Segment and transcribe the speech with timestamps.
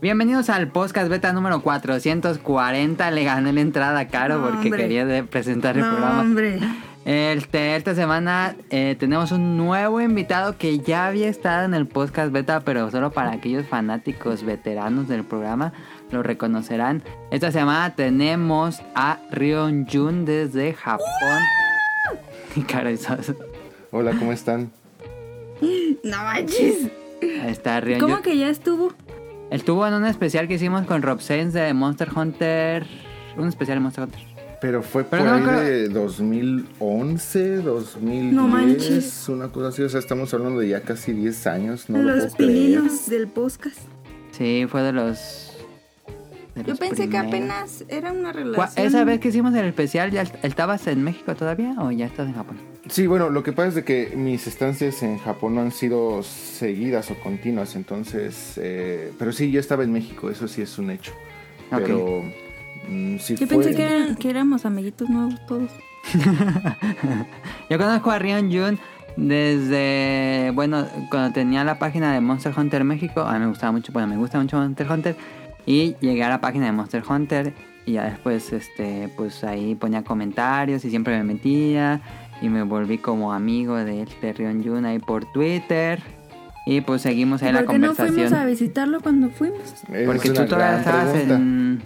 [0.00, 3.10] Bienvenidos al podcast beta número 440.
[3.10, 4.82] Le gané la entrada a Caro No, porque hombre.
[4.88, 6.20] quería presentar el No, programa.
[6.20, 6.58] hombre.
[7.04, 12.30] Este, esta semana eh, tenemos un nuevo invitado que ya había estado en el podcast
[12.32, 15.72] beta, pero solo para aquellos fanáticos veteranos del programa
[16.12, 17.02] lo reconocerán.
[17.30, 21.40] Esta semana tenemos a Rion Jun desde Japón.
[22.68, 23.16] Caro, eso-
[23.90, 24.70] Hola, ¿cómo están?
[26.04, 26.88] No manches.
[27.42, 28.22] ahí está Rion ¿Cómo Jun.
[28.22, 28.92] que ya estuvo?
[29.50, 32.86] Estuvo en un especial que hicimos con Rob Sainz de Monster Hunter.
[33.36, 34.20] Un especial de Monster Hunter.
[34.60, 39.28] Pero fue Pero por no ahí creo- de 2011, 2010, No manches.
[39.28, 39.82] una cosa así.
[39.82, 42.52] O sea, estamos hablando de ya casi 10 años, no lo Los creer.
[42.52, 43.78] pininos del podcast.
[44.32, 45.47] Sí, fue de los.
[46.58, 47.28] De Yo los pensé que primeros.
[47.28, 48.86] apenas era una ¿Cuá- relación.
[48.86, 52.34] ¿Esa vez que hicimos el especial, ya estabas en México todavía o ya estás en
[52.34, 52.56] Japón?
[52.88, 56.22] Sí, bueno, lo que pasa es de que mis estancias en Japón no han sido
[56.22, 58.54] seguidas o continuas, entonces...
[58.56, 61.12] eh, pero sí, yo estaba en México, eso sí es un hecho.
[61.70, 61.80] Ok.
[61.82, 62.22] Pero...
[62.88, 65.70] mm, sí Yo fue- pensé que, eran- que éramos amiguitos nuevos todos.
[67.70, 68.78] Yo conozco a Rion Jun
[69.16, 73.92] desde, bueno, cuando tenía la página de Monster Hunter México, a mí me gustaba mucho,
[73.92, 75.16] bueno, me gusta mucho Monster Hunter,
[75.68, 77.52] y llegué a la página de Monster Hunter
[77.84, 82.00] y ya después, este, pues ahí ponía comentarios y siempre me metía
[82.40, 86.00] y me volví como amigo de este Rion Jun ahí por Twitter
[86.64, 88.46] y pues seguimos ahí la ¿Por qué no fuimos a conversación.
[88.46, 89.60] visitarlo cuando fuimos?
[89.92, 91.82] Es Porque tú todavía estabas en,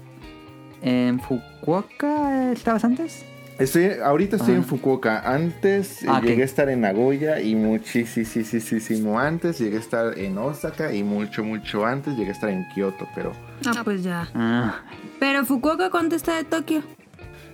[0.83, 3.25] en Fukuoka, ¿estabas antes?
[3.59, 4.59] Estoy, ahorita estoy Ah.
[4.59, 5.21] en Fukuoka.
[5.35, 10.39] Antes eh, Ah, llegué a estar en Nagoya y muchísimo antes llegué a estar en
[10.39, 13.07] Osaka y mucho, mucho antes llegué a estar en Kioto.
[13.15, 13.33] Pero
[13.67, 14.29] Ah, pues ya.
[14.35, 14.81] Ah,
[15.21, 16.83] Pero Fukuoka, ¿cuánto está de Tokio?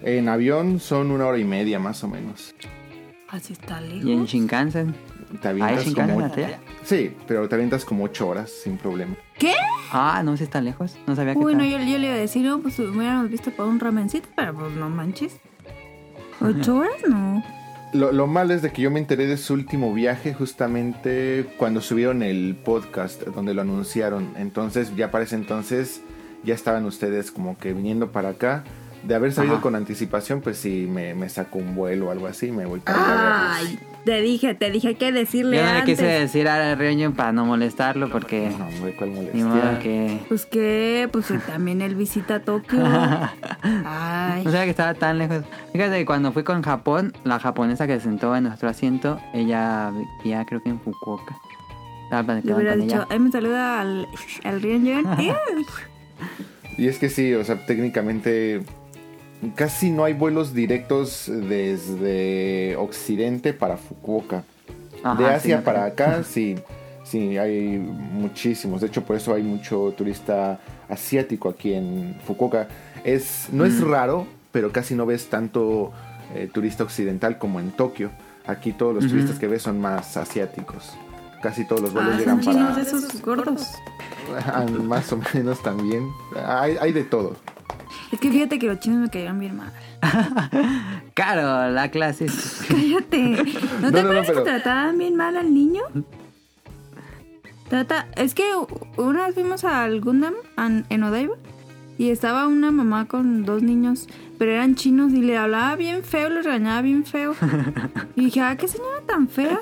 [0.02, 2.54] en avión son una hora y media más o menos.
[3.28, 4.30] Así está y en lejos.
[4.30, 4.94] Shinkansen.
[5.42, 6.54] Te ¿Hay avientas Shinkansen como...
[6.84, 9.14] Sí, pero te avientas como ocho horas sin problema.
[9.38, 9.52] ¿Qué?
[9.92, 10.96] Ah, no, si está lejos.
[11.06, 13.28] No sabía que Uy, no, estaba- yo, yo le iba a decir, no, pues hubiéramos
[13.28, 15.36] visto por un ramencito, pero pues no manches.
[16.40, 16.96] ¿Ocho horas?
[17.08, 17.42] No.
[17.92, 21.80] Lo, lo malo es de que yo me enteré de su último viaje justamente cuando
[21.80, 24.32] subieron el podcast donde lo anunciaron.
[24.36, 26.02] Entonces ya para ese entonces
[26.44, 28.64] ya estaban ustedes como que viniendo para acá.
[29.04, 29.62] De haber sabido Ajá.
[29.62, 32.98] con anticipación, pues sí, me, me sacó un vuelo o algo así, me voy para
[32.98, 33.54] allá.
[33.56, 35.98] Ay, te dije, te dije que decirle Yo no le antes.
[35.98, 39.78] quise decir a Reunion para no molestarlo porque No, hombre, cuál ni modo molestia.
[39.80, 40.20] que...
[40.28, 42.80] Pues que, pues también él visita Tokio.
[43.62, 44.42] Ay.
[44.44, 45.42] No sabía que estaba tan lejos.
[45.72, 49.92] Fíjate que cuando fui con Japón, la japonesa que se sentó en nuestro asiento, ella
[50.22, 51.36] vivía creo que en Fukuoka.
[52.04, 53.06] Estaba Le hubiera dicho, ella.
[53.10, 54.08] ay, me saluda al,
[54.44, 55.06] al Ryunyun.
[56.78, 58.62] Y es que sí, o sea, técnicamente
[59.54, 64.44] casi no hay vuelos directos desde Occidente para Fukuoka.
[65.02, 66.56] Ajá, de Asia para acá, sí,
[67.04, 68.80] sí, hay muchísimos.
[68.80, 72.68] De hecho, por eso hay mucho turista asiático aquí en Fukuoka.
[73.04, 75.92] Es, no es raro, pero casi no ves tanto
[76.34, 78.10] eh, turista occidental como en Tokio.
[78.46, 80.96] Aquí todos los turistas que ves son más asiáticos.
[81.42, 82.80] Casi todos los vuelos Ah, llegan son para...
[82.82, 83.66] esos gordos.
[84.46, 86.08] Ah, más o menos también.
[86.46, 87.36] Hay, hay de todo.
[88.12, 89.72] Es que fíjate que los chinos me cayeron bien mal.
[91.14, 92.26] Claro, la clase.
[92.68, 93.18] Cállate.
[93.80, 95.82] ¿No No, te no, pero- que trataban bien mal al niño?
[97.68, 98.44] Trata, es que
[98.96, 100.34] una vez fuimos al Gundam
[100.88, 101.34] en Odaiba
[101.98, 104.06] y estaba una mamá con dos niños,
[104.38, 107.34] pero eran chinos y le hablaba bien feo, le regañaba bien feo.
[108.16, 109.58] Y dije, ah, qué señora tan fea.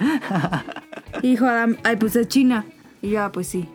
[1.23, 2.65] Y dijo Adam, ay, pues es china.
[3.03, 3.69] Y yo, ah, pues sí.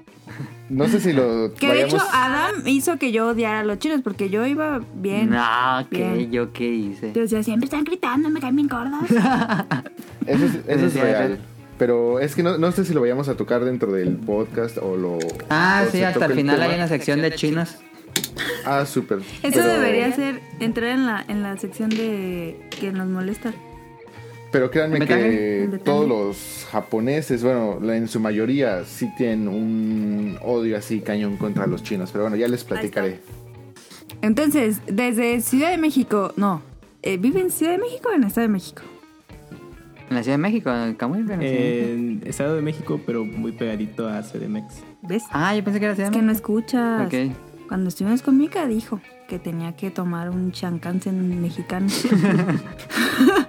[0.69, 1.93] No sé si lo Que de vayamos...
[1.93, 5.29] hecho Adam hizo que yo odiara a los chinos porque yo iba bien.
[5.29, 6.13] No, ¿qué?
[6.13, 6.31] Bien.
[6.31, 7.11] ¿Yo qué hice?
[7.13, 9.03] Yo decía, siempre están gritando, me caen bien gordas.
[10.25, 11.39] Eso es, eso es real.
[11.77, 14.95] Pero es que no, no sé si lo vayamos a tocar dentro del podcast o
[14.95, 15.17] lo...
[15.49, 16.69] Ah, o sí, hasta el final tema.
[16.69, 17.77] hay una sección de chinos.
[18.65, 19.19] Ah, súper.
[19.19, 23.53] Eso Pero- debería ser entrar en la, en la sección de que nos molesta.
[24.51, 30.99] Pero créanme que todos los japoneses, bueno, en su mayoría sí tienen un odio así
[30.99, 32.11] cañón contra los chinos.
[32.11, 33.19] Pero bueno, ya les platicaré.
[34.21, 36.61] Entonces, desde Ciudad de México, no,
[37.01, 38.81] eh, ¿vive en Ciudad de México o en Estado de México?
[40.09, 42.21] En la Ciudad de México, en Camuy, pero en la Ciudad de México.
[42.23, 44.75] En Estado de México, pero muy pegadito a CDMX.
[45.03, 45.23] ¿Ves?
[45.31, 46.59] Ah, yo pensé que era Ciudad es que no México.
[46.59, 47.07] escuchas.
[47.07, 47.31] Ok.
[47.71, 51.87] Cuando estuvimos con Mika dijo que tenía que tomar un chancansen mexicano.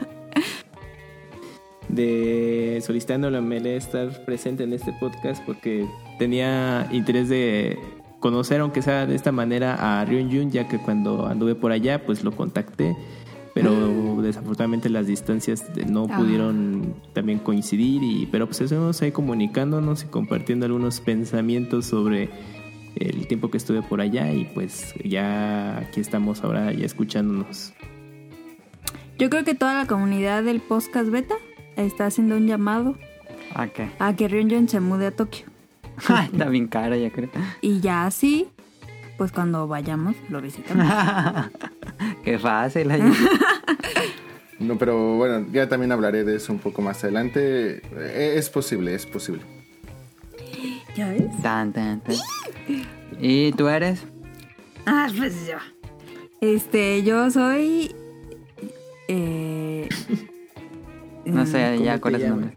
[1.88, 5.88] De solicitando la Mele estar presente en este podcast porque
[6.20, 7.80] tenía interés de
[8.20, 12.06] conocer, aunque sea de esta manera, a Ryun Jun, ya que cuando anduve por allá,
[12.06, 12.96] pues lo contacté.
[13.54, 18.04] Pero desafortunadamente las distancias no pudieron también coincidir.
[18.04, 22.30] Y, pero pues estuvimos ahí comunicándonos y compartiendo algunos pensamientos sobre
[22.96, 27.72] el tiempo que estuve por allá y pues ya aquí estamos ahora ya escuchándonos.
[29.18, 31.34] Yo creo que toda la comunidad del podcast beta
[31.76, 32.96] está haciendo un llamado
[33.54, 33.88] ¿A qué?
[33.98, 35.46] a que Ryunjun se mude a Tokio.
[36.32, 37.28] Está bien caro, yo creo.
[37.60, 38.48] Y ya así,
[39.18, 40.86] pues cuando vayamos lo visitamos.
[42.24, 42.90] Qué fácil.
[44.58, 47.78] No, pero bueno, ya también hablaré de eso un poco más adelante.
[47.96, 49.42] Eh, Es posible, es posible.
[50.96, 51.24] ¿Ya ves?
[51.42, 52.16] Tan, tan, tan.
[53.20, 54.04] ¿Y tú eres?
[54.86, 55.56] Ah, pues yo.
[56.40, 57.94] Este, yo soy.
[59.08, 59.88] Eh,
[61.24, 62.54] No sé, ¿Cómo ya cuál es nombre.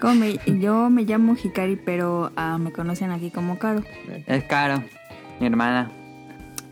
[0.00, 3.82] ¿cómo me- yo me llamo Hikari, pero ah, me conocen aquí como Caro.
[4.26, 4.82] Es caro.
[5.40, 5.90] Mi hermana.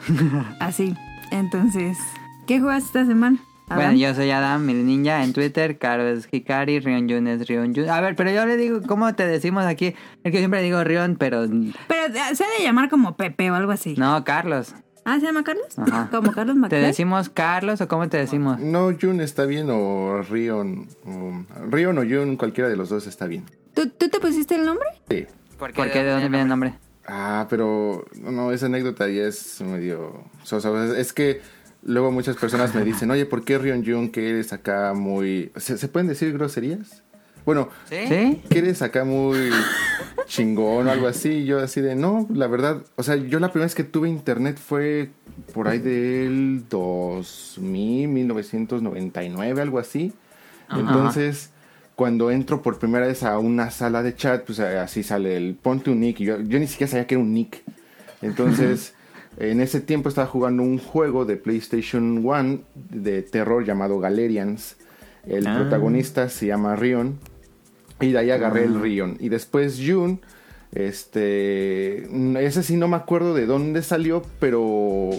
[0.60, 0.94] Así.
[1.30, 1.98] Entonces,
[2.46, 3.38] ¿qué juegas esta semana?
[3.68, 5.76] Bueno, yo soy Adam, mi ninja en Twitter.
[5.78, 6.78] Caro es Hikari.
[6.80, 7.88] Ryonjun es Ryonjun.
[7.90, 9.94] A ver, pero yo le digo, ¿cómo te decimos aquí?
[10.22, 11.46] Es que siempre digo Rion, pero.
[11.88, 13.94] Pero ah, se ha de llamar como Pepe o algo así.
[13.98, 14.74] No, Carlos.
[15.04, 15.66] Ah, ¿se llama Carlos?
[15.78, 16.08] Ajá.
[16.12, 16.80] Como Carlos ¿Te McFly.
[16.80, 18.58] decimos Carlos o cómo te decimos?
[18.58, 20.88] No, Jun está bien o Rion.
[21.04, 23.44] o- Rion o Jun, cualquiera de los dos está bien.
[23.72, 24.88] ¿Tú, tú te pusiste el nombre?
[25.08, 25.26] Sí.
[25.60, 26.02] ¿Por qué?
[26.02, 26.74] ¿De dónde viene el nombre?
[27.06, 30.72] Ah, pero no, esa anécdota ya es medio sosa.
[30.72, 31.40] O sea, Es que
[31.86, 35.52] luego muchas personas me dicen, oye, ¿por qué Rion Jun que eres acá muy...
[35.56, 37.02] ¿Se, se pueden decir groserías?
[37.46, 38.42] Bueno, ¿Sí?
[38.50, 39.50] que eres acá muy
[40.26, 41.30] chingón o algo así.
[41.30, 44.08] Y Yo así de, no, la verdad, o sea, yo la primera vez que tuve
[44.08, 45.10] internet fue
[45.54, 50.12] por ahí del 2000, 1999, algo así.
[50.70, 51.50] Entonces,
[51.94, 55.90] cuando entro por primera vez a una sala de chat, pues así sale el ponte
[55.90, 56.18] un nick.
[56.20, 57.62] Y yo, yo ni siquiera sabía que era un nick.
[58.22, 58.95] Entonces,
[59.38, 62.60] en ese tiempo estaba jugando un juego de PlayStation 1
[62.90, 64.76] de terror llamado Galerians.
[65.26, 65.56] El Ah.
[65.60, 67.18] protagonista se llama Rion.
[68.00, 69.16] Y de ahí agarré el Rion.
[69.20, 70.20] Y después Jun,
[70.72, 72.04] este,
[72.44, 75.10] ese sí no me acuerdo de dónde salió, pero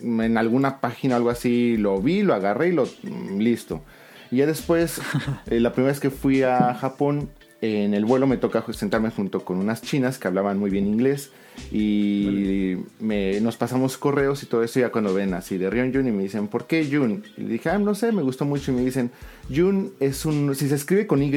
[0.00, 3.82] en alguna página o algo así lo vi, lo agarré y lo mm, listo.
[4.30, 5.00] Y ya después,
[5.50, 7.30] eh, la primera vez que fui a Japón,
[7.62, 11.30] en el vuelo me toca sentarme junto con unas chinas que hablaban muy bien inglés
[11.70, 16.08] y me, nos pasamos correos y todo eso ya cuando ven así de Rion Jun
[16.08, 17.22] y me dicen, ¿por qué Jun?
[17.36, 19.10] Y le dije, ah, no sé, me gustó mucho y me dicen,
[19.54, 21.30] Jun es un, si se escribe con Y,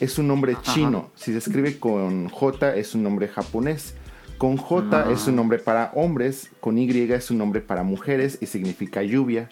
[0.00, 3.94] es un nombre chino, si se escribe con J es un nombre japonés.
[4.38, 8.46] Con J es un nombre para hombres, con Y es un nombre para mujeres y
[8.46, 9.48] significa lluvia.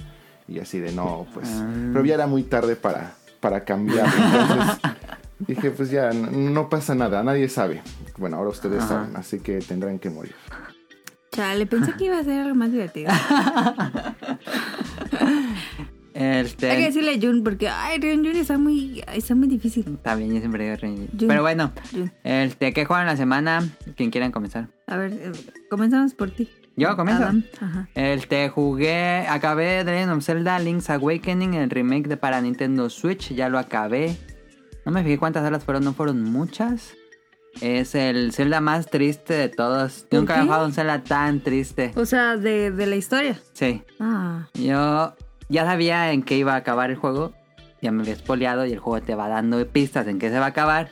[0.46, 1.48] Y así de no, pues.
[1.92, 4.06] Pero ya era muy tarde para, para cambiar.
[4.06, 4.80] Entonces
[5.38, 7.80] dije, pues ya no pasa nada, nadie sabe.
[8.18, 8.88] Bueno, ahora ustedes Ajá.
[8.88, 10.34] saben, así que tendrán que morir.
[11.32, 13.10] Chale, pensé que iba a ser algo más divertido.
[16.14, 19.84] Este, Hay que decirle Jun porque, ay, Ryunjun está muy, está muy difícil.
[19.94, 21.08] Está bien, yo siempre digo Ryonjun.
[21.18, 21.28] Jun.
[21.28, 22.12] Pero bueno, Jun.
[22.22, 23.68] este, ¿qué juegan la semana?
[23.96, 24.68] Quien quieran comenzar.
[24.86, 25.32] A ver, eh,
[25.68, 26.48] comenzamos por ti.
[26.76, 27.24] Yo comienzo.
[27.60, 27.88] Ajá.
[27.96, 33.34] Este, jugué, acabé The Legend of Zelda Link's Awakening, el remake de para Nintendo Switch,
[33.34, 34.16] ya lo acabé.
[34.86, 36.94] No me fijé cuántas horas fueron, no fueron muchas.
[37.60, 40.06] Es el Zelda más triste de todos.
[40.10, 41.92] ¿Por Nunca he jugado un Zelda tan triste.
[41.96, 43.40] O sea, de, de la historia.
[43.52, 43.82] Sí.
[44.00, 44.48] Ah.
[44.54, 45.14] Yo
[45.48, 47.32] ya sabía en qué iba a acabar el juego.
[47.80, 50.46] Ya me había espoleado y el juego te va dando pistas en qué se va
[50.46, 50.90] a acabar.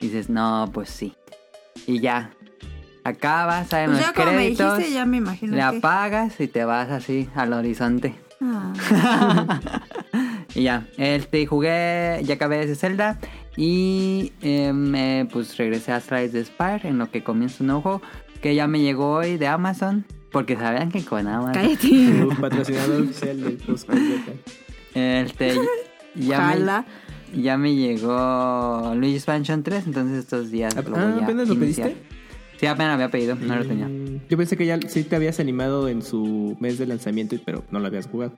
[0.00, 1.14] Y dices, no, pues sí.
[1.86, 2.30] Y ya.
[3.04, 4.76] Acabas, salen Pues los ya como me créditos.
[4.78, 5.76] dijiste, ya me imagino le que...
[5.78, 8.14] apagas y te vas así al horizonte.
[8.40, 9.60] Ah.
[10.54, 13.18] y ya, este, jugué, ya acabé ese Zelda.
[13.56, 17.82] Y eh, me, pues regresé a Strides de Spire en lo que comienza un nuevo
[17.82, 18.02] juego.
[18.40, 20.04] Que ya me llegó hoy de Amazon.
[20.30, 21.52] Porque sabían que con Amazon.
[21.52, 21.88] Cállate.
[21.88, 23.88] El patrocinador oficial del podcast.
[24.94, 25.54] Este,
[26.14, 26.56] ya
[27.34, 29.86] me, ya me llegó Luigi's Mansion 3.
[29.86, 31.88] Entonces estos días lo Ah, voy a ¿apenas lo iniciar.
[31.90, 32.12] pediste?
[32.58, 33.88] Sí, apenas lo había pedido, no lo tenía.
[33.88, 37.64] Mm, Yo pensé que ya sí te habías animado en su mes de lanzamiento, pero
[37.70, 38.32] no lo habías jugado.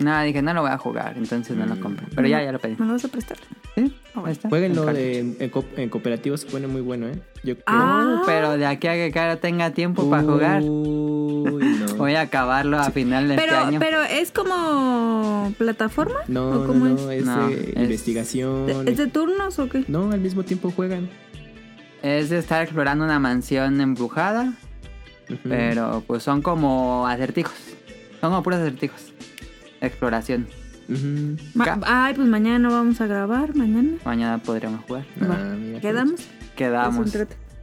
[0.00, 2.06] Nada, dije, no lo voy a jugar, entonces no lo compré.
[2.14, 2.76] Pero ya, ya lo pedí.
[2.78, 3.36] ¿Me lo vas a prestar?
[3.74, 3.92] ¿Sí?
[4.14, 4.48] Ahí está.
[4.48, 7.20] Jueguenlo En co- en cooperativo, se pone muy bueno, ¿eh?
[7.42, 7.64] Yo creo.
[7.66, 8.20] Ah.
[8.22, 11.94] Uh, pero de aquí a que Caro tenga tiempo para jugar, Uy, no.
[11.96, 13.80] voy a acabarlo a final de Pero, este año.
[13.80, 16.20] pero es como plataforma.
[16.28, 17.20] No, ¿O no, cómo no, es?
[17.20, 18.88] es, No, de investigación.
[18.88, 19.84] ¿Es de turnos o qué?
[19.88, 21.08] No, al mismo tiempo juegan.
[22.02, 24.52] Es de estar explorando una mansión embrujada,
[25.42, 27.54] pero pues son como acertijos.
[28.20, 29.12] Son como puros acertijos.
[29.80, 30.46] Exploración.
[31.84, 33.90] Ay, pues mañana no vamos a grabar, mañana.
[34.04, 35.04] Mañana podríamos jugar.
[35.20, 36.20] Ah, mira, ¿Quedamos?
[36.56, 37.12] Quedamos.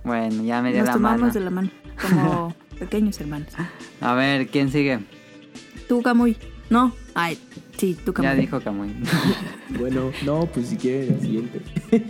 [0.03, 1.33] Bueno, ya me dio Nos la tomamos mano.
[1.33, 1.69] de la mano,
[2.01, 3.49] como pequeños hermanos.
[3.99, 4.99] A ver, ¿quién sigue?
[5.87, 6.37] Tú, Camuy.
[6.69, 6.93] No.
[7.15, 7.39] Ay,
[7.77, 8.29] sí, tú, Camuy.
[8.31, 8.89] Ya dijo Camuy.
[9.79, 11.59] Bueno, no, pues si quieren, la siguiente.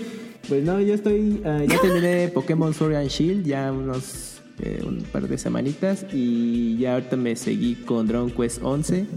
[0.50, 1.42] pues no, yo estoy.
[1.46, 6.78] ah, ya terminé Pokémon Sword and Shield, ya unos eh, un par de semanitas y
[6.78, 9.08] ya ahorita me seguí con Dragon Quest 11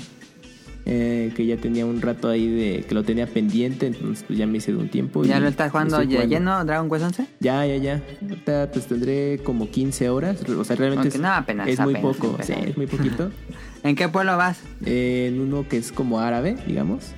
[0.90, 4.47] eh, que ya tenía un rato ahí de que lo tenía pendiente, entonces pues ya
[4.47, 5.23] me hice de un tiempo.
[5.23, 7.26] ¿Ya y lo estás jugando ya lleno Dragon Quest 11?
[7.40, 8.02] Ya, ya, ya.
[8.23, 12.28] Ahorita pues tendré como 15 horas, o sea, realmente es, no, apenas, es muy poco,
[12.28, 12.47] apenas.
[12.47, 13.30] sí, es muy poquito.
[13.83, 14.61] ¿En qué pueblo vas?
[14.87, 17.12] Eh, en uno que es como árabe, digamos.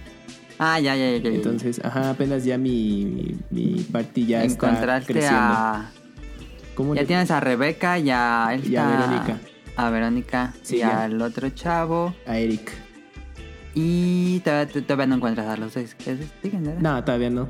[0.59, 1.17] Ah, ya, ya, ya.
[1.19, 1.37] ya, ya.
[1.37, 5.39] Entonces, ajá, apenas ya mi, mi party ya está creciendo.
[5.39, 5.91] a...
[6.75, 8.49] ¿Cómo Ya le- tienes a Rebeca y a...
[8.51, 9.39] Y a esta- Verónica.
[9.77, 10.55] A Verónica.
[10.63, 11.05] Sí, y ya.
[11.05, 12.15] al otro chavo.
[12.27, 12.73] A Eric.
[13.75, 15.95] Y todavía, todavía no encuentras a los seis.
[15.95, 16.81] ¿Qué siguen, verdad?
[16.81, 17.43] No, todavía no.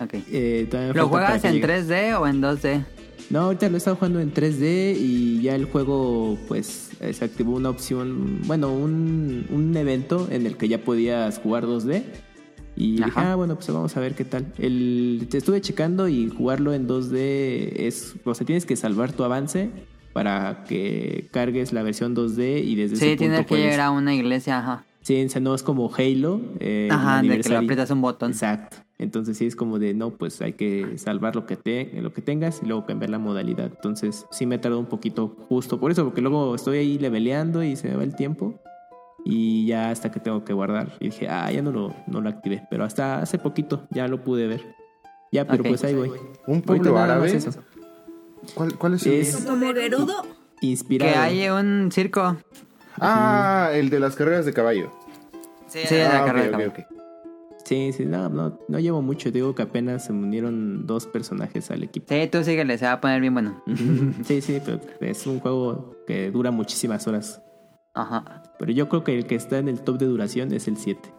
[0.00, 0.14] Ok.
[0.30, 1.66] Eh, todavía ¿Lo juegas en llegue.
[1.66, 2.84] 3D o en 2D?
[3.30, 7.24] No, ahorita lo he estado jugando en 3D y ya el juego pues eh, se
[7.24, 12.04] activó una opción, bueno, un, un evento en el que ya podías jugar 2D.
[12.76, 13.32] Y dije, Ajá.
[13.32, 14.52] ah, bueno, pues vamos a ver qué tal.
[14.58, 19.24] El, te estuve checando y jugarlo en 2D es, o sea, tienes que salvar tu
[19.24, 19.70] avance
[20.12, 23.80] para que cargues la versión 2D y desde ese Sí, punto tienes que puedes- llegar
[23.80, 24.84] a una iglesia, ajá.
[25.06, 26.40] Sí, o sea, no es como Halo.
[26.58, 28.32] eh, Ajá, de que le aprietas un botón.
[28.32, 28.78] Exacto.
[28.98, 32.22] Entonces sí es como de, no, pues hay que salvar lo que, te, lo que
[32.22, 33.66] tengas y luego cambiar la modalidad.
[33.66, 37.76] Entonces sí me tardó un poquito justo por eso, porque luego estoy ahí leveleando y
[37.76, 38.60] se me va el tiempo.
[39.24, 40.96] Y ya hasta que tengo que guardar.
[40.98, 42.64] Y dije, ah, ya no lo, no lo activé.
[42.68, 44.74] Pero hasta hace poquito ya lo pude ver.
[45.30, 45.68] Ya, pero Ok.
[45.68, 46.10] pues ahí voy.
[46.48, 47.32] Un pueblo árabe.
[47.32, 47.50] eso.
[48.54, 49.46] ¿Cuál, cuál es el Es
[50.62, 51.12] inspirado.
[51.12, 52.38] Que hay un circo.
[53.00, 54.90] Ah, el de las carreras de caballo.
[55.66, 56.68] Sí, de la Ah, ok, carrera de caballo.
[56.70, 56.78] ok.
[57.64, 59.32] Sí, sí, no, no, no llevo mucho.
[59.32, 62.06] Digo que apenas se unieron dos personajes al equipo.
[62.08, 63.60] Sí, tú síguele, se va a poner bien bueno.
[64.24, 67.42] Sí, sí, pero es un juego que dura muchísimas horas.
[67.92, 68.42] Ajá.
[68.58, 71.12] Pero yo creo que el que está en el top de duración es el 7.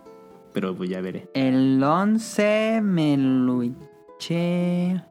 [0.54, 1.30] Pero pues ya veré.
[1.34, 5.04] El 11 me lo eché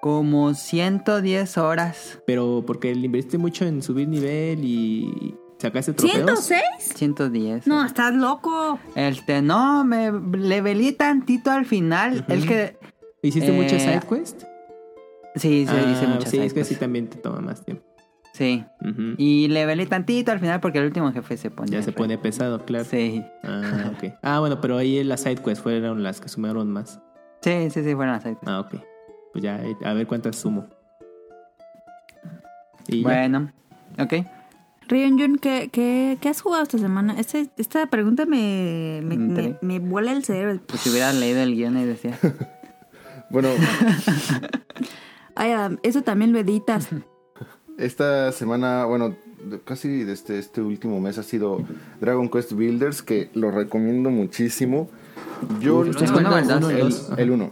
[0.00, 2.18] como 110 horas.
[2.26, 6.50] Pero porque le invertiste mucho en subir nivel y sacaste trofeos.
[6.50, 6.60] ¿106?
[6.94, 7.66] 110.
[7.66, 8.78] No, estás loco.
[8.94, 12.24] Este, no, me levelé tantito al final.
[12.28, 12.76] El que.
[13.22, 14.42] ¿Hiciste Eh, muchas side quest?
[15.34, 16.68] Sí, sí, Ah, hice muchas Sí, es que sidequests.
[16.68, 17.84] sí también te toma más tiempo.
[18.32, 18.64] Sí.
[19.16, 21.70] Y levelé tantito al final porque el último jefe se pone.
[21.72, 22.84] Ya se re- pone pesado, claro.
[22.84, 23.24] Sí.
[23.42, 24.12] Ah, ok.
[24.22, 27.00] Ah, bueno, pero ahí las side quests fueron las que sumaron más.
[27.40, 28.48] Sí, sí, sí, fueron las sidequests.
[28.48, 28.74] Ah, ok.
[29.32, 30.66] Pues ya, eh, a ver cuántas sumo.
[32.86, 33.08] Y ya.
[33.08, 33.52] Bueno,
[33.98, 34.14] ok.
[34.88, 37.14] Rion Jun, ¿qué, qué, qué has jugado esta semana?
[37.18, 39.58] Este- esta pregunta me, me, me, Entré.
[39.60, 40.60] me vuela el cerebro.
[40.66, 42.18] Pues si hubieras leído el guion y decía.
[43.30, 43.50] Bueno,
[45.34, 46.88] Ay, Adam, eso también lo editas.
[47.78, 49.14] esta semana, bueno,
[49.64, 51.60] casi desde este último mes ha sido
[52.00, 54.88] Dragon Quest Builders, que lo recomiendo muchísimo.
[55.60, 56.70] Yo ¿estás jugando el dos?
[56.72, 57.10] el, dos?
[57.12, 57.20] Ajá.
[57.22, 57.50] el 1.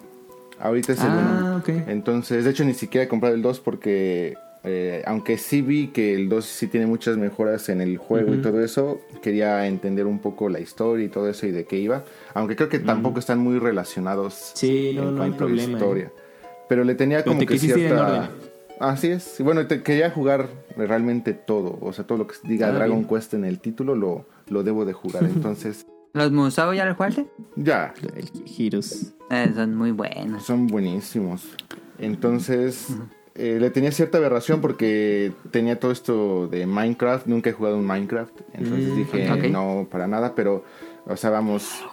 [0.59, 1.19] Ahorita es el 1.
[1.21, 1.69] Ah, ok.
[1.89, 4.35] Entonces, de hecho, ni siquiera he comprado el 2 porque,
[4.67, 8.43] eh, aunque sí vi que el 2 sí tiene muchas mejoras en el juego y
[8.43, 12.05] todo eso, quería entender un poco la historia y todo eso y de qué iba.
[12.35, 15.73] Aunque creo que tampoco están muy relacionados Sí, no, en no hay cuanto a problema,
[15.73, 15.77] ¿eh?
[15.77, 16.13] historia.
[16.69, 18.31] Pero le tenía Pero como te que cierta...
[18.81, 19.37] Así es.
[19.41, 21.79] Bueno, te, quería jugar realmente todo.
[21.81, 23.09] O sea, todo lo que diga Ah, Dragon bien.
[23.09, 25.23] Quest en el título lo, lo debo de jugar.
[25.35, 27.27] Entonces, ¿Los Musou ya los jugaste?
[27.57, 29.13] ya, El Girus.
[29.31, 30.45] Eh, son muy buenos.
[30.45, 31.45] Son buenísimos.
[31.99, 32.89] Entonces,
[33.39, 37.27] eh, le tenía cierta aberración porque tenía todo esto de Minecraft.
[37.27, 38.33] Nunca he jugado un Minecraft.
[38.55, 40.35] Entonces Mm, dije, no, para nada.
[40.35, 40.65] Pero,
[41.07, 41.85] o sea, vamos.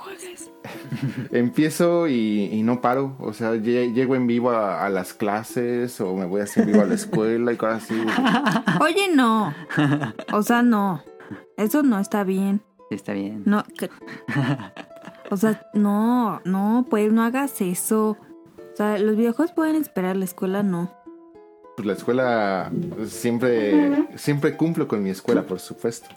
[1.32, 3.16] Empiezo y, y no paro.
[3.20, 6.68] O sea, lle- llego en vivo a, a las clases o me voy así en
[6.68, 7.96] vivo a la escuela y cosas así.
[8.82, 9.54] Oye, no.
[10.32, 11.04] O sea, no.
[11.58, 12.62] Eso no está bien.
[12.90, 13.44] Sí, está bien.
[13.46, 13.64] No.
[13.78, 13.90] que-
[15.32, 18.18] O sea, no, no, pues no hagas eso.
[18.58, 20.92] O sea, los videojuegos pueden esperar, la escuela no.
[21.76, 22.72] Pues la escuela
[23.08, 26.08] siempre, siempre cumplo con mi escuela, por supuesto.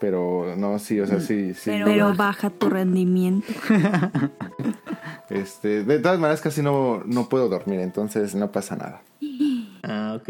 [0.00, 1.70] Pero no, sí, o sea, sí, sí.
[1.84, 3.46] Pero baja tu rendimiento.
[5.28, 9.02] Este, de todas maneras casi no, no puedo dormir, entonces no pasa nada.
[9.82, 10.28] Ah, ok.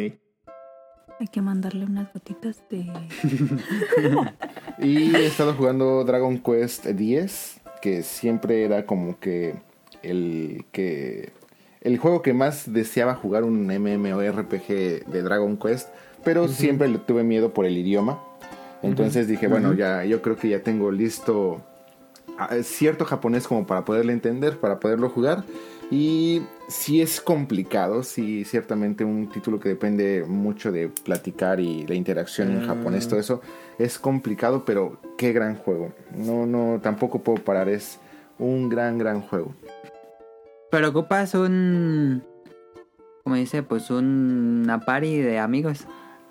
[1.19, 2.91] Hay que mandarle unas gotitas de.
[4.79, 9.55] Y he estado jugando Dragon Quest X, que siempre era como que
[10.03, 11.33] el que
[11.87, 15.89] el juego que más deseaba jugar un MMORPG de Dragon Quest,
[16.25, 18.21] pero siempre le tuve miedo por el idioma.
[18.83, 21.63] Entonces dije, bueno, ya yo creo que ya tengo listo
[22.39, 25.45] ah, cierto japonés como para poderle entender, para poderlo jugar.
[25.89, 31.95] Y sí es complicado, sí, ciertamente un título que depende mucho de platicar y la
[31.95, 32.67] interacción en Ah.
[32.75, 33.41] japonés, todo eso
[33.79, 35.93] es complicado, pero qué gran juego.
[36.17, 38.01] No, no, tampoco puedo parar, es
[38.41, 39.55] un gran, gran juego.
[40.71, 42.23] Pero ocupas un.
[43.25, 45.87] Como dice, pues una party de amigos.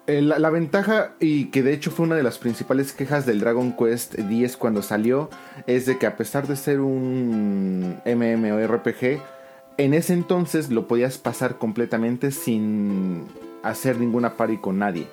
[0.07, 3.39] Eh, la, la ventaja, y que de hecho fue una de las principales quejas del
[3.39, 5.29] Dragon Quest 10 cuando salió,
[5.65, 9.19] es de que a pesar de ser un MMORPG,
[9.77, 13.25] en ese entonces lo podías pasar completamente sin
[13.63, 15.07] hacer ninguna party con nadie.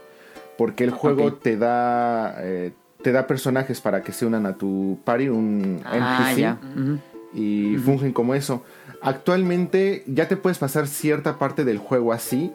[0.59, 4.99] Porque el juego te da eh, te da personajes para que se unan a tu
[5.05, 6.99] party, un Ah, NPC ujú.
[7.35, 8.62] Y fungen como eso.
[9.01, 12.53] Actualmente ya te puedes pasar cierta parte del juego así,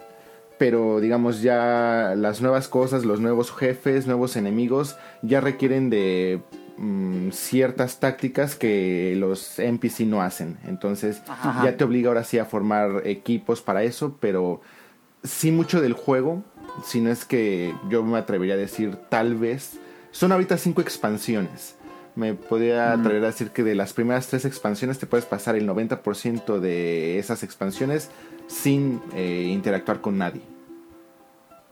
[0.58, 6.42] pero digamos ya las nuevas cosas, los nuevos jefes, nuevos enemigos ya requieren de
[6.78, 10.58] mm, ciertas tácticas que los NPC no hacen.
[10.68, 11.64] Entonces Ajá.
[11.64, 14.62] ya te obliga ahora sí a formar equipos para eso, pero
[15.24, 16.44] sí mucho del juego,
[16.86, 19.80] si no es que yo me atrevería a decir tal vez,
[20.12, 21.77] son ahorita cinco expansiones.
[22.18, 25.68] Me podría atrever a decir que de las primeras tres expansiones te puedes pasar el
[25.70, 28.10] 90% de esas expansiones
[28.48, 30.42] sin eh, interactuar con nadie.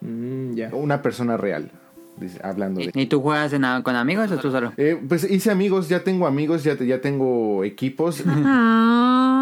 [0.01, 0.59] Mm.
[0.73, 1.71] Una persona real,
[2.17, 2.91] dice- hablando de...
[2.93, 4.71] ¿Y tú juegas en a- con amigos o tú solo?
[4.77, 9.34] Eh, pues hice amigos, ya tengo amigos, ya, ya tengo equipos, Ah,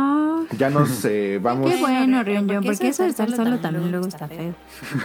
[0.57, 1.71] ya nos eh, vamos...
[1.71, 4.53] qué bueno, Rion, Rion, porque eso de estar solo también luego está feo.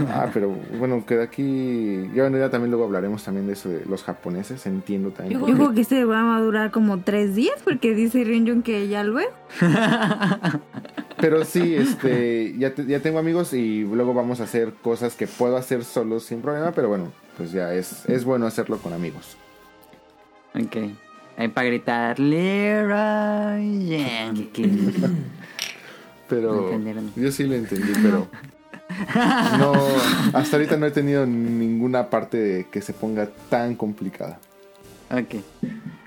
[0.09, 2.09] Ah, pero bueno, queda aquí...
[2.15, 5.41] Ya, bueno, ya también luego hablaremos también de eso de los japoneses, entiendo también.
[5.41, 9.05] Yo creo que este va a durar como tres días porque dice Ryunjun que ya
[9.05, 9.31] luego.
[11.21, 15.27] Pero sí, este, ya, te- ya tengo amigos y luego vamos a hacer cosas que
[15.27, 19.37] puedo hacer solo sin problema, pero bueno, pues ya es, es bueno hacerlo con amigos.
[20.55, 20.77] Ok.
[21.39, 24.97] Ahí para gritar, Leroy Jenkins.
[26.29, 26.77] Pero
[27.15, 28.29] yo sí lo entendí, pero
[29.59, 29.73] no,
[30.35, 34.41] hasta ahorita no he tenido ninguna parte que se ponga tan complicada.
[35.11, 35.37] ok.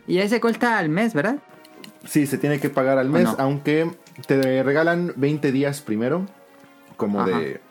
[0.05, 1.37] Y ese cuesta al mes, ¿verdad?
[2.05, 3.35] Sí, se tiene que pagar al mes, no?
[3.39, 3.89] aunque
[4.27, 6.25] te regalan 20 días primero,
[6.97, 7.39] como Ajá.
[7.39, 7.61] de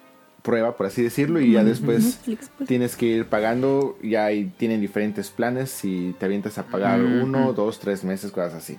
[0.43, 2.69] prueba, por así decirlo, y ya después Netflix, pues.
[2.69, 3.99] tienes que ir pagando.
[4.03, 7.55] Ya ahí tienen diferentes planes y te avientas a pagar Mm, uno, mm.
[7.55, 8.79] dos, tres meses, cosas así.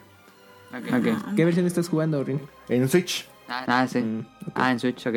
[0.74, 1.36] Ok.
[1.36, 2.40] ¿Qué versión estás jugando, Rin?
[2.70, 4.00] En Switch, Ah, sí.
[4.00, 4.26] Mm.
[4.56, 5.16] Ah, en Switch, ok.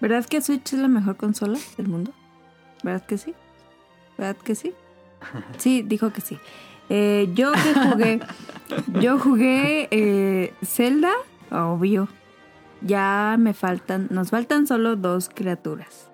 [0.00, 2.12] ¿Verdad que Switch es la mejor consola del mundo?
[2.82, 3.34] ¿Verdad que sí?
[4.16, 4.72] ¿Verdad que sí?
[5.58, 6.38] Sí, dijo que sí.
[6.88, 8.20] Eh, yo que jugué,
[9.00, 11.12] yo jugué eh, Zelda,
[11.50, 12.08] obvio.
[12.82, 16.08] Ya me faltan, nos faltan solo dos criaturas.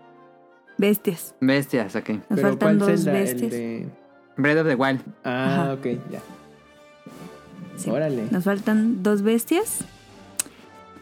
[0.78, 1.34] Bestias.
[1.40, 2.08] Bestias, ok.
[2.10, 3.18] Nos Pero faltan ¿cuál dos Zelda?
[3.18, 3.50] El bestias.
[3.52, 3.88] de-
[4.36, 5.00] Breath of the Wild.
[5.24, 5.72] Ah, Ajá.
[5.74, 6.20] ok, ya.
[7.76, 7.90] Sí.
[7.90, 8.26] Órale.
[8.30, 9.84] Nos faltan dos bestias.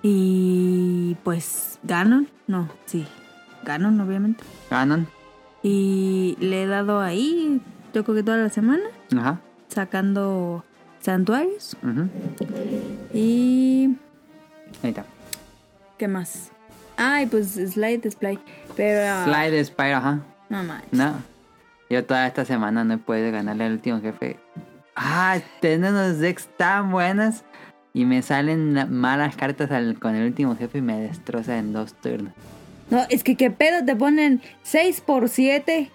[0.02, 3.06] Y pues Ganon, no, sí.
[3.64, 4.44] Ganon, obviamente.
[4.70, 5.08] Ganon.
[5.62, 7.60] Y le he dado ahí,
[7.94, 8.82] yo creo que toda la semana,
[9.16, 9.40] Ajá.
[9.68, 10.62] sacando
[11.00, 11.76] santuarios.
[11.82, 12.08] ujú.
[13.14, 13.96] Y.
[14.82, 15.06] Ahí está.
[15.98, 16.50] ¿Qué más?
[16.96, 18.38] Ay, pues Slide Display.
[18.76, 19.00] Pero.
[19.08, 20.20] ah, Slide Spire, ajá.
[20.48, 20.92] No manches.
[20.92, 21.14] No.
[21.90, 24.38] Yo toda esta semana no he podido ganarle al último jefe.
[24.96, 27.44] Ah, tiene unos decks tan buenas.
[27.92, 31.72] Y me salen la- malas cartas al- con el último jefe y me destroza en
[31.72, 32.32] dos turnos.
[32.90, 35.90] No, es que qué pedo, te ponen 6 por 7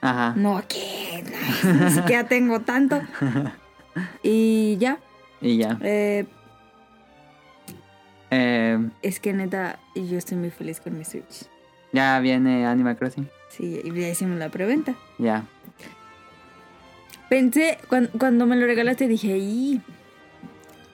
[0.00, 0.34] Ajá.
[0.36, 1.24] No, ¿qué?
[1.64, 3.00] No, ni siquiera tengo tanto.
[4.22, 4.98] Y ya.
[5.40, 5.76] Y ya.
[5.80, 6.26] eh,
[8.30, 11.46] Eh, es que neta, yo estoy muy feliz con mi Switch.
[11.92, 13.28] ya viene Animal Crossing.
[13.48, 14.94] Sí, y ya hicimos la preventa.
[15.18, 15.44] Ya.
[17.28, 19.80] Pensé, cuan- cuando, me lo regalaste, dije, y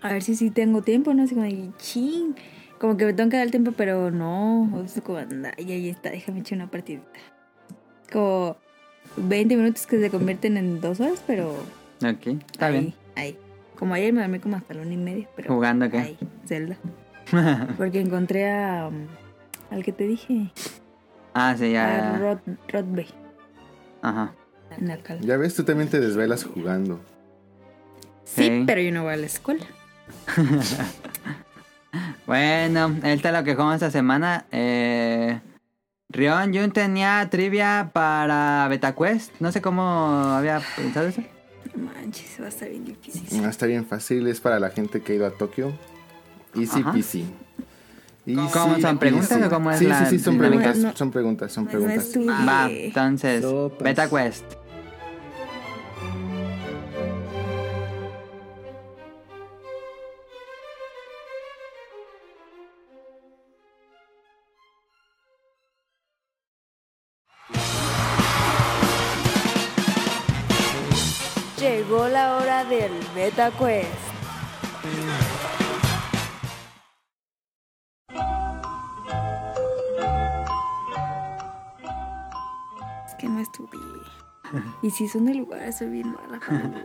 [0.02, 1.22] a ver si sí tengo tiempo, ¿no?
[1.24, 1.46] Así como,
[1.78, 2.34] ching.
[2.78, 4.82] Como que me tengo que dar el tiempo, pero no.
[4.84, 7.06] Es como, anda, y ahí está, déjame echar una partidita.
[8.12, 8.56] Como
[9.16, 11.50] 20 minutos que se convierten en dos horas, pero.
[12.04, 12.26] Ok.
[12.52, 12.94] Está ahí, bien.
[13.16, 13.38] Ahí.
[13.78, 15.52] Como ayer me dormí como hasta la una y media, pero.
[15.54, 15.98] ¿Jugando qué?
[15.98, 16.76] Ahí, Zelda.
[17.78, 18.86] Porque encontré a.
[18.88, 19.06] um,
[19.70, 20.50] al que te dije.
[21.34, 22.18] ah, sí, A ya.
[22.18, 22.38] Rod,
[22.72, 23.06] Rod Bay.
[24.02, 24.32] Ajá.
[25.20, 27.00] Ya ves, tú también te desvelas jugando.
[28.24, 28.64] Sí, Sí.
[28.66, 29.64] pero yo no voy a la escuela.
[32.26, 34.46] Bueno, esto es lo que jugamos esta semana.
[34.50, 35.40] Eh,
[36.08, 39.32] Rion Jun tenía trivia para BetaQuest.
[39.40, 41.22] No sé cómo había pensado eso.
[41.76, 43.44] No manches, va a estar bien difícil.
[43.44, 45.72] Ah, está bien fácil, es para la gente que ha ido a Tokio.
[46.56, 46.92] Easy Ajá.
[46.92, 47.24] peasy.
[48.26, 48.42] ¿Cómo
[48.74, 49.44] Easy son preguntas peasy.
[49.44, 50.62] o cómo es sí, la Sí, sí, son dinámica?
[50.62, 50.96] preguntas, No.
[50.96, 52.14] son preguntas, son No preguntas.
[52.48, 53.82] Va, entonces, Sopas.
[53.84, 54.44] BetaQuest.
[71.58, 74.03] Llegó la hora del Beta Quest.
[84.84, 86.62] Y si son de lugares, soy bien mala para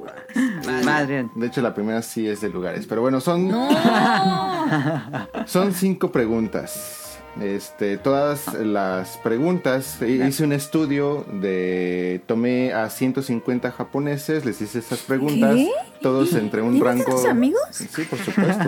[0.64, 1.08] lugares.
[1.10, 1.30] Bien.
[1.36, 2.88] De hecho, la primera sí es de lugares.
[2.88, 3.68] Pero bueno, son, ¡No!
[5.46, 7.09] son cinco preguntas.
[7.42, 14.80] Este, todas las preguntas, eh, hice un estudio de, tomé a 150 japoneses, les hice
[14.80, 15.70] estas preguntas, ¿Qué?
[16.02, 17.04] todos entre un ¿Tienes rango...
[17.06, 17.62] tantos amigos?
[17.72, 18.64] Sí, por supuesto.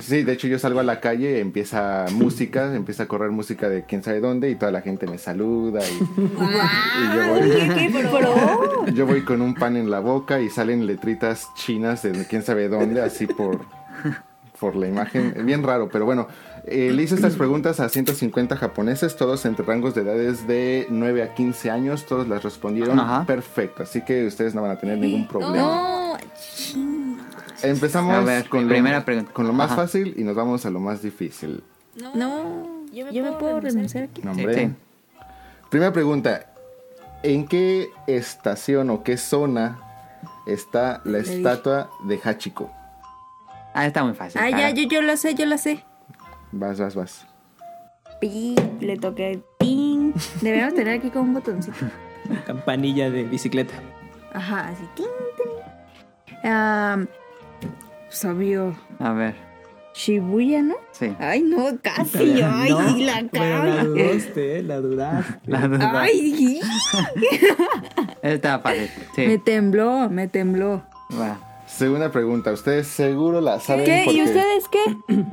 [0.00, 3.84] Sí, de hecho yo salgo a la calle, empieza música, empieza a correr música de
[3.84, 8.92] quién sabe dónde y toda la gente me saluda y, y yo voy...
[8.92, 12.68] Yo voy con un pan en la boca y salen letritas chinas de quién sabe
[12.68, 13.60] dónde, así por,
[14.58, 15.34] por la imagen.
[15.44, 16.28] Bien raro, pero bueno.
[16.66, 21.22] eh, le hice estas preguntas a 150 japoneses, todos entre rangos de edades de 9
[21.22, 22.06] a 15 años.
[22.06, 23.24] Todos las respondieron Ajá.
[23.26, 26.18] perfecto, así que ustedes no van a tener ningún problema.
[27.62, 29.32] Empezamos A ver, con, primera lo, pregunta.
[29.32, 29.82] con lo más Ajá.
[29.82, 31.62] fácil y nos vamos a lo más difícil.
[32.14, 34.20] No, yo me, puedo renunciar aquí.
[34.22, 34.54] No, hombre.
[34.54, 34.72] Sí, sí.
[35.70, 36.46] Primera pregunta.
[37.22, 39.78] ¿En qué estación o qué zona
[40.46, 42.70] está la estatua de Hachiko?
[43.74, 44.40] Ah, está muy fácil.
[44.42, 45.84] Ah, ya, yo, yo lo sé, yo lo sé.
[46.52, 47.26] Vas, vas, vas.
[48.20, 50.12] Pi, le toqué ping.
[50.40, 51.76] Deberíamos tener aquí con un botoncito.
[52.46, 53.74] Campanilla de bicicleta.
[54.32, 54.84] Ajá, así.
[54.94, 55.04] Ting,
[55.36, 56.38] ting.
[56.44, 56.98] Ah,
[58.06, 58.76] pues, obvio.
[59.00, 59.34] A ver,
[59.94, 60.74] Shibuya, ¿no?
[60.92, 61.14] sí.
[61.18, 62.40] Ay, no, casi.
[62.42, 63.84] Ay, No, la pero la cara.
[63.84, 65.40] dudaste, eh, la dudaste.
[65.46, 66.00] La duda.
[66.00, 66.60] Ay,
[68.22, 68.90] Está fácil.
[69.16, 69.38] me Sí.
[69.44, 70.82] tembló, me tembló.
[71.18, 71.38] Va.
[71.76, 72.52] Segunda pregunta.
[72.52, 74.02] Ustedes seguro la saben ¿Qué?
[74.04, 74.18] porque...
[74.20, 75.14] ¿Y ustedes qué?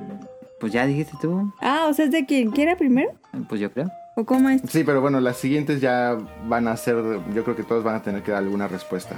[0.60, 1.52] Pues ya dijiste tú.
[1.60, 3.10] Ah, o sea, es de quien quiera primero.
[3.50, 3.90] Pues yo creo.
[4.16, 4.62] ¿O cómo es?
[4.70, 6.98] Sí, pero bueno, las siguientes ya van a ser...
[7.34, 9.16] Yo creo que todos van a tener que dar alguna respuesta.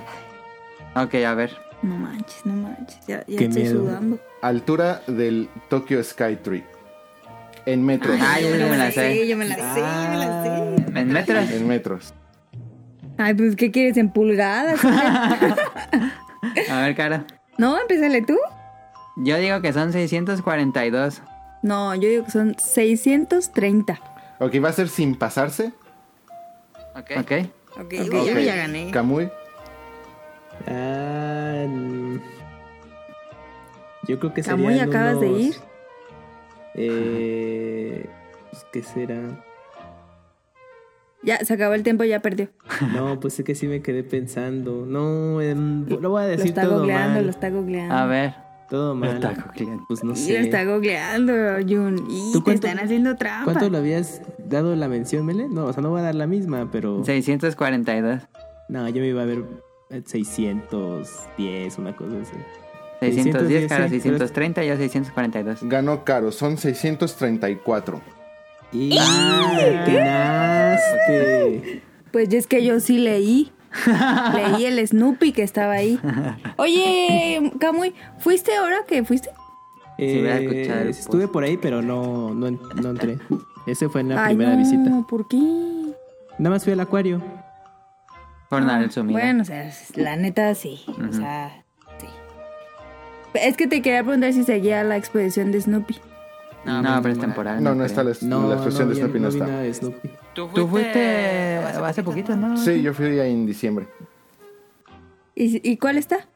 [0.96, 1.52] Ok, a ver.
[1.82, 2.98] No manches, no manches.
[3.08, 3.82] Ya, ya Qué estoy miedo.
[3.82, 4.20] sudando.
[4.42, 6.64] Altura del Tokyo Skytree.
[7.66, 8.18] En metros.
[8.22, 9.28] Ay, yo me la sé.
[9.28, 11.00] yo me la sé, yo me la sé.
[11.02, 11.52] ¿En metros?
[11.52, 12.14] En metros.
[13.18, 13.98] Ay, pues, ¿qué quieres?
[13.98, 14.80] ¿En pulgadas?
[16.70, 17.26] A ver, cara.
[17.58, 18.38] no, empézale tú.
[19.18, 21.22] Yo digo que son 642.
[21.62, 24.00] No, yo digo que son 630.
[24.40, 25.72] Ok, va a ser sin pasarse.
[26.96, 27.12] Ok.
[27.18, 27.32] Ok,
[27.80, 27.94] Ok.
[27.94, 28.92] yo ya gané.
[30.68, 32.18] Ah, mm,
[34.08, 35.56] yo creo que Camuy, serían acabas de ir.
[36.76, 38.10] Eh,
[38.52, 39.20] pues, ¿Qué será?
[41.24, 42.50] Ya, se acabó el tiempo, ya perdió.
[42.94, 44.86] No, pues es que sí me quedé pensando.
[44.86, 47.24] No, em, lo voy a Lo decir está todo googleando, mal.
[47.26, 47.96] lo está googleando.
[47.96, 48.34] A ver.
[48.70, 49.16] Todo mal.
[49.16, 49.84] está googleando.
[49.88, 50.34] Pues no sé.
[50.34, 51.34] lo está googleando,
[51.68, 52.06] Jun.
[52.10, 53.46] Y ¿Tú te cuánto- están haciendo trampa.
[53.52, 55.48] ¿Cuánto le habías dado la mención, Mele?
[55.48, 57.04] No, o sea, no voy a dar la misma, pero...
[57.04, 58.22] 642.
[58.70, 59.44] No, yo me iba a ver
[59.92, 62.36] eh, 610, una cosa así.
[63.02, 65.60] 610, cara, sí, 630 y yo 642.
[65.64, 66.32] Ganó caro.
[66.32, 68.02] Son 634.
[68.74, 68.96] ¡Y
[70.64, 71.82] ganaste!
[72.12, 73.52] Pues ya es que yo sí leí.
[74.36, 76.00] leí el Snoopy que estaba ahí.
[76.58, 79.30] Oye, Camuy, ¿fuiste ahora que fuiste?
[79.98, 83.18] Eh, estuve por ahí, pero no, no, en- no entré.
[83.68, 84.92] Ese fue en la Ay, primera no, visita.
[85.08, 85.38] ¿por qué?
[86.40, 87.22] Nada más fui al acuario.
[88.50, 89.20] Por dar el sumido.
[89.20, 90.82] Bueno, o sea, la neta sí.
[91.10, 91.64] O sea,
[92.00, 92.08] sí.
[93.36, 95.96] Es que te quería preguntar si seguía la exposición de Snoopy.
[96.66, 97.62] No, pero es temporal.
[97.64, 99.46] No, no está la, No, no, de Snoopy no está.
[99.48, 100.10] nada de Snoopy.
[100.34, 102.58] Tú fuiste hace poquito, ¿no?
[102.58, 103.88] Sí, yo fui ahí en diciembre.
[105.36, 106.28] ¿Y, y cuál está?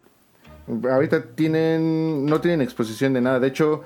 [0.91, 3.39] Ahorita tienen, no tienen exposición de nada.
[3.39, 3.83] De hecho,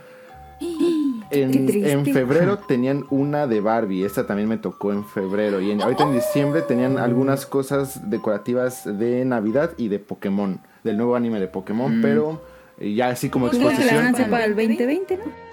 [1.31, 4.03] en, en febrero tenían una de Barbie.
[4.03, 5.61] Esta también me tocó en febrero.
[5.61, 10.59] Y en- ahorita en diciembre tenían algunas cosas decorativas de Navidad y de Pokémon.
[10.83, 11.99] Del nuevo anime de Pokémon.
[12.01, 12.41] Pero
[12.79, 14.15] eh, ya así como Pues que la van a exposición.
[14.15, 15.50] hacer para el 2020, ¿no?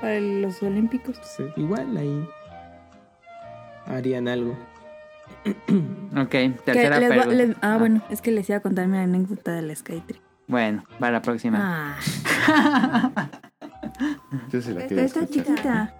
[0.00, 1.18] Para los Olímpicos.
[1.22, 2.28] Sí, igual ahí
[3.86, 4.56] harían algo.
[6.16, 6.30] Ok,
[6.64, 7.34] tercera les pregunta.
[7.34, 10.20] les- ah, bueno, es que les iba a contar mi anécdota del Skytree.
[10.46, 11.96] Bueno, para la próxima.
[12.48, 13.10] Ah,
[14.50, 15.94] Yo sí la quería está chiquita.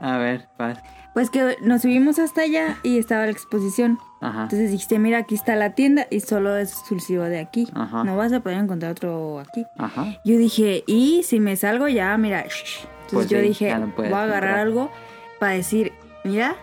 [0.00, 0.78] A ver, paz.
[1.14, 3.98] Pues que nos subimos hasta allá y estaba la exposición.
[4.20, 4.44] Ajá.
[4.44, 7.68] Entonces dijiste, mira, aquí está la tienda y solo es exclusivo de aquí.
[7.74, 8.04] Ajá.
[8.04, 9.64] No vas a poder encontrar otro aquí.
[9.78, 10.06] Ajá.
[10.24, 12.44] Yo dije, y si me salgo ya, mira.
[12.48, 12.86] shh".
[13.12, 14.90] Entonces Pues yo sí, dije, no voy a agarrar algo
[15.38, 15.92] para decir,
[16.24, 16.56] mira,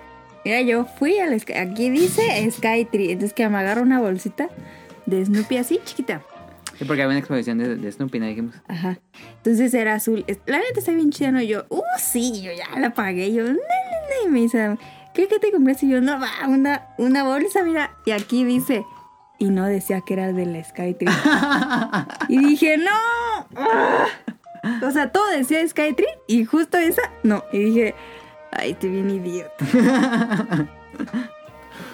[0.43, 3.12] mira, yo fui al Sky- aquí dice Skytree.
[3.12, 4.49] Entonces que me agarro una bolsita
[5.05, 6.21] de Snoopy así, chiquita.
[6.77, 8.55] Sí, porque había una exposición de, de Snoopy, ¿no dijimos?
[8.67, 8.97] Ajá.
[9.38, 10.25] Entonces era azul.
[10.45, 11.41] La neta está bien chida, ¿no?
[11.41, 13.33] Yo, uh, sí, yo ya la pagué.
[13.33, 14.27] Yo, no, no, no.
[14.27, 14.77] Y me dice,
[15.13, 15.85] ¿qué, qué te compraste?
[15.88, 17.91] Y yo, no, va, una, una bolsa, mira.
[18.05, 18.85] Y aquí dice.
[19.39, 21.09] Y no decía que era de la Skytree.
[22.29, 22.91] y dije, no.
[23.57, 24.05] Ah.
[24.86, 27.43] O sea, todo decía Skytree y justo esa, no.
[27.52, 27.95] Y dije,
[28.52, 29.65] ay, estoy bien idiota.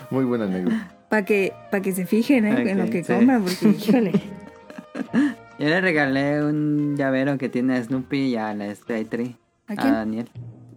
[0.09, 0.91] Muy buena anécdota.
[1.09, 2.71] Para que, pa' que se fijen ¿eh?
[2.71, 3.13] en lo que sí.
[3.13, 4.11] compran, porque, híjole.
[5.59, 9.35] Yo le regalé un llavero que tiene a Snoopy y a la Stray Tree.
[9.67, 9.91] ¿A A?
[9.91, 10.29] Daniel.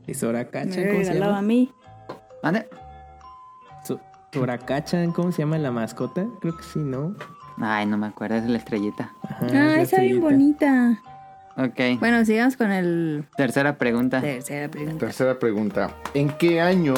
[0.07, 0.69] ¿Y Soracachan?
[0.71, 1.43] Me ¿Cómo se regalaba a llama?
[1.43, 1.73] mí.
[5.15, 6.27] ¿cómo se llama la mascota?
[6.41, 7.15] Creo que sí, ¿no?
[7.61, 9.13] Ay, no me acuerdo, es la estrellita.
[9.23, 11.03] Ajá, Ah, es la está bien bonita.
[11.59, 11.99] Ok.
[11.99, 14.21] Bueno, sigamos con el Tercera pregunta.
[14.21, 14.99] tercera pregunta.
[14.99, 15.91] Tercera pregunta.
[16.15, 16.95] ¿En qué año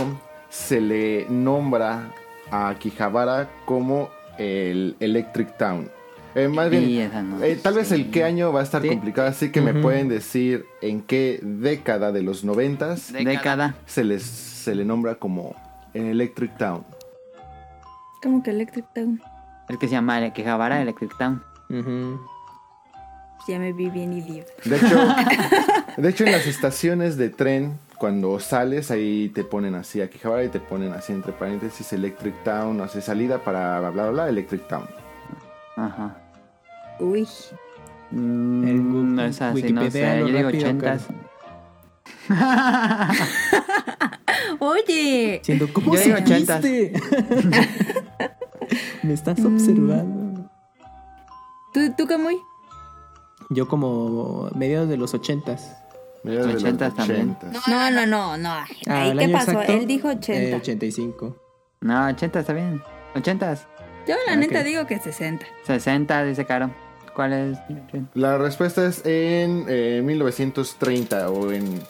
[0.51, 2.11] se le nombra
[2.51, 5.89] a Akihabara como el Electric Town?
[6.35, 8.89] Eh, más bien, no eh, tal vez el qué año va a estar Sí.
[8.89, 13.75] complicado, así que me pueden decir en qué década de los noventas Década.
[13.87, 15.57] se les se le nombra como
[15.95, 16.85] el Electric Town.
[18.23, 19.21] Como que Electric Town.
[19.69, 21.43] El que se llama el Quejabara Electric Town.
[21.69, 22.21] Ujú.
[23.49, 24.53] Ya me vi bien idiota.
[24.65, 24.99] De hecho,
[25.97, 30.49] de hecho en las estaciones de tren cuando sales ahí te ponen así Akihabara y
[30.49, 34.67] te ponen así entre paréntesis Electric Town, o sea, salida para bla bla bla Electric
[34.69, 34.87] Town.
[35.77, 36.17] Ajá.
[36.99, 37.27] Uy.
[38.11, 40.21] Mm, El no es así, no Wikipedia sé.
[40.21, 41.07] Yo digo ochentas.
[44.59, 45.41] Oye.
[45.43, 46.93] Siendo, ¿cómo Yo digo supiste?
[49.03, 50.51] Me estás observando.
[51.73, 52.37] ¿Tú, tú Camuy?
[53.51, 55.77] Yo como mediados de los ochentas.
[56.23, 57.37] Mediados de los 80s también.
[57.41, 57.67] 80s.
[57.69, 58.51] No, no, no, no.
[58.51, 59.51] Ah, Ahí ¿el qué pasó.
[59.53, 59.73] exacto?
[59.73, 60.57] Él dijo Eh, 80.
[60.57, 61.37] 85.
[61.81, 62.83] No, 80 está bien.
[63.15, 63.55] 80,
[64.07, 65.45] Yo la Ah, neta digo que 60.
[65.67, 66.71] 60, dice Caro.
[67.15, 67.59] ¿Cuál es?
[68.15, 71.83] La respuesta es en eh, 1930 o en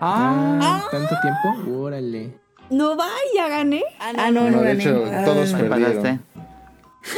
[0.00, 1.78] Ah, ¿Tanto tiempo?
[1.80, 2.36] Órale.
[2.70, 3.82] No va, ya gané.
[4.00, 4.80] Ah, no, no, No, de gané.
[4.82, 6.02] hecho, Ah, todos me perdieron.
[6.02, 6.20] pasaste.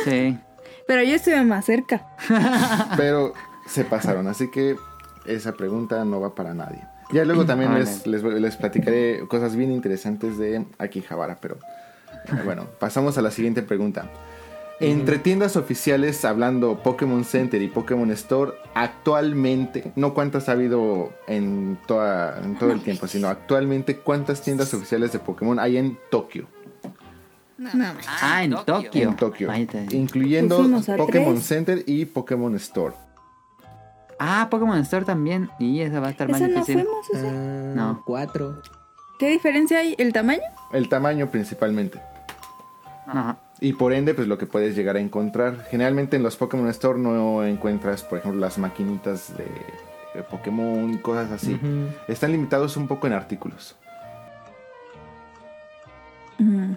[0.04, 0.38] Sí.
[0.86, 2.06] Pero yo estuve más cerca.
[2.96, 3.32] pero
[3.66, 4.76] se pasaron, así que
[5.26, 6.82] esa pregunta no va para nadie.
[7.12, 7.84] Ya luego también Vale.
[7.84, 11.56] les, les, les platicaré cosas bien interesantes de Akihabara, pero
[12.26, 14.10] eh, bueno, pasamos a la siguiente pregunta.
[14.78, 21.78] Entre tiendas oficiales, hablando Pokémon Center y Pokémon Store, actualmente, no cuántas ha habido en,
[21.86, 26.46] toda, en todo el tiempo, sino actualmente cuántas tiendas oficiales de Pokémon hay en Tokio.
[27.56, 27.70] No,
[28.20, 29.02] Ah, en Tokio.
[29.08, 29.48] En Tokio,
[29.92, 30.58] incluyendo
[30.98, 31.46] Pokémon tres.
[31.46, 32.94] Center y Pokémon Store.
[34.18, 35.50] Ah, Pokémon Store también.
[35.58, 36.82] Y esa va a estar más Esa no difícil.
[36.82, 37.28] fuimos, esa.
[37.28, 38.02] Ah, No.
[38.04, 38.62] Cuatro.
[39.18, 39.94] ¿Qué diferencia hay?
[39.98, 40.42] ¿El tamaño?
[40.72, 42.00] El tamaño principalmente.
[43.06, 43.38] Ajá.
[43.60, 45.64] Y por ende, pues lo que puedes llegar a encontrar.
[45.70, 49.46] Generalmente en los Pokémon Store no encuentras, por ejemplo, las maquinitas de,
[50.30, 51.58] Pokémon y cosas así.
[52.08, 53.76] Están limitados un poco en artículos.
[56.38, 56.76] Ujú.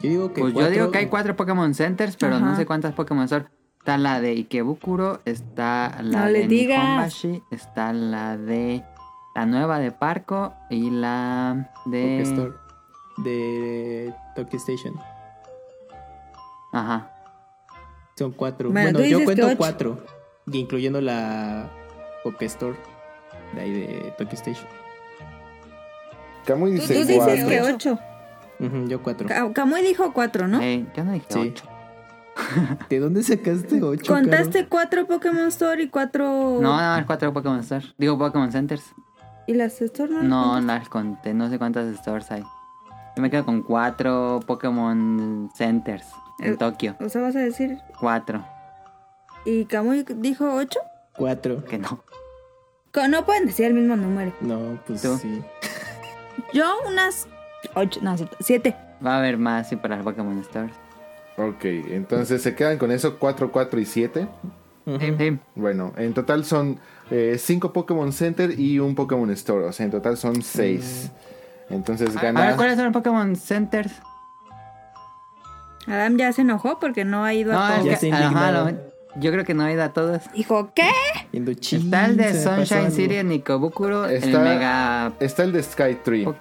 [0.00, 2.94] Yo digo que Pues yo digo que hay cuatro Pokémon Centers, pero no sé cuántas
[2.94, 3.46] Pokémon Store.
[3.82, 6.46] Está la de Ikebukuro, está la No de.
[6.46, 8.84] Nihonbashi, está la de
[9.34, 12.52] la nueva de Parco y la de Pokestore
[13.24, 14.94] de Tokyo Station.
[16.72, 17.10] Ajá.
[18.16, 18.70] Son cuatro.
[18.70, 19.56] Bueno, Bueno, tú yo dices cuento ocho.
[19.58, 19.98] cuatro.
[20.52, 21.68] Incluyendo la
[22.22, 22.76] Pokestore
[23.54, 24.68] de ahí de Tokyo Station.
[26.46, 27.48] Camuy Tú, dice tú dices cuatro.
[27.48, 27.98] que 8.
[28.60, 29.28] Ujú, yo cuatro.
[29.52, 30.60] Camuy dijo 4, ¿no?
[30.62, 31.38] Eh, yo no dije Sí.
[31.50, 31.64] ocho.
[32.88, 34.12] ¿De dónde sacaste ocho?
[34.12, 36.58] Contaste 4 Pokémon Store y 4.
[36.60, 37.84] No, nada más cuatro Pokémon Store.
[37.98, 38.94] Digo Pokémon Centers.
[39.46, 40.18] ¿Y las Store no?
[40.20, 41.34] las No, las conté.
[41.34, 42.42] No sé cuántas stores hay.
[43.16, 46.06] Yo me quedo con cuatro Pokémon Centers
[46.40, 46.96] en Eh, Tokio.
[47.00, 47.78] O sea, vas a decir.
[48.00, 48.44] Cuatro.
[49.44, 50.78] ¿Y Camuy dijo 8?
[51.16, 51.64] Cuatro.
[51.64, 52.02] Que no.
[53.08, 54.32] No pueden decir el mismo número.
[54.40, 55.16] No, pues ¿Tú?
[55.16, 55.42] sí.
[56.52, 57.26] Yo unas
[57.74, 58.76] 8, no, 7.
[59.04, 60.72] Va a haber más sí, para las Pokémon Stores.
[61.36, 64.28] Ok, entonces se quedan con eso 4, 4 y 7.
[64.86, 64.98] Ujú.
[65.00, 65.38] Sí, sí.
[65.54, 66.78] Bueno, en total son
[67.38, 69.64] 5 Pokémon Center y un Pokémon Store.
[69.66, 71.10] O sea, en total son 6.
[71.70, 72.56] Entonces A ver, gana.
[72.56, 73.92] ¿cuáles son los Pokémon Centers?
[75.86, 77.84] Adam ya se enojó porque no ha ido No, a todos.
[77.86, 78.70] Ya que, ajá, lo-
[79.16, 80.22] yo creo que no he ido a todos.
[80.34, 80.90] Dijo, ¿qué?
[81.32, 82.90] Está el de Sunshine.
[82.92, 85.12] City en Nikobukuro, el Está- Mega...
[85.20, 86.26] Está el de Sky Tree.
[86.26, 86.36] Ok.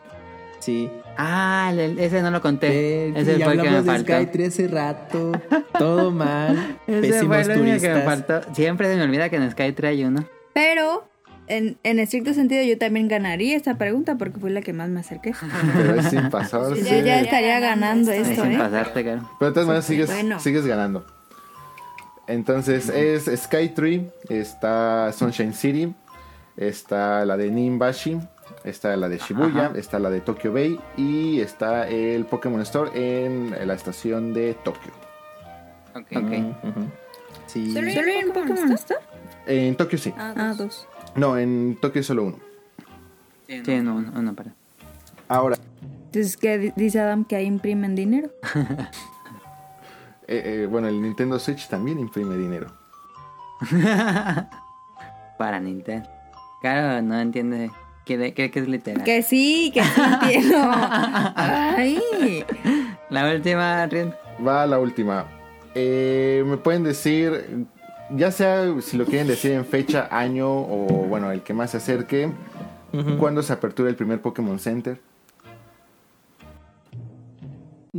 [0.60, 0.90] Sí.
[1.18, 3.08] Ah, ese no lo conté.
[3.10, 4.14] Eh, ese fue el que me hablamos de faltó.
[4.14, 5.32] Skytree hace rato.
[5.78, 6.78] Todo mal.
[6.88, 7.82] Ese Pésimos fue el único turistas.
[7.90, 8.54] que me faltó.
[8.54, 10.26] Siempre se me olvida que en Sky hay uno.
[10.54, 11.08] Pero,
[11.48, 15.00] en, en estricto sentido, yo también ganaría esta pregunta porque fue la que más me
[15.00, 15.34] acerqué.
[15.76, 16.82] Pero es sin pasarse.
[16.84, 18.58] Ya, ya estaría ganando esto, sin ¿eh?
[18.58, 19.30] pasarte, caro.
[19.40, 20.40] Pero de todas maneras sigues, Bueno.
[20.40, 21.06] sigues ganando.
[22.28, 25.94] Entonces es Skytree, está Sunshine City,
[26.56, 28.20] está la de Nimbashi,
[28.64, 29.78] está la de Shibuya, Ajá.
[29.78, 34.92] está la de Tokyo Bay y está el Pokémon Store en la estación de Tokio.
[35.96, 36.08] Ok.
[37.48, 37.74] Sí.
[37.74, 39.02] ¿Solo hay un Pokémon Store?
[39.46, 40.14] En Tokio sí.
[40.18, 40.88] Ah, dos.
[41.16, 42.40] No, en Tokio solo uno.
[43.48, 44.54] Sí, no, uno, uno, para.
[45.28, 45.58] Ahora,
[46.06, 47.26] Entonces, ¿qué di- dice Adam?
[47.26, 48.30] Que ahí imprimen dinero.
[50.28, 52.68] eh, bueno, el Nintendo Switch también imprime dinero.
[55.38, 56.08] Para Nintendo.
[56.62, 57.72] Claro, no entiende.
[58.06, 59.04] ¿Qué, qué, qué es literal?
[59.04, 60.58] Que sí, que sí entiendo.
[61.36, 62.44] Ay.
[63.10, 64.14] La última, Rion.
[64.46, 65.26] Va la última.
[65.76, 67.68] Eh, Me pueden decir,
[68.10, 71.78] ya sea si lo quieren decir en fecha, año o bueno, el que más se
[71.78, 72.32] acerque,
[72.94, 73.18] Ujú.
[73.18, 75.00] ¿cuándo se apertura el primer Pokémon Center?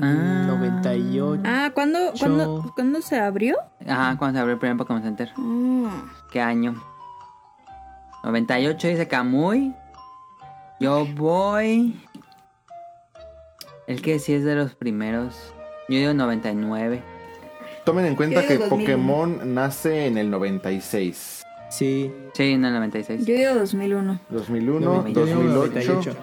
[0.00, 0.44] Ah.
[0.48, 1.42] 98.
[1.44, 3.56] Ah, ¿cuándo, ¿cuándo, ¿cuándo se abrió?
[3.86, 5.30] Ajá, cuando se abrió el primer Pokémon Center.
[5.36, 6.04] Ah.
[6.30, 6.82] ¿Qué año?
[8.24, 9.74] 98 dice Kamui.
[10.83, 11.95] Yo voy.
[13.87, 15.55] El que sí es de los primeros.
[15.88, 17.03] Yo digo 99.
[17.85, 18.79] Tomen en cuenta que digo 2001.
[18.85, 21.42] Pokémon nace en el 96.
[21.71, 22.12] Sí.
[22.35, 23.25] Sí, en el 96.
[23.27, 24.21] Yo digo 2001.
[24.31, 25.53] 2001, Yo digo 2008.
[25.55, 26.16] 98.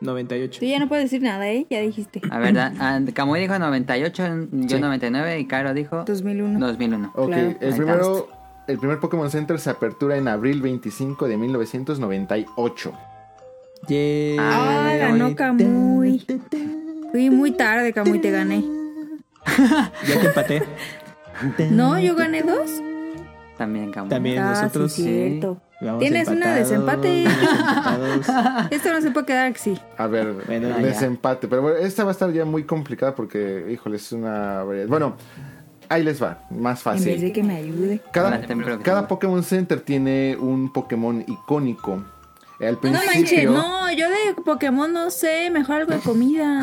[0.00, 0.60] 98.
[0.60, 1.66] Tú ya no puedes decir nada, ¿eh?
[1.70, 2.20] Ya dijiste.
[2.30, 4.80] A ver, ah, Kamui dijo 98, yo Sí.
[4.80, 6.58] 99 y Caro dijo 2001.
[6.66, 7.12] 2001.
[7.14, 7.54] Ok, Claro.
[7.60, 8.28] el primero,
[8.66, 12.92] el primer Pokémon Center se apertura en abril 25 de 1998.
[13.88, 14.36] Yeah.
[14.40, 16.24] Ah, ganó Kamui.
[17.12, 18.64] Fui muy tarde, Camuy, te gané.
[20.06, 20.62] Ya te empaté.
[21.70, 22.70] No, yo gané dos.
[23.56, 24.10] También Kamui.
[24.10, 24.92] También Ah, nosotros.
[24.92, 25.60] sí, cierto.
[25.80, 27.24] Vamos Tienes una desempate.
[28.70, 29.78] Esto no se puede quedar así.
[29.98, 30.78] A ver, Bueno, ya.
[30.78, 31.48] desempate.
[31.48, 34.88] Pero bueno, esta va a estar ya muy complicada porque, híjole, es una variedad.
[34.88, 35.16] Bueno,
[35.90, 37.32] ahí les va, más En vez de fácil.
[37.32, 38.00] que me ayude.
[38.10, 42.02] Cada Pokémon Center tiene un Pokémon icónico.
[42.58, 46.62] Al No manches, principio, no, yo de Pokémon no sé, mejor algo de comida.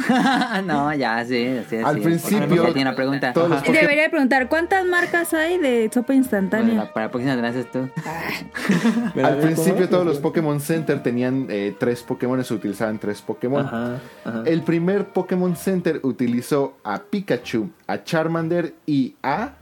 [0.66, 1.76] no, ya, sí, sí.
[1.78, 2.02] Al sí.
[2.02, 3.32] principio, Ya tiene una pregunta.
[3.34, 6.74] Poké- Debería preguntar, ¿cuántas marcas hay de sopa Bueno, instantánea?
[6.76, 7.88] la- para la próxima te la haces tú.
[9.14, 13.22] Pero a al principio todos los Pokémon Center tenían eh, tres Pokémon, se utilizaban tres
[13.22, 13.66] Pokémon.
[13.66, 14.44] Ajá, ajá.
[14.46, 19.54] El primer Pokémon Center utilizó a Pikachu, a Charmander y a...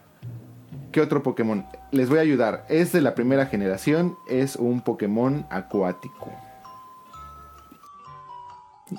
[0.91, 1.65] ¿Qué otro Pokémon?
[1.91, 2.65] Les voy a ayudar.
[2.69, 6.30] Es de la primera generación, es un Pokémon acuático.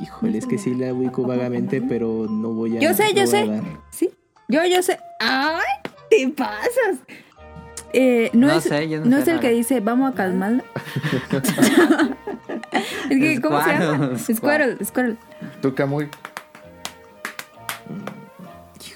[0.00, 2.80] Híjole, es que sí la ubico vagamente, pero no voy a.
[2.80, 3.46] Yo sé, yo sé.
[3.46, 3.62] dar.
[3.90, 4.10] Sí,
[4.48, 4.98] yo, yo sé.
[5.20, 5.62] ¡Ay!
[6.08, 6.98] ¡Te pasas!
[7.92, 9.48] Eh, no, No es, sé, yo no no sé es el nada.
[9.48, 10.64] que dice, vamos a calmarla.
[13.10, 14.18] es que, ¿cómo se llama?
[14.18, 15.18] Squirrel, Squirrel.
[15.60, 16.08] ¿Tú, Kamui?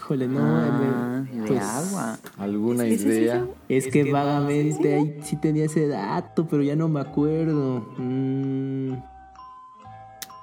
[0.06, 0.38] Híjole, no.
[0.40, 2.16] Ah, me- de pues, agua.
[2.38, 3.44] ¿Alguna sí, idea?
[3.44, 3.74] sí.
[3.74, 7.84] Es que vagamente ahí sí tenía ese dato, pero ya no me acuerdo.
[7.98, 8.92] Mm.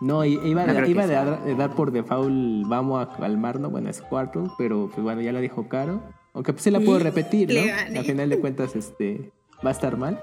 [0.02, 1.23] No, iba, No de, que iba de sea.
[1.23, 5.32] dar, de dar por default, vamos a calmarnos, bueno, es Squirtle, pero pues bueno, ya
[5.32, 6.02] la dijo Caro.
[6.34, 7.97] Aunque pues se la puedo repetir, ¿no?
[7.99, 9.32] Al final de cuentas, este,
[9.65, 10.19] va a estar mal.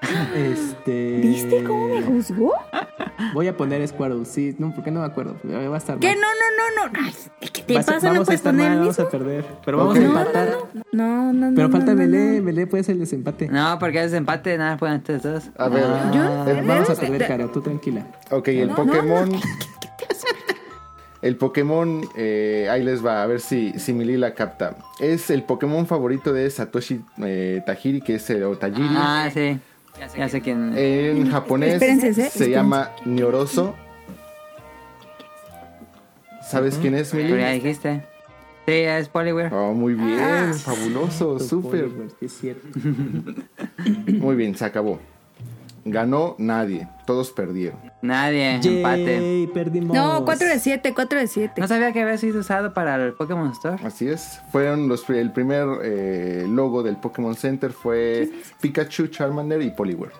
[0.36, 1.18] Este...
[1.20, 2.52] ¿Viste cómo me juzgó?
[3.34, 6.00] Voy a poner Squirtle, sí, no, porque no me acuerdo, va a estar mal.
[6.00, 7.00] Que no, no, no, no.
[7.04, 7.12] Ay,
[7.52, 8.06] ¿Qué te Va a ser- pasa?
[8.08, 9.44] ¿No vamos a estar poner mal, el vamos a perder.
[9.64, 10.48] Pero vamos a No, empatar.
[10.92, 11.54] No, no, no.
[11.54, 12.44] Pero no, falta Belé, no.
[12.44, 13.48] Belé puede ser el desempate.
[13.48, 15.44] No, porque es empate, nada, pueden ustedes dos.
[15.56, 18.06] A ver, Ah, vamos a perder, Caro, tú tranquila.
[18.30, 19.30] ok, el No, Pokémon...
[21.20, 24.76] El Pokémon, eh, ahí les va, a ver si, si mi Lila capta.
[25.00, 28.86] Es el Pokémon favorito de Satoshi eh, Tajiri, que es el o Tajiri.
[28.92, 29.58] Ah, sí.
[30.16, 30.74] Ya sé quién.
[30.78, 32.14] En japonés Espérense, ¿eh?
[32.14, 32.50] se Espérense.
[32.50, 33.74] llama Nyoroso.
[36.48, 37.60] ¿Sabes quién es, Pero ya Mili?
[37.60, 38.04] dijiste.
[38.66, 39.52] Sí, es Poliware.
[39.52, 40.52] Oh, muy bien, Ah.
[40.54, 41.88] fabuloso, súper.
[44.20, 44.98] Muy bien, se acabó.
[45.84, 47.78] Ganó nadie, todos perdieron.
[48.02, 49.48] Nadie, empate.
[49.54, 49.96] Perdimos.
[49.96, 51.60] No, 4 de 7, 4 de 7.
[51.60, 53.78] No sabía que había sido usado para el Pokémon Store.
[53.82, 54.40] Así es.
[54.52, 58.28] Fueron los el primer eh, logo del Pokémon Center fue
[58.60, 60.12] Pikachu, Charmander y Poliware.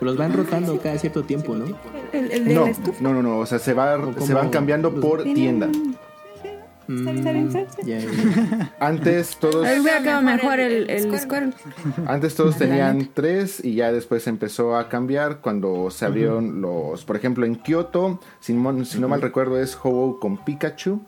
[0.00, 1.64] Los van rotando cada cierto tiempo, ¿no?
[2.12, 2.98] El, el de No, la estufa.
[3.02, 3.38] no, no, no.
[3.38, 5.68] O sea, se, va, se van cambiando por tienda.
[6.88, 7.08] Mm.
[8.80, 9.66] Antes todos,
[10.22, 11.54] mejor el, el Squirrel.
[12.06, 17.16] antes todos tenían tres y ya después empezó a cambiar cuando se abrieron los, por
[17.16, 21.00] ejemplo, en Kioto, si, no- si no mal recuerdo es Ho-Oh con Pikachu.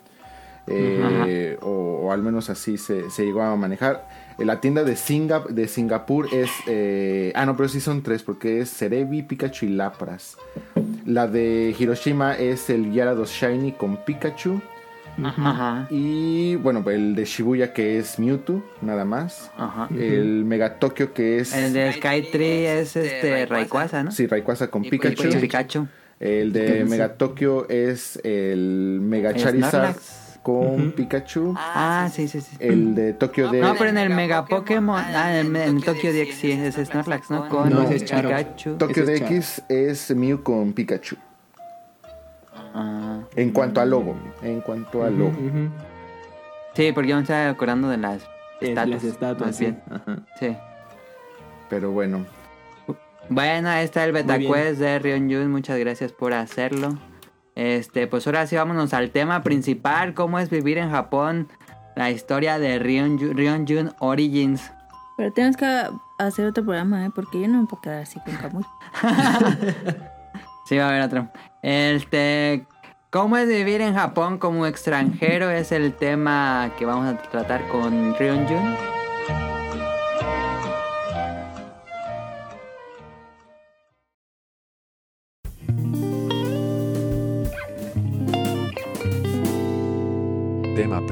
[0.66, 1.68] eh, o,
[2.06, 4.06] o al menos así se, se llegó a manejar.
[4.38, 6.50] Eh, La tienda de, Singa- de Singapur es...
[6.66, 10.36] eh, ah, no, pero sí son tres porque es Cerebi, Pikachu y Lapras.
[11.06, 14.60] La de Hiroshima es el Gyarados Shiny con Pikachu.
[15.22, 15.88] Ajá.
[15.90, 19.50] Y bueno, el de Shibuya que es Mewtwo, nada más.
[19.58, 19.88] Ajá.
[19.98, 21.52] El Mega Tokyo que es...
[21.56, 24.12] El de Skytree es este Rayquaza, ¿no?
[24.12, 25.24] Sí, Rayquaza con Y Pikachu.
[25.24, 25.40] Pikachu.
[25.40, 25.88] Pikachu.
[26.20, 30.17] El de Mega Tokyo es el Mega Charizard Snorlax.
[30.48, 31.52] Con Pikachu.
[31.58, 32.56] Ah, sí, sí, sí.
[32.58, 33.60] El de Tokyo de...
[33.60, 37.50] No, pero en el Mega Pokémon, ah, en el, Tokyo DX sí es Snorlax, ¿no?
[37.50, 38.02] Con No, es.
[38.04, 38.78] Pikachu.
[38.88, 41.16] Es DX es Mew con Pikachu.
[42.74, 43.20] Ah.
[43.36, 44.16] En cuanto al logo.
[44.42, 45.36] En cuanto al logo.
[46.74, 48.88] Sí, porque yo me estaba acordando de las Eh, estatuas.
[48.88, 49.64] las estatuas, más sí.
[49.64, 49.82] bien.
[49.90, 50.18] Ajá.
[50.40, 50.56] Sí.
[51.68, 52.24] Pero bueno,
[53.28, 54.12] Bueno, ahí está el.
[54.12, 55.50] Betaquest de Ryonjun.
[55.50, 56.96] Muchas gracias por hacerlo.
[57.58, 61.48] Este, pues ahora sí vámonos al tema principal, cómo es vivir en Japón,
[61.96, 64.70] la historia de Ryonjun, Ryonjun Origins.
[65.16, 65.66] Pero tenemos que
[66.18, 67.10] hacer otro programa, ¿eh?
[67.12, 68.64] Porque yo no me puedo quedar así con Kamui.
[70.66, 71.28] Sí, va a haber otro.
[71.62, 72.66] Este,
[73.08, 78.14] cómo es vivir en Japón como extranjero es el tema que vamos a tratar con
[78.14, 78.97] Ryonjun.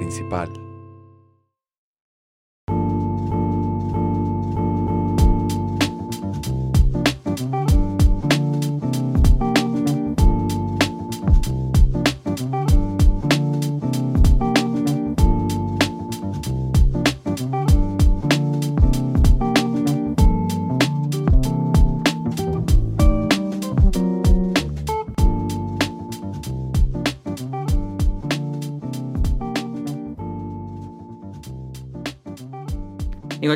[0.06, 0.65] Principal.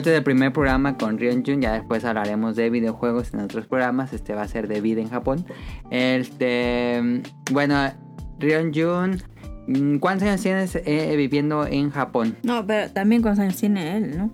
[0.00, 3.66] Digo, este es el primer programa con Ryonjun, ya después hablaremos de videojuegos en otros
[3.66, 5.44] programas, este va a ser de vida en Japón.
[5.90, 7.20] Este,
[7.52, 7.76] bueno,
[8.38, 9.22] Ryonjun,
[9.66, 12.34] mm, ¿cuántos años tienes eh, viviendo en Japón?
[12.42, 14.30] No, pero también cuántos años tiene él, ¿no?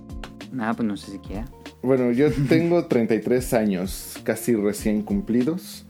[0.52, 1.46] Nada, pues no sé siquiera.
[1.82, 5.84] bueno, yo tengo 33 años, casi recién cumplidos.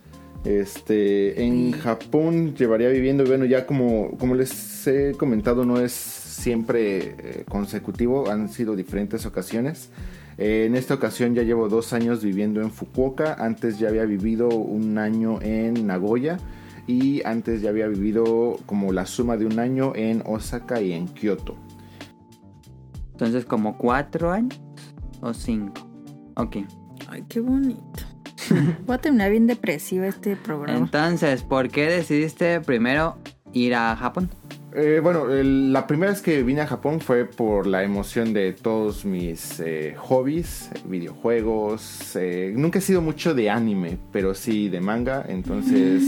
[0.47, 7.15] Este, en Japón llevaría viviendo, bueno, ya como, como les he comentado, no es siempre
[7.19, 9.91] eh, consecutivo, han sido diferentes ocasiones.
[10.39, 14.49] Eh, en esta ocasión ya llevo dos años viviendo en Fukuoka, antes ya había vivido
[14.49, 16.39] un año en Nagoya
[16.87, 21.09] y antes ya había vivido como la suma de un año en Osaka y en
[21.09, 21.57] Kyoto.
[23.13, 24.61] Entonces, como cuatro años
[25.23, 25.89] o cinco.
[26.35, 26.59] Ok.
[27.09, 28.05] Ay, qué bonito.
[28.87, 30.79] Voy a terminar bien depresiva este programa.
[30.79, 33.17] Entonces, ¿por qué decidiste primero
[33.55, 34.29] ir a Japón?
[34.79, 38.53] Eh, bueno, el- la primera vez que vine a Japón fue por la emoción de
[38.53, 42.15] todos mis eh, hobbies, videojuegos.
[42.17, 45.25] eh, nunca he sido mucho de anime, pero sí de manga.
[45.27, 46.03] Entonces,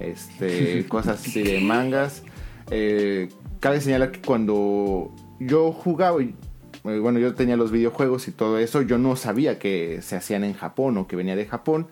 [0.00, 2.22] este, cosas así de mangas.
[2.70, 3.28] Eh,
[3.60, 6.34] cabe señalar que cuando yo jugaba, y,
[6.84, 10.44] eh, bueno, yo tenía los videojuegos y todo eso, yo no sabía que se hacían
[10.44, 11.88] en Japón o que venía de Japón.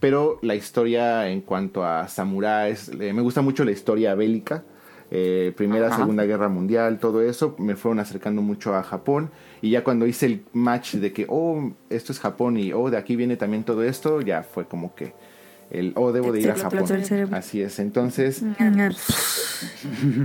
[0.00, 4.64] Pero la historia en cuanto a samuráis, eh, me gusta mucho la historia bélica.
[5.10, 5.98] Eh, Primera, Ajá.
[5.98, 9.30] Segunda Guerra Mundial, todo eso, me fueron acercando mucho a Japón.
[9.62, 12.96] Y ya cuando hice el match de que, oh, esto es Japón y, oh, de
[12.98, 15.12] aquí viene también todo esto, ya fue como que
[15.70, 16.84] el, oh, debo de ir a Japón.
[17.32, 17.78] Así es.
[17.78, 18.70] Entonces, Ah,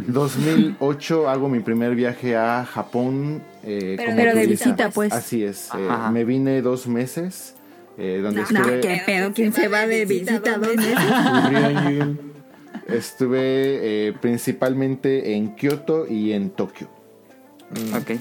[0.07, 3.41] 2008 hago mi primer viaje a Japón.
[3.63, 5.11] eh, Pero- como pero de visita, pues.
[5.13, 5.69] Así es.
[5.75, 7.55] eh, me vine dos meses.
[7.97, 10.97] eh, donde No, estuve, qué pedo, ¿quién se va de visita dos meses?
[12.87, 16.89] Estuve eh, principalmente en Kioto y en Tokio.
[17.95, 18.19] Ok.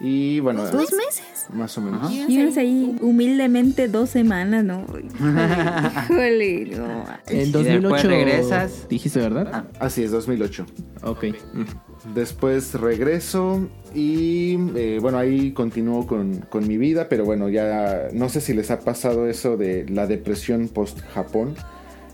[0.00, 1.46] Y bueno, ¿Dos meses?
[1.52, 2.12] más o menos.
[2.12, 4.86] Y vienes ahí humildemente dos semanas, ¿no?
[6.04, 7.04] Híjole, no.
[7.26, 8.88] En Y 2008 después regresas.
[8.88, 9.50] Dijiste, ¿verdad?
[9.52, 9.64] Ah.
[9.80, 10.66] Así es, 2008.
[11.02, 11.24] Ok.
[11.52, 12.14] Mm.
[12.14, 18.28] Después regreso y eh, bueno, ahí continúo con, con mi vida, pero bueno, ya no
[18.28, 21.56] sé si les ha pasado eso de la depresión post-Japón.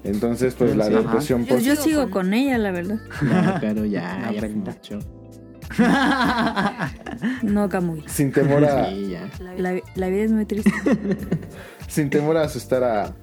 [0.04, 0.94] Entonces, pues la Sí.
[0.94, 2.98] depresión Yo, yo sigo con ella, la verdad.
[3.22, 4.98] No, claro, ya, No, ya mucho.
[7.42, 8.02] No, Camuy.
[8.06, 9.28] Sin temor a, Sí, ya.
[9.56, 10.70] La, la vida es muy triste.
[11.88, 13.14] sin temor a asustar a,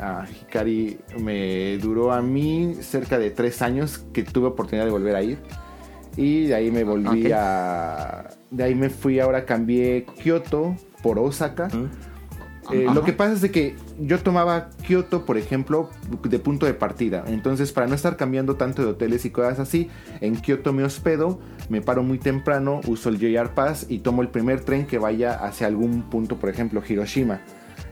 [0.00, 5.16] a Hikari, me duró a mí cerca de tres años que tuve oportunidad de volver
[5.16, 5.38] a ir.
[6.16, 8.28] Y de ahí me volví a...
[8.50, 11.68] De ahí me fui, ahora cambié Kioto por Osaka.
[12.70, 15.90] Eh, lo que pasa es de que yo tomaba Kioto, por ejemplo,
[16.22, 17.24] de punto de partida.
[17.26, 19.90] Entonces, para no estar cambiando tanto de hoteles y cosas así,
[20.20, 24.28] en Kioto me hospedo, me paro muy temprano, uso el JR Pass y tomo el
[24.28, 27.40] primer tren que vaya hacia algún punto, por ejemplo, Hiroshima.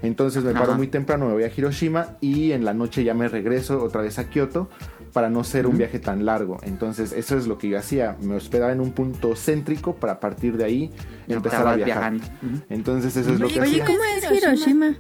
[0.03, 3.29] Entonces me paro muy temprano, me voy a Hiroshima y en la noche ya me
[3.29, 4.71] regreso otra vez a Kioto
[5.12, 6.58] para no ser un viaje tan largo.
[6.62, 8.16] Entonces eso es lo que yo hacía.
[8.22, 10.90] Me hospedaba en un punto céntrico para a partir de ahí
[11.28, 12.12] empezar a viajar.
[12.14, 12.24] viajando.
[12.68, 13.84] Entonces eso es lo que Oye, hacía.
[13.86, 14.96] ¿cómo es Hiroshima?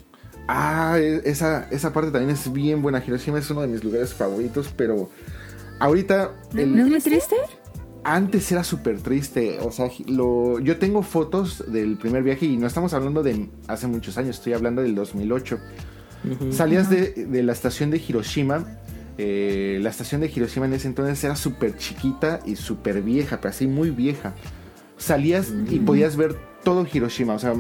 [0.48, 3.02] Ah, e- esa, esa parte también es bien buena.
[3.06, 5.08] Hiroshima es uno de mis lugares favoritos, pero
[5.78, 7.36] ahorita el- ¿No es muy triste?
[8.02, 9.58] antes era súper triste.
[9.60, 13.86] O sea, lo, yo tengo fotos del primer viaje y no estamos hablando de hace
[13.86, 15.58] muchos años, estoy hablando del 2008.
[16.50, 18.66] Salías de, de la estación de Hiroshima.
[19.22, 23.50] Eh, la estación de Hiroshima en ese entonces era súper chiquita y súper vieja, pero
[23.50, 24.32] así muy vieja.
[24.96, 27.34] salías y podías ver todo Hiroshima.
[27.34, 27.52] O sea,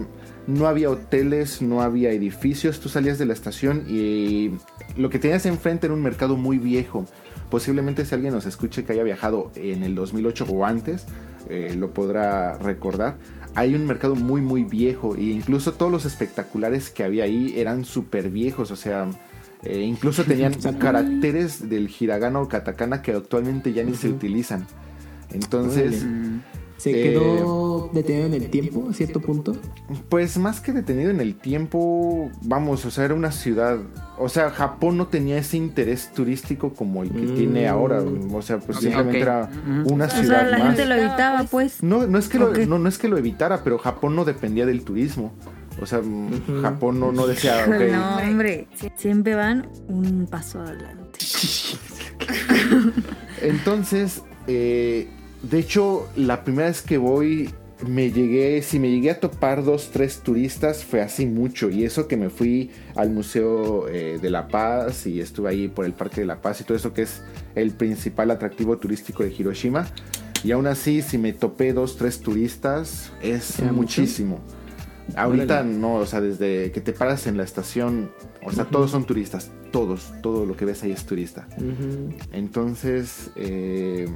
[0.46, 2.80] no había hoteles, no había edificios.
[2.80, 4.52] Tú salías de la estación y
[4.96, 7.04] lo que tenías enfrente era un mercado muy viejo.
[7.50, 11.04] Posiblemente si alguien nos escuche que haya viajado en el 2008 o antes,
[11.50, 13.18] eh, lo podrá recordar.
[13.54, 17.84] Hay un mercado muy muy viejo e incluso todos los espectaculares que había ahí eran
[17.84, 18.70] súper viejos.
[18.70, 19.10] O sea,
[19.64, 24.66] eh, incluso tenían caracteres del hiragana o katakana que actualmente ya ni se utilizan.
[25.32, 26.04] Entonces...
[26.76, 29.54] ¿Se Eh, quedó detenido en el tiempo a cierto punto?
[30.08, 33.80] Pues más que detenido en el tiempo, vamos, o sea, era una ciudad,
[34.18, 37.34] o sea, Japón no tenía ese interés turístico como el que Mm.
[37.34, 38.02] tiene ahora,
[38.32, 39.50] o sea, pues simplemente era
[39.92, 40.68] una O sea, ciudad la más.
[40.68, 41.82] gente lo evitaba, pues.
[41.82, 44.64] No, no es que lo, no, no es que lo evitara, pero Japón no dependía
[44.64, 45.32] del turismo.
[45.80, 48.68] O sea, mm, Japón no, no decía, No, hombre.
[48.96, 51.18] Siempre van un paso adelante.
[53.42, 55.08] Entonces, eh,
[55.42, 57.50] de hecho, la primera vez que voy,
[57.86, 61.70] me llegué, si me llegué a topar dos, tres turistas, fue así mucho.
[61.70, 65.86] Y eso que me fui al Museo eh, de la Paz y estuve ahí por
[65.86, 67.22] el Parque de la Paz y todo eso que es
[67.54, 69.86] el principal atractivo turístico de Hiroshima.
[70.42, 74.02] Y aún así, si me topé dos, tres turistas, es ¿Era mucho?
[75.16, 75.74] Ahorita Órale.
[75.74, 78.10] no, o sea, desde que te paras en la estación,
[78.44, 81.48] o sea, todos son turistas, todos, todo lo que ves ahí es turista.
[82.32, 84.08] Entonces, eh,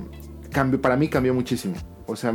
[0.50, 1.74] cambió, para mí cambió muchísimo.
[2.06, 2.34] O sea,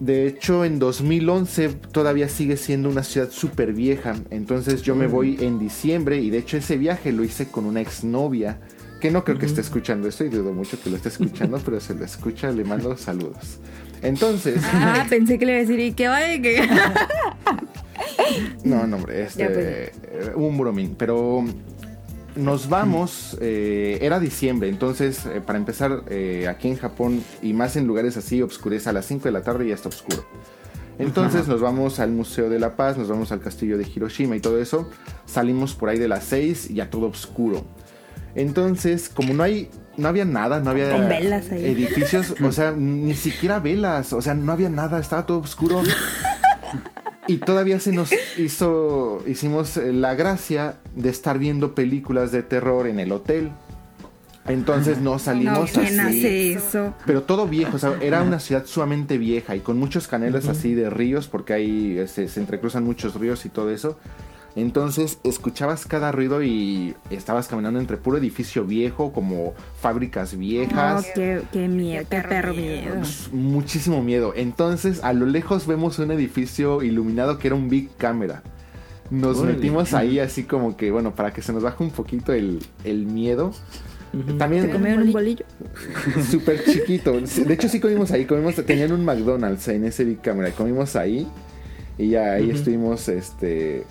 [0.00, 4.14] de hecho, en 2011 todavía sigue siendo una ciudad súper vieja.
[4.30, 7.80] Entonces, yo me voy en diciembre y de hecho ese viaje lo hice con una
[7.80, 8.60] exnovia.
[9.00, 11.78] Que no creo que esté escuchando esto y dudo mucho que lo esté escuchando, pero
[11.78, 13.58] se lo escucha, le mando saludos.
[14.04, 16.68] Entonces, Ah, pensé que le iba a decir, y que vaya, que.
[18.64, 20.30] No, no, hombre, este, Ya, pues.
[20.36, 20.94] un bromín.
[20.98, 21.44] Pero
[22.36, 27.76] nos vamos, eh, era diciembre, entonces eh, para empezar, eh, aquí en Japón y más
[27.76, 30.24] en lugares así, oscurece a las 5 de la tarde y ya está oscuro.
[30.98, 34.40] Entonces nos vamos al Museo de la Paz, nos vamos al castillo de Hiroshima y
[34.40, 34.88] todo eso.
[35.26, 37.64] Salimos por ahí de las 6 y ya todo oscuro.
[38.36, 41.64] Entonces, como no hay, no había nada, no había Con velas ahí.
[41.64, 45.82] edificios, o sea, ni siquiera velas, o sea, no había nada, estaba todo oscuro.
[47.26, 52.86] Y todavía se nos hizo, hicimos eh, la gracia de estar viendo películas de terror
[52.86, 53.50] en el hotel.
[54.46, 56.18] Entonces no salimos ¿quién así.
[56.18, 56.94] hace eso?
[57.06, 60.74] Pero todo viejo, o sea, era una ciudad sumamente vieja y con muchos canales así
[60.74, 63.98] de ríos, porque ahí este, se entrecruzan muchos ríos y todo eso.
[64.56, 71.06] Entonces escuchabas cada ruido y estabas caminando entre puro edificio viejo, como fábricas viejas.
[71.14, 72.94] qué, qué miedo, qué perro miedo.
[72.98, 74.32] Pues, muchísimo miedo.
[74.36, 78.42] Entonces, a lo lejos vemos un edificio iluminado que era un Big Camera.
[79.10, 82.60] Nos metimos ahí así como que, bueno, para que se nos baje un poquito el,
[82.84, 83.52] el miedo.
[84.12, 84.32] Ujú.
[84.32, 85.44] ¿Se También comieron un bolillo?
[86.30, 87.12] súper chiquito.
[87.20, 88.24] De hecho, sí comimos ahí.
[88.24, 90.50] Comimos, tenían un McDonald's en ese Big Camera.
[90.52, 91.26] Comimos ahí.
[91.98, 93.84] Y ya ahí estuvimos este,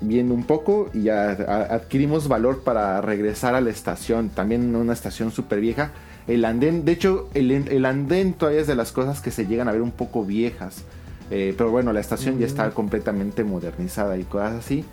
[0.00, 0.90] viendo un poco.
[0.94, 4.28] Y ya adquirimos valor para regresar a la estación.
[4.30, 5.92] También una estación súper vieja.
[6.26, 9.68] El andén, de hecho, el, el andén todavía es de las cosas que se llegan
[9.68, 10.84] a ver un poco viejas.
[11.30, 14.84] Eh, pero bueno, la estación ya está completamente modernizada y cosas así.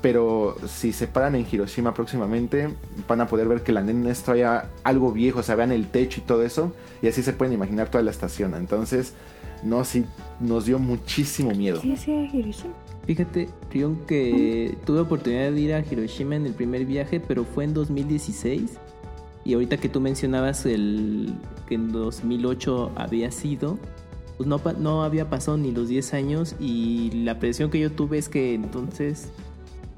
[0.00, 2.68] Pero si se paran en Hiroshima próximamente,
[3.06, 5.86] van a poder ver que el andén es todavía algo viejo, o sea, vean el
[5.86, 8.54] techo y todo eso, y así se pueden imaginar toda la estación.
[8.54, 9.12] Entonces,
[9.62, 10.04] no, sí,
[10.40, 11.80] nos dio muchísimo miedo.
[11.80, 12.74] Sí, sí, Hiroshima.
[13.06, 17.64] Fíjate, Rion, que tuve oportunidad de ir a Hiroshima en el primer viaje, pero fue
[17.64, 18.78] en 2016.
[19.44, 21.34] Y ahorita que tú mencionabas el
[21.68, 23.78] que en 2008 había sido,
[24.36, 26.54] pues no, no había pasado ni los 10 años.
[26.60, 29.28] Y la presión que yo tuve es que entonces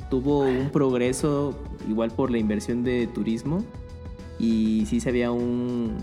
[0.09, 3.63] tuvo un progreso igual por la inversión de turismo.
[4.39, 5.99] Y sí se había un,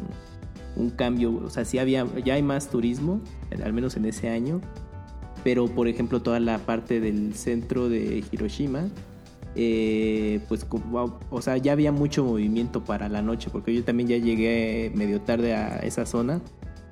[0.75, 3.21] un cambio, o sea, sí había, ya hay más turismo,
[3.63, 4.61] al menos en ese año,
[5.43, 8.89] pero por ejemplo toda la parte del centro de Hiroshima,
[9.55, 10.65] eh, pues
[11.29, 15.21] o sea, ya había mucho movimiento para la noche, porque yo también ya llegué medio
[15.21, 16.39] tarde a esa zona,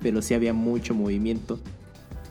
[0.00, 1.58] pero sí había mucho movimiento.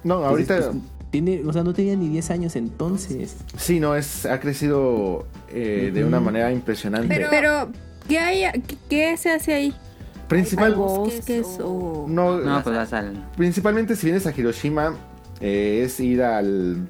[0.04, 3.38] No, Entonces, ahorita pues, tiene, o sea, no tenía ni 10 años entonces.
[3.58, 7.08] sí, no, es, ha crecido eh, de una manera impresionante.
[7.08, 7.70] Pero, pero
[8.08, 9.74] ¿qué, hay, qué, qué se hace ahí?
[10.28, 12.06] Principal, ¿Hay bosques o...?
[12.08, 13.28] no, No, pues vas al.
[13.36, 14.94] Principalmente si vienes a Hiroshima
[15.42, 16.88] eh, es ir al,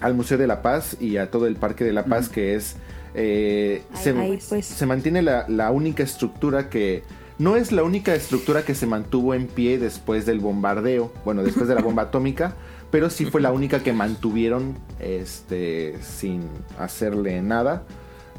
[0.00, 2.76] al Museo de la Paz y a todo el Parque de la Paz que es...
[3.14, 4.66] eh, se, pues.
[4.66, 7.02] se mantiene la, la única estructura que...
[7.36, 11.66] No es la única estructura que se mantuvo en pie después del bombardeo, bueno, después
[11.66, 12.54] de la bomba atómica,
[12.92, 16.42] pero sí fue la única que mantuvieron este, sin
[16.78, 17.82] hacerle nada.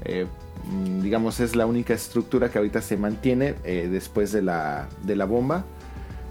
[0.05, 0.27] Eh,
[0.71, 5.17] mm, digamos, es la única estructura que ahorita se mantiene eh, después de la, de
[5.17, 5.65] la bomba.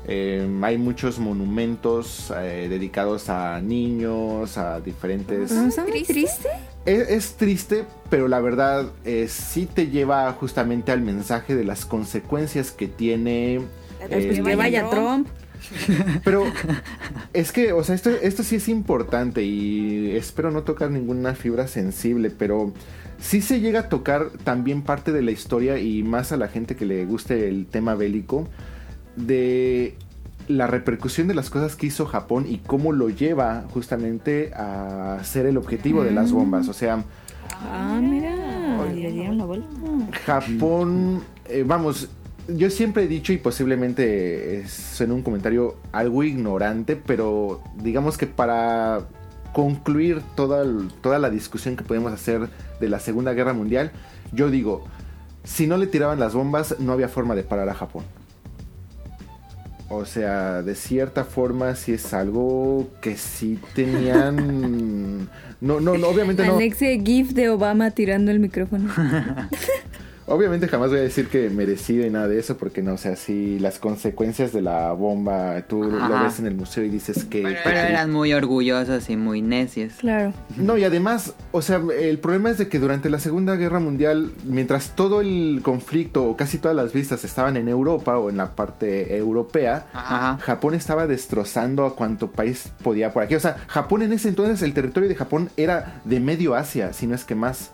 [0.07, 5.51] Eh, hay muchos monumentos eh, dedicados a niños, a diferentes...
[5.51, 6.49] ¿No está muy ¿Triste?
[6.85, 11.87] Es, es triste, pero la verdad eh, sí te lleva justamente al mensaje de las
[11.87, 13.63] consecuencias que tiene...
[13.99, 15.27] Pues eh, que vaya Trump.
[16.25, 16.45] pero
[17.33, 21.67] es que, o sea, esto, esto sí es importante y espero no tocar ninguna fibra
[21.67, 22.75] sensible, pero
[23.19, 26.77] sí se llega a tocar también parte de la historia y más a la gente
[26.77, 28.49] que le guste el tema bélico
[29.17, 29.97] de
[30.49, 35.47] la repercusión de las cosas que hizo Japón y cómo lo lleva justamente a ser
[35.47, 36.69] el objetivo de las bombas.
[36.69, 37.03] O sea,
[37.63, 38.35] Ah, mira.
[38.93, 39.69] Le dieron la vuelta.
[40.25, 42.09] Japón, eh, vamos,
[42.49, 48.27] yo siempre he dicho y posiblemente es en un comentario algo ignorante, pero digamos que
[48.27, 49.01] para
[49.53, 50.65] concluir toda,
[51.01, 52.49] toda la discusión que podemos hacer
[52.81, 53.93] de la Segunda Guerra Mundial,
[54.33, 54.85] yo digo,
[55.45, 58.05] si no le tiraban las bombas, no había forma de parar a Japón.
[59.89, 65.29] O sea, de cierta forma, sí es algo que sí tenían...
[65.61, 66.57] No, no, no obviamente no.
[66.57, 68.93] Alexe GIF de Obama tirando el micrófono.
[70.27, 73.17] Obviamente jamás voy a decir que merecido y nada de eso, porque no, o sea,
[73.17, 77.43] si las consecuencias de la bomba, tú lo ves en el museo y dices que...
[77.43, 79.95] Pero eran muy orgullosos y muy necios.
[80.01, 80.33] Claro.
[80.57, 84.33] No, y además, o sea, el problema es de que durante la Segunda Guerra Mundial,
[84.45, 88.57] mientras todo el conflicto o casi todas las vistas estaban en Europa o en la
[88.57, 90.39] parte europea, Ajá.
[90.41, 93.35] Japón estaba destrozando a cuanto país podía por aquí.
[93.35, 97.07] O sea, Japón en ese entonces, el territorio de Japón era de medio Asia, si
[97.07, 97.73] no es que más.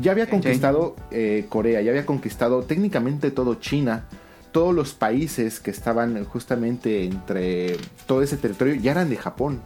[0.00, 4.04] Ya había conquistado eh, Corea, ya había conquistado técnicamente todo China.
[4.52, 7.76] Todos los países que estaban justamente entre
[8.06, 9.60] todo ese territorio ya eran de Japón.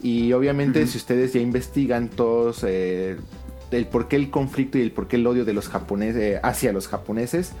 [0.00, 3.16] Y obviamente si ustedes ya investigan todos eh,
[3.70, 6.40] el por qué el conflicto y el por qué el odio de los japoneses eh,
[6.42, 7.52] hacia los japoneses,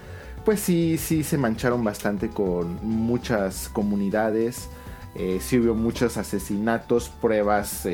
[0.44, 4.68] pues sí, sí se mancharon bastante con muchas comunidades.
[5.14, 7.86] Eh, sí hubo muchos asesinatos, pruebas.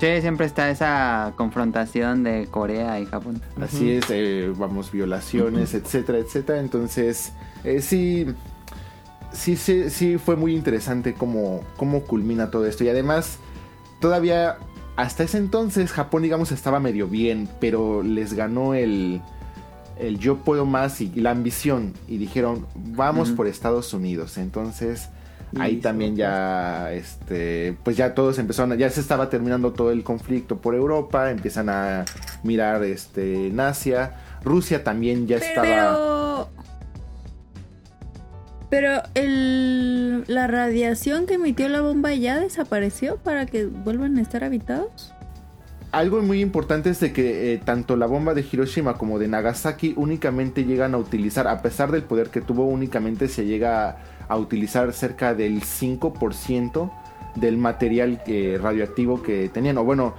[0.00, 3.42] Sí, siempre está esa confrontación de Corea y Japón.
[3.60, 6.58] Así es, eh, vamos, violaciones, etcétera, etcétera.
[6.58, 7.34] Entonces,
[7.64, 8.26] eh, sí,
[9.30, 12.82] sí, sí, sí fue muy interesante cómo, cómo culmina todo esto.
[12.82, 13.38] Y además,
[14.00, 14.56] todavía
[14.96, 19.20] hasta ese entonces Japón, digamos, estaba medio bien, pero les ganó el,
[19.98, 21.92] el yo puedo más y la ambición.
[22.08, 24.38] Y dijeron, vamos por Estados Unidos.
[24.38, 25.10] Entonces...
[25.58, 30.04] Ahí también ya, este, pues ya todos empezaron, a- ya se estaba terminando todo el
[30.04, 32.04] conflicto por Europa, empiezan a
[32.44, 36.48] mirar, este, en Asia, Rusia también ya estaba, Pero.
[38.70, 44.44] Pero el, la radiación que emitió la bomba ya desapareció para que vuelvan a estar
[44.44, 45.12] habitados.
[45.90, 49.94] algo muy importante es de que eh, tanto la bomba de Hiroshima como de Nagasaki
[49.96, 53.96] únicamente llegan a utilizar, a pesar del poder que tuvo, únicamente se llega a
[54.36, 56.90] utilizar cerca del 5%
[57.36, 58.20] del material
[58.60, 60.14] radioactivo que tenían, o bueno,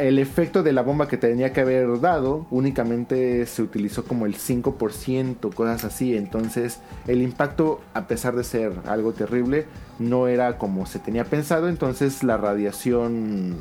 [0.00, 4.36] el efecto de la bomba que tenía que haber dado únicamente se utilizó como el
[4.36, 6.16] 5%, cosas así.
[6.16, 9.66] Entonces el impacto, a pesar de ser algo terrible,
[9.98, 11.68] no era como se tenía pensado.
[11.68, 13.56] Entonces la radiación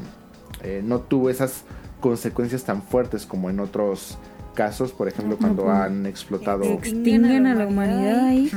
[0.64, 1.64] eh, no tuvo esas
[2.00, 4.18] consecuencias tan fuertes como en otros
[4.60, 4.92] casos.
[4.92, 6.64] Por ejemplo, cuando han explotado...
[6.66, 8.52] Extinguen a la humanidad ahí.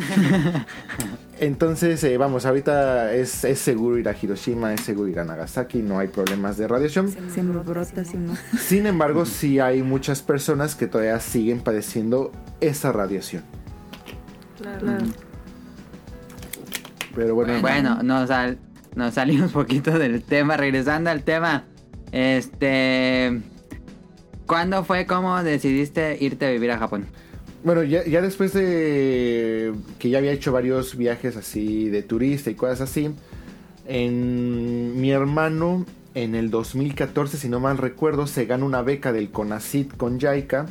[1.39, 5.79] Entonces, eh, vamos, ahorita es, es seguro ir a Hiroshima, es seguro ir a Nagasaki,
[5.79, 7.09] no hay problemas de radiación.
[7.33, 8.35] Se me brota si no.
[8.59, 13.45] Sin embargo, sí hay muchas personas que todavía siguen padeciendo esa radiación.
[14.61, 15.05] Claro.
[17.15, 18.59] Pero bueno, Bueno, nos, sal-
[18.97, 20.57] nos salimos un poquito del tema.
[20.57, 21.65] Regresando al tema.
[22.13, 23.41] Este.
[24.53, 27.07] ¿Cuándo fue como decidiste irte a vivir a Japón?
[27.65, 32.83] bueno ya, después de que ya había hecho varios viajes así de turista y cosas
[32.83, 33.15] así,
[33.89, 39.97] mi hermano en el 2014, si no mal recuerdo, se gana una beca del CONACIT
[39.97, 40.67] con JICA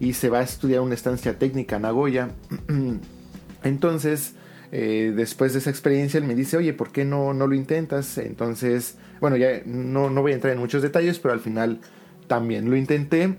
[0.00, 2.30] y se va a estudiar una estancia técnica en Nagoya.
[3.62, 4.36] Entonces,
[4.72, 8.16] eh, después de esa experiencia, él me dice, oye, ¿por qué no, no lo intentas?
[8.16, 11.80] Entonces, bueno, ya no, no voy a entrar en muchos detalles, pero al final
[12.28, 13.36] también lo intenté.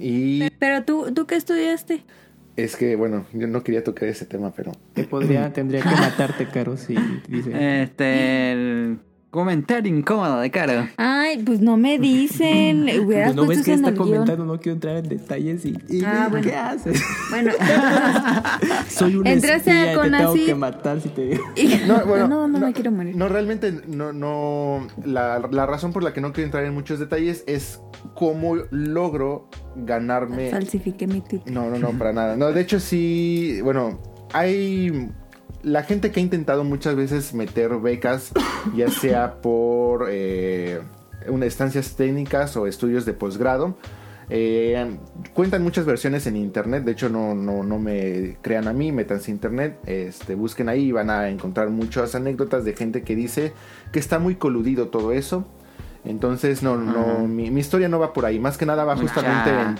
[0.00, 2.02] Y Pero tú, ¿tú qué estudiaste?
[2.56, 4.72] es que, bueno, yo no quería tocar ese tema, pero...
[4.92, 6.96] Te podría, tendría que matarte, Caro, si
[7.28, 7.82] dice.
[7.82, 8.50] Este.
[8.50, 8.98] El
[9.30, 10.88] comentario incómodo de Caro.
[10.96, 12.84] Ay, pues no me dicen.
[13.04, 16.28] Hubieras Pues no ves que está comentando, no quiero entrar en detalles y, y Ah,
[16.30, 16.48] bueno.
[16.48, 17.02] ¿qué haces?
[17.30, 17.52] Bueno,
[18.88, 20.46] Soy un Entraste a espía, te tengo Conacyt.
[20.46, 21.44] que matar si te digo.
[21.86, 23.14] No, bueno, no, no, me quiero morir.
[23.16, 24.86] No, realmente no, no.
[25.04, 27.80] La, la razón por la que no quiero entrar en muchos detalles es
[28.14, 30.50] cómo logro ganarme.
[30.50, 31.42] Falsifiqué mi tweet.
[31.46, 32.36] No, no, no, para nada.
[32.36, 34.00] No, de hecho sí, bueno,
[34.32, 35.10] hay
[35.62, 38.32] la gente que ha intentado muchas veces meter becas,
[38.76, 40.80] ya sea por eh,
[41.28, 43.76] una estancias técnicas o estudios de posgrado,
[44.30, 44.98] eh,
[45.32, 49.30] cuentan muchas versiones en internet, de hecho no, no, no me crean a mí, métanse
[49.30, 53.54] a internet, este, busquen ahí y van a encontrar muchas anécdotas de gente que dice
[53.90, 55.46] que está muy coludido todo eso.
[56.04, 59.50] Entonces, no, no, mi, mi historia no va por ahí, más que nada va justamente
[59.50, 59.78] en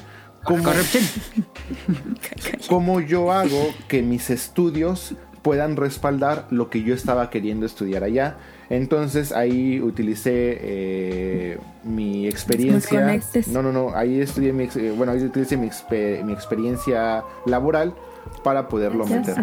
[2.68, 8.36] cómo yo hago que mis estudios puedan respaldar lo que yo estaba queriendo estudiar allá.
[8.70, 13.20] Entonces ahí utilicé eh, mi experiencia.
[13.50, 13.94] No, no, no.
[13.94, 15.70] Ahí estudié mi, eh, bueno, ahí utilicé mi,
[16.24, 17.94] mi experiencia laboral
[18.44, 19.36] para poderlo meter.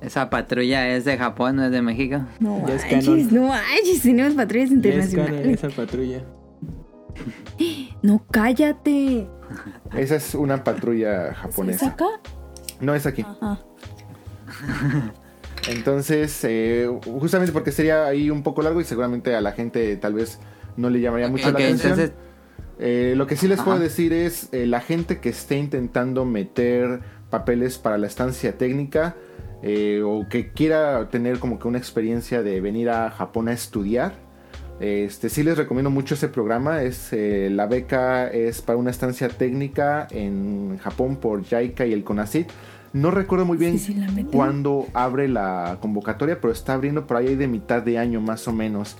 [0.00, 2.18] Esa patrulla es de Japón, no es de México.
[2.38, 5.64] No Ya es manches, no manches, tenemos patrullas es canon internacionales.
[5.64, 6.22] esa patrulla.
[8.02, 9.26] No, cállate.
[9.96, 11.86] Esa es una patrulla ¿Es japonesa.
[11.86, 12.04] acá?
[12.80, 13.24] No es aquí.
[13.40, 13.58] Ah,
[15.68, 20.14] Entonces, eh, justamente porque sería ahí un poco largo y seguramente a la gente tal
[20.14, 20.38] vez
[20.76, 21.92] no le llamaría mucho la atención.
[21.92, 22.12] entonces,
[22.78, 27.00] Eh, lo que sí les puedo decir es eh, la gente que esté intentando meter
[27.30, 29.14] papeles para la estancia técnica
[29.62, 34.12] eh, o que quiera tener como que una experiencia de venir a Japón a estudiar.
[34.80, 36.82] Este, sí les recomiendo mucho ese programa.
[36.82, 42.50] Es, la beca es para una estancia técnica en Japón por JICA y el CONACYT.
[42.94, 47.34] No recuerdo muy bien Sí, sí, cuándo abre la convocatoria, pero está abriendo por ahí
[47.34, 48.96] de mitad de año más o menos.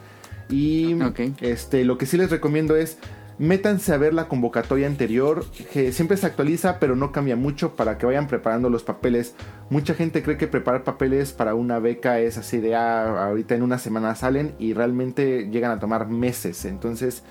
[0.51, 0.97] Y
[1.41, 2.99] este, lo que sí les recomiendo es
[3.39, 7.97] métanse a ver la convocatoria anterior, que siempre se actualiza, pero no cambia mucho para
[7.97, 9.37] que vayan preparando los papeles.
[9.71, 13.63] Mucha gente cree que preparar papeles para una beca es así de ah, ahorita en
[13.63, 16.65] una semana salen y realmente llegan a tomar meses.
[16.65, 17.23] Entonces,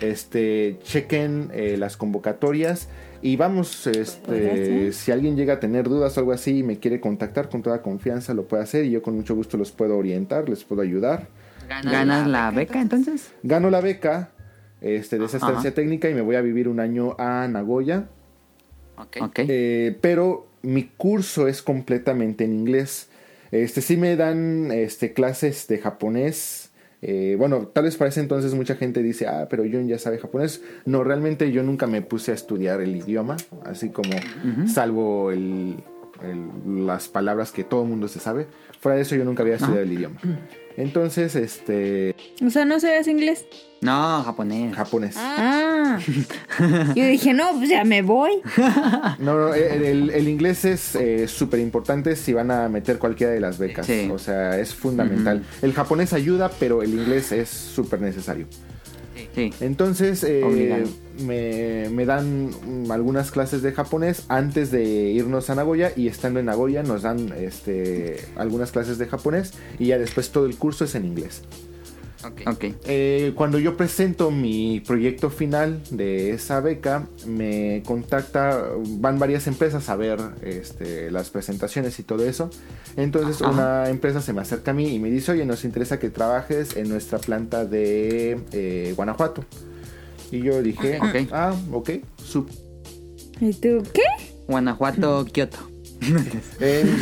[0.00, 2.88] este, chequen eh, las convocatorias
[3.20, 7.00] y vamos, este, si alguien llega a tener dudas o algo así y me quiere
[7.00, 10.48] contactar con toda confianza, lo puede hacer y yo con mucho gusto los puedo orientar,
[10.48, 11.28] les puedo ayudar.
[11.68, 13.32] ¿ganas la beca entonces?
[13.42, 14.30] Gano la beca
[14.80, 18.06] este, de esa estancia técnica y me voy a vivir un año a Nagoya.
[18.96, 19.38] Ok.
[19.38, 23.08] Eh, pero mi curso es completamente en inglés.
[23.50, 26.70] Este sí me dan este, clases de japonés.
[27.00, 30.18] Eh, bueno, tal vez para ese entonces mucha gente dice, ah, pero John ya sabe
[30.18, 30.62] japonés.
[30.84, 34.10] No, realmente yo nunca me puse a estudiar el idioma, así como
[34.68, 35.76] salvo el-
[36.22, 38.46] el- las palabras que todo el mundo se sabe.
[38.80, 40.16] Fuera de eso yo nunca había estudiado el idioma.
[40.78, 42.14] Entonces, este,
[42.44, 43.44] O sea, ¿no sabes inglés?
[43.80, 44.74] No, japonés.
[44.76, 45.14] japonés.
[45.18, 45.98] Ah.
[46.94, 48.30] Yo dije, no, pues ya me voy.
[49.18, 50.96] No, no, el, el- el inglés es
[51.30, 53.86] súper importante si van a meter cualquiera de las becas.
[53.86, 54.08] Sí.
[54.12, 55.44] O sea, es fundamental.
[55.62, 58.46] El japonés ayuda, pero el inglés es súper necesario.
[59.38, 59.52] Sí.
[59.60, 60.84] Entonces, eh,
[61.20, 62.50] me, me dan
[62.90, 67.32] algunas clases de japonés antes de irnos a Nagoya y estando en Nagoya nos dan
[67.38, 71.42] este, algunas clases de japonés y ya después todo el curso es en inglés.
[72.24, 72.64] Ok.
[72.86, 78.64] Eh, cuando yo presento mi proyecto final de esa beca, me contacta,
[78.98, 82.50] van varias empresas a ver este, las presentaciones y todo eso.
[82.96, 83.50] Entonces Ajá.
[83.52, 86.76] una empresa se me acerca a mí y me dice, oye, nos interesa que trabajes
[86.76, 89.44] en nuestra planta de eh, Guanajuato.
[90.32, 91.28] Y yo dije, Ok.
[91.32, 91.90] ah, ok,
[92.22, 92.50] sup.
[93.40, 94.02] ¿Y tú qué?
[94.48, 95.58] Guanajuato, Kioto.
[96.60, 96.98] En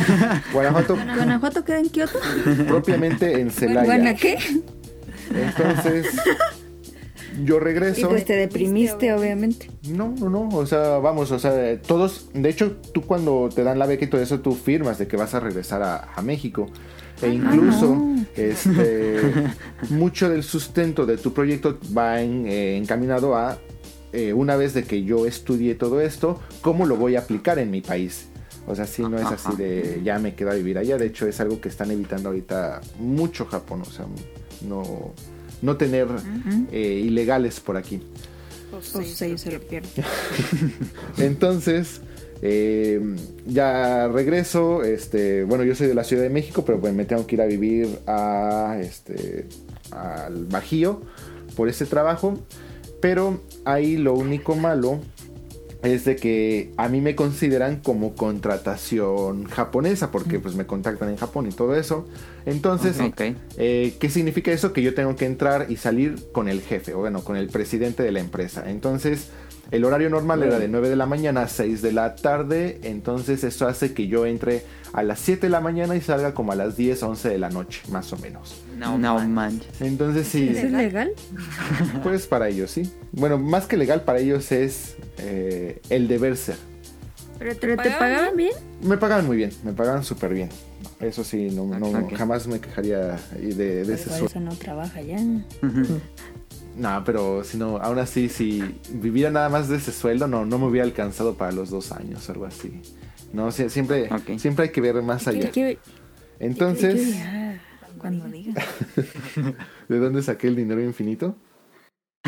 [0.53, 2.19] Guanajuato, ¿Guanajuato queda en Kioto?
[2.67, 3.83] propiamente en Celaya.
[3.85, 4.37] ¿Guana qué?
[5.35, 6.07] Entonces,
[7.43, 8.09] yo Y regreso.
[8.09, 9.69] pues te deprimiste, obviamente.
[9.89, 13.79] No, no, no, o sea, vamos, o sea, todos, de hecho, tú cuando te dan
[13.79, 16.67] la beca y todo eso, tú firmas de que vas a regresar a, a México.
[17.21, 18.25] E incluso, no.
[18.35, 19.21] este,
[19.89, 23.57] mucho del sustento de tu proyecto va en- eh, encaminado a,
[24.13, 27.71] eh, una vez de que yo estudie todo esto, cómo lo voy a aplicar en
[27.71, 28.27] mi país.
[28.67, 30.97] O sea, sí, no es así de ya me quedo a vivir allá.
[30.97, 33.81] De hecho, es algo que están evitando ahorita mucho Japón.
[33.81, 34.05] O sea,
[34.61, 35.13] no,
[35.61, 36.07] no tener
[36.71, 38.01] eh, ilegales por aquí.
[38.93, 39.89] Pues ellos se lo pierden.
[41.17, 42.01] Entonces,
[42.41, 44.83] eh, ya regreso.
[44.83, 47.41] Este, bueno, yo soy de la Ciudad de México, pero pues me tengo que ir
[47.41, 49.45] a vivir a este
[49.91, 51.01] al Bajío
[51.55, 52.37] por este trabajo.
[53.01, 54.99] Pero ahí lo único malo
[55.83, 61.17] es de que a mí me consideran como contratación japonesa porque pues me contactan en
[61.17, 62.07] Japón y todo eso.
[62.45, 62.97] Entonces,
[63.57, 64.73] eh, ¿Qué significa eso?
[64.73, 68.03] Que yo tengo que entrar y salir con el jefe, o bueno, con el presidente
[68.03, 68.69] de la empresa.
[68.69, 69.29] Entonces,
[69.71, 72.79] el horario normal era de 9 de la mañana a 6 de la tarde.
[72.83, 74.63] Entonces, eso hace que yo entre
[74.93, 77.49] a las 7 de la mañana y salga como a las 10, 11 de la
[77.49, 78.61] noche, más o menos.
[78.77, 79.81] No, no manches.
[79.81, 81.11] Entonces, sí, ¿Eso es legal?
[82.03, 82.91] pues para ellos, sí.
[83.11, 86.57] Bueno, más que legal, para ellos es eh, el deber ser.
[87.39, 88.53] ¿Pero te, pagaban bien?
[88.81, 90.49] Me pagaban muy bien, me pagaban súper bien.
[90.99, 92.15] Eso sí, no, no Ok.
[92.15, 94.25] jamás me quejaría de, de ese Por sueldo.
[94.25, 95.17] eso no trabaja ya.
[96.77, 100.59] No, pero si no, aún así, si viviera nada más de ese sueldo, no, no
[100.59, 102.81] me hubiera alcanzado para los dos años o algo así.
[103.33, 105.49] No, sie- siempre, siempre hay que ver más allá.
[106.39, 107.17] Entonces,
[107.97, 108.53] cuando diga.
[109.89, 111.35] ¿de dónde saqué el dinero infinito?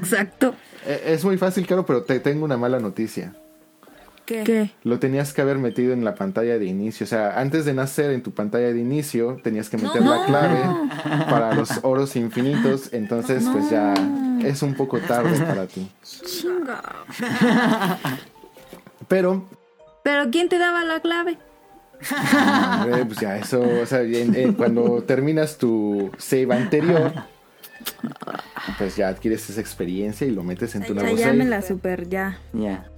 [0.00, 0.54] Exacto.
[0.86, 3.34] Eh, Es muy fácil, claro, pero te tengo una mala noticia.
[4.44, 4.70] ¿Qué?
[4.84, 7.04] Lo tenías que haber metido en la pantalla de inicio.
[7.04, 10.58] O sea, antes de nacer en tu pantalla de inicio, tenías que meter la clave
[11.28, 12.92] para los oros infinitos.
[12.92, 13.94] Entonces, pues ya
[14.44, 15.90] es un poco tarde para ti.
[16.02, 16.80] Chinga.
[19.08, 19.44] Pero,
[20.02, 21.38] ¿Pero quién te daba la clave?
[22.00, 27.12] eh, pues ya eso, o sea, en- en- cuando terminas tu save anterior,
[28.78, 31.50] pues ya adquieres esa experiencia y lo metes en tu sea, nuevo ya me save.
[31.50, 32.38] la super, ya.
[32.54, 32.89] Ya.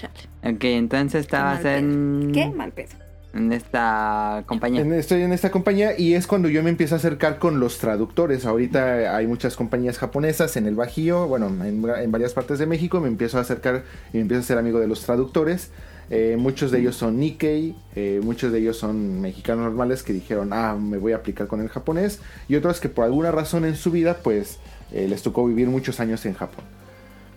[0.00, 0.54] Chale.
[0.54, 2.30] Ok, entonces estabas en...
[2.32, 2.48] ¿Qué?
[2.50, 2.88] Mal pedo.
[3.34, 4.80] En esta compañía.
[4.80, 7.78] En- Estoy en esta compañía y es cuando yo me empiezo a acercar con los
[7.78, 8.44] traductores.
[8.46, 13.00] Ahorita hay muchas compañías japonesas en el Bajío, bueno, en, en varias partes de México.
[13.00, 15.70] Me empiezo a acercar y me empiezo a ser amigo de los traductores.
[16.12, 20.50] Eh, muchos de ellos son Nikkei, eh, muchos de ellos son mexicanos normales que dijeron,
[20.52, 22.20] ah, me voy a aplicar con el japonés.
[22.48, 24.58] Y otros que por alguna razón en su vida, pues
[24.92, 26.64] eh, les tocó vivir muchos años en Japón.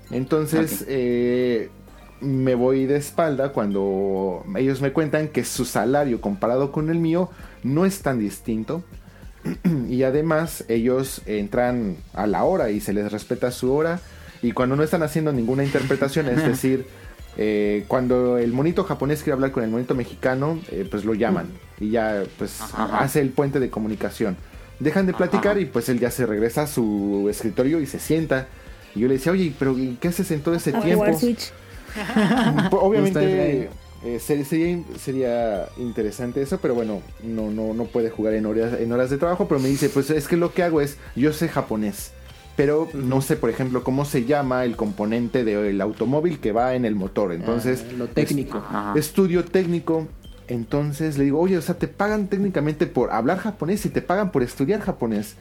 [0.09, 1.82] Entonces, Ok.
[2.23, 7.29] Me voy de espalda cuando ellos me cuentan que su salario comparado con el mío
[7.63, 8.83] no es tan distinto.
[9.89, 13.99] y además ellos entran a la hora y se les respeta su hora.
[14.41, 16.85] Y cuando no están haciendo ninguna interpretación, es decir,
[17.37, 21.47] eh, cuando el monito japonés quiere hablar con el monito mexicano, eh, pues lo llaman
[21.79, 22.99] y ya pues Ajá.
[22.99, 24.37] hace el puente de comunicación.
[24.79, 25.59] Dejan de platicar Ajá.
[25.61, 28.47] y pues él ya se regresa a su escritorio y se sienta.
[28.95, 31.03] Y yo le decía, oye, pero ¿y ¿qué haces en todo ese A tiempo?
[31.05, 31.51] jugar Switch.
[32.69, 33.69] Pues, Obviamente
[34.05, 38.79] eh, ser- sería, sería interesante eso, pero bueno, no, no, no puede jugar en horas,
[38.79, 41.31] en horas de trabajo, pero me dice, pues es que lo que hago es, yo
[41.33, 42.11] sé japonés,
[42.57, 46.85] pero no sé, por ejemplo, cómo se llama el componente del automóvil que va en
[46.85, 47.31] el motor.
[47.31, 48.63] Entonces, Ah, lo técnico.
[48.95, 50.07] Estudio técnico.
[50.49, 54.31] Entonces le digo, oye, o sea, te pagan técnicamente por hablar japonés y te pagan
[54.31, 55.35] por estudiar japonés.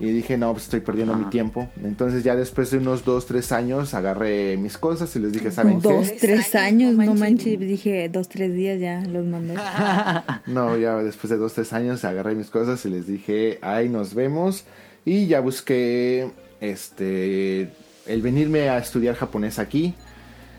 [0.00, 1.68] Y dije, no, pues estoy perdiendo mi tiempo.
[1.82, 5.80] Entonces ya después de unos dos, tres años agarré mis cosas y les dije, ¿saben
[5.80, 6.18] Dos, qué?
[6.20, 7.60] tres años, no manches.
[7.60, 9.54] Dije, dos, tres días ya los mandé.
[10.46, 14.14] No, ya después de dos, tres años agarré mis cosas y les dije, ahí nos
[14.14, 14.64] vemos.
[15.04, 16.30] Y ya busqué
[16.60, 17.70] este
[18.06, 19.94] el venirme a estudiar japonés aquí.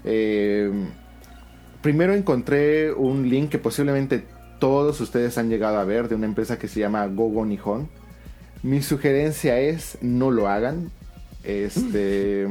[0.04, 0.72] Eh,
[1.82, 4.24] primero encontré un link que posiblemente
[4.60, 7.90] todos ustedes han llegado a ver de una empresa que se llama Gogo Nihon.
[8.66, 10.90] Mi sugerencia es no lo hagan.
[11.44, 12.48] Este,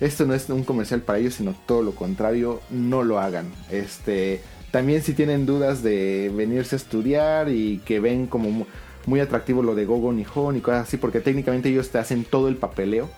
[0.00, 3.46] esto no es un comercial para ellos, sino todo lo contrario, no lo hagan.
[3.70, 4.40] Este,
[4.70, 8.66] también si tienen dudas de venirse a estudiar y que ven como mu-
[9.06, 12.46] muy atractivo lo de Gogo Nihon y cosas así, porque técnicamente ellos te hacen todo
[12.48, 13.10] el papeleo.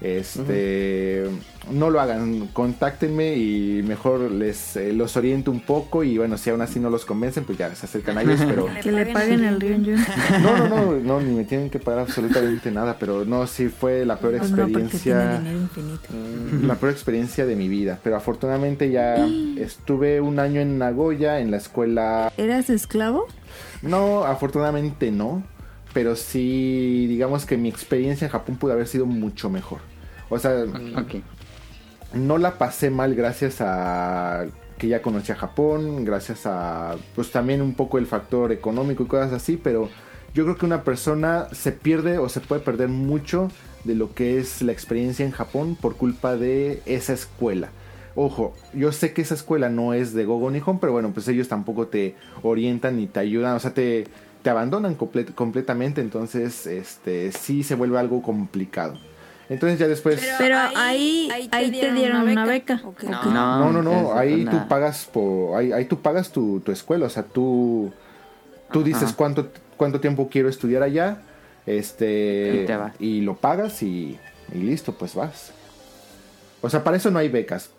[0.00, 1.26] Este,
[1.70, 6.48] no lo hagan, contáctenme y mejor les eh, los oriento un poco y bueno, si
[6.48, 9.44] aún así no los convencen, pues ya se acercan a ellos, pero Que le paguen
[9.44, 9.84] el Ryun
[10.42, 14.06] no, no, no, no, ni me tienen que pagar absolutamente nada, pero no, sí fue
[14.06, 16.08] la peor no, experiencia, infinito.
[16.66, 19.16] la peor experiencia de mi vida, pero afortunadamente ya
[19.58, 23.26] estuve un año en Nagoya en la escuela, ¿Eras esclavo?
[23.82, 25.42] no, afortunadamente no,
[25.92, 29.80] pero sí, digamos que mi experiencia en Japón pudo haber sido mucho mejor,
[30.30, 30.64] o sea,
[32.14, 34.46] no la pasé mal gracias a
[34.78, 39.06] que ya conocí a Japón, gracias a pues también un poco el factor económico y
[39.06, 39.90] cosas así, pero
[40.32, 43.50] yo creo que una persona se pierde o se puede perder mucho
[43.84, 47.68] de lo que es la experiencia en Japón por culpa de esa escuela.
[48.14, 51.48] Ojo, yo sé que esa escuela no es de Gogo Nihon, pero bueno, pues ellos
[51.48, 54.06] tampoco te orientan ni te ayudan, o sea, te,
[54.42, 58.94] te abandonan comple- completamente, entonces este sí se vuelve algo complicado.
[59.50, 60.24] Entonces ya después...
[60.38, 62.80] Pero ahí, ahí, te dieron una beca.
[62.84, 63.08] ¿o qué?
[63.08, 63.72] No.
[63.72, 67.24] No, no, ahí tú pagas por, ahí, ahí tú pagas tu, tu escuela, o sea,
[67.24, 67.92] tú,
[68.72, 71.18] tú dices cuánto, cuánto tiempo quiero estudiar allá,
[71.66, 72.92] este, Y te vas.
[73.00, 74.18] y lo pagas y,
[74.54, 75.50] y listo, pues vas.
[76.60, 77.70] O sea, para eso no hay becas.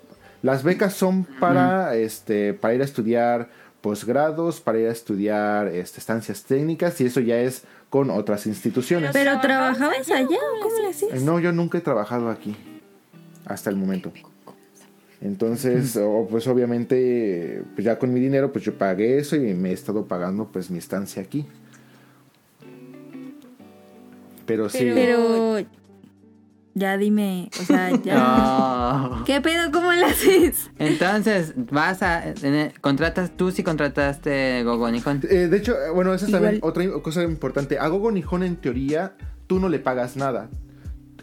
[0.42, 3.48] Las becas son para, este, para ir a estudiar
[3.82, 9.12] posgrados, para ir a estudiar este, estancias técnicas y eso ya es con otras instituciones.
[9.12, 11.22] Pero trabajabas allá, ¿cómo le hacías?
[11.24, 12.56] No, yo nunca he trabajado aquí.
[13.46, 14.14] Hasta el momento.
[15.20, 19.70] Entonces, o, pues obviamente, pues ya con mi dinero, pues yo pagué eso y me
[19.70, 21.46] he estado pagando pues mi estancia aquí.
[24.46, 24.90] Pero sí.
[24.94, 25.60] Pero
[26.74, 28.16] Ya dime, o sea, ya.
[28.16, 29.24] No.
[29.26, 29.72] ¿Qué pedo?
[29.72, 30.70] ¿Cómo lo haces?
[30.80, 32.30] Entonces, vas a.
[32.30, 35.22] el- contratas, tú sí contrataste Gogo Nihon.
[35.30, 37.78] Eh, de hecho, eh, bueno, esa es también otra cosa importante.
[37.78, 39.14] A Gogo Nihon, en teoría,
[39.48, 40.50] tú no le pagas nada.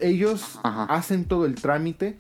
[0.01, 0.85] Ellos Ajá.
[0.85, 2.17] hacen todo el trámite.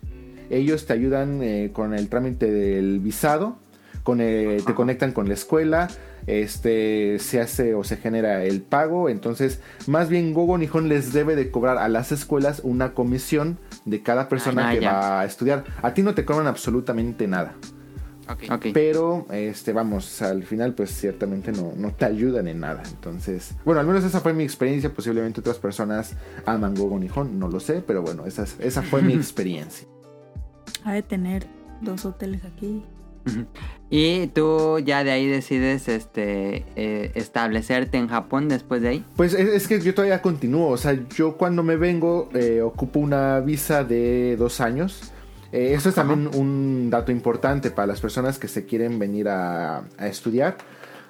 [0.51, 3.59] Ellos te ayudan eh, con el trámite del visado.
[4.03, 5.89] Con, eh, te conectan con la escuela.
[6.29, 9.09] Este se hace o se genera el pago.
[9.09, 14.03] Entonces, más bien Gogo Nihon les debe de cobrar a las escuelas una comisión de
[14.03, 14.93] cada persona Ah, que ya.
[14.93, 15.65] va a estudiar.
[15.83, 17.55] A ti no te cobran absolutamente nada.
[18.51, 18.67] Ok.
[18.75, 22.83] Pero, este, vamos, al final, pues ciertamente no, no te ayudan en nada.
[22.91, 24.93] Entonces, bueno, al menos esa fue mi experiencia.
[24.93, 26.13] Posiblemente otras personas
[26.45, 29.89] aman Gogo Nihon, no lo sé, pero bueno, esa, es- esa fue mi experiencia.
[30.85, 31.47] Ha de tener
[31.81, 32.85] dos hoteles aquí.
[33.91, 39.05] Y tú ya de ahí decides este eh, establecerte en Japón después de ahí.
[39.17, 40.69] Pues es, es que yo todavía continúo.
[40.69, 45.13] O sea, yo cuando me vengo eh, ocupo una visa de dos años.
[45.53, 49.85] Eh, esto es también un dato importante para las personas que se quieren venir a,
[49.97, 50.59] a estudiar.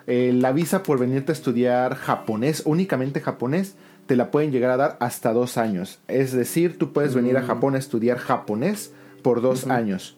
[0.06, 3.74] Eh, la visa por venirte a estudiar japonés, únicamente japonés,
[4.06, 5.98] te la pueden llegar a dar hasta dos años.
[6.08, 8.92] Es decir, tú puedes venir a Japón a estudiar japonés
[9.22, 10.16] por dos años.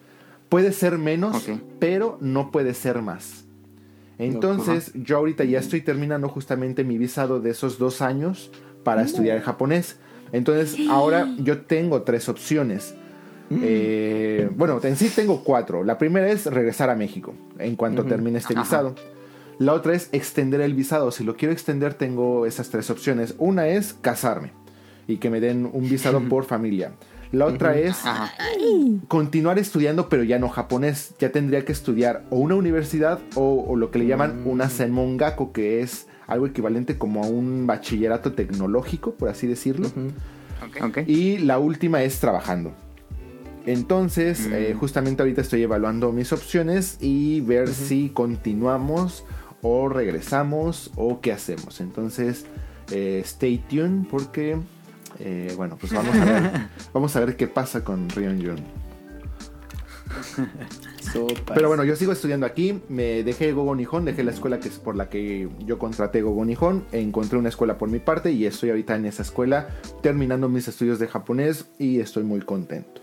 [0.51, 1.47] Puede ser menos,
[1.79, 3.45] pero no puede ser más.
[4.17, 8.51] Entonces, yo ahorita ya estoy terminando justamente mi visado de esos dos años
[8.83, 9.95] para estudiar japonés.
[10.33, 12.93] Entonces, ahora yo tengo tres opciones.
[13.49, 15.85] Eh, bueno, en sí tengo cuatro.
[15.85, 18.63] La primera es regresar a México en cuanto termine este Ajá.
[18.63, 18.95] visado.
[19.57, 21.11] La otra es extender el visado.
[21.11, 23.35] Si lo quiero extender, tengo esas tres opciones.
[23.37, 24.51] Una es casarme
[25.07, 26.91] y que me den un visado por familia.
[27.31, 28.33] La otra es Ajá.
[29.07, 31.13] continuar estudiando, pero ya no japonés.
[31.19, 35.53] Ya tendría que estudiar o una universidad o, o lo que le llaman una senmongako,
[35.53, 39.89] que es algo equivalente como a un bachillerato tecnológico, por así decirlo.
[40.81, 40.99] Ok.
[41.07, 42.73] Y la última es trabajando.
[43.65, 49.23] Entonces, eh, justamente ahorita estoy evaluando mis opciones y ver si continuamos
[49.61, 51.79] o regresamos o qué hacemos.
[51.81, 52.45] Entonces,
[52.91, 54.57] eh, stay tuned porque,
[55.19, 56.51] eh, bueno, pues vamos a ver,
[56.93, 58.91] vamos a ver qué pasa con Rion Jun.
[61.53, 62.81] Pero bueno, yo sigo estudiando aquí.
[62.89, 66.45] Me dejé Gogo Nihon, dejé la escuela que es por la que yo contraté Gogo
[66.45, 66.85] Nihon.
[66.91, 69.69] Encontré una escuela por mi parte y estoy ahorita en esa escuela
[70.01, 73.01] terminando mis estudios de japonés y estoy muy contento.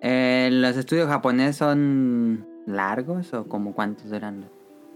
[0.00, 4.44] Eh, ¿Los estudios japonés son largos o como cuántos eran?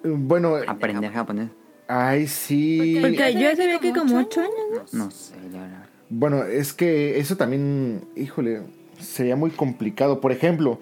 [0.03, 1.51] Bueno, Aprender japonés.
[1.89, 2.99] Ay sí.
[3.01, 4.93] Porque yo sabía que como ocho años.
[4.93, 5.87] No sé, la verdad.
[6.09, 8.63] Bueno, es que eso también, híjole,
[9.01, 10.21] sería muy complicado.
[10.21, 10.81] Por ejemplo,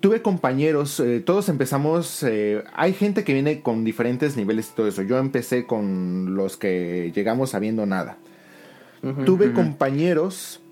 [0.00, 4.88] tuve compañeros, eh, todos empezamos, eh, hay gente que viene con diferentes niveles y todo
[4.88, 5.02] eso.
[5.02, 8.18] Yo empecé con los que llegamos sabiendo nada.
[9.26, 10.62] Tuve compañeros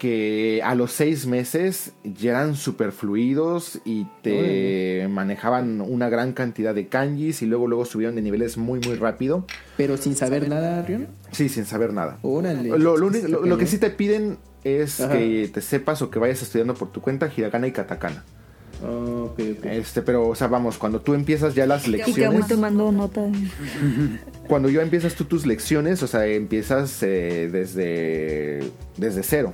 [0.00, 6.74] que a los seis meses ya eran super fluidos y te manejaban una gran cantidad
[6.74, 9.44] de kanjis y luego luego subieron de niveles muy muy rápido.
[9.76, 11.06] Pero sin saber nada, Rion.
[11.32, 12.18] Sí, sin saber nada.
[12.22, 12.66] Órale.
[12.78, 15.12] Lo, lo único- lo- lo que sí te piden es Ajá.
[15.12, 18.24] que te sepas o que vayas estudiando por tu cuenta hiragana y katakana.
[18.82, 19.38] Oh, ok.
[19.66, 22.90] Este, pero, o sea, vamos, cuando tú empiezas ya las Y que voy lecciones, tomando
[22.90, 23.20] nota.
[24.48, 29.52] cuando yo empiezas tú tus lecciones, o sea, empiezas eh, desde, desde cero.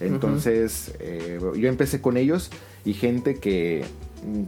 [0.00, 2.50] Entonces, eh, yo empecé con ellos
[2.84, 3.84] y gente que,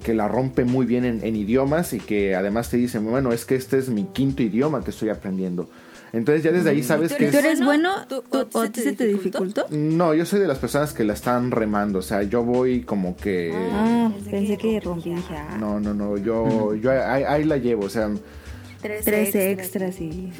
[0.05, 3.45] que la rompe muy bien en, en idiomas y que además te dicen, bueno, es
[3.45, 5.69] que este es mi quinto idioma que estoy aprendiendo.
[6.13, 7.45] Entonces ya desde ahí sabes que ¿Y tú es...
[7.45, 7.91] eres bueno?
[8.09, 9.67] ¿Tú- ¿Tú- ¿O a ti se te dificultó?
[9.71, 13.17] No, yo soy de las personas que la están remando, o sea, yo voy como
[13.17, 13.53] que...
[13.55, 15.11] Ah, pensé que rompí.
[15.11, 18.09] Dije, ah, No, no, no, yo, yo ahí, ahí la llevo, o sea,
[19.05, 20.33] tres extras y.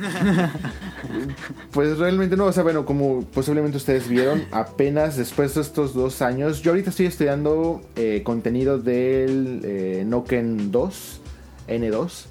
[1.73, 6.23] pues realmente no, o sea, bueno, como posiblemente ustedes vieron, apenas después de estos dos
[6.23, 11.21] años, yo ahorita estoy estudiando eh, contenido del eh, Noken 2,
[11.69, 12.27] N2.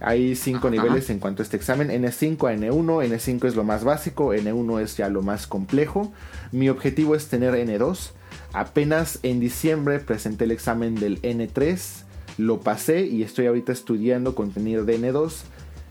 [0.00, 3.84] Hay cinco niveles en cuanto a este examen, N5 a N1, N5 es lo más
[3.84, 6.12] básico, N1 es ya lo más complejo.
[6.52, 8.10] Mi objetivo es tener N2.
[8.52, 12.04] Apenas en diciembre presenté el examen del N3,
[12.38, 15.32] lo pasé y estoy ahorita estudiando contenido de N2.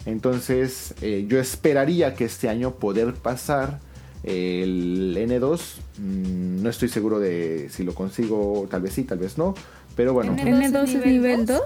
[0.06, 3.80] Entonces eh, yo esperaría que este año poder pasar
[4.24, 5.60] el N2.
[6.00, 9.54] Mm, no estoy seguro de si lo consigo, tal vez sí, tal vez no.
[9.96, 11.62] Pero bueno, N- ¿N2 es nivel 2?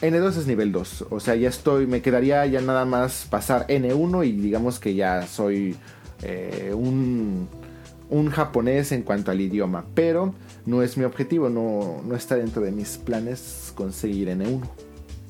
[0.00, 1.06] N2 es nivel 2.
[1.10, 5.26] O sea, ya estoy, me quedaría ya nada más pasar N1 y digamos que ya
[5.26, 5.76] soy
[6.22, 7.48] eh, un,
[8.08, 9.84] un japonés en cuanto al idioma.
[9.94, 10.34] Pero
[10.66, 14.62] no es mi objetivo, no, no está dentro de mis planes conseguir N1.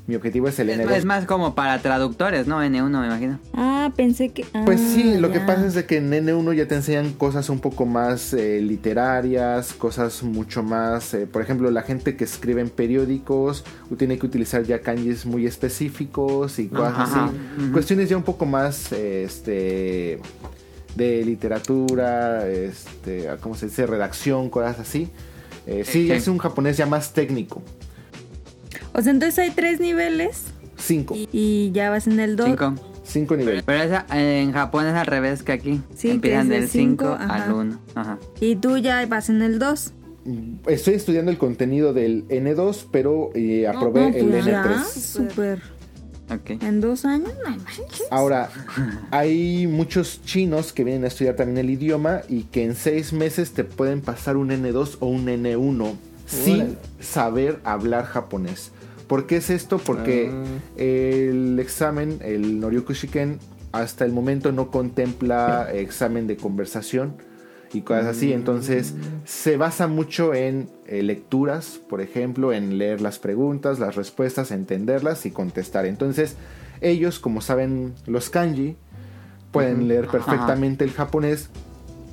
[0.09, 0.91] Mi objetivo es el Es, N2.
[0.97, 2.63] es más como para traductores, ¿no?
[2.65, 3.39] N1 me imagino.
[3.53, 4.45] Ah, pensé que.
[4.65, 7.51] Pues sí, ah, lo que pasa es de que en N1 ya te enseñan cosas
[7.51, 12.63] un poco más eh, literarias, cosas mucho más, eh, por ejemplo, la gente que escribe
[12.63, 13.65] en periódicos
[13.99, 17.71] tiene que utilizar ya kanjis muy específicos y cosas Ajá, así.
[17.73, 20.21] Cuestiones ya un poco más, eh, este,
[20.97, 23.87] de literatura, este, ¿cómo se dice?
[23.87, 25.11] Redacción, cosas así.
[25.67, 26.13] Eh, sí, Sí.
[26.13, 27.63] es un japonés ya más técnico.
[28.99, 30.47] O sea, entonces hay tres niveles
[30.77, 31.15] Cinco.
[31.15, 32.47] y, y ya vas en el 2.
[32.49, 32.75] Cinco.
[33.05, 33.63] Cinco niveles.
[33.65, 35.81] Pero esa, en Japón es al revés que aquí.
[35.95, 37.45] Sí, Empiezan del de cinco, 5 ajá.
[37.45, 37.79] al 1.
[37.95, 38.19] Ajá.
[38.41, 39.93] Y tú ya vas en el 2.
[40.67, 44.85] Estoy estudiando el contenido del N2, pero eh, aprobé el pues ya, N3.
[44.85, 45.63] súper.
[46.31, 46.61] Ok.
[46.61, 48.03] En dos años, no manches.
[48.11, 48.51] Ahora,
[49.13, 53.53] hay muchos chinos que vienen a estudiar también el idioma y que en seis meses
[53.53, 55.95] te pueden pasar un N2 o un N1
[56.27, 58.73] sin saber hablar japonés.
[59.09, 59.79] ¿Por qué es esto?
[59.79, 60.45] Porque Ah.
[60.77, 63.39] el examen, el Noryoku Shiken,
[63.73, 67.15] hasta el momento no contempla examen de conversación
[67.73, 68.33] y cosas así.
[68.33, 68.95] Entonces,
[69.25, 75.27] se basa mucho en eh, lecturas, por ejemplo, en leer las preguntas, las respuestas, entenderlas
[75.27, 75.85] y contestar.
[75.87, 76.37] Entonces,
[76.81, 78.77] ellos, como saben los kanji,
[79.53, 81.51] pueden leer perfectamente el japonés.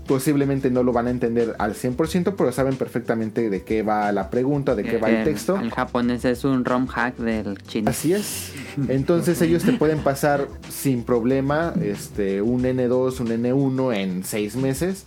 [0.07, 4.29] Posiblemente no lo van a entender al 100%, pero saben perfectamente de qué va la
[4.29, 5.57] pregunta, de qué va el texto.
[5.59, 7.89] El japonés es un ROM hack del chino.
[7.89, 8.53] Así es.
[8.87, 15.05] Entonces ellos te pueden pasar sin problema este, un N2, un N1 en seis meses,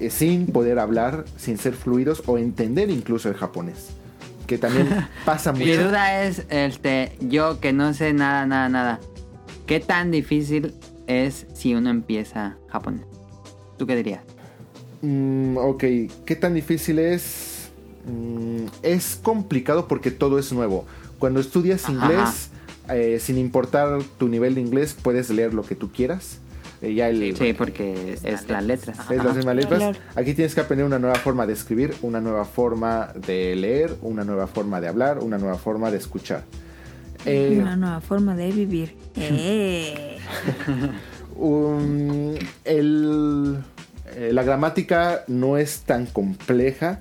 [0.00, 3.90] eh, sin poder hablar, sin ser fluidos o entender incluso el japonés.
[4.48, 4.88] Que también
[5.24, 5.84] pasa Mi mucho.
[5.86, 9.00] duda es, este, yo que no sé nada, nada, nada.
[9.66, 10.74] ¿Qué tan difícil
[11.06, 13.04] es si uno empieza japonés?
[13.78, 14.22] ¿Tú qué dirías?
[15.02, 15.84] Mm, ok,
[16.24, 17.70] ¿qué tan difícil es?
[18.06, 20.84] Mm, es complicado porque todo es nuevo.
[21.18, 21.92] Cuando estudias Ajá.
[21.92, 22.50] inglés,
[22.88, 26.38] eh, sin importar tu nivel de inglés, puedes leer lo que tú quieras.
[26.80, 28.98] Eh, ya el, Sí, porque es las letras.
[29.08, 29.34] Es las Ajá.
[29.34, 29.78] mismas letras.
[29.78, 29.98] Claro.
[30.16, 34.24] Aquí tienes que aprender una nueva forma de escribir, una nueva forma de leer, una
[34.24, 36.42] nueva forma de hablar, una nueva forma de escuchar.
[37.24, 38.96] Eh, Una nueva forma de vivir.
[39.16, 40.18] Eh.
[41.36, 42.34] um,
[42.64, 43.58] el-
[44.16, 47.00] eh, la gramática no es tan compleja.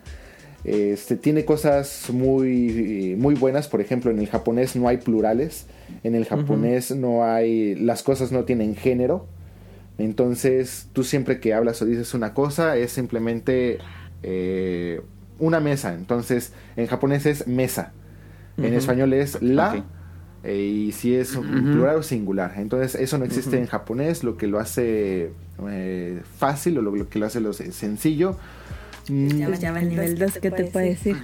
[0.64, 3.68] Este, tiene cosas muy, muy buenas.
[3.68, 5.66] Por ejemplo, en el japonés no hay plurales.
[6.04, 7.76] En el japonés no hay.
[7.76, 9.28] Las cosas no tienen género.
[9.98, 13.80] Entonces, tú siempre que hablas o dices una cosa, es simplemente
[14.24, 15.02] eh,
[15.40, 15.94] una mesa.
[15.94, 17.94] Entonces, en japonés es mesa.
[18.58, 19.86] En español es la.
[20.44, 22.54] Eh, y si es plural o singular.
[22.58, 25.32] Entonces, eso no existe en japonés, lo que lo hace
[25.70, 28.38] eh, fácil o lo, lo que lo hace lo se- sencillo.
[29.08, 31.18] Ya, ya va el nivel 2, ¿qué te puede decir?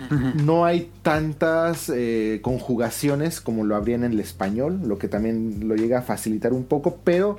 [0.44, 5.76] no hay tantas eh, conjugaciones como lo habría en el español, lo que también lo
[5.76, 7.38] llega a facilitar un poco, pero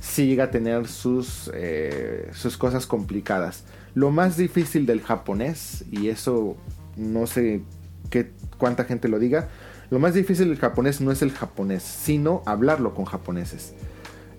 [0.00, 3.62] sí llega a tener sus, eh, sus cosas complicadas.
[3.94, 6.56] Lo más difícil del japonés, y eso
[6.96, 7.62] no sé
[8.10, 9.48] qué, cuánta gente lo diga,
[9.88, 13.72] lo más difícil del japonés no es el japonés, sino hablarlo con japoneses.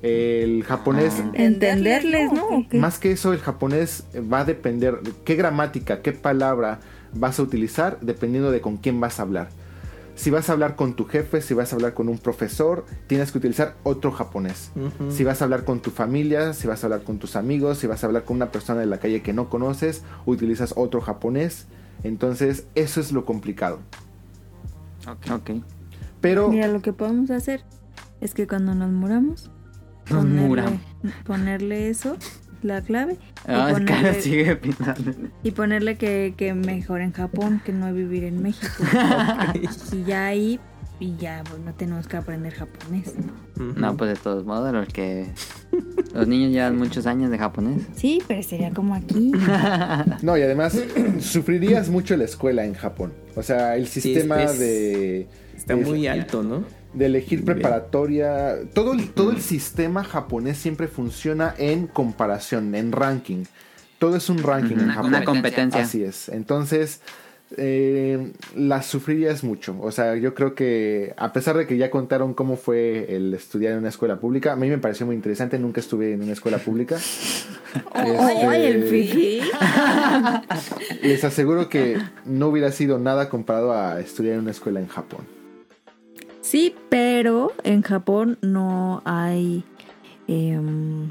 [0.01, 1.31] El japonés Ah.
[1.33, 2.65] Entenderles, ¿no?
[2.73, 6.79] Más que eso, el japonés va a depender de qué gramática, qué palabra
[7.13, 9.49] vas a utilizar, dependiendo de con quién vas a hablar.
[10.15, 13.31] Si vas a hablar con tu jefe, si vas a hablar con un profesor, tienes
[13.31, 14.71] que utilizar otro japonés.
[15.09, 17.85] Si vas a hablar con tu familia, si vas a hablar con tus amigos, si
[17.87, 21.67] vas a hablar con una persona de la calle que no conoces, utilizas otro japonés.
[22.03, 23.79] Entonces, eso es lo complicado.
[25.07, 25.51] Ok.
[26.19, 27.63] Pero Mira, lo que podemos hacer
[28.19, 29.51] es que cuando nos muramos,
[30.15, 30.79] Muramos.
[31.25, 32.17] ponerle eso,
[32.63, 33.17] la clave, y,
[33.51, 35.13] Ah, que ponerle, sigue pintando.
[35.43, 38.83] y ponerle que, que mejor en Japón, que no vivir en México.
[39.91, 40.59] y ya ahí,
[40.99, 43.13] y ya pues, no tenemos que aprender japonés.
[43.55, 43.73] Ujú.
[43.79, 45.27] No, pues de todos modos, los que...
[46.13, 47.83] Los niños llevan muchos años de japonés.
[47.95, 49.31] Sí, pero sería como aquí.
[50.23, 50.79] No, y además
[51.19, 53.13] sufrirías mucho la escuela en Japón.
[53.35, 55.27] O sea, el Sí, sistema es- de...
[55.55, 56.63] Está de- muy alto, ¿no?
[56.97, 58.55] De elegir preparatoria.
[58.73, 63.43] Todo el, todo el sistema japonés siempre funciona en comparación, en ranking.
[63.99, 65.09] Todo es un ranking en Una, Japón.
[65.09, 65.81] una competencia.
[65.81, 66.29] Así es.
[66.29, 67.01] Entonces,
[67.55, 69.75] eh, la sufrirías mucho.
[69.81, 73.73] O sea, yo creo que a pesar de que ya contaron cómo fue el estudiar
[73.73, 75.57] en una escuela pública, a mí me pareció muy interesante.
[75.57, 76.97] Nunca estuve en una escuela pública.
[77.93, 79.41] ¡Ay, el Este, Fiji!
[81.03, 85.36] Les aseguro que no hubiera sido nada comparado a estudiar en una escuela en Japón.
[86.49, 89.65] Sí, pero en Japón no hay
[90.29, 91.09] Ujú.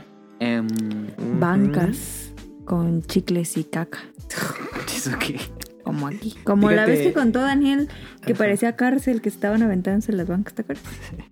[1.39, 2.33] bancas
[2.65, 3.99] con chicles y caca.
[4.97, 5.39] ¿Eso qué?
[5.85, 6.35] como aquí.
[6.43, 7.91] Como la vez que contó Daniel
[8.25, 8.39] que Ajá.
[8.39, 10.87] parecía cárcel, que estaban aventándose las bancas, ¿te acuerdas?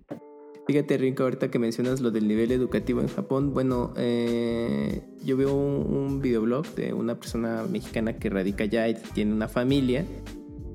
[0.67, 5.51] Fíjate, Rinka, ahorita que mencionas lo del nivel educativo en Japón, bueno, eh, yo veo
[5.51, 10.05] un, un videoblog de una persona mexicana que radica allá y tiene una familia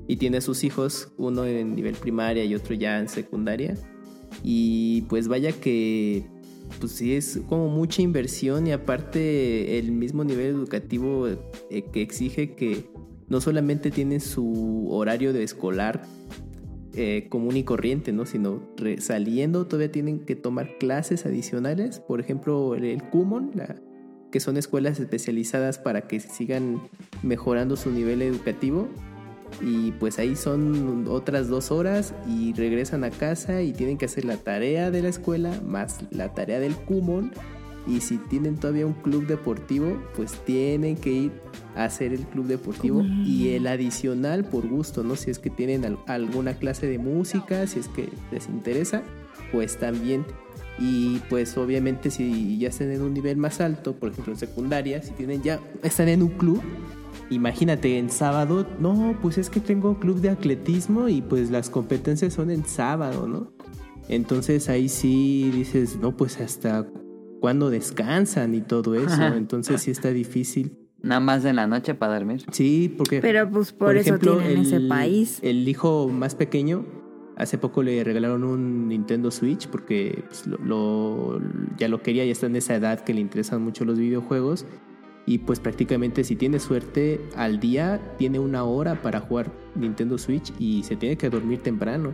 [0.07, 3.75] y tiene sus hijos, uno en nivel primaria y otro ya en secundaria.
[4.43, 6.23] Y pues vaya que,
[6.79, 12.53] pues sí, es como mucha inversión y aparte el mismo nivel educativo eh, que exige
[12.55, 12.89] que
[13.27, 16.01] no solamente tienen su horario de escolar
[16.93, 18.25] eh, común y corriente, ¿no?
[18.25, 18.61] Sino
[18.99, 23.79] saliendo todavía tienen que tomar clases adicionales, por ejemplo, el, el Kumon, la-
[24.31, 26.81] que son escuelas especializadas para que sigan
[27.21, 28.87] mejorando su nivel educativo.
[29.61, 34.25] Y pues ahí son otras dos horas y regresan a casa y tienen que hacer
[34.25, 37.31] la tarea de la escuela más la tarea del Kumon.
[37.87, 41.31] Y si tienen todavía un club deportivo, pues tienen que ir
[41.75, 45.15] a hacer el club deportivo y el adicional por gusto, ¿no?
[45.15, 49.01] Si es que tienen al- alguna clase de música, si es que les interesa,
[49.51, 50.25] pues también.
[50.77, 55.01] Y pues obviamente si ya están en un nivel más alto, por ejemplo en secundaria,
[55.01, 56.61] si tienen ya, están en un club,
[57.31, 62.33] imagínate en sábado, no, pues es que tengo club de atletismo y pues las competencias
[62.33, 63.51] son en sábado, ¿no?
[64.09, 66.85] Entonces ahí sí dices, no, pues hasta
[67.39, 69.23] cuándo descansan y todo eso.
[69.35, 70.77] Entonces sí está difícil.
[71.01, 72.43] Nada más en la noche para dormir.
[72.51, 73.21] Sí, porque...
[73.21, 75.39] Pero pues por, eso tienen ese país.
[75.41, 76.85] El hijo más pequeño,
[77.37, 81.41] hace poco le regalaron un Nintendo Switch porque pues, lo, lo-
[81.77, 84.65] ya lo quería, ya está en esa edad que le interesan mucho los videojuegos.
[85.25, 90.51] Y pues prácticamente si tiene suerte, al día tiene una hora para jugar Nintendo Switch
[90.59, 92.13] y se tiene que dormir temprano.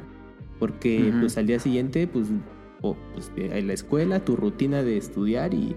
[0.59, 2.27] Porque pues al día siguiente, pues,
[2.81, 5.75] o, pues, en la escuela, tu rutina de estudiar y,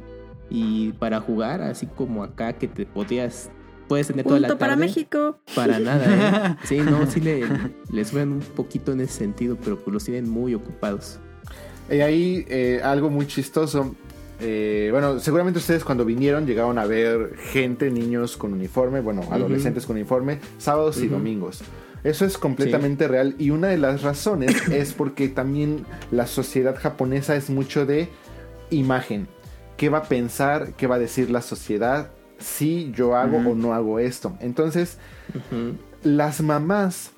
[0.49, 3.51] y para jugar, así como acá que te podías,
[3.89, 4.59] puedes tener toda la tarde.
[4.59, 5.39] para México.
[5.55, 6.57] Para nada, ¿eh?
[6.65, 7.45] Sí, no, sí le,
[7.93, 11.19] le suben un poquito en ese sentido, pero pues los tienen muy ocupados.
[11.91, 13.95] Y ahí eh, algo muy chistoso.
[14.41, 19.87] Eh, bueno, seguramente ustedes cuando vinieron llegaron a ver gente, niños con uniforme, bueno, adolescentes
[19.87, 21.63] con uniforme, sábados y domingos.
[22.03, 27.37] Eso es completamente real y una de las razones es porque también la sociedad japonesa
[27.37, 28.09] es mucho de
[28.71, 29.29] imagen.
[29.77, 30.73] ¿Qué va a pensar?
[30.77, 32.11] ¿Qué va a decir la sociedad?
[32.39, 34.37] Si yo hago o no hago esto.
[34.41, 34.99] Entonces,
[36.03, 37.13] las mamás,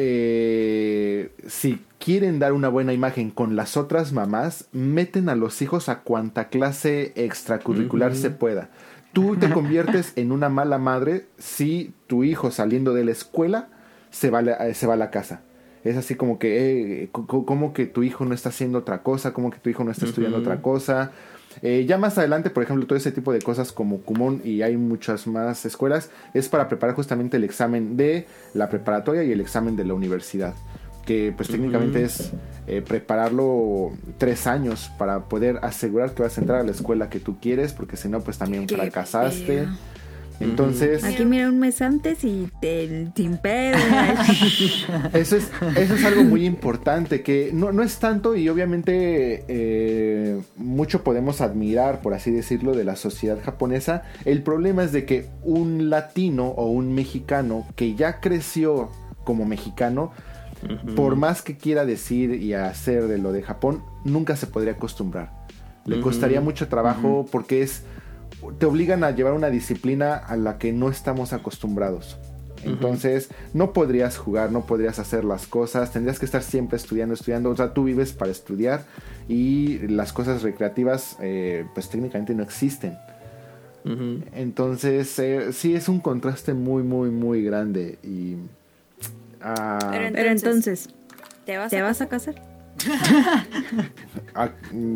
[0.00, 5.88] eh, si quieren dar una buena imagen con las otras mamás, meten a los hijos
[5.88, 8.70] a cuanta clase extracurricular se pueda.
[9.12, 13.68] Tú te conviertes en una mala madre si tu hijo saliendo de la escuela
[14.10, 15.42] se va la, se va a la casa.
[15.84, 19.02] Es así como que, eh, co- co- como que tu hijo no está haciendo otra
[19.02, 21.12] cosa, como que tu hijo no está estudiando otra cosa.
[21.62, 24.76] Eh, ya más adelante, por ejemplo, todo ese tipo de cosas como Kumon y hay
[24.76, 29.76] muchas más escuelas, es para preparar justamente el examen de la preparatoria y el examen
[29.76, 30.54] de la universidad.
[31.04, 32.32] Que pues técnicamente es
[32.66, 37.18] eh, prepararlo tres años para poder asegurar que vas a entrar a la escuela que
[37.18, 39.68] tú quieres, porque si no, pues también Qué fracasaste.
[40.40, 43.10] Entonces, Aquí mira un mes antes y te,
[43.42, 43.76] pedo.
[45.12, 50.40] Eso es, eso es algo muy importante, que no, no es tanto y obviamente eh,
[50.56, 54.04] mucho podemos admirar, por así decirlo, de la sociedad japonesa.
[54.24, 58.90] El problema es de que un latino o un mexicano que ya creció
[59.24, 60.12] como mexicano,
[60.96, 65.32] por más que quiera decir y hacer de lo de Japón, nunca se podría acostumbrar.
[65.84, 67.82] Le costaría mucho trabajo porque es
[68.58, 72.16] te obligan a llevar una disciplina a la que no estamos acostumbrados.
[72.64, 77.50] Entonces, no podrías jugar, no podrías hacer las cosas, tendrías que estar siempre estudiando, estudiando.
[77.50, 78.84] O sea, tú vives para estudiar
[79.28, 82.98] y las cosas recreativas, eh, pues técnicamente no existen.
[84.34, 87.98] Entonces, eh, sí es un contraste muy, muy, muy grande.
[88.02, 88.36] Y.
[89.40, 90.90] ah, Pero Pero entonces,
[91.46, 92.34] ¿Te vas, ¿te a vas a casar?
[94.34, 94.50] Ah,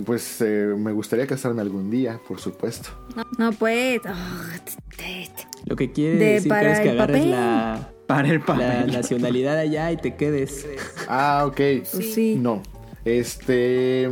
[0.05, 2.91] pues eh, me gustaría casarme algún día, por supuesto.
[3.39, 4.01] No, pues.
[4.05, 7.31] oh, te- te- te- Lo que quiere De decir para que es que agarres papel.
[7.31, 8.93] la, Para el la papel.
[8.93, 10.67] nacionalidad allá y te quedes.
[11.09, 11.57] Ah, ok.
[11.57, 12.37] Pues sí.
[12.39, 12.63] No.
[13.05, 14.11] Este.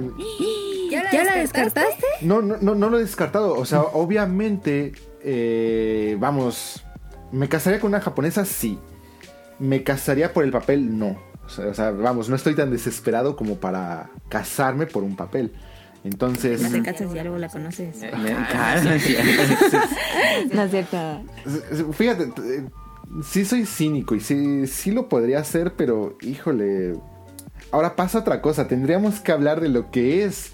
[0.90, 1.80] ¿Ya la, ¿Ya la descartaste?
[1.80, 2.06] descartaste?
[2.26, 3.54] No, no, no, no lo he descartado.
[3.54, 4.92] O sea, obviamente,
[5.22, 6.82] eh, vamos,
[7.30, 8.44] ¿me casaría con una japonesa?
[8.44, 8.78] Sí.
[9.60, 10.98] ¿Me casaría por el papel?
[10.98, 11.16] No.
[11.58, 15.52] O sea, vamos, no estoy tan desesperado como para casarme por un papel.
[16.04, 18.00] Entonces, No te casas y algo la conoces.
[18.00, 19.78] Me- claro, no es cierto.
[20.54, 21.22] No es cierto.
[21.92, 22.64] fíjate, eh,
[23.22, 26.94] sí soy cínico y sí, sí lo podría hacer, pero híjole.
[27.70, 28.66] Ahora pasa otra cosa.
[28.66, 30.52] Tendríamos que hablar de lo que es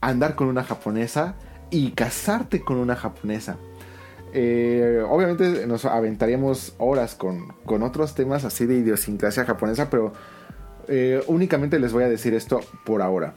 [0.00, 1.34] andar con una japonesa
[1.70, 3.56] y casarte con una japonesa.
[4.32, 10.12] Eh, obviamente nos aventaríamos horas con, con otros temas así de idiosincrasia japonesa, pero
[10.88, 13.34] eh, únicamente les voy a decir esto por ahora.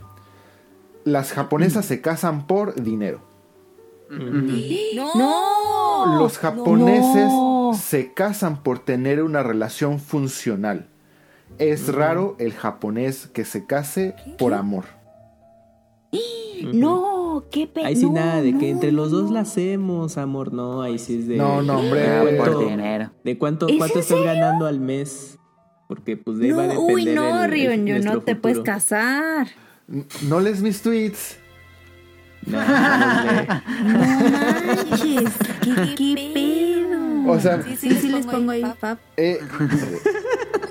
[1.03, 3.21] Las japonesas se casan por dinero.
[4.09, 6.17] No.
[6.19, 7.71] Los japoneses No.
[7.73, 10.87] se casan por tener una relación funcional.
[11.59, 14.85] Es raro el japonés que se case por amor.
[16.73, 17.87] No, qué pena.
[17.87, 20.53] Ahí sí nada de que entre los dos la hacemos, amor.
[20.53, 21.37] No, ahí sí es de.
[21.37, 22.01] No, no, hombre.
[22.01, 23.11] ¿De por cuánto, dinero.
[23.23, 25.37] de cuánto, ¿Es cuánto estás ganando al mes?
[25.87, 28.35] Porque pues de ahí va a No, depender uy, no, el- Rion, yo no te
[28.35, 29.47] puedes casar.
[30.23, 31.37] No lees mis tweets.
[32.45, 32.57] No.
[32.57, 32.65] No
[34.65, 37.31] manches, ¿qué, qué pedo?
[37.31, 38.99] O sea, sí, sí, les pongo ahí, pap.
[39.15, 39.39] eh,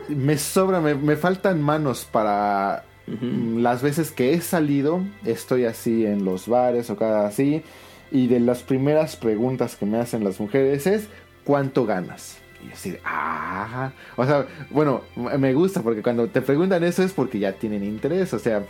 [0.09, 5.01] me sobra, me, me faltan manos para mm, las veces que he salido.
[5.25, 7.63] Estoy así en los bares o cada así.
[8.11, 11.09] Y de las primeras preguntas que me hacen las mujeres es:
[11.45, 12.39] ¿cuánto ganas?
[12.65, 15.03] Y decir, ah, o sea, bueno,
[15.39, 18.63] me gusta porque cuando te preguntan eso es porque ya tienen interés, o sea,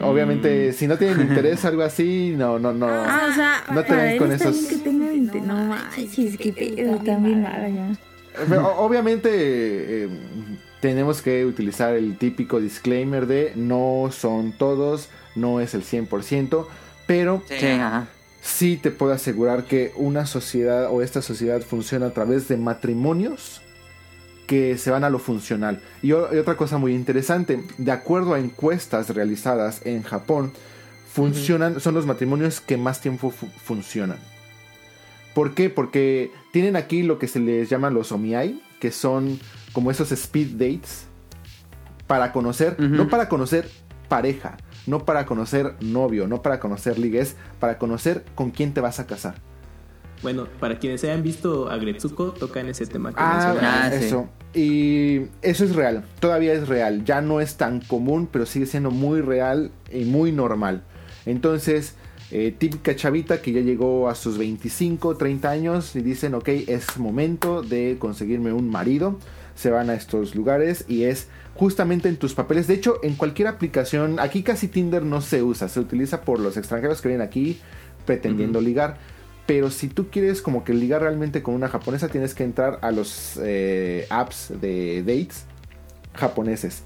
[0.00, 2.86] obviamente si no tienen interés algo así, no, no, no.
[2.88, 5.40] Ah, o sea, No te ven con esos- bien que tenga 20.
[5.42, 7.90] No manches, qué pedo, están bien mala ya.
[8.48, 9.28] Pero, o- obviamente
[10.04, 10.08] eh,
[10.80, 16.66] tenemos que utilizar el típico disclaimer de no son todos, no es el 100%,
[17.06, 17.42] pero
[18.40, 23.60] Sí, te puedo asegurar que una sociedad o esta sociedad funciona a través de matrimonios
[24.46, 25.82] que se van a lo funcional.
[26.02, 30.52] Y, otra cosa muy interesante, de acuerdo a encuestas realizadas en Japón,
[31.12, 34.18] funcionan, son los matrimonios que más tiempo fu- funcionan.
[35.34, 35.68] ¿Por qué?
[35.68, 39.38] Porque tienen aquí lo que se les llama los omiai, que son
[39.78, 41.06] como esos speed dates
[42.08, 43.70] para conocer, no para conocer
[44.08, 44.56] pareja,
[44.88, 49.06] no para conocer novio, no para conocer ligues, para conocer con quién te vas a
[49.06, 49.36] casar.
[50.20, 53.54] Bueno, para quienes hayan visto a Gretsuko, tocan ese tema que Ah.
[53.62, 54.06] Ah, sí.
[54.06, 54.28] eso.
[54.52, 57.04] Y eso es real, todavía es real.
[57.04, 60.82] Ya no es tan común, pero sigue siendo muy real y muy normal.
[61.24, 61.94] Entonces,
[62.32, 66.98] eh, típica chavita que ya llegó a sus 25, 30 años y dicen, ok, es
[66.98, 69.20] momento de conseguirme un marido.
[69.58, 71.26] Se van a estos lugares y es
[71.56, 72.68] justamente en tus papeles.
[72.68, 76.56] De hecho, en cualquier aplicación, aquí casi Tinder no se usa, se utiliza por los
[76.56, 77.60] extranjeros que vienen aquí
[78.06, 78.98] pretendiendo ligar.
[79.46, 82.92] Pero si tú quieres como que ligar realmente con una japonesa, tienes que entrar a
[82.92, 85.46] los eh, apps de dates
[86.14, 86.84] japoneses.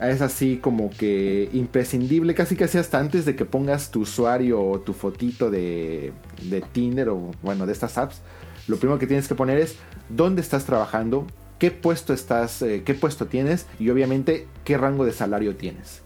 [0.00, 4.78] Es así como que imprescindible, casi casi hasta antes de que pongas tu usuario o
[4.78, 6.12] tu fotito de,
[6.42, 8.20] de Tinder o bueno, de estas apps.
[8.68, 9.76] Lo primero que tienes que poner es
[10.08, 11.26] dónde estás trabajando,
[11.64, 16.02] qué puesto estás, eh, qué puesto tienes y obviamente qué rango de salario tienes.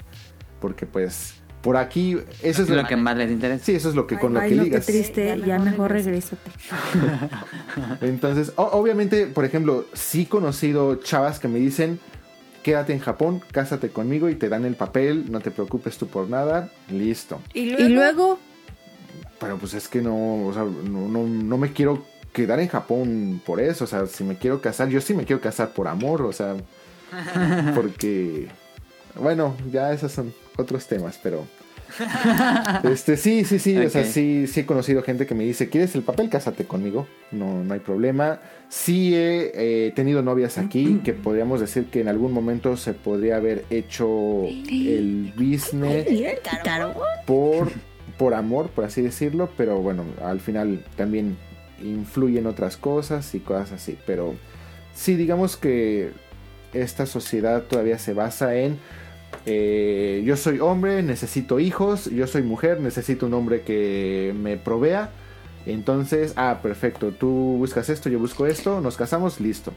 [0.61, 2.13] Porque pues por aquí
[2.45, 3.65] eso es Es lo que más les interesa.
[3.65, 4.87] Sí, eso es lo que con lo Ay, que no, qué ligas.
[4.87, 6.49] triste, ya mejor regrésate.
[8.01, 11.99] Entonces, o- obviamente, por ejemplo, sí he conocido chavas que me dicen,
[12.63, 16.29] quédate en Japón, cásate conmigo y te dan el papel, no te preocupes tú por
[16.31, 17.41] nada, listo.
[17.53, 18.39] Y luego,
[19.41, 23.41] Pero pues es que no, o sea, no, no, no me quiero quedar en Japón
[23.45, 26.23] por eso, o sea, si me quiero casar, yo sí me quiero casar por amor,
[26.23, 26.57] o sea,
[27.75, 28.49] porque,
[29.15, 31.47] bueno, ya esos son otros temas, pero...
[32.85, 35.95] Este, sí, sí, sí, o sea, sí, sí he conocido gente que me dice, ¿quieres
[35.95, 36.29] el papel?
[36.29, 38.41] Cásate conmigo, no, no hay problema.
[38.69, 43.37] Sí he eh, tenido novias aquí que podríamos decir que en algún momento se podría
[43.37, 46.07] haber hecho el business
[47.25, 47.73] por,
[48.19, 51.37] por amor, por así decirlo, pero bueno, al final también
[51.83, 54.35] influyen otras cosas y cosas así, pero
[54.95, 56.13] sí, digamos que
[56.73, 58.79] esta sociedad todavía se basa en
[59.47, 65.11] eh, yo soy hombre, necesito hijos, yo soy mujer, necesito un hombre que me provea,
[65.67, 69.73] entonces, ah, perfecto, tú buscas esto, yo busco esto, nos casamos, listo.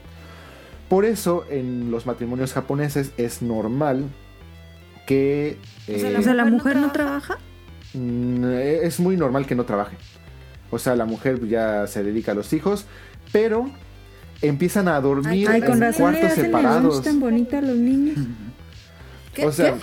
[0.90, 4.06] Por eso en los matrimonios japoneses es normal
[5.08, 5.58] que...
[5.88, 7.38] eh, o sea, la mujer no trabaja.
[7.94, 9.98] Mm, es muy normal que no trabaje.
[10.72, 12.86] O sea, la mujer ya se dedica a los hijos,
[13.32, 13.70] pero
[14.42, 17.04] empiezan a dormir Ay, con en razón cuartos separados.
[17.04, 18.18] tan bonita a los niños.
[19.46, 19.78] O sea,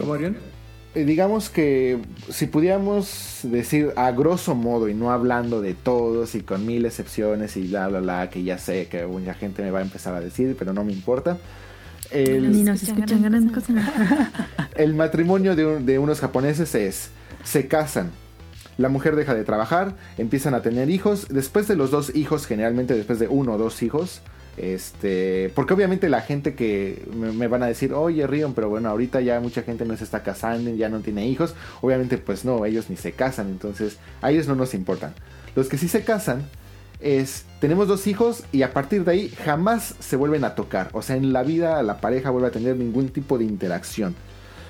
[0.95, 1.99] eh, digamos que
[2.29, 7.57] si pudiéramos decir a grosso modo y no hablando de todos y con mil excepciones
[7.57, 10.21] y bla bla bla, que ya sé que mucha gente me va a empezar a
[10.21, 11.39] decir, pero no me importa.
[12.11, 13.73] El, Ni nos escuchan gran cosa.
[14.77, 17.09] El matrimonio de, un- de unos japoneses es,
[17.43, 18.11] se casan,
[18.79, 22.95] la mujer deja de trabajar, empiezan a tener hijos, después de los dos hijos, generalmente
[22.95, 24.23] después de uno o dos hijos,
[24.57, 29.21] este, porque obviamente la gente que me, van a decir, oye Rion, pero bueno, ahorita
[29.21, 32.89] ya mucha gente no se está casando, ya no tiene hijos, obviamente pues no, ellos
[32.89, 35.13] ni se casan, entonces a ellos no nos importan.
[35.55, 36.45] Los que sí se casan,
[37.01, 40.91] es, tenemos dos hijos y a partir de ahí jamás se vuelven a tocar.
[40.93, 44.15] O sea, en la vida la pareja vuelve a tener ningún tipo de interacción.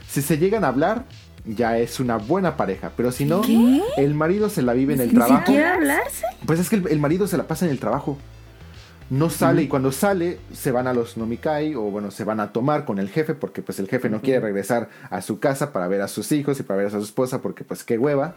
[0.08, 1.04] Si se llegan a hablar,
[1.48, 2.92] ya es una buena pareja.
[2.96, 3.82] Pero si no, ¿Qué?
[3.96, 5.46] el marido se la vive en el ¿Ni trabajo.
[5.46, 6.24] siquiera hablarse?
[6.46, 8.18] Pues es que el, el marido se la pasa en el trabajo.
[9.10, 12.52] No sale y cuando sale se van a los nomikai o bueno, se van a
[12.52, 15.88] tomar con el jefe porque pues el jefe no quiere regresar a su casa para
[15.88, 18.34] ver a sus hijos y para ver a su esposa porque pues qué hueva.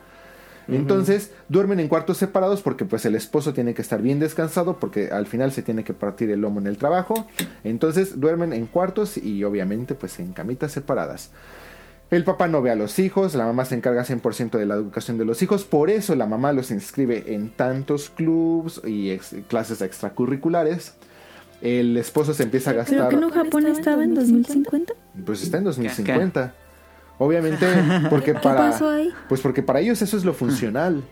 [0.70, 5.10] Entonces duermen en cuartos separados porque pues el esposo tiene que estar bien descansado porque
[5.12, 7.28] al final se tiene que partir el lomo en el trabajo.
[7.66, 11.32] Entonces duermen en cuartos y obviamente pues en camitas separadas.
[12.12, 15.18] El papá no ve a los hijos, la mamá se encarga 100% de la educación
[15.18, 19.82] de los hijos, por eso la mamá los inscribe en tantos clubs y ex- clases
[19.82, 20.94] extracurriculares.
[21.62, 23.10] El esposo se empieza a ¿Pero gastar...
[23.10, 24.94] que no Japón estaba en 2050?
[25.26, 26.54] Pues está en 2050.
[27.18, 27.66] Obviamente,
[28.10, 28.72] porque ¿Qué para...
[28.72, 29.10] pasó ahí?
[29.30, 31.04] Pues porque para ellos eso es lo funcional.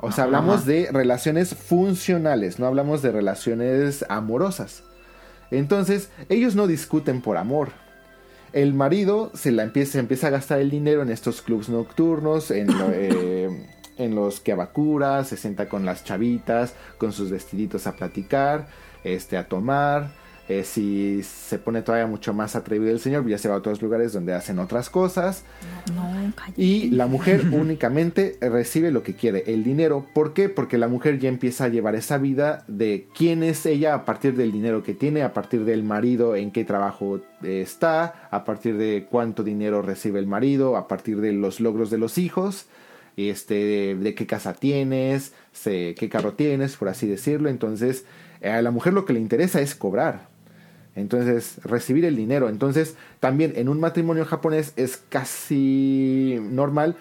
[0.00, 4.82] O sea, hablamos de relaciones funcionales, no hablamos de relaciones amorosas.
[5.50, 7.68] Entonces, ellos no discuten por amor.
[8.52, 12.50] El marido se la empieza, se empieza a gastar el dinero en estos clubs nocturnos,
[12.50, 13.48] en, eh,
[13.96, 18.68] en los que abacura, se sienta con las chavitas, con sus vestiditos a platicar,
[19.04, 20.12] este, a tomar.
[20.52, 23.80] Eh, si se pone todavía mucho más atrevido el señor, ya se va a otros
[23.82, 25.44] lugares donde hacen otras cosas.
[25.94, 26.32] No.
[26.56, 30.06] Y la mujer únicamente recibe lo que quiere, el dinero.
[30.12, 30.48] ¿Por qué?
[30.48, 34.34] Porque la mujer ya empieza a llevar esa vida de quién es ella a partir
[34.34, 38.76] del dinero que tiene, a partir del marido, en qué trabajo eh, está, a partir
[38.76, 42.66] de cuánto dinero recibe el marido, a partir de los logros de los hijos,
[43.16, 47.48] este, de, de qué casa tienes, se- qué carro tienes, por así decirlo.
[47.48, 48.04] Entonces,
[48.42, 50.29] a la mujer lo que le interesa es cobrar.
[51.00, 52.48] Entonces, recibir el dinero.
[52.48, 56.96] Entonces, también en un matrimonio japonés es casi normal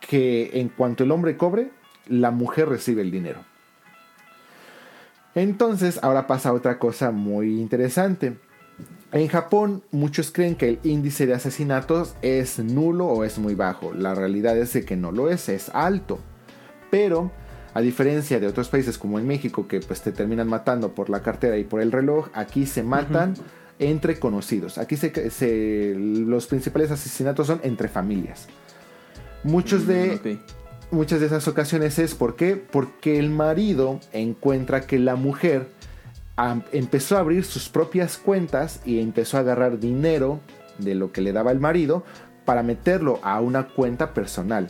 [0.00, 1.70] que en cuanto el hombre cobre,
[2.06, 3.40] la mujer recibe el dinero.
[5.34, 8.36] Entonces, ahora pasa otra cosa muy interesante.
[9.12, 13.94] En Japón, muchos creen que el índice de asesinatos es nulo o es muy bajo.
[13.94, 16.18] La realidad es que no lo es, es alto.
[16.90, 17.30] Pero,
[17.78, 21.22] a diferencia de otros países como en México, que pues te terminan matando por la
[21.22, 23.34] cartera y por el reloj, aquí se matan
[23.78, 24.78] entre conocidos.
[24.78, 28.48] Aquí se, se- los principales asesinatos son entre familias.
[29.44, 30.90] Muchos de, Ok.
[30.90, 32.56] muchas de esas ocasiones es ¿por qué?
[32.56, 35.68] Porque el marido encuentra que la mujer
[36.72, 40.40] empezó a abrir sus propias cuentas y empezó a agarrar dinero
[40.78, 42.02] de lo que le daba el marido
[42.44, 44.66] para meterlo a una cuenta personal.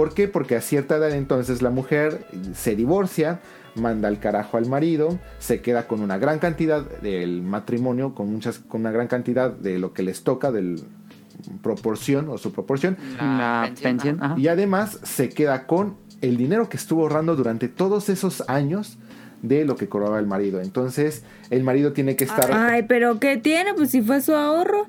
[0.00, 0.28] ¿Por qué?
[0.28, 2.24] Porque a cierta edad entonces la mujer
[2.54, 3.40] se divorcia,
[3.74, 8.60] manda al carajo al marido, se queda con una gran cantidad del matrimonio, con, muchas,
[8.60, 10.82] con una gran cantidad de lo que les toca, del
[11.62, 17.02] proporción o su proporción, La pensión, y además se queda con el dinero que estuvo
[17.02, 18.96] ahorrando durante todos esos años
[19.42, 20.60] de lo que cobraba el marido.
[20.60, 22.50] Entonces, el marido tiene que estar.
[22.52, 23.74] Ay, pero ¿qué tiene?
[23.74, 24.88] Pues si fue su ahorro.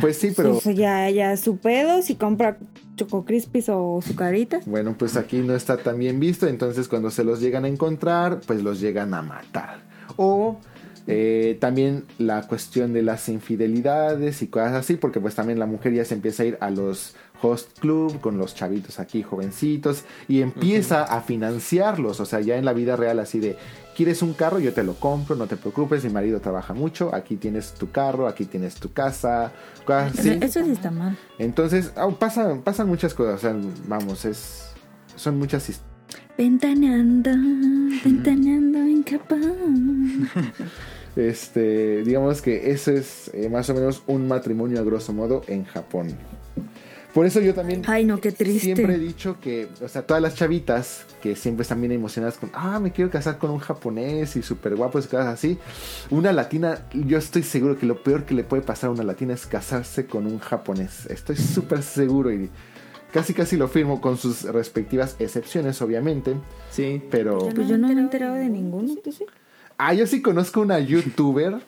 [0.00, 0.60] Pues sí, pero.
[0.64, 2.58] Ya, ya su pedo, si compra
[2.96, 4.66] Choco Crispis o Zucaritas.
[4.66, 6.46] Bueno, pues aquí no está tan bien visto.
[6.46, 9.80] Entonces, cuando se los llegan a encontrar, pues los llegan a matar.
[10.16, 10.58] O.
[11.06, 15.92] eh, también la cuestión de las infidelidades y cosas así, porque pues también la mujer
[15.94, 20.40] ya se empieza a ir a los host club con los chavitos aquí jovencitos y
[20.40, 23.56] empieza a financiarlos, o sea, ya en la vida real así de,
[23.96, 24.60] ¿quieres un carro?
[24.60, 28.28] Yo te lo compro, no te preocupes, mi marido trabaja mucho, aquí tienes tu carro,
[28.28, 29.52] aquí tienes tu casa,
[29.86, 30.38] así.
[30.40, 31.18] Eso sí está mal.
[31.38, 33.56] Entonces, ah, pasan, pasan muchas cosas, o sea,
[33.86, 34.72] vamos, es,
[35.16, 35.92] son muchas historias.
[36.38, 37.30] Ventaneando,
[38.04, 40.30] ventaneando en Japón.
[41.14, 45.64] Este, digamos que eso es eh, más o menos un matrimonio a grosso modo en
[45.64, 46.16] Japón.
[47.14, 48.74] Por eso yo también Ay, no, qué triste.
[48.74, 52.50] siempre he dicho que, o sea, todas las chavitas que siempre están bien emocionadas con,
[52.54, 55.58] ah, me quiero casar con un japonés y súper guapos y cosas así.
[56.10, 59.34] Una latina, yo estoy seguro que lo peor que le puede pasar a una latina
[59.34, 61.06] es casarse con un japonés.
[61.06, 62.48] Estoy súper seguro y
[63.12, 66.34] casi casi lo firmo con sus respectivas excepciones, obviamente.
[66.70, 67.02] Sí.
[67.10, 67.50] Pero...
[67.54, 69.26] Pues yo no me he enterado de ninguno, ¿tú sí?
[69.76, 71.60] Ah, yo sí conozco una youtuber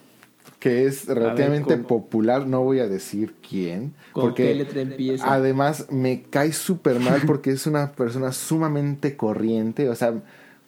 [0.65, 5.31] que es relativamente popular, no voy a decir quién, ¿Con porque qué letra empieza?
[5.35, 10.15] además me cae súper mal porque es una persona sumamente corriente, o sea,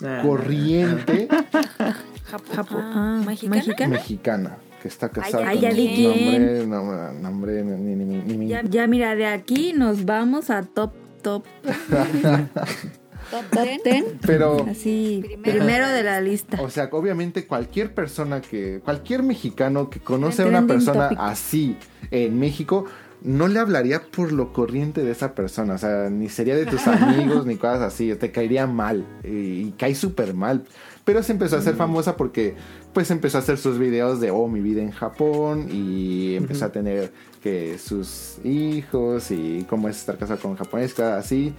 [0.04, 0.20] Ah.
[0.22, 1.28] corriente
[2.54, 2.82] Japón.
[2.82, 3.56] Ah, ¿mexicana?
[3.56, 3.88] ¿Mexicana?
[3.96, 8.48] mexicana que está casada Ay, con ya di un nombre, no, nombre, ni- ni- ni-
[8.48, 10.92] Ya, ya mira, de aquí nos vamos a top,
[11.22, 11.44] top,
[13.30, 13.82] Top top 10.
[13.82, 14.04] ten.
[14.26, 15.58] pero Así, Primero.
[15.58, 16.60] primero de la lista.
[16.60, 21.18] O sea, obviamente cualquier persona que, cualquier mexicano que conoce a una persona topic.
[21.20, 21.76] así
[22.10, 22.84] en México,
[23.22, 25.74] no le hablaría por lo corriente de esa persona.
[25.74, 28.14] O sea, ni sería de tus amigos ni cosas así.
[28.14, 29.04] Te caería mal.
[29.24, 30.64] Y, y cae súper mal.
[31.04, 32.56] Pero se empezó a hacer famosa porque
[32.92, 36.72] pues empezó a hacer sus videos de oh mi vida en Japón y empezó a
[36.72, 37.12] tener
[37.42, 41.54] que sus hijos y cómo es estar casado con un japonés, así.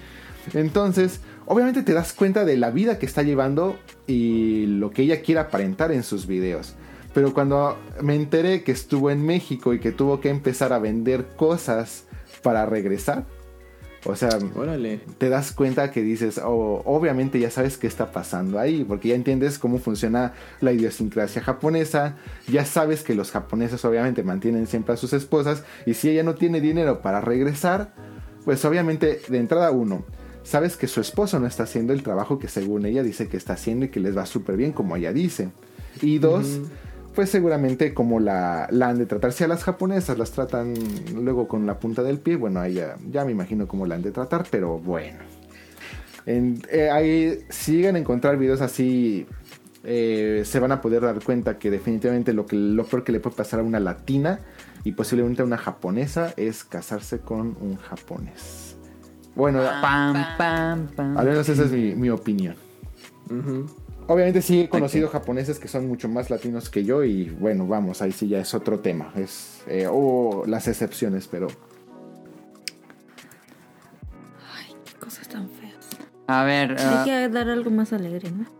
[0.53, 5.21] Entonces, obviamente te das cuenta de la vida que está llevando y lo que ella
[5.21, 6.75] quiere aparentar en sus videos.
[7.13, 11.25] Pero cuando me enteré que estuvo en México y que tuvo que empezar a vender
[11.35, 12.03] cosas
[12.43, 13.25] para regresar,
[14.05, 15.01] o sea, Órale.
[15.17, 19.15] te das cuenta que dices, oh, obviamente ya sabes qué está pasando ahí, porque ya
[19.15, 22.15] entiendes cómo funciona la idiosincrasia japonesa,
[22.47, 26.35] ya sabes que los japoneses obviamente mantienen siempre a sus esposas, y si ella no
[26.35, 27.93] tiene dinero para regresar,
[28.45, 30.05] pues obviamente de entrada uno,
[30.47, 33.53] sabes que su esposo no está haciendo el trabajo que según ella dice que está
[33.53, 35.49] haciendo y que les va súper bien como ella dice.
[36.01, 36.59] Y dos,
[37.15, 39.33] pues seguramente como la, la han de tratar.
[39.33, 40.73] Si a las japonesas las tratan
[41.15, 44.03] luego con la punta del pie, bueno, ahí ya, ya me imagino cómo la han
[44.03, 45.19] de tratar, pero bueno.
[46.25, 49.25] En- eh, ahí, si llegan a encontrar videos así,
[49.83, 53.19] eh, se van a poder dar cuenta que definitivamente lo, que, lo peor que le
[53.19, 54.39] puede pasar a una latina
[54.83, 58.66] y posiblemente a una japonesa es casarse con un japonés.
[59.38, 61.15] Bueno, Pam, pam, pam.
[61.15, 62.55] al menos esa es mi, mi opinión.
[64.07, 68.01] Obviamente sí he conocido japoneses que son mucho más latinos que yo y bueno, vamos,
[68.01, 69.11] ahí sí ya es otro tema.
[69.15, 71.47] Es eh, o las excepciones, pero
[74.85, 75.88] Qué cosas tan feas.
[76.26, 78.56] A ver, Hay ah, que dar algo más alegre, ¿no?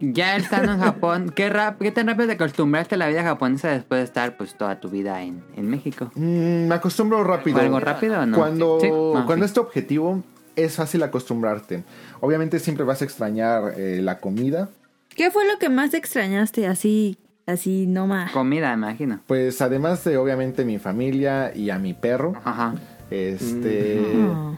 [0.00, 3.68] Ya estando en Japón, ¿qué, rap- ¿qué tan rápido te acostumbraste a la vida japonesa
[3.70, 6.10] después de estar pues toda tu vida en, en México?
[6.14, 7.56] mm, me acostumbro rápido.
[7.56, 8.36] ¿Fue algo rápido o no?
[8.36, 8.88] Cuando, Sí.
[8.88, 9.50] Ah, cuando sí.
[9.50, 10.22] es tu objetivo,
[10.56, 11.84] es fácil acostumbrarte.
[12.20, 14.68] Obviamente siempre vas a extrañar eh, la comida.
[15.14, 18.30] ¿Qué fue lo que más extrañaste así, así nomás?
[18.32, 19.20] Comida, me imagino.
[19.26, 22.34] Pues además de obviamente mi familia y a mi perro.
[22.44, 22.74] Ajá.
[23.10, 24.00] Este.
[24.16, 24.56] Oh.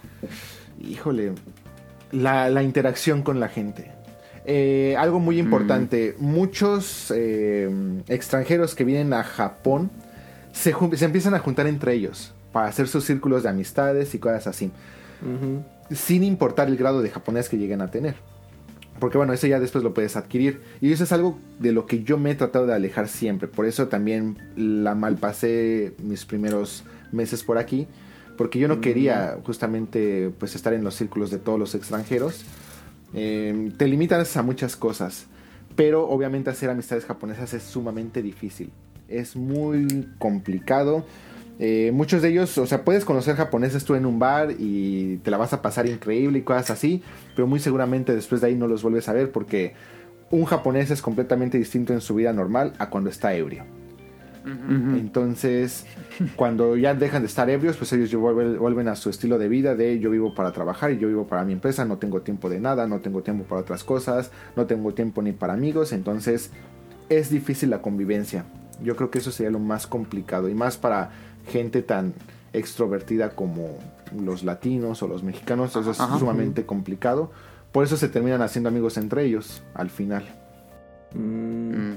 [0.80, 1.32] Híjole.
[2.12, 3.92] La, la interacción con la gente.
[4.44, 6.14] Eh, algo muy importante.
[6.18, 7.70] Muchos eh,
[8.08, 9.90] extranjeros que vienen a Japón
[10.52, 14.46] se, se empiezan a juntar entre ellos para hacer sus círculos de amistades y cosas
[14.46, 14.70] así.
[15.90, 18.14] Sin importar el grado de japonés que lleguen a tener.
[18.98, 20.60] Porque bueno, eso ya después lo puedes adquirir.
[20.80, 23.48] Y eso es algo de lo que yo me he tratado de alejar siempre.
[23.48, 27.86] Por eso también la malpasé mis primeros meses por aquí.
[28.36, 32.44] Porque yo no quería justamente pues estar en los círculos de todos los extranjeros.
[33.14, 35.26] Eh, te limitas a muchas cosas.
[35.76, 38.70] Pero obviamente hacer amistades japonesas es sumamente difícil.
[39.08, 41.04] Es muy complicado.
[41.58, 45.30] Eh, muchos de ellos, o sea, puedes conocer japoneses tú en un bar y te
[45.30, 47.02] la vas a pasar increíble y cosas así,
[47.36, 49.74] pero muy seguramente después de ahí no los vuelves a ver porque
[50.30, 53.79] un japonés es completamente distinto en su vida normal a cuando está ebrio.
[54.44, 55.86] Entonces,
[56.36, 59.74] cuando ya dejan de estar ebrios, pues ellos vuelven, vuelven a su estilo de vida
[59.74, 62.60] de yo vivo para trabajar y yo vivo para mi empresa, no tengo tiempo de
[62.60, 66.50] nada, no tengo tiempo para otras cosas, no tengo tiempo ni para amigos, entonces
[67.08, 68.44] es difícil la convivencia.
[68.82, 71.10] Yo creo que eso sería lo más complicado y más para
[71.46, 72.14] gente tan
[72.52, 73.78] extrovertida como
[74.18, 76.18] los latinos o los mexicanos, eso es Ajá.
[76.18, 77.30] sumamente complicado.
[77.72, 80.24] Por eso se terminan haciendo amigos entre ellos al final.
[81.14, 81.94] Mm.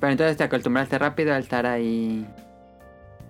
[0.00, 2.26] Pero entonces te acostumbraste rápido al estar ahí.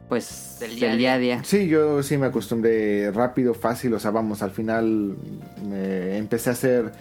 [0.08, 1.44] Pues del día, a día.
[1.44, 5.16] Sí, yo sí me acostumbré rápido, fácil, o sea, vamos, al final
[5.64, 6.92] me empecé a hacer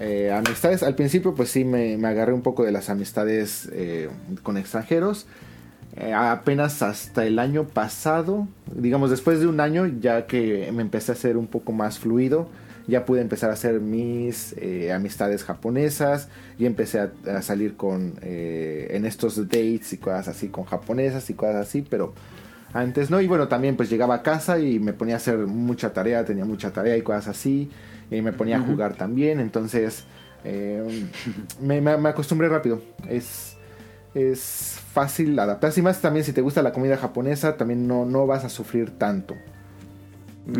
[0.00, 0.82] eh, amistades.
[0.82, 4.08] Al principio, pues sí, me, me agarré un poco de las amistades eh,
[4.42, 5.26] con extranjeros.
[5.96, 11.12] Eh, apenas hasta el año pasado, digamos, después de un año, ya que me empecé
[11.12, 12.48] a hacer un poco más fluido,
[12.86, 16.28] ya pude empezar a hacer mis eh, amistades japonesas
[16.58, 21.28] y empecé a, a salir con eh, en estos dates y cosas así con japonesas
[21.30, 22.14] y cosas así, pero
[22.72, 23.20] antes no.
[23.20, 26.44] Y bueno, también pues llegaba a casa y me ponía a hacer mucha tarea, tenía
[26.44, 27.70] mucha tarea y cosas así,
[28.10, 30.04] y me ponía a jugar también, entonces
[30.44, 31.06] eh,
[31.60, 32.82] me, me- me acostumbré rápido.
[33.08, 33.56] Es,
[34.14, 38.26] es fácil adaptarse y más también si te gusta la comida japonesa, también no, no
[38.26, 39.34] vas a sufrir tanto.
[40.46, 40.58] No.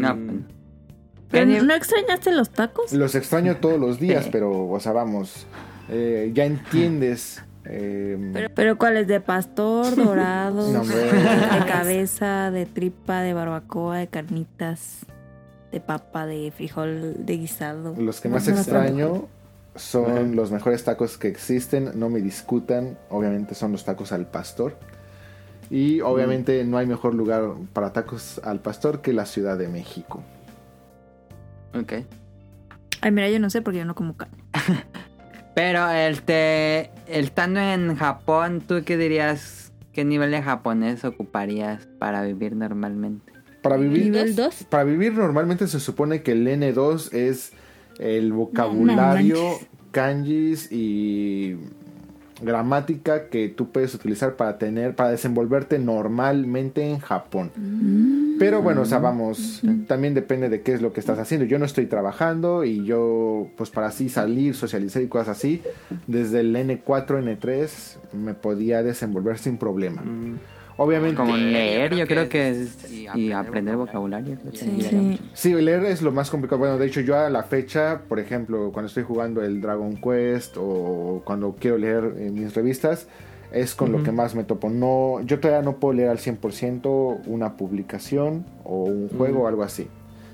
[1.35, 2.93] ¿Pero ¿No extrañaste los tacos?
[2.93, 4.31] Los extraño todos los días, Sí.
[4.33, 5.47] pero, o sea, vamos,
[5.89, 7.43] eh, ya entiendes.
[7.67, 9.07] eh, Pero, pero ¿cuáles?
[9.07, 10.71] ¿De pastor, dorado?
[10.73, 15.01] No, de cabeza, de tripa, de barbacoa, de carnitas,
[15.73, 17.95] de papa, de frijol, de guisado.
[17.99, 19.29] los que más No, extraño
[19.77, 24.77] son los mejores tacos que existen, no me discutan, obviamente son los tacos al pastor.
[25.71, 30.23] Y obviamente no hay mejor lugar para tacos al pastor que la Ciudad de México.
[31.79, 31.93] Ok.
[33.01, 34.39] Ay, mira, yo no sé porque yo no como carne.
[35.55, 39.65] Pero este, estando en Japón, ¿tú qué dirías
[39.95, 43.33] ¿qué nivel de japonés ocuparías para vivir normalmente?
[43.63, 44.65] Para vivir, Nivel 2.
[44.69, 47.53] para vivir normalmente se supone que el N2 es
[47.99, 49.59] el vocabulario,
[49.91, 51.57] kanjis y
[52.45, 57.51] gramática que tú puedes utilizar para tener, para desenvolverte normalmente en Japón.
[58.39, 61.47] Pero bueno, o sea, vamos, también depende de qué es lo que estás haciendo.
[61.47, 65.63] Yo no estoy trabajando y yo, pues para así salir, socializar y cosas así,
[66.07, 70.03] desde el N4, N3 me podía desenvolver sin problema.
[70.77, 71.17] Obviamente.
[71.17, 74.39] Como leer, yo creo que es, y aprender vocabulario.
[74.53, 74.79] Sí.
[74.81, 75.21] Sí.
[75.33, 76.59] Sí, leer es lo más complicado.
[76.59, 80.57] Bueno, de hecho, yo a la fecha, por ejemplo, cuando estoy jugando el Dragon Quest
[80.59, 83.07] o cuando quiero leer eh, mis revistas,
[83.53, 84.69] es con lo que más me topo.
[84.69, 89.63] No, yo todavía no puedo leer al 100% una publicación o un juego o algo
[89.63, 89.87] así.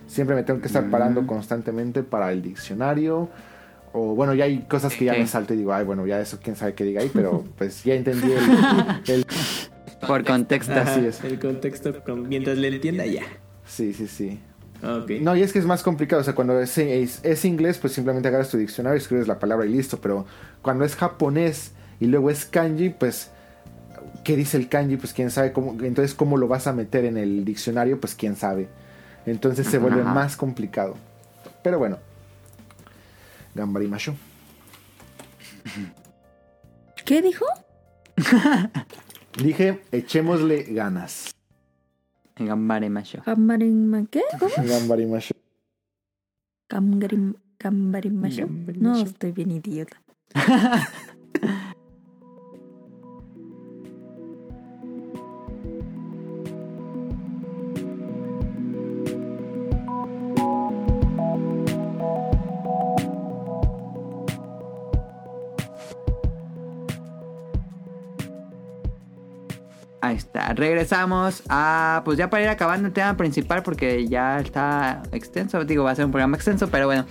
[0.07, 3.29] Siempre me tengo que estar parando constantemente para el diccionario.
[3.93, 6.39] O bueno, ya hay cosas que ya me salto y digo, ay, bueno, ya eso
[6.43, 9.27] quién sabe qué diga ahí, pero pues ya entendí el- el
[10.06, 10.72] Por contexto.
[10.72, 11.22] Ajá, Así es.
[11.24, 13.22] El contexto, con- mientras le entienda ya.
[13.66, 14.40] Sí, sí, sí.
[14.82, 15.10] Ok.
[15.20, 16.22] No, y es que es más complicado.
[16.22, 19.66] O sea, cuando es, es- es inglés, pues simplemente agarras tu diccionario, escribes la palabra
[19.66, 20.01] y listo.
[20.01, 20.27] Pero
[20.62, 23.31] cuando es japonés y luego es kanji, pues,
[24.24, 24.97] ¿qué dice el kanji?
[24.97, 25.72] Pues quién sabe cómo.
[25.85, 28.01] Entonces, ¿cómo lo vas a meter en el diccionario?
[28.01, 28.68] Pues quién sabe.
[29.27, 30.14] Entonces se vuelve Ajá.
[30.14, 30.97] más complicado.
[31.62, 31.98] Pero bueno.
[33.55, 34.14] Gambarimashu.
[37.05, 37.44] ¿Qué dijo?
[39.36, 41.31] Dije, echémosle ganas.
[42.36, 43.23] Gambare macho.
[43.27, 44.23] Gambarin, ¿qué?
[44.66, 45.35] Gambarimashu.
[47.59, 48.48] Gambarimashu.
[48.78, 50.01] No, estoy bien idiota.
[70.55, 72.02] Regresamos a.
[72.05, 75.64] Pues ya para ir acabando el tema principal, porque ya está extenso.
[75.64, 77.05] Digo, va a ser un programa extenso, pero bueno.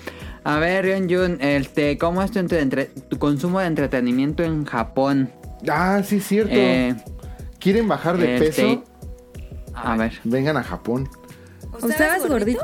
[0.44, 5.32] A ver, Ryun Jun, este, ¿cómo es tu, entre- tu consumo de entretenimiento en Japón?
[5.70, 6.54] Ah, sí, cierto.
[6.54, 6.96] Eh,
[7.60, 8.84] ¿Quieren bajar de este, peso?
[9.74, 10.14] A ver.
[10.24, 11.10] Vengan a Japón.
[11.88, 12.62] ¿Estabas gordito?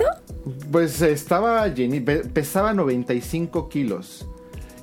[0.72, 4.27] Pues estaba pe- pesaba 95 kilos.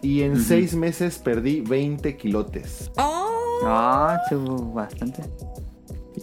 [0.00, 2.90] Y en seis meses perdí 20 kilotes.
[2.96, 3.60] ¡Oh!
[3.64, 5.22] Ah, subo bastante.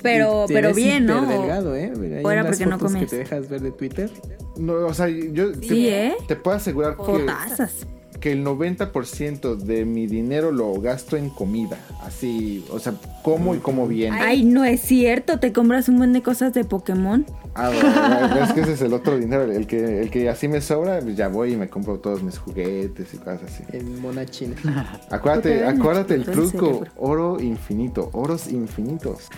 [0.01, 1.26] Pero- Y te pero ves bien, ¿no?
[1.26, 1.91] delgado, ¿eh?
[1.95, 3.03] Hay ¿O era unas porque no comías?
[3.05, 4.09] que te dejas ver de Twitter.
[4.57, 6.15] No, o sea, yo te, Sí, ¿eh?
[6.27, 7.73] te puedo asegurar que, Potazas.
[8.19, 11.77] Que el 90% de mi dinero lo gasto en comida.
[12.01, 12.93] Así, o sea,
[13.23, 14.13] como y como bien.
[14.13, 15.39] Ay, no es cierto.
[15.39, 17.25] Te compras un buen de cosas de Pokémon.
[17.55, 19.43] Ah, bueno, es que ese es el otro dinero.
[19.43, 22.37] El que, el que así me sobra, pues ya voy y me compro todos mis
[22.37, 23.63] juguetes y cosas así.
[23.73, 24.55] En Mona China.
[25.09, 26.83] Acuérdate, acuérdate el truco.
[26.95, 29.29] Oro infinito, oros infinitos.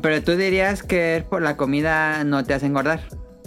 [0.00, 3.00] Pero tú dirías que por la comida no te hace engordar.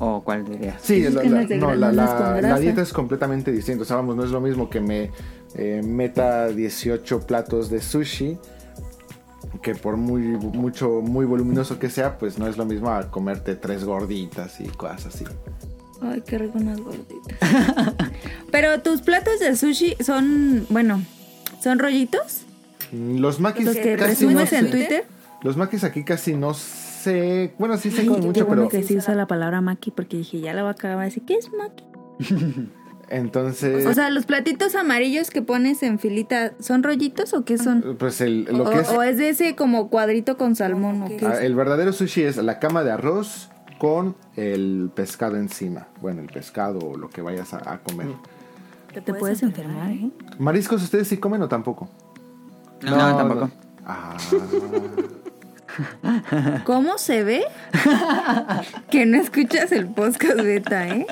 [0.03, 0.82] ¿O cuál dirías?
[0.82, 3.84] Sí, la, la- no, la, dieta es completamente distinta.
[3.84, 5.11] O sea, vamos, no es lo mismo que me
[5.53, 8.40] eh, meta 18 platos de sushi,
[9.61, 13.56] que por muy mucho, muy voluminoso que sea, pues no es lo mismo a comerte
[13.56, 15.23] tres gorditas y cosas así.
[16.02, 17.38] Ay, qué rico unas gorditas.
[18.52, 21.03] Pero tus platos de sushi son, bueno,
[21.61, 22.41] ¿son rollitos?
[22.91, 24.64] Los maquis Los que casi no en sé.
[24.64, 25.06] Twitter.
[25.44, 26.56] Los maquis aquí casi no
[27.02, 27.53] sé.
[27.60, 30.40] Bueno, sí comen qué mucho, bueno pero que sí usa la palabra maki porque dije,
[30.40, 31.84] ya la voy a acabar de decir, ¿qué es maki?
[33.10, 33.86] entonces.
[33.86, 37.95] O sea, los platitos amarillos que pones en filita, ¿son rollitos o qué son?
[37.99, 38.90] pues el, lo o, que es.
[38.90, 41.40] o es de ese como cuadrito con salmón o qué Ah, es?
[41.41, 43.49] el verdadero sushi es la cama de arroz
[43.80, 45.88] con el pescado encima.
[46.02, 48.07] Bueno, el pescado o lo que vayas a, a comer.
[48.94, 50.11] Te puedes enfermar, ¿eh?
[50.38, 51.90] ¿Mariscos ustedes sí comen o tampoco?
[52.82, 53.49] No, tampoco.
[53.86, 54.18] Ah,
[56.64, 57.43] ¿Cómo se ve?
[58.89, 61.06] que no escuchas el podcast beta, ¿eh?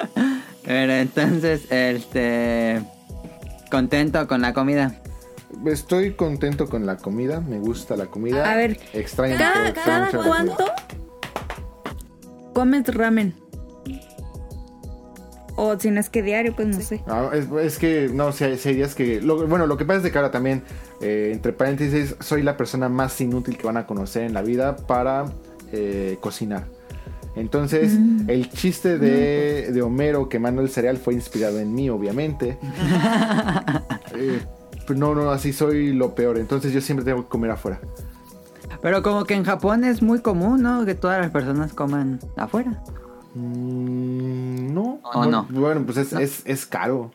[0.64, 2.81] Pero entonces, este.
[3.72, 4.95] Contento con la comida.
[5.65, 8.52] estoy contento con la comida, me gusta la comida.
[8.52, 10.65] A ver, extraño ¿Cada, cuánto
[12.53, 13.36] comes ramen?
[15.61, 17.02] O si no es que diario, pues no sé.
[17.07, 19.19] Ah, es, es que, no, si hay, si hay días que...
[19.22, 20.64] lo- bueno, lo que pasa es de que ahora también,
[21.02, 24.77] eh, entre paréntesis, soy la persona más inútil que van a conocer en la vida
[24.77, 25.26] para
[25.73, 26.64] eh, cocinar.
[27.36, 27.94] Entonces,
[28.27, 32.57] el chiste de, de Homero quemando el cereal fue inspirado en mí, obviamente.
[34.15, 34.41] Eh,
[34.88, 36.38] pues no, no, así soy lo peor.
[36.38, 37.80] Entonces yo siempre tengo que comer afuera.
[38.81, 40.86] Pero como que en Japón es muy común, ¿no?
[40.86, 42.81] Que todas las personas coman afuera.
[43.35, 45.47] Mm, no, ¿O no?
[45.49, 47.11] Bueno, pues es, es, es caro.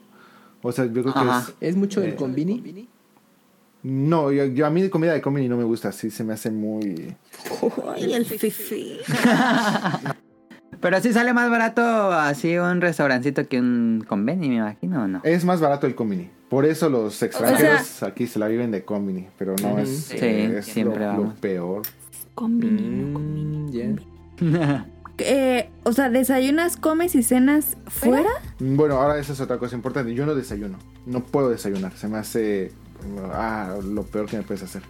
[0.62, 1.55] O sea, yo creo que es...
[1.61, 2.89] ¿Es mucho Eh, el convini?
[3.82, 6.51] No, yo, yo- a mí comida de comedy no me gusta, sí se me hace
[6.51, 7.15] muy...
[7.95, 8.99] Ay, el fifi.
[10.81, 11.82] Pero sí sale más barato
[12.12, 15.20] así un restaurancito que un convenio, me imagino, ¿o no?
[15.23, 16.31] Es más barato el comedy.
[16.49, 20.59] Por eso los extranjeros aquí se la viven de comedy, pero no es, Sí, eh,
[20.59, 21.82] es siempre lo, lo peor.
[22.39, 23.95] Mm, ya.
[25.19, 28.31] Eh, o sea, ¿desayunas, comes y cenas fuera?
[28.59, 30.15] Mm, Bueno, ahora esa es otra cosa importante.
[30.15, 30.78] Yo no desayuno.
[31.07, 31.97] No puedo desayunar.
[31.97, 32.73] Se me hace
[33.32, 34.82] ah, lo peor que me puedes hacer.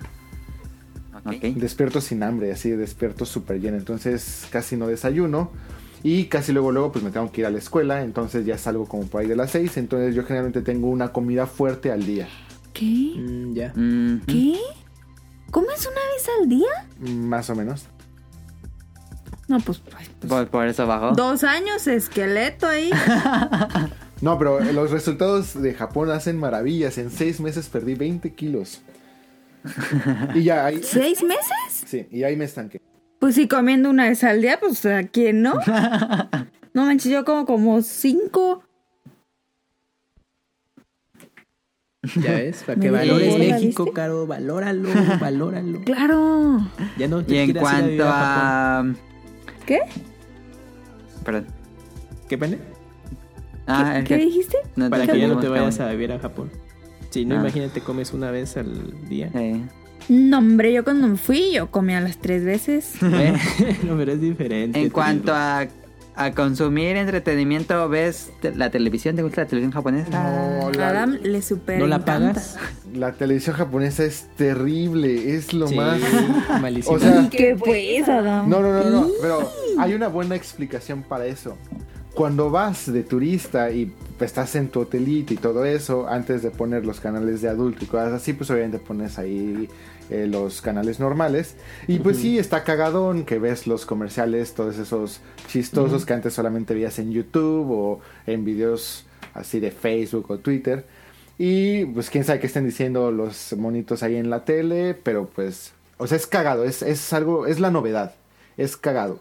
[1.26, 1.42] Ok.
[1.56, 3.76] Despierto sin hambre, así despierto súper lleno.
[3.76, 5.50] Entonces casi no desayuno.
[6.02, 8.02] Y casi luego, luego, pues me tengo que ir a la escuela.
[8.02, 9.76] Entonces ya salgo como por ahí de las 6.
[9.78, 12.28] Entonces yo generalmente tengo una comida fuerte al día.
[12.74, 13.14] ¿Qué?
[13.16, 13.72] Mm, ya.
[13.74, 14.58] Mm, ¿Qué?
[15.50, 17.12] ¿Comes una vez al día?
[17.14, 17.86] Más o menos.
[19.48, 21.12] No, pues, ay, pues, por, por eso bajó.
[21.12, 22.90] dos años esqueleto ahí.
[24.20, 26.96] No, pero los resultados de Japón hacen maravillas.
[26.96, 28.80] En 6 meses perdí 20 kilos.
[30.34, 30.82] Y ya ahí...
[30.82, 31.84] ¿Seis meses?
[31.86, 32.80] Sí, y ahí me estanqué.
[33.18, 35.58] Pues sí, comiendo una vez al día, pues ¿a quién no?
[36.74, 38.64] No manches, yo como como cinco.
[42.16, 43.92] Ya ves, para que valores México.
[43.92, 44.88] Caro, valóralo,
[45.20, 45.82] valóralo.
[45.82, 46.68] Claro.
[46.98, 48.84] Ya no te Y en a cuanto a...
[49.66, 49.80] ¿Qué?
[51.24, 51.46] Perdón.
[52.28, 52.58] ¿Qué pene?
[53.66, 54.58] Ah, ¿Qué, dijiste?
[54.76, 55.88] no Para que ya no te vayas cabrón.
[55.88, 56.50] a vivir a Japón.
[57.10, 57.40] Si no, Ah.
[57.40, 59.30] imagínate, comes una vez al día.
[59.34, 59.60] Eh.
[60.08, 62.94] No, hombre, yo cuando me fui, yo comía las tres veces.
[63.00, 64.80] Bueno, pero es diferente.
[64.80, 65.36] En cuanto digo.
[65.36, 65.66] a,
[66.16, 69.16] a consumir entretenimiento, ¿ves la televisión?
[69.16, 70.10] ¿Te gusta la televisión japonesa?
[70.10, 72.56] No, la, Adam le super ¿No la pagas?
[72.94, 75.34] la televisión japonesa es terrible.
[75.34, 76.00] Es lo Sí, más...
[76.60, 76.96] malísimo.
[76.96, 78.48] O sea, ¿Qué pues, Adam?
[78.48, 81.56] No, no, no, no, pero hay una buena explicación para eso.
[82.14, 86.86] Cuando vas de turista y estás en tu hotelito y todo eso, antes de poner
[86.86, 89.68] los canales de adulto y cosas así, pues obviamente pones ahí
[90.10, 91.56] eh, los canales normales.
[91.88, 96.74] Y pues sí, está cagadón que ves los comerciales, todos esos chistosos que antes solamente
[96.74, 100.84] veías en YouTube o en videos así de Facebook o Twitter.
[101.38, 105.72] Y pues quién sabe qué estén diciendo los monitos ahí en la tele, pero pues,
[105.96, 108.14] o sea, es cagado, es, es algo, es la novedad,
[108.56, 109.18] es cagado.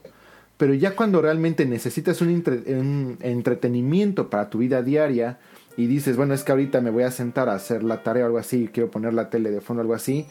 [0.57, 5.39] Pero ya cuando realmente necesitas un, entre- un entretenimiento para tu vida diaria
[5.76, 8.27] y dices, bueno, es que ahorita me voy a sentar a hacer la tarea o
[8.27, 10.27] algo así, quiero poner la tele de fondo o algo así,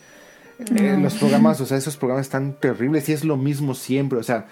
[0.76, 4.22] eh, los programas, o sea, esos programas están terribles y es lo mismo siempre, o
[4.22, 4.46] sea,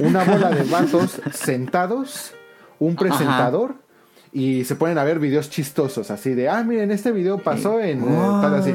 [0.00, 2.32] una bola de vatos sentados,
[2.78, 3.74] un presentador
[4.30, 8.02] y se ponen a ver videos chistosos, así de, ah, miren, este video pasó en...
[8.02, 8.72] eh, tal así.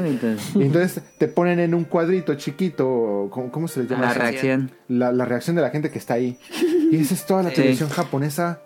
[0.56, 4.06] Y entonces te ponen en un cuadrito chiquito, ¿cómo, cómo se le llama?
[4.06, 4.18] La eso?
[4.20, 4.70] reacción.
[4.88, 6.38] La, la reacción de la gente que está ahí.
[6.90, 7.56] Y esa es toda la Sí.
[7.56, 8.60] televisión japonesa.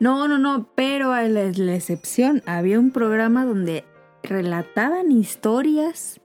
[0.00, 3.84] No, no, no, pero a la, la excepción, había un programa donde
[4.24, 6.20] relataban historias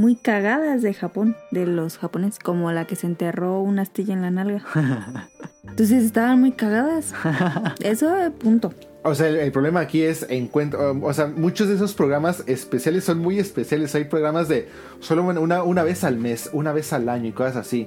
[0.00, 4.22] muy cagadas de Japón, de los japoneses, como la que se enterró una astilla en
[4.22, 4.64] la nalga.
[5.62, 7.12] Entonces estaban muy cagadas.
[7.80, 8.72] Eso, eh, punto.
[9.02, 12.42] O sea, el, el problema aquí es encuentro, um, o sea, muchos de esos programas
[12.46, 13.94] especiales son muy especiales.
[13.94, 14.68] Hay programas de
[15.00, 17.86] solo una, una, vez al mes, una vez al año y cosas así.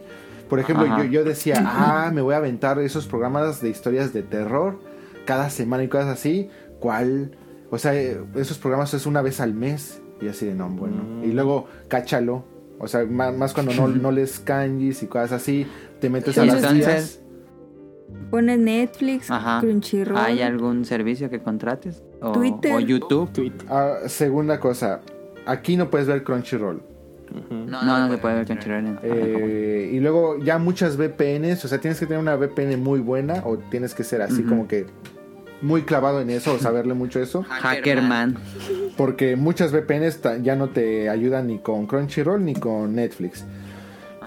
[0.50, 4.22] Por ejemplo, yo, yo decía, ah, me voy a aventar esos programas de historias de
[4.22, 4.80] terror
[5.26, 6.52] cada semana y cosas así.
[6.80, 7.36] ¿Cuál?
[7.72, 10.03] O sea, eh, esos programas es una vez al mes.
[10.24, 11.24] Y así de, no, bueno.
[11.24, 12.44] Y luego, cáchalo.
[12.80, 15.66] O sea, más, cuando no, no les kanjis y cosas así,
[16.00, 17.20] te metes a las guías.
[18.30, 19.60] Pones Netflix, Ajá.
[19.62, 20.18] Crunchyroll.
[20.18, 22.04] ¿Hay algún servicio que contrates?
[22.22, 22.74] ¿O, Twitter.
[22.74, 23.32] o YouTube?
[23.32, 23.54] Tweet.
[23.70, 25.02] Ah, segunda cosa,
[25.46, 26.82] aquí no puedes ver Crunchyroll.
[27.50, 31.80] No, no, se puede ver Crunchyroll en- Eh, y luego ya muchas VPNs, o sea,
[31.80, 34.86] tienes que tener una VPN muy buena o tienes que ser así como que
[35.64, 37.44] muy clavado en eso o saberle mucho eso.
[37.44, 38.38] Hackerman.
[38.96, 43.46] Porque muchas VPNs ya no te ayudan ni con Crunchyroll ni con Netflix.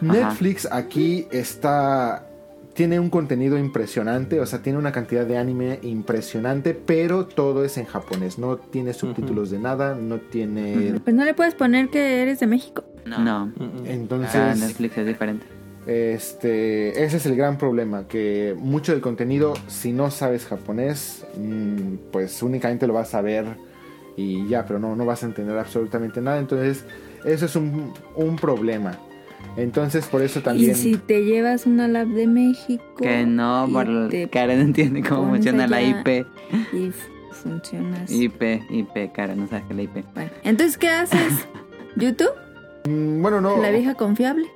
[0.00, 2.26] Netflix aquí está...
[2.74, 7.78] Tiene un contenido impresionante, o sea, tiene una cantidad de anime impresionante, pero todo es
[7.78, 8.38] en japonés.
[8.38, 11.00] No tiene subtítulos de nada, no tiene...
[11.02, 12.84] Pues no le puedes poner que eres de México.
[13.06, 13.46] No.
[13.46, 13.86] Mm.
[13.86, 14.36] Entonces...
[14.36, 15.55] Ah, Netflix es diferente.
[15.86, 22.10] Este, ese es el gran problema, que mucho del contenido, si no sabes japonés, mm,
[22.10, 23.46] pues únicamente lo vas a ver
[24.16, 26.38] y ya, pero no, no vas a entender absolutamente nada.
[26.38, 26.84] Entonces,
[27.24, 28.98] eso es un, un problema.
[29.56, 30.72] Entonces, por eso también...
[30.72, 32.84] Y si te llevas una lab de México.
[32.98, 36.26] Que no, por te Karen no entiende cómo funciona la IP.
[36.72, 36.90] Y
[37.30, 38.24] funciona así.
[38.24, 40.14] IP, IP, Karen, no sabes qué es la IP.
[40.14, 41.46] Bueno, entonces, ¿qué haces?
[41.96, 42.32] ¿YouTube?
[42.86, 43.60] Mm, bueno, no.
[43.60, 44.46] La vieja confiable.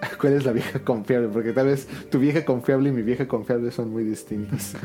[0.20, 1.28] ¿Cuál es la vieja confiable?
[1.32, 4.74] Porque tal vez tu vieja confiable y mi vieja confiable son muy distintas.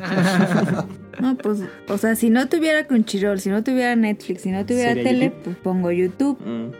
[1.19, 4.95] No, pues, o sea, si no tuviera Crunchyroll, si no tuviera Netflix, si no tuviera
[4.95, 5.43] ¿Sería tele, YouTube?
[5.43, 6.39] pues pongo YouTube.
[6.39, 6.71] Mm.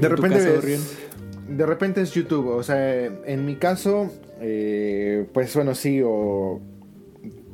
[0.00, 0.66] De ¿En tu repente caso,
[1.48, 4.10] de repente es YouTube, o sea, en mi caso,
[4.40, 6.60] eh, pues bueno, sí, o...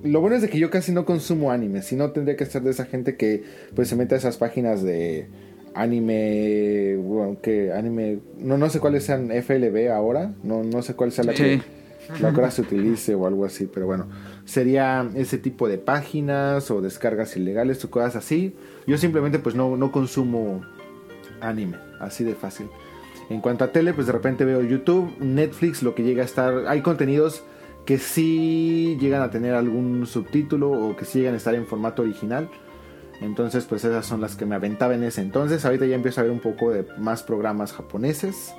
[0.05, 2.63] Lo bueno es de que yo casi no consumo anime, si no tendría que ser
[2.63, 3.43] de esa gente que
[3.75, 5.27] pues se mete a esas páginas de
[5.77, 11.13] anime, bueno, que anime, no, no sé cuáles sean FLB ahora, no, no sé cuál
[11.13, 11.59] sea la que,
[12.07, 12.23] Sí.
[12.23, 14.07] la que ahora se utilice o algo así, pero bueno,
[14.45, 18.55] sería ese tipo de páginas o descargas ilegales o cosas así.
[18.87, 20.63] Yo simplemente pues no, no consumo
[21.41, 22.69] anime, así de fácil.
[23.29, 26.67] En cuanto a tele, pues de repente veo YouTube, Netflix, lo que llega a estar.
[26.69, 27.43] Hay contenidos
[27.85, 32.03] que sí llegan a tener algún subtítulo o que sí llegan a estar en formato
[32.03, 32.49] original.
[33.21, 35.65] Entonces, pues esas son las que me aventaba en ese entonces.
[35.65, 38.55] Ahorita ya empiezo a ver un poco de más programas japoneses.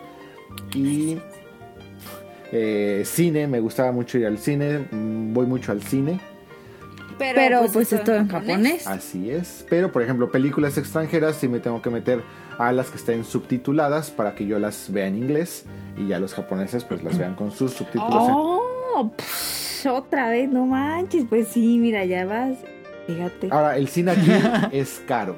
[0.73, 1.17] Y
[2.51, 4.87] eh, cine, me gustaba mucho ir al cine.
[4.91, 6.19] mm, Voy mucho al cine.
[7.17, 8.85] Pero pues esto en japonés.
[8.87, 9.65] Así es.
[9.69, 12.21] Pero, por ejemplo, películas extranjeras sí me tengo que meter
[12.59, 15.65] a las que estén subtituladas para que yo las vea en inglés
[15.97, 18.23] y ya los japoneses pues las vean con sus subtítulos.
[18.27, 21.25] en- Oh, pff, otra vez, no manches.
[21.27, 22.57] Pues sí, mira, ya vas.
[23.07, 23.47] Fíjate.
[23.51, 24.29] Ahora, el cine aquí
[24.71, 25.35] es caro.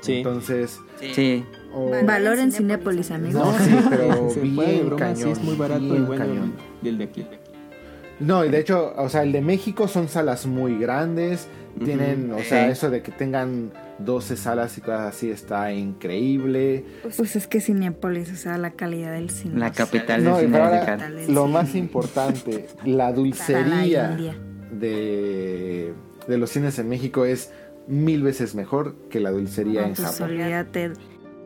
[0.00, 0.14] Sí.
[0.16, 0.80] Entonces,
[1.12, 1.44] Sí.
[1.72, 3.44] o- Valor en Cinépolis, amigos.
[3.46, 5.16] no, sí, pero Se bien broma, cañón.
[5.16, 6.52] sí es muy barato y bueno cañón.
[6.82, 7.26] el de aquí.
[8.20, 11.48] No, y de hecho, o sea, el de México son salas muy grandes.
[11.84, 16.84] Tienen, o sea, eso de que tengan 12 salas y cosas así está increíble.
[17.02, 19.58] Pues es que Cinépolis, o sea, la calidad del cine.
[19.58, 24.34] La capital No, del cine ahora, lo más importante, la dulcería la
[24.70, 25.94] de,
[26.26, 27.52] de los cines en México es
[27.86, 30.30] mil veces mejor que la dulcería No, en pues Japón.
[30.30, 30.92] olvídate.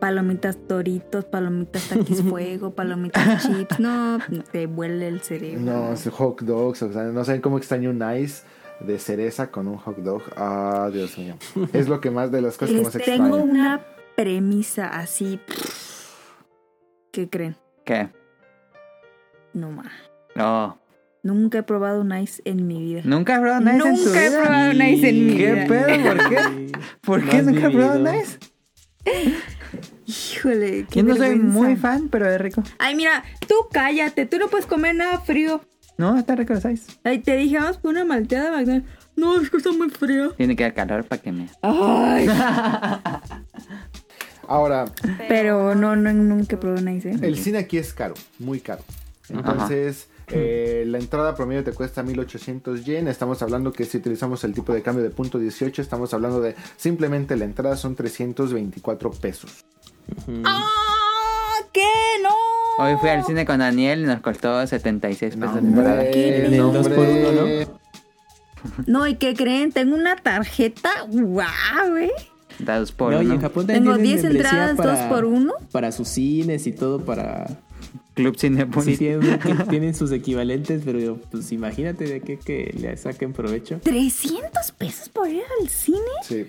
[0.01, 3.81] Palomitas Doritos, palomitas Taquis Fuego, palomitas Chips.
[3.81, 4.19] No,
[4.53, 5.61] te vuelve el cerebro.
[5.61, 8.45] No, es hot dogs, o sea, no saben cómo extraño un ice
[8.81, 10.23] de cereza con un hot dog.
[10.37, 11.37] Ah, Dios mío.
[11.73, 13.37] Es lo que más de las cosas que Les más tengo extraño.
[13.37, 13.81] una
[14.17, 15.41] premisa así.
[17.11, 17.57] ¿Qué creen?
[17.85, 18.11] ¿Qué?
[19.55, 19.91] No más.
[20.35, 20.79] No.
[21.27, 23.01] Nunca he probado un ice en mi vida.
[23.05, 24.43] ¿Nunca has probado nice en tu Nunca he vida?
[24.43, 25.67] probado un ice en mi ¿Qué vida.
[25.67, 26.05] pedo?
[26.05, 26.73] ¿Por qué?
[27.01, 28.13] ¿Por qué nunca has probado vivido.
[28.13, 28.39] nice?
[30.07, 32.63] Híjole, qué Yo no soy muy fan, pero es rico.
[32.79, 35.61] Ay, mira, tú cállate, tú no puedes comer nada frío.
[35.99, 36.93] No, está rico los ice.
[37.05, 38.89] Ay, te dije, vamos por una malteada de McDonald's.
[39.17, 40.33] No, es que está muy frío.
[40.35, 41.49] Tiene que dar calor para que me...
[41.63, 42.29] Ay.
[44.49, 44.85] Ahora,
[45.27, 47.17] Pero no, no, nunca he probado un ice, ¿eh?
[47.23, 48.83] el cine aquí es caro, muy caro.
[49.29, 53.09] Entonces, eh, la entrada promedio te cuesta 1800 yen.
[53.09, 56.55] Estamos hablando que si utilizamos el tipo de cambio de punto 18, estamos hablando de
[56.77, 59.65] simplemente la entrada son 324 pesos.
[60.45, 60.65] ¡Ah!
[61.73, 61.83] ¿Qué?
[62.23, 62.85] ¡No!
[62.85, 66.11] Hoy fui al cine con Daniel y nos costó 76 pesos de Hombre, entrada.
[66.11, 66.33] ¿Qué?
[66.49, 67.69] Del dos por uno, hombre.
[68.87, 69.71] No, ¿y qué creen?
[69.73, 70.91] Tengo una tarjeta.
[71.09, 72.11] ¡Guau, eh!
[72.59, 73.35] Dados por No, y uno.
[73.35, 75.53] en Japón Tengo tienen 10 membresía entradas, para- 2 por 1.
[75.73, 77.47] Para sus cines y todo para...
[78.17, 78.97] Club Cinepolis.
[78.97, 79.39] Sí, tienen,
[79.71, 83.79] tienen sus equivalentes, pero pues imagínate de qué que le saquen provecho.
[83.85, 85.99] 300 pesos por ir al cine.
[86.25, 86.47] Sí.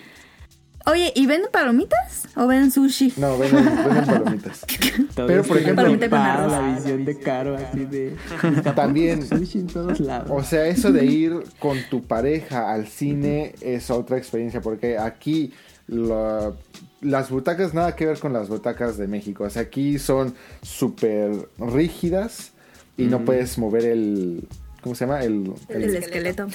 [0.86, 3.12] Oye, ¿y venden palomitas o venden sushi?
[3.18, 4.66] No, venden, venden palomitas.
[5.16, 6.08] Pero, por ejemplo- Palomita
[6.48, 8.16] la visión de caro así de...
[8.76, 10.32] También, Sushi en todos lados.
[10.32, 15.52] o sea, eso de ir con tu pareja al cine es otra experiencia, porque aquí
[15.88, 16.54] la-
[17.02, 19.44] las butacas nada que ver con las butacas de México.
[19.46, 22.52] O sea, aquí son súper rígidas
[22.98, 24.48] y no puedes mover el...
[24.82, 25.22] ¿Cómo se llama?
[25.24, 26.48] El, el- El esqueleto.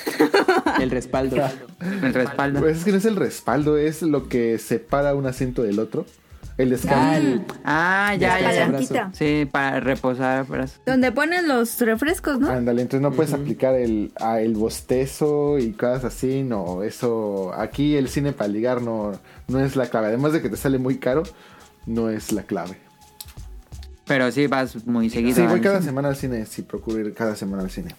[0.81, 1.37] El respaldo.
[2.03, 2.61] El respaldo.
[2.61, 6.07] Pues es que no es el respaldo, es lo que separa un asiento del otro.
[6.59, 7.45] El descanso.
[7.65, 8.67] Ah, ya, ya, ya.
[8.67, 9.11] Palanquita.
[9.15, 10.47] Sí, para reposar.
[10.87, 12.49] Donde ponen los refrescos, ¿no?
[12.51, 17.97] Ándale, entonces no puedes aplicar el, a el bostezo y cosas así, no, eso, aquí
[17.97, 19.13] el cine para ligar no,
[19.53, 21.23] no es la clave, además de que te sale muy caro,
[21.87, 22.77] no es la clave.
[24.07, 25.37] Pero sí vas muy seguido.
[25.37, 25.91] Sí, voy cada cine.
[25.91, 27.95] semana al cine, sí, procuro ir cada semana al cine.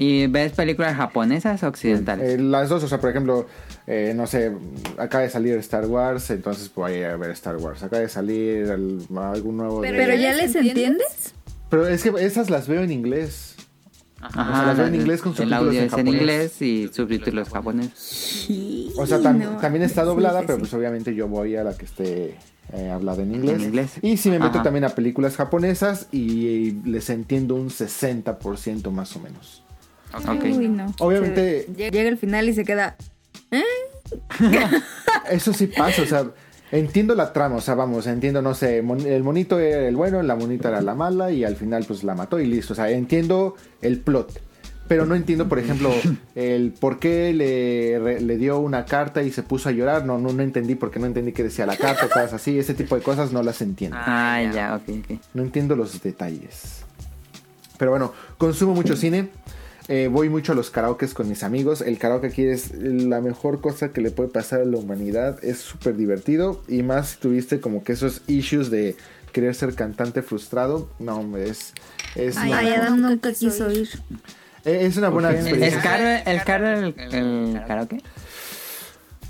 [0.00, 2.34] ¿Y ves películas japonesas o occidentales?
[2.34, 3.46] Eh, las dos, o sea, por ejemplo,
[3.88, 4.52] eh, no sé,
[4.96, 9.04] acaba de salir Star Wars, entonces voy a ver Star Wars, acaba de salir el-
[9.16, 9.80] algún nuevo...
[9.82, 11.34] de- Pero ya les entiendes.
[11.68, 13.56] Pero es que esas las veo en inglés.
[14.20, 16.14] Ajá, o sea, las veo en inglés con El subtítulos audio en es en japonés.
[16.20, 17.90] inglés y subtítulos japonés.
[17.94, 19.56] Sí, O sea, tam- no.
[19.58, 20.60] también está doblada, sí, pero sí.
[20.62, 22.36] pues obviamente yo voy a la que esté
[22.72, 23.54] eh, hablada en inglés.
[23.56, 23.92] En inglés.
[24.02, 24.64] Y si me meto Ajá.
[24.64, 29.62] también a películas japonesas y, les entiendo un 60% más o menos.
[30.14, 30.42] Ok.
[30.44, 30.92] Uy, no.
[30.98, 32.96] Obviamente- Se- llega el final y se queda.
[33.52, 33.62] ¿Eh?
[35.30, 36.26] Eso sí pasa, o sea,
[36.72, 40.36] entiendo la trama, o sea, vamos, entiendo, no sé, el monito era el bueno, la
[40.36, 43.54] monita era la mala y al final pues la mató y listo, o sea, entiendo
[43.82, 44.40] el plot.
[44.88, 45.90] pero no entiendo, por ejemplo,
[46.34, 50.06] el por qué le, re- le dio una carta y se puso a llorar.
[50.06, 52.58] No, no, no entendí porque no entendí qué decía la carta, cosas así.
[52.58, 53.98] Ese tipo de cosas no las entiendo.
[54.00, 55.18] Ah, ya, ok, ok.
[55.34, 56.84] No entiendo los detalles.
[57.76, 59.28] Pero bueno, consumo mucho cine.
[59.88, 61.80] Eh, voy mucho a los karaokes con mis amigos.
[61.80, 65.42] El karaoke aquí es la mejor cosa que le puede pasar a la humanidad.
[65.42, 66.62] Es súper divertido.
[66.68, 68.96] Y más si tuviste como que esos issues de
[69.32, 70.88] querer ser cantante frustrado.
[70.98, 71.72] No, hombre, es,
[72.14, 73.88] es, Ay, una, ay, Adam Nunca quiso ir.
[74.64, 75.42] eh, es una buena ¿Por qué?
[75.42, 75.82] ¿Es experiencia.
[75.82, 76.94] caro el, caro el,
[77.54, 78.02] el karaoke?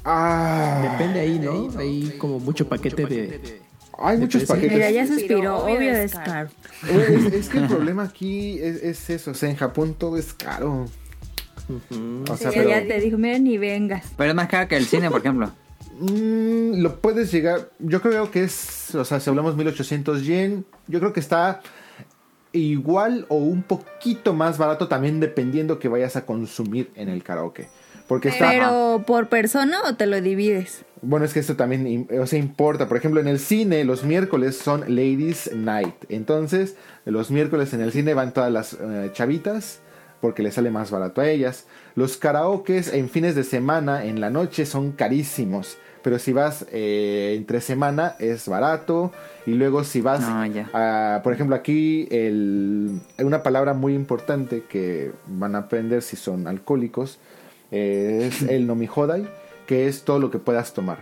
[0.05, 1.69] Ah, Depende ahí, ¿no?
[1.79, 3.61] Hay como mucho paquete de...
[3.99, 4.73] hay muchos paquetes.
[4.73, 6.51] Mira, ya se Suspiró, inspiró, obvio es caro.
[6.89, 9.33] Es, es que el problema aquí es, es eso.
[9.33, 10.87] O sea, en Japón todo es caro.
[11.69, 12.25] Ujú.
[12.31, 12.71] O sea, Sí, pero...
[12.71, 14.07] ya te dijo, mira, ni vengas.
[14.17, 15.51] Pero es más caro que el cine, por ejemplo.
[16.01, 17.71] Mm, lo puedes llegar.
[17.81, 18.95] Yo creo que es.
[18.95, 21.61] O sea, si hablamos 1800 yen, yo creo que está
[22.53, 27.69] igual o un poquito más barato también dependiendo que vayas a consumir en el karaoke.
[28.09, 28.49] Porque está.
[28.51, 30.85] Pero por persona o te lo divides.
[31.03, 32.89] Bueno, es que esto también o sea, importa.
[32.89, 35.95] Por ejemplo, en el cine los miércoles son Ladies Night.
[36.09, 36.75] Entonces,
[37.05, 39.81] los miércoles en el cine van todas las eh, chavitas
[40.21, 41.67] porque les sale más barato a ellas.
[41.95, 45.77] Los karaokes en fines de semana, en la noche, son carísimos.
[46.03, 49.13] Pero si vas eh, entre semana es barato.
[49.47, 50.69] Y luego si vas, No, ya.
[50.73, 56.49] a- por ejemplo, aquí el- una palabra muy importante que van a aprender si son
[56.49, 57.19] alcohólicos
[57.71, 59.29] eh, es el nomihodai,
[59.67, 60.99] que es todo lo que puedas tomar.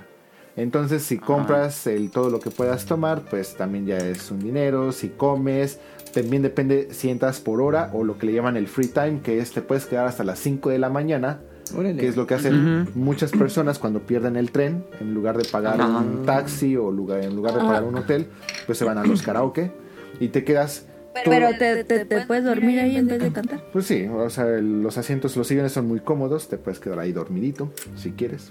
[0.56, 4.90] Entonces, si compras el todo lo que puedas tomar, pues también ya es un dinero.
[4.90, 5.78] Si comes,
[6.14, 9.38] también depende si entras por hora o lo que le llaman el free time, que
[9.38, 11.40] es te puedes quedar hasta las 5 de la mañana,
[11.76, 11.96] Órale.
[11.96, 15.78] que es lo que hacen muchas personas cuando pierden el tren, en lugar de pagar
[15.78, 15.98] Ajá.
[15.98, 18.28] un taxi o lugar, en lugar de pagar un hotel,
[18.64, 19.72] pues se van a los karaoke
[20.20, 20.86] y te quedas
[21.24, 23.60] Pero te, te, te puedes dormir ahí en vez de cantar.
[23.72, 26.98] pues sí, o sea, el- los asientos, los sillones son muy cómodos, te puedes quedar
[26.98, 28.50] ahí dormidito si quieres.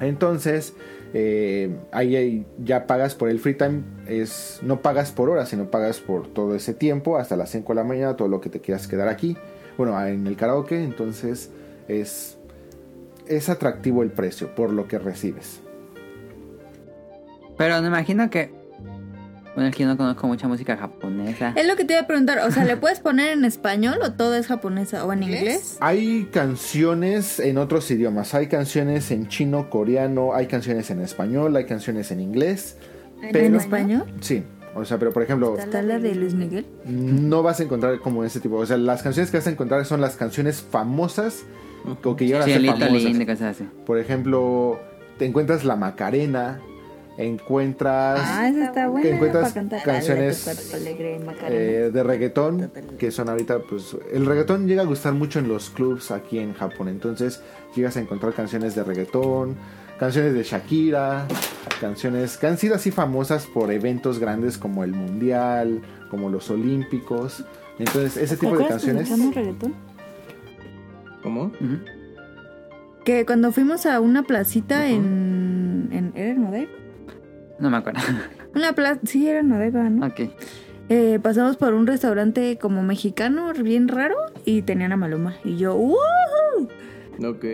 [0.00, 0.74] Entonces,
[1.14, 5.70] eh, ahí, ahí ya pagas por el free time, es, no pagas por hora, sino
[5.70, 8.60] pagas por todo ese tiempo, hasta las 5 de la mañana, todo lo que te
[8.60, 9.36] quieras quedar aquí.
[9.76, 11.50] Bueno, en el karaoke, entonces
[11.88, 12.36] es,
[13.26, 15.60] es atractivo el precio por lo que recibes.
[17.56, 18.50] Pero me imagino que.
[19.58, 21.52] Bueno, es que yo no conozco mucha música japonesa.
[21.56, 24.12] Es lo que te iba a preguntar, o sea, ¿le puedes poner en español o
[24.12, 25.78] todo es japonesa o en inglés?
[25.80, 31.64] Hay canciones en otros idiomas, hay canciones en chino, coreano, hay canciones en español, hay
[31.64, 32.76] canciones en inglés.
[33.20, 34.04] ¿En Pero- español?
[34.20, 34.44] Sí,
[34.76, 36.64] o sea, pero por ejemplo, ¿Está la de Luis Miguel?
[36.84, 38.58] no vas a encontrar como ese tipo.
[38.58, 41.42] O sea, las canciones que vas a encontrar son las canciones famosas
[42.04, 43.56] o que llegan a ser famosas.
[43.84, 44.78] Por ejemplo,
[45.18, 46.60] te encuentras la Macarena,
[47.18, 49.52] encuentras Ah, está buena encuentras
[49.84, 55.40] canciones alegre, eh, de reggaetón que son ahorita pues el reggaetón llega a gustar mucho
[55.40, 57.42] en los clubs aquí en Japón entonces
[57.74, 59.56] llegas a encontrar canciones de reggaetón
[59.98, 61.26] canciones de Shakira
[61.80, 65.82] canciones que han sido así famosas por eventos grandes como el mundial
[66.12, 67.44] como los olímpicos
[67.80, 69.74] entonces ese tipo de canciones reggaetón?
[71.20, 71.50] ¿Cómo?
[73.04, 76.12] Que cuando fuimos a una placita en, en...
[76.14, 76.87] ¿Era en?
[77.58, 78.00] No me acuerdo.
[78.54, 79.00] Una plaza...
[79.04, 80.06] Sí, era en Odaiba, ¿no?
[80.06, 80.20] ok.
[80.90, 84.16] Eh, pasamos por un restaurante como mexicano, bien raro,
[84.46, 85.36] y tenían a Maluma.
[85.44, 86.68] Y yo, ¡Woohoo!
[87.26, 87.44] Ok.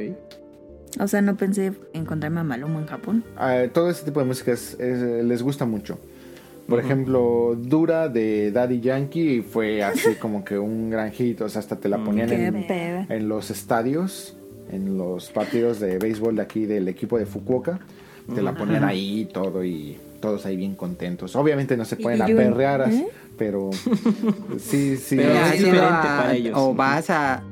[1.01, 3.25] O sea, no pensé encontrarme a Maluma en Japón.
[3.37, 5.99] Ah, todo ese tipo de música es- es- les gusta mucho
[6.67, 11.59] por ejemplo Dura de Daddy Yankee fue así como que un gran hit o sea
[11.61, 13.05] hasta te la ponían en, pedo.
[13.11, 14.35] en los estadios,
[14.71, 17.81] en los partidos de béisbol de aquí del equipo de Fukuoka.
[18.33, 21.35] Te la ponían ahí y todo y todos ahí bien contentos.
[21.37, 23.09] Obviamente no se pueden aperrear, así, ¿eh?
[23.37, 23.71] pero
[24.59, 25.17] sí, sí.
[25.17, 26.55] Pero es diferente a- para ellos.
[26.57, 27.43] O vas a.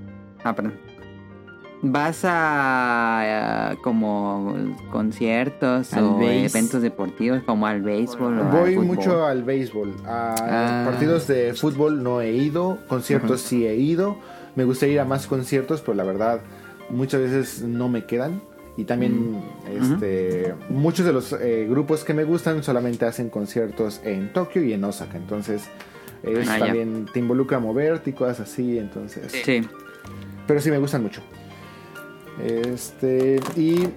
[0.44, 0.74] Ah, perdón.
[1.84, 3.70] Vas a.
[3.72, 4.54] a como
[4.92, 8.38] conciertos Al o eventos deportivos como al béisbol.
[8.38, 9.92] o Voy mucho al béisbol.
[10.06, 10.82] A Ah.
[10.88, 14.16] partidos de fútbol no he ido, conciertos sí he ido.
[14.54, 16.40] Me gustaría ir a más conciertos, pero la verdad
[16.88, 18.40] muchas veces no me quedan.
[18.76, 24.32] Y también este, muchos de los eh, grupos que me gustan solamente hacen conciertos en
[24.32, 25.18] Tokio y en Osaka.
[25.18, 25.64] Entonces
[26.22, 26.66] es Ah, ya.
[26.66, 28.78] también te involucra a moverte y cosas así.
[28.78, 29.60] Entonces, Sí.
[30.46, 31.20] pero sí me gustan mucho.
[32.42, 33.88] Este, y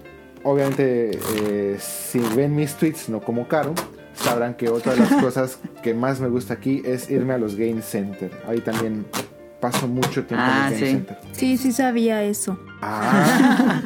[0.44, 3.74] obviamente, eh, si ven mis tweets, no como caro,
[4.14, 7.56] sabrán que otra de las cosas que más me gusta aquí es irme a los
[7.56, 8.30] Game Center.
[8.48, 9.06] Ahí también
[9.62, 10.92] paso mucho tiempo Ah, en los Game sí.
[10.98, 11.18] Center.
[11.32, 12.60] Sí, sí sabía eso.
[12.88, 13.82] Ah,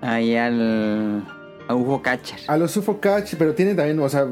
[0.00, 1.24] Ahí al.
[1.66, 2.40] A UFO Catcher.
[2.46, 4.26] a los UFO Catch, pero tiene también, o sea,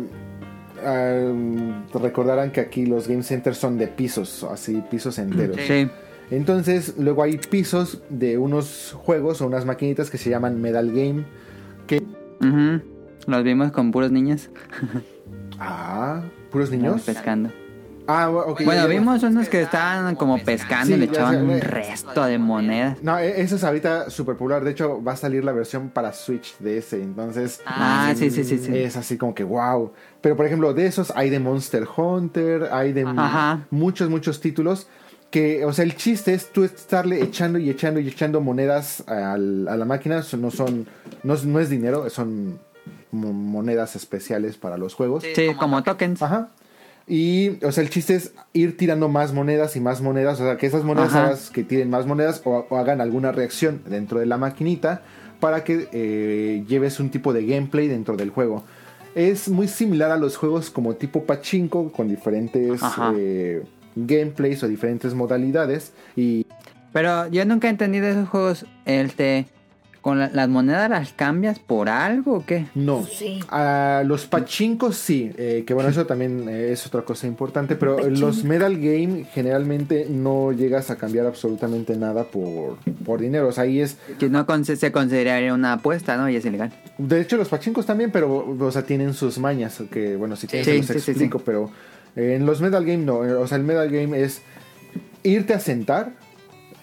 [1.94, 5.56] recordarán que aquí los game centers son de pisos, así pisos enteros.
[5.66, 5.88] Sí.
[6.30, 11.24] Entonces, luego hay pisos de unos juegos o unas maquinitas que se llaman Medal Game.
[11.86, 12.02] Que.
[13.26, 14.50] Los vimos con puros niños.
[15.58, 17.02] ah, puros niños.
[17.02, 17.50] Pescando.
[18.12, 18.28] Ah.
[18.64, 22.98] Bueno, vimos unos que estaban como pescando y le echaban sé, un resto de monedas.
[23.02, 24.62] No, e- eso es ahorita súper popular.
[24.64, 27.02] De hecho, va a salir la versión para Switch de ese.
[27.02, 28.76] Entonces, Ah, sí, sí, sí, sí.
[28.76, 29.92] es así como que wow.
[30.20, 33.60] Pero por ejemplo, de esos hay de Monster Hunter, hay de Ajá.
[33.70, 34.86] muchos, muchos títulos.
[35.30, 39.66] Que, o sea, el chiste es tú estarle echando y echando y echando monedas al-
[39.66, 40.22] a la máquina.
[40.38, 40.86] No son,
[41.22, 42.58] no, es- no es dinero, son
[43.10, 45.24] mo- monedas especiales para los juegos.
[45.34, 46.20] Sí, como tokens.
[46.20, 46.48] Ajá.
[47.06, 50.40] Y, o sea, el chiste es ir tirando más monedas y más monedas.
[50.40, 51.26] O sea, que esas monedas Ajá.
[51.26, 55.02] hagas que tiren más monedas o, o hagan alguna reacción dentro de la maquinita
[55.42, 58.62] para que eh, lleves un tipo de gameplay dentro del juego.
[59.16, 62.80] Es muy similar a los juegos como tipo Pachinko con diferentes
[63.16, 63.64] eh,
[63.96, 65.92] gameplays o diferentes modalidades.
[66.14, 66.46] Y
[66.92, 68.66] Pero yo nunca he entendido esos juegos.
[68.84, 69.46] Este,
[70.02, 72.66] ¿Con la- las monedas las cambias por algo o qué?
[72.74, 73.04] no.
[73.04, 73.40] Sí.
[73.48, 78.04] A los pachincos sí, eh, que bueno, eso también eh, es otra cosa importante, pero
[78.04, 83.48] en los Medal Game generalmente no llegas a cambiar absolutamente nada por, por dinero.
[83.48, 83.96] O sea, ahí es.
[84.18, 86.28] Que no con- se consideraría una apuesta, ¿no?
[86.28, 86.72] Y es ilegal.
[86.98, 90.66] De hecho, los pachincos también, pero, o sea, tienen sus mañas, que bueno, si quieres
[90.66, 91.70] Sí, se los sí, sí, explico, pero
[92.16, 93.18] eh, en los Medal Game no.
[93.18, 94.42] O sea, el Medal Game es
[95.22, 96.12] irte a sentar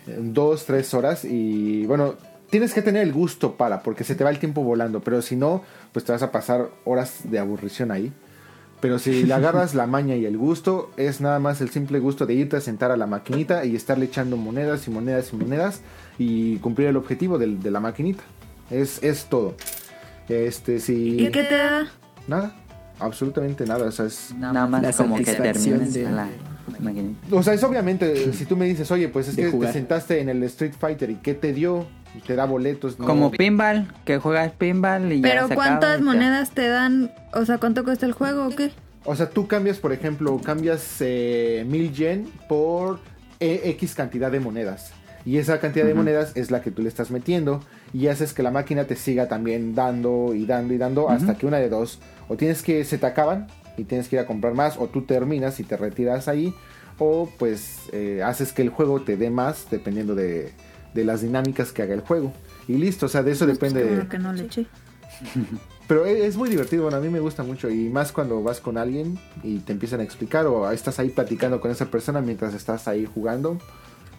[0.08, 2.16] en dos, tres horas y bueno,
[2.50, 5.36] tienes que tener el gusto para, porque se te va el tiempo volando, pero si
[5.36, 8.12] no, pues te vas a pasar horas de aburrición ahí.
[8.82, 12.26] Pero si le agarras la maña y el gusto, es nada más el simple gusto
[12.26, 15.82] de irte a sentar a la maquinita y estarle echando monedas y monedas y monedas
[16.18, 18.24] y cumplir el objetivo de, la maquinita.
[18.70, 19.56] Es, es todo.
[20.28, 21.20] Este, si...
[21.20, 21.88] ¿Y qué te da?
[22.28, 22.56] Nada,
[23.00, 23.86] absolutamente nada.
[23.86, 26.30] O sea, es, Nada más La como que termines de- la
[26.80, 27.20] maquinita.
[27.36, 30.22] o sea, es obviamente, si tú me dices, oye, pues es De que te sentaste
[30.22, 31.88] en el Street Fighter y ¿qué te dio?
[32.26, 33.00] Te da boletos.
[33.00, 33.06] ¿no?
[33.06, 37.12] Como pinball, que juegas pinball y ya Pero se ¿cuántas acaba y monedas te dan?
[37.34, 38.72] O sea, ¿cuánto cuesta el juego o qué?
[39.06, 43.00] O sea, tú cambias, por ejemplo, cambias eh, mil yen por
[43.40, 44.92] eh, X cantidad de monedas.
[45.26, 47.62] Y esa cantidad de monedas es la que tú le estás metiendo
[47.94, 51.46] y haces que la máquina te siga también dando y dando y dando hasta que
[51.46, 52.00] una de dos,
[52.30, 55.04] o tienes que se te acaban y tienes que ir a comprar más, o tú
[55.04, 56.54] terminas y te retiras ahí,
[57.00, 60.52] o pues eh, haces que el juego te dé más dependiendo de,
[60.94, 62.34] de las dinámicas que haga el juego.
[62.68, 64.08] Y listo, o sea, de eso depende de...
[64.08, 64.66] Que no le eché.
[65.88, 68.60] Pero e- es muy divertido, bueno, a mí me gusta mucho y más cuando vas
[68.60, 72.54] con alguien y te empiezan a explicar o estás ahí platicando con esa persona mientras
[72.54, 73.58] estás ahí jugando.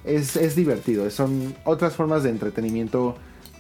[0.05, 3.17] Es, es divertido, son otras formas de entretenimiento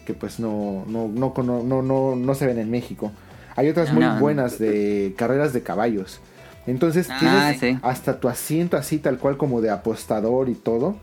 [0.07, 1.32] que pues no, no, no,
[1.62, 3.12] no, no, no se ven en México.
[3.57, 4.20] Hay otras muy No, no.
[4.20, 6.20] buenas de carreras de caballos.
[6.66, 7.78] Entonces Ah, tienes sí.
[7.82, 10.97] hasta tu asiento así tal cual como de apostador y todo.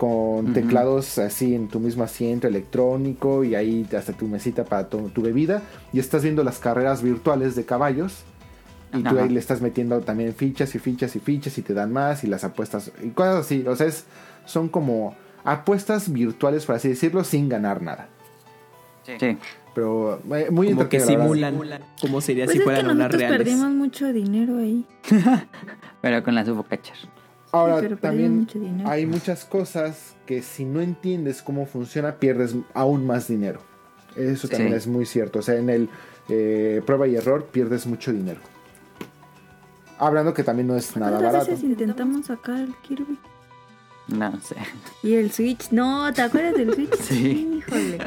[0.00, 5.10] Con teclados así en tu mismo asiento electrónico y ahí hasta tu mesita para tu,
[5.10, 5.60] tu bebida.
[5.92, 8.22] Y estás viendo las carreras virtuales de caballos.
[8.94, 11.92] Y tú ahí le estás metiendo también fichas y fichas y fichas y te dan
[11.92, 13.62] más y las apuestas y cosas así.
[13.66, 14.06] O sea, es,
[14.46, 15.14] son como
[15.44, 18.08] apuestas virtuales, por así decirlo, sin ganar nada.
[19.04, 19.36] Sí.
[19.74, 21.58] Pero eh, muy Como que simulan
[22.00, 23.36] cómo sería Pues si es que fueran unas reales.
[23.36, 24.86] perdimos mucho dinero ahí.
[26.00, 26.96] Pero con la Subocatcher.
[27.52, 28.46] Ahora, también
[28.86, 33.60] hay muchas cosas que si no entiendes cómo funciona, pierdes aún más dinero.
[34.16, 34.76] Eso también Sí.
[34.76, 35.40] es muy cierto.
[35.40, 35.88] O sea, en el
[36.28, 38.40] eh, prueba y error pierdes mucho dinero.
[39.98, 41.50] Hablando que también no es nada ¿Cuántas barato.
[41.50, 43.18] veces intentamos sacar el Kirby?
[44.08, 44.56] No sé.
[45.02, 45.70] Y el Switch.
[45.72, 46.94] No, ¿te acuerdas del Switch?
[47.00, 47.58] Sí.
[47.58, 47.98] Híjole.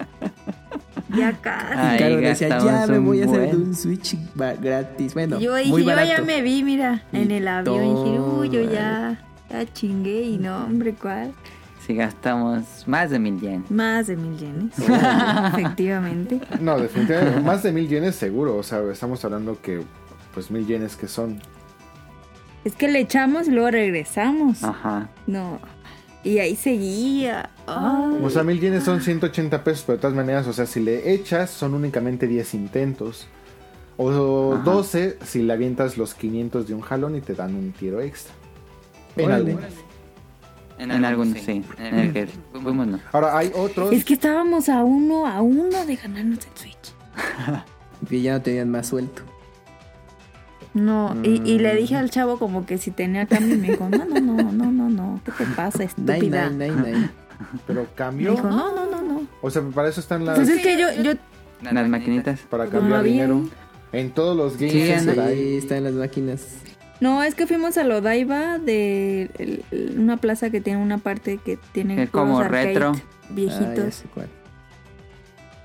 [1.15, 1.73] Ya casi.
[1.77, 5.13] Ay, Claro, decía, ya me voy a hacer de un Switch gratis.
[5.13, 6.07] Bueno, yo dije, muy yo barato.
[6.07, 7.75] ya me vi, mira, en Y el avión.
[7.75, 9.23] Y dije, uy, yo ya,
[9.53, 10.23] ya chingué.
[10.23, 11.33] Y no, hombre, ¿cuál?
[11.85, 13.65] Si gastamos más de mil yen.
[13.69, 14.73] Más de mil yenes.
[15.53, 16.39] Efectivamente.
[16.59, 17.41] No, definitivamente.
[17.41, 18.55] más de mil yenes seguro.
[18.55, 19.81] O sea, estamos hablando que,
[20.33, 21.41] pues mil yenes que son.
[22.63, 24.63] Es que le echamos y luego regresamos.
[24.63, 25.09] Ajá.
[25.27, 25.59] No.
[26.23, 27.49] Y ahí seguía.
[27.67, 28.19] Ay.
[28.23, 31.11] O sea, mil yenes son 180 pesos, pero de todas maneras, o sea, si le
[31.13, 33.27] echas, son únicamente 10 intentos.
[33.97, 34.63] O Ajá.
[34.63, 38.33] 12 si le avientas los 500 de un jalón y te dan un tiro extra.
[39.15, 41.63] En algunos, sí.
[41.77, 42.99] En el que fuimos, no.
[43.11, 43.93] Ahora, hay otros.
[43.93, 46.93] Es que estábamos a uno, a uno de ganarnos el Switch.
[48.09, 49.21] Que ya no tenían más suelto.
[50.73, 53.87] No, y, y le dije al chavo como que si tenía cambio y me dijo,
[53.87, 56.49] no, no, no, no, no, no, ¿qué te pasa, estúpida?
[56.49, 57.09] nine, nine, nine.
[57.67, 58.31] Pero Me cambio.
[58.31, 59.21] dijo, no, no, no, no.
[59.41, 60.35] O sea, para eso están las.
[60.37, 61.13] Pues es que yo, yo
[61.61, 62.41] Las maquinitas.
[62.41, 63.43] Para cambiar había dinero.
[63.93, 65.19] En todos los games Sí.
[65.19, 66.45] Ahí están las máquinas.
[67.03, 71.37] No, es que fuimos a Lodaiba de el- el- una plaza que tiene una parte
[71.43, 72.93] que tiene Es como retro.
[72.95, 74.03] Ah, viejitos.
[74.13, 74.27] cuál.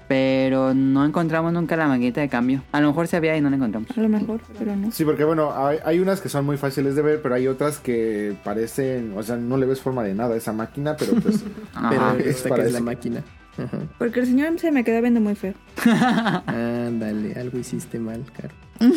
[0.09, 2.63] Pero no encontramos nunca la maquinita de cambio.
[2.73, 3.91] A lo mejor se había y no la encontramos.
[3.97, 4.91] a lo mejor, pero no.
[4.91, 7.79] Sí, porque bueno, hay, hay unas que son muy fáciles de ver, pero hay otras
[7.79, 11.45] que parecen, o sea, no le ves forma de nada a esa máquina, pero pues
[11.91, 12.17] Pero Ajá.
[12.19, 13.23] es esta para que es la máquina.
[13.59, 13.79] Ajá.
[13.99, 15.55] Porque el señor se me quedó viendo muy feo.
[16.47, 18.55] Ándale, algo hiciste mal, Caro.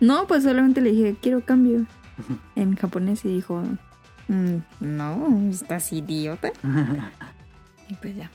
[0.00, 1.86] No, pues solamente le dije, quiero cambio.
[2.56, 3.62] En japonés y dijo,
[4.28, 6.50] "Mm, no, estás idiota.
[7.88, 8.30] y pues ya.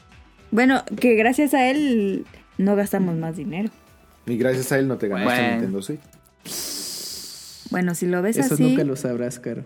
[0.51, 2.25] Bueno, que gracias a él
[2.57, 3.69] no gastamos más dinero.
[4.25, 5.51] y gracias a él no te ganaste Bueno.
[5.51, 5.99] Nintendo Switch.
[7.71, 9.63] Bueno, si lo ves Eso así, nunca lo sabrás, Caro.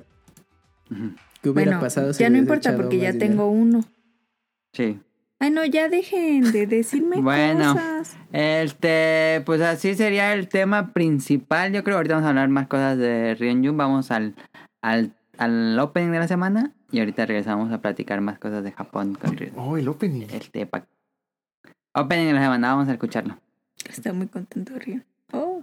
[1.42, 3.84] ¿Qué hubiera bueno, pasado si ya no importa porque ya tengo uno.
[4.74, 5.00] Sí.
[5.40, 7.74] Ay, no, ya dejen de decirme Bueno.
[7.74, 8.18] cosas.
[8.32, 11.72] Este, pues así sería el tema principal.
[11.72, 13.78] Yo creo que ahorita vamos a hablar más cosas de Ryunjun.
[13.78, 14.36] Vamos al,
[14.82, 16.74] al, al opening de la semana.
[16.92, 19.60] Y ahorita regresamos a platicar más cosas de Japón con Ryunjun.
[19.60, 20.26] Oh, el opening.
[20.32, 20.88] Este, pa-
[21.94, 23.38] opening de la semana, vamos a escucharlo.
[23.88, 25.02] Está muy contento, Río.
[25.32, 25.62] Oh.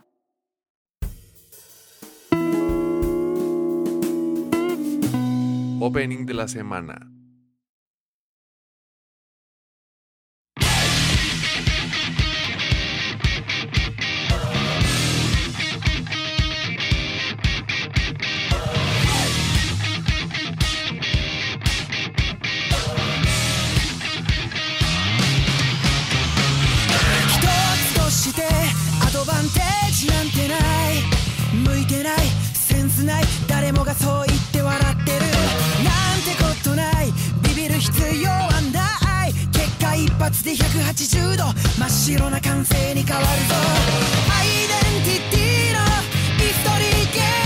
[5.81, 7.11] Opening de la semana.
[29.15, 30.57] ドバンテージなんてな
[30.91, 31.05] い。
[31.53, 32.19] 向いてない。
[32.53, 33.25] センスない。
[33.47, 35.21] 誰もがそう言って笑ってる。
[35.85, 37.13] なんてことない。
[37.45, 39.33] ビビる必要はない。
[39.53, 41.45] 結果一発で180度。
[41.79, 43.55] 真っ白な歓声に変わるぞ。
[44.37, 45.79] アイデンティティの
[46.43, 47.44] イストリーゲーム。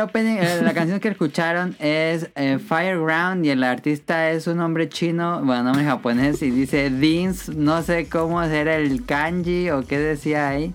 [0.00, 4.88] Opening, eh, la canción que escucharon es eh, Fireground y el artista es un nombre
[4.88, 9.98] chino, bueno, nombre japonés y dice Dins, no sé cómo hacer el kanji o qué
[9.98, 10.72] decía ahí.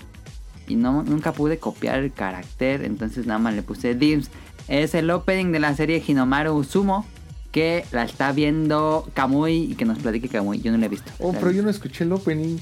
[0.67, 4.29] Y no, nunca pude copiar el carácter, entonces nada más le puse Dims.
[4.67, 7.05] Es el opening de la serie Hinomaru Sumo
[7.51, 10.59] que la está viendo Kamui y que nos platique Kamui.
[10.61, 11.11] Yo no la he visto.
[11.19, 12.57] Oh, pero yo no escuché el opening.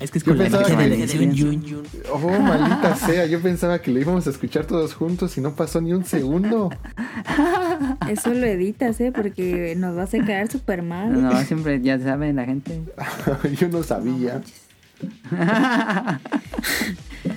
[0.00, 1.82] Es que es Yo con la magia de que- la Ryun Yun Yun.
[2.10, 3.26] Oh, maldita sea.
[3.26, 6.70] Yo pensaba que lo íbamos a escuchar todos juntos y no pasó ni un segundo.
[8.08, 9.12] Eso lo editas, ¿eh?
[9.14, 11.20] Porque nos vas a quedar súper mal.
[11.22, 12.80] No, siempre ya saben la gente.
[13.60, 14.40] yo no sabía.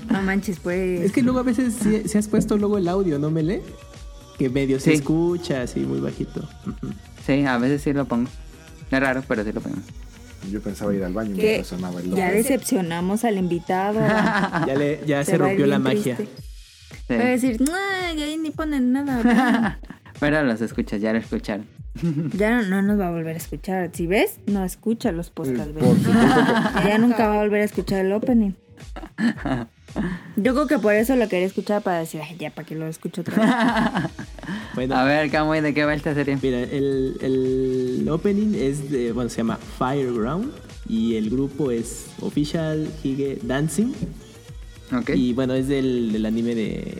[0.10, 1.02] No manches, pues.
[1.02, 3.62] Es que luego a veces si, si has puesto luego el audio, ¿no, Mele?
[4.38, 6.48] Que medio se escucha así muy bajito.
[7.26, 8.30] Sí, a veces sí lo pongo.
[8.92, 9.78] Es raro, pero sí lo pongo.
[10.52, 12.38] Yo pensaba ir al baño mientras sonaba el ya logo.
[12.38, 14.00] decepcionamos al invitado.
[14.68, 16.16] Ya, le, ya se rompió la magia.
[16.16, 16.36] triste.
[17.08, 17.14] Sí.
[17.16, 17.72] Va a decir, no,
[18.16, 19.80] ya ahí ni ponen nada.
[20.20, 21.66] Pero los escuchas, ya lo escucharon.
[22.38, 23.90] ya no, no nos va a volver a escuchar.
[23.94, 25.74] Si ves, no escucha los podcasts.
[25.74, 26.12] Por supuesto
[26.86, 28.52] Ya nunca va a volver a escuchar el opening.
[30.36, 32.88] Yo creo que por eso lo quería escuchar para decir, "Ay, ya para que lo
[32.88, 33.36] escucho otra
[34.04, 34.12] vez.
[34.76, 36.38] Bueno, A ver, Kamui, ¿de qué va esta serie?
[36.42, 40.52] mira, el, el opening es de, bueno, se llama Fireground
[40.90, 43.94] y el grupo es Official Hige Dancing.
[44.92, 45.12] Ok.
[45.16, 46.98] Y bueno, es del, del anime de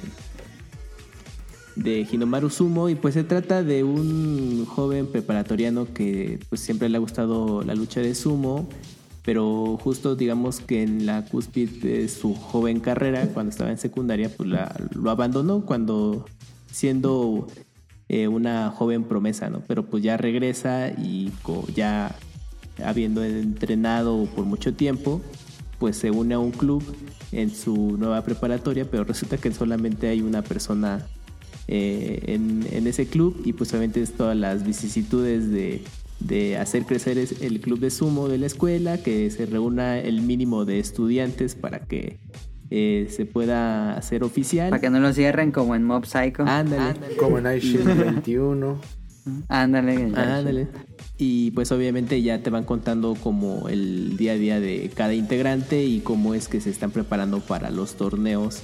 [1.76, 6.98] de Hinomaru Sumo y pues se trata de un joven preparatoriano que pues siempre le
[6.98, 8.70] ha gustado la lucha de sumo,
[9.24, 14.30] pero justo digamos que en la cúspide de su joven carrera, cuando estaba en secundaria,
[14.36, 16.26] pues la- lo abandonó cuando
[16.72, 17.48] siendo
[18.10, 19.62] eh, una joven promesa, ¿no?
[19.68, 21.32] Pero pues ya regresa y
[21.74, 22.14] ya
[22.84, 25.22] habiendo entrenado por mucho tiempo,
[25.80, 26.84] pues se une a un club
[27.32, 31.06] en su nueva preparatoria, pero resulta que solamente hay una persona
[31.68, 35.82] eh, en ese club y pues obviamente es todas las vicisitudes de,
[36.20, 40.66] de hacer crecer el club de sumo de la escuela, que se reúna el mínimo
[40.66, 42.20] de estudiantes para que
[42.70, 44.70] eh, se pueda hacer oficial.
[44.70, 46.44] Para que no lo cierren como en Mob Psycho.
[46.44, 47.00] Ándale.
[47.18, 48.80] Como en Shield 21.
[49.48, 49.94] Ándale.
[50.16, 50.68] Ándale.
[51.18, 55.84] Y pues obviamente ya te van contando como el día a día de cada integrante
[55.86, 58.64] y cómo es que se están preparando para los torneos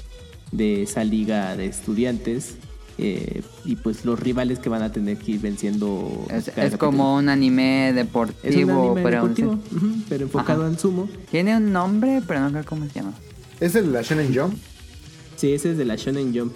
[0.51, 2.57] de esa liga de estudiantes.
[3.01, 6.25] Eh, y pues los rivales que van a tener que ir venciendo.
[6.29, 10.71] Es, como un anime Es un deportivo, anime pero deportivo, ujú, pero enfocado Ajá.
[10.71, 11.09] en sumo.
[11.31, 13.13] tiene un nombre, pero no sé cómo se llama.
[13.59, 14.53] ¿Es el de la Shonen Jump?
[15.37, 16.53] Sí, ese es de la Shonen Jump.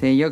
[0.00, 0.30] Sí, yo,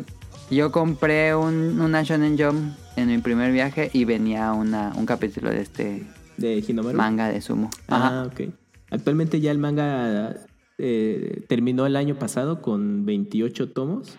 [0.49, 5.49] yo compré un, una Shonen Jump en mi primer viaje y venía una, un capítulo
[5.49, 6.03] de este
[6.37, 6.97] De Hinomaru.
[6.97, 7.69] manga de sumo.
[7.87, 8.23] Ah, Ajá.
[8.27, 8.53] ok.
[8.91, 10.35] Actualmente ya el manga
[10.77, 14.17] eh, terminó el año pasado con 28 tomos.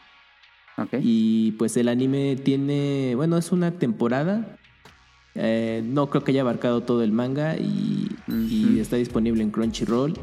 [1.03, 4.57] Y pues el anime tiene, bueno, es una temporada.
[5.37, 10.15] Eh, no creo que haya abarcado todo el manga y, y está disponible en Crunchyroll.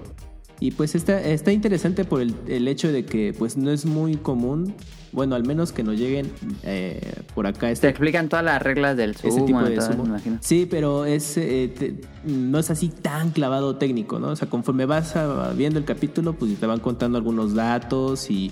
[0.60, 4.16] Y pues está, está interesante por el, el hecho de que pues no es muy
[4.18, 4.76] común,
[5.12, 7.02] bueno, al menos que nos lleguen eh,
[7.34, 9.34] por acá Te este, explican todas las reglas del sumo.
[9.34, 10.04] ese tipo de sumo.
[10.06, 10.20] me.
[10.40, 11.96] Sí, pero es eh, te-
[12.32, 14.28] no es así tan clavado técnico, ¿no?
[14.28, 18.52] O sea, conforme vas a- viendo el capítulo, pues te van contando algunos datos y,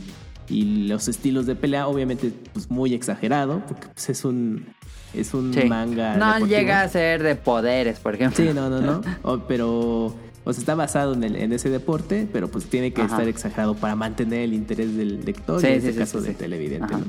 [0.49, 4.65] y los estilos de pelea, obviamente, pues muy exagerado, porque pues, es un
[5.13, 5.63] es un Sí.
[5.65, 6.15] manga.
[6.17, 6.47] No deportivo.
[6.59, 8.45] llega a ser de poderes, por ejemplo.
[8.45, 9.01] Sí, no, no, no.
[9.23, 10.05] O- pero
[10.45, 13.15] o sea, está basado en, el- en ese deporte, pero pues tiene que Ajá.
[13.15, 16.31] estar exagerado para mantener el interés del lector, Sí, en sí, este caso sí, de
[16.33, 16.37] sí.
[16.37, 16.93] televidente.
[16.93, 17.01] ¿no?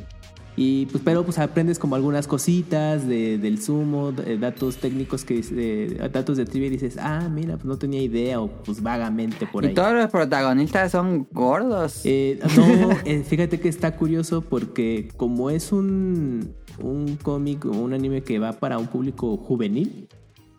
[0.57, 5.35] Y pues, pero pues aprendes como algunas cositas de, del sumo, de- datos técnicos que
[5.35, 9.47] dice- datos de trivia y dices, ah, mira, pues no tenía idea, o pues vagamente
[9.47, 9.75] por y ahí.
[9.75, 12.01] todos los protagonistas son gordos.
[12.05, 16.53] Eh, no, eh, fíjate que está curioso porque como es un,
[16.83, 20.09] un cómic o un anime que va para un público juvenil,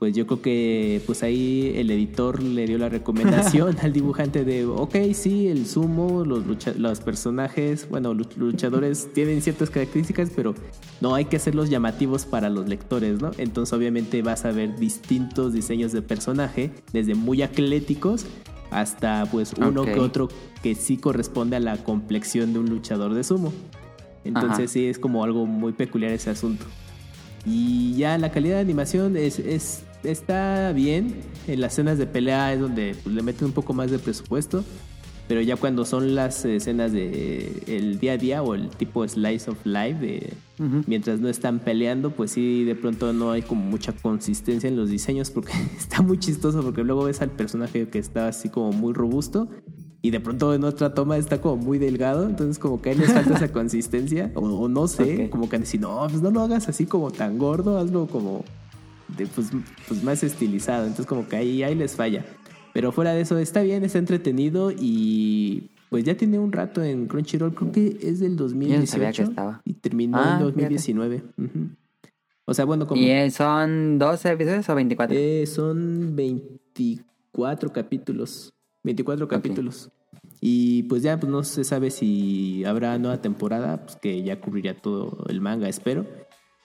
[0.02, 4.66] pues yo creo que pues ahí el editor le dio la recomendación al dibujante de,
[4.66, 10.56] ok, sí, el sumo, los, lucha- los personajes, bueno, los luchadores tienen ciertas características, pero
[11.02, 13.30] no hay que hacerlos llamativos para los lectores, ¿no?
[13.38, 18.26] Entonces obviamente vas a ver distintos diseños de personaje, desde muy atléticos
[18.72, 20.30] hasta pues uno que otro
[20.64, 23.54] que sí corresponde a la complexión de un luchador de sumo.
[24.24, 24.68] Entonces Ajá.
[24.68, 26.66] sí es como algo muy peculiar ese asunto.
[27.46, 31.22] Y ya la calidad de animación es, es- está bien.
[31.48, 34.64] En las escenas de pelea es donde pues, le meten un poco más de presupuesto.
[35.28, 39.50] Pero ya cuando son las escenas de el día a día o el tipo slice
[39.50, 40.34] of life de
[40.88, 44.90] mientras no están peleando, pues sí de pronto no hay como mucha consistencia en los
[44.90, 48.94] diseños porque está muy chistoso porque luego ves al personaje que está así como muy
[48.94, 49.48] robusto
[50.02, 53.14] y de pronto en otra toma está como muy delgado, entonces como que ahí les
[53.14, 56.42] falta esa consistencia, o, o no sé, como que han decir, no, pues no lo
[56.42, 58.44] hagas así como tan gordo, hazlo como
[59.18, 59.50] de, pues,
[59.88, 62.26] pues más estilizado, entonces como que ahí, ahí les falla.
[62.74, 67.08] Pero fuera de eso, está bien, está entretenido y pues ya tiene un rato en
[67.08, 69.62] Crunchyroll, creo que es del 2018 sabía que estaba.
[69.66, 71.24] y terminó Ah, en 2019.
[71.38, 71.70] Ujú.
[72.46, 73.02] O sea, bueno, como...
[73.02, 75.16] ¿Y son 12 episodios o 24?
[75.18, 78.54] Eh, son 24 capítulos.
[78.84, 79.90] 24 capítulos.
[80.40, 84.76] Y pues ya pues no se sabe si habrá nueva temporada, pues que ya cubriría
[84.76, 86.06] todo el manga, espero.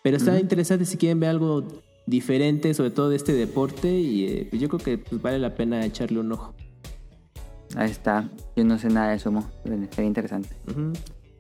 [0.03, 1.67] Pero está interesante si quieren ver algo
[2.07, 3.91] diferente, sobre todo de este deporte.
[3.99, 6.55] Y eh, pues yo creo que pues, vale la pena echarle un ojo.
[7.75, 8.29] Ahí está.
[8.57, 9.51] Yo no sé nada de sumo.
[9.65, 10.51] pero Sería interesante.
[10.71, 10.93] Ujú.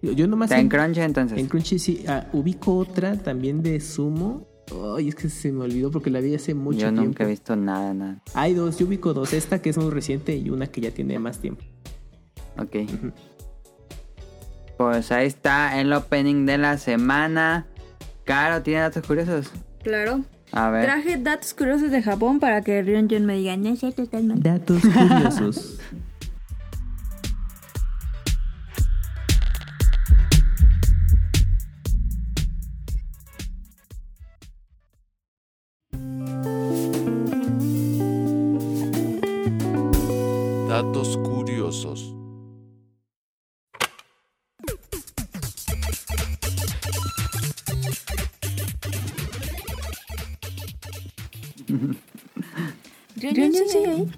[0.02, 1.38] Yo, yo nomás Está en en, Crunchy entonces.
[1.38, 4.46] en Crunchy sí ah, ubico otra también de sumo.
[4.96, 7.02] Ay, es que se me olvidó porque la vi hace mucho Yo tiempo.
[7.02, 8.22] nunca he visto nada, nada.
[8.34, 9.32] Hay dos, yo ubico dos.
[9.32, 11.62] Esta que es muy reciente y una que ya tiene más tiempo.
[12.58, 12.76] Ok.
[14.76, 17.66] Pues ahí está el opening de la semana.
[18.24, 19.50] Caro, ¿tiene datos curiosos?
[19.82, 20.22] Claro.
[20.52, 20.84] A ver.
[20.84, 24.42] Traje datos curiosos de Japón para que Ryonjun me diga, no es cierto, estás mal".
[24.42, 25.78] Datos curiosos.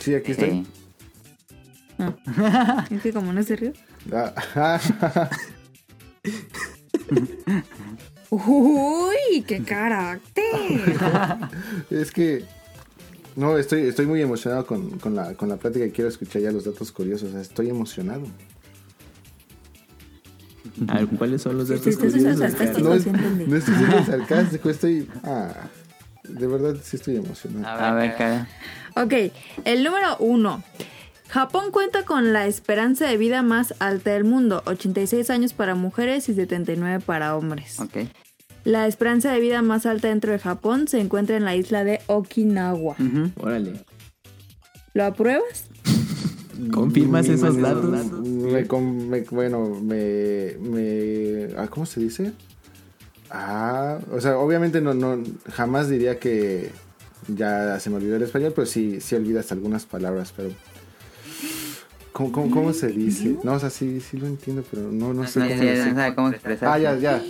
[0.08, 0.50] Sí, aquí estoy.
[0.50, 0.66] Sí.
[2.94, 3.72] Es que como no se rió.
[4.10, 4.80] Ah,
[8.30, 10.44] Uy, qué carácter.
[11.90, 12.44] es que.
[13.36, 16.50] No, estoy, estoy muy emocionado con, con la, con la plática y quiero escuchar ya
[16.52, 17.34] los datos curiosos.
[17.34, 18.22] Estoy emocionado.
[20.88, 22.38] A ver, ¿cuáles son los datos sí, curiosos?
[22.80, 25.06] No, es- no estoy siendo sarcástico, estoy.
[25.22, 25.68] Ah,
[26.26, 27.78] de verdad sí estoy emocionado.
[27.84, 28.46] A ver, Caro.
[29.02, 29.32] Ok,
[29.64, 30.62] el número uno.
[31.28, 36.28] Japón cuenta con la esperanza de vida más alta del mundo, 86 años para mujeres
[36.28, 37.78] y 79 para hombres.
[37.80, 37.98] Ok.
[38.64, 42.00] La esperanza de vida más alta dentro de Japón se encuentra en la isla de
[42.06, 42.96] Okinawa.
[43.40, 43.84] Órale.
[44.94, 45.66] ¿Lo apruebas?
[46.72, 48.10] ¿Confirmas esos Me- datos?
[48.22, 52.32] Me, con- me- bueno, me, me- ah, ¿Cómo se dice?
[53.30, 55.22] Ah, o sea, obviamente no, no,
[55.52, 56.70] jamás diría que
[57.28, 60.50] ya se me olvidó el español, pero sí, sí olvidas algunas palabras, pero...
[62.12, 63.36] ¿Cómo, cómo, cómo se dice?
[63.44, 65.86] No, o sea, sí, sí lo entiendo, pero no, no sé No, cómo sí, decir.
[65.88, 66.68] no sabe cómo expresar.
[66.68, 67.22] Ah, ya, ya.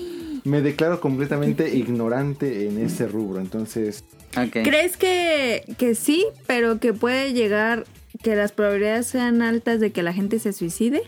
[0.45, 4.05] Me declaro completamente ignorante en ese rubro, entonces...
[4.53, 7.85] ¿Crees que, que sí, pero que puede llegar,
[8.23, 11.03] que las probabilidades sean altas de que la gente se suicide?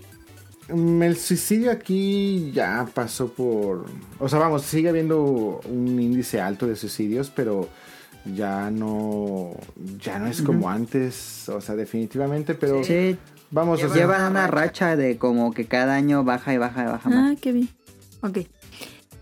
[0.68, 3.86] Mm, El suicidio aquí ya pasó por...
[4.18, 7.68] O sea, vamos, sigue habiendo un índice alto de suicidios, pero
[8.24, 9.52] ya no...
[9.98, 12.82] Ya no es como antes, o sea, definitivamente, pero...
[12.84, 13.18] Sí,
[13.52, 17.32] Vamos, llevan una racha de como que cada año baja y baja y baja más.
[17.32, 17.68] Ah, qué bien.
[18.22, 18.38] Ok.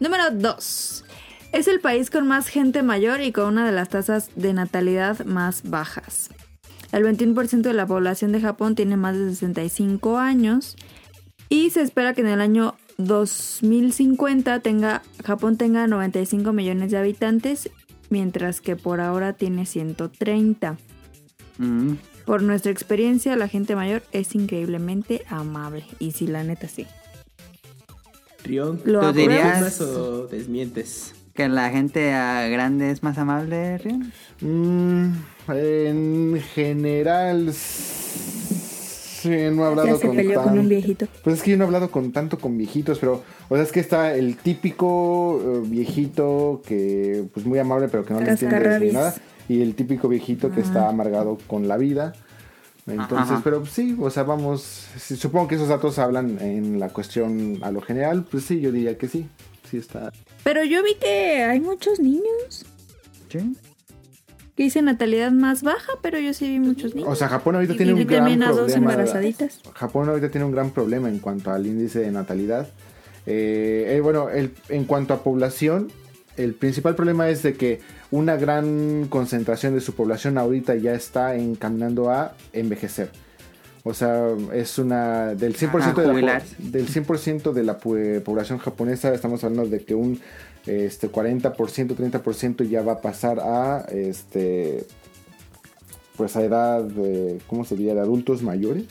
[0.00, 1.04] Número 2.
[1.52, 5.24] Es el país con más gente mayor y con una de las tasas de natalidad
[5.24, 6.28] más bajas.
[6.92, 10.76] El 21% de la población de Japón tiene más de 65 años
[11.48, 17.70] y se espera que en el año 2050 tenga, Japón tenga 95 millones de habitantes,
[18.10, 20.76] mientras que por ahora tiene 130.
[21.58, 21.92] Mm.
[22.24, 25.84] Por nuestra experiencia, la gente mayor es increíblemente amable.
[25.98, 26.86] Y sí, la neta sí.
[28.44, 31.14] Rion, ¿Lo ¿Tú dirías- ¿confirmas o desmientes?
[31.34, 34.12] ¿Que la gente grande es más amable, Rion?
[34.40, 35.12] Mm,
[35.48, 37.52] en general...
[39.20, 41.06] Sí, no he hablado Ya se con peleó con tan- un viejito.
[41.24, 43.72] Pues es que yo no he hablado con tanto con viejitos, pero o sea, es
[43.72, 48.80] que está el típico eh, viejito que pues muy amable pero que no le entiendes
[48.80, 49.14] ni nada
[49.48, 52.12] y el típico viejito que está amargado con la vida.
[52.86, 53.40] Entonces, Ajá.
[53.44, 57.70] pero sí, o sea, vamos, sí, supongo que esos datos hablan en la cuestión a
[57.70, 59.26] lo general, pues sí, yo diría que sí.
[59.70, 60.10] Sí está.
[60.42, 62.64] Pero yo vi que hay muchos niños.
[63.30, 63.38] Sí.
[64.58, 67.08] Que dice natalidad más baja, pero yo sí vi muchos niños.
[67.08, 68.90] O sea, Japón ahorita Y tiene un gran también a dos problema.
[68.92, 69.60] embarazaditas.
[69.72, 72.68] Japón ahorita tiene un gran problema en cuanto al índice de natalidad.
[73.24, 75.92] Eh, eh, bueno, el- en cuanto a población,
[76.36, 77.80] el principal problema es de que
[78.10, 83.10] una gran concentración de su población ahorita ya está encaminando a envejecer.
[83.84, 89.14] O sea, es una del 100% A de la, del 100% de la población japonesa
[89.14, 90.20] estamos hablando de que un
[90.68, 91.52] este 40%,
[91.96, 94.84] 30% ya va a pasar a este
[96.16, 97.94] pues a edad de ¿cómo se diría?
[97.94, 98.86] de adultos mayores.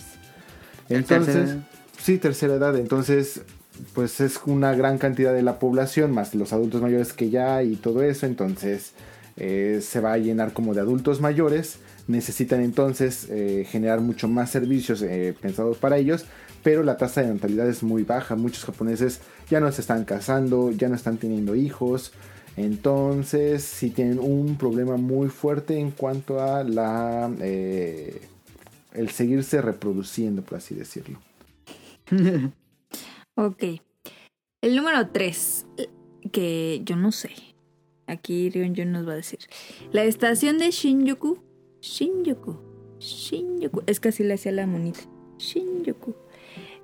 [0.89, 1.67] Entonces, Tercera-
[2.01, 2.77] sí, tercera edad.
[2.77, 3.41] Entonces,
[3.93, 7.73] pues es una gran cantidad de la población, más los adultos mayores que ya hay
[7.73, 8.25] y todo eso.
[8.25, 8.93] Entonces,
[9.35, 11.79] eh, se va a llenar como de adultos mayores.
[12.07, 16.25] Necesitan entonces eh, generar mucho más servicios eh, pensados para ellos.
[16.63, 18.35] Pero la tasa de natalidad es muy baja.
[18.35, 22.11] Muchos japoneses ya no se están casando, ya no están teniendo hijos.
[22.57, 28.19] Entonces, sí tienen un problema muy fuerte en cuanto a la eh,
[28.93, 31.19] el seguirse reproduciendo, por así decirlo.
[33.39, 33.63] Ok.
[34.63, 35.67] El número 3,
[36.31, 37.29] que yo no sé.
[38.07, 39.39] Aquí Rion nos va a decir.
[39.91, 41.37] La estación de Shinjuku.
[41.81, 42.57] Shinjuku.
[42.99, 43.83] Shinjuku.
[43.85, 45.01] Es que así le hacía la monita.
[45.37, 46.15] Shinjuku.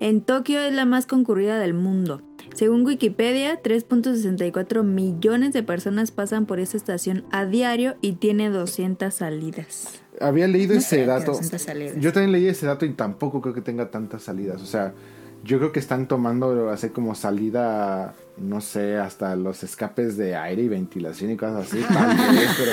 [0.04, 2.22] En Tokio es la más concurrida del mundo.
[2.54, 9.14] Según Wikipedia, 3.64 millones de personas pasan por esta estación a diario y tiene 200
[9.14, 10.02] salidas.
[10.20, 11.32] Había leído No ese dato.
[11.32, 11.96] 200 salidas.
[12.02, 14.62] Yo también leí ese dato y tampoco creo que tenga tantas salidas.
[14.62, 14.94] O sea,
[15.46, 20.64] yo creo que están tomando así como salida, no sé, hasta los escapes de aire
[20.64, 21.82] y ventilación y cosas así.
[21.82, 22.72] Tal vez, pero.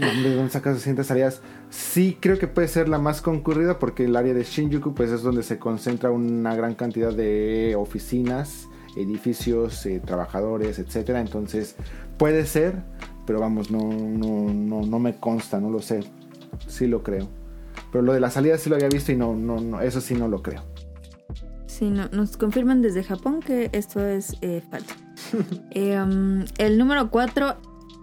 [0.24, 1.42] ¿De dónde sacas 200 salidas?
[1.70, 5.22] Sí, creo que puede ser la más concurrida porque el área de Shinjuku pues es
[5.22, 8.66] donde se concentra una gran cantidad de oficinas,
[8.96, 11.20] edificios, eh, trabajadores, etcétera.
[11.20, 11.76] Entonces
[12.16, 12.82] puede ser,
[13.26, 16.00] pero vamos, no, no, no, no me consta, no lo sé.
[16.66, 17.28] Sí lo creo.
[17.92, 20.14] Pero lo de la salida sí lo había visto y no, no, no eso sí
[20.14, 20.62] no lo creo.
[21.66, 24.94] Sí, no- nos confirman desde Japón que esto es eh, falso.
[25.72, 27.56] Eh, um, el número 4.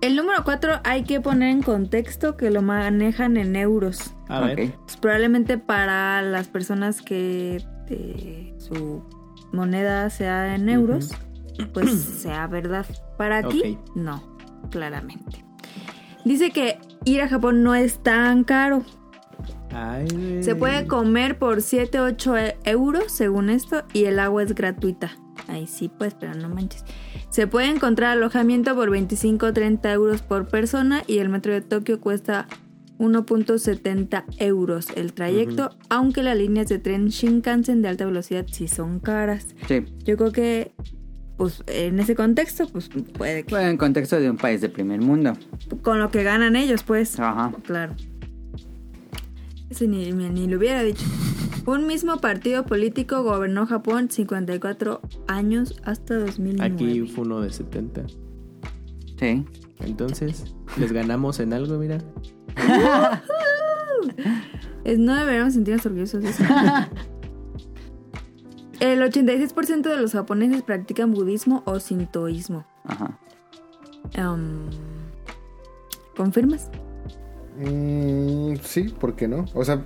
[0.06, 4.14] El número 4 hay que poner en contexto que lo manejan en euros.
[4.27, 4.76] A ver.
[4.84, 9.02] Pues probablemente para las personas que eh, su
[9.52, 11.11] moneda sea en euros,
[11.73, 11.91] pues
[12.22, 12.86] sea verdad.
[13.18, 13.56] Para Ok.
[13.95, 14.22] no,
[14.69, 15.44] claramente.
[16.23, 18.84] Dice que ir a Japón no es tan caro.
[19.72, 20.44] Ay.
[20.44, 25.18] Se puede comer por 7, 8 e- euros según esto y el agua es gratuita.
[25.48, 26.86] Ahí sí, pues, pero no manches.
[27.36, 31.60] Se puede encontrar alojamiento por 25 o 30 euros por persona y el metro de
[31.60, 32.48] Tokio cuesta
[32.98, 39.02] 1.70 euros el trayecto, aunque las líneas de tren Shinkansen de alta velocidad sí son
[39.02, 39.48] caras.
[39.68, 39.84] Sí.
[40.06, 40.72] Yo creo que,
[41.36, 43.53] pues, en ese contexto, pues, puede que...
[43.53, 45.34] Bueno, en contexto de un país de primer mundo.
[45.82, 47.20] Con lo que ganan ellos, pues.
[47.20, 47.52] Ajá.
[47.66, 47.95] Claro.
[49.69, 51.05] Ese ni, ni, ni lo hubiera dicho.
[51.65, 56.73] Un mismo partido político gobernó Japón 54 años hasta 2009.
[56.73, 58.03] Aquí fue uno de 70.
[59.19, 59.45] Sí.
[59.79, 61.97] Entonces, les ganamos en algo, mira.
[64.83, 66.43] Es, no deberíamos sentirnos orgullosos de eso.
[68.79, 72.67] El 86% de los japoneses practican budismo o sintoísmo.
[72.83, 73.19] Ajá.
[74.13, 74.69] Em,
[76.15, 76.69] ¿Confirmas?
[77.57, 79.45] Mm, sí, ¿por qué no?
[79.53, 79.82] O sea,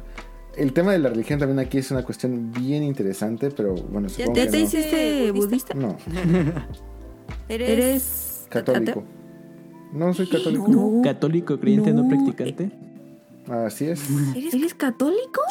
[0.57, 4.33] el tema de la religión también aquí es una cuestión bien interesante, pero bueno, supongo
[4.35, 4.65] ¿Ya que te no.
[4.65, 5.73] hiciste budista?
[5.73, 5.95] No,
[7.49, 9.03] Eres, ¿Eres católico.
[9.93, 10.67] No soy católico.
[10.67, 11.01] No.
[11.03, 12.09] Católico, creyente, no, no.
[12.09, 12.71] practicante.
[13.47, 14.01] Así es.
[14.35, 15.41] ¿Eres, ¿Eres católico?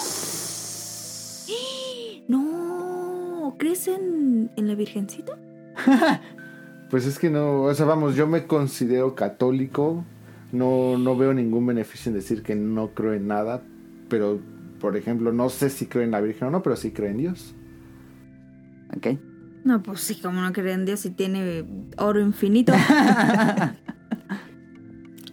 [2.29, 5.39] No, ¿crees en, en la Virgencita?
[6.91, 10.05] Pues es que no, o sea, vamos, yo me considero católico.
[10.53, 13.63] No, no veo ningún beneficio en decir que no creo en nada.
[14.09, 14.41] Pero,
[14.81, 17.19] por ejemplo, no sé si creo en la Virgen o no, pero sí creo en
[17.19, 17.55] Dios.
[18.97, 19.19] Ok.
[19.65, 21.65] No, pues sí, como no cree en Dios si tiene
[21.97, 22.73] oro infinito.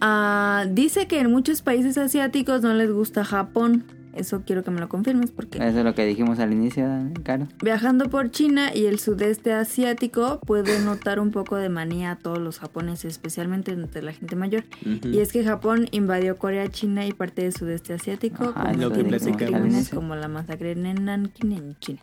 [0.00, 3.84] Ah, dice que en muchos países asiáticos no les gusta Japón.
[4.16, 6.86] Eso quiero que me lo confirmes porque Eso es lo que dijimos al inicio,
[7.22, 7.46] Caro.
[7.62, 12.38] viajando por China y el sudeste asiático puedo notar un poco de manía a todos
[12.38, 14.64] los japoneses, especialmente entre la gente mayor.
[14.84, 18.90] Y es que Japón invadió Corea, China y parte del sudeste asiático Ajá, con lo
[18.92, 19.88] que platicamos.
[19.90, 22.00] como la masacre en Nanking en China.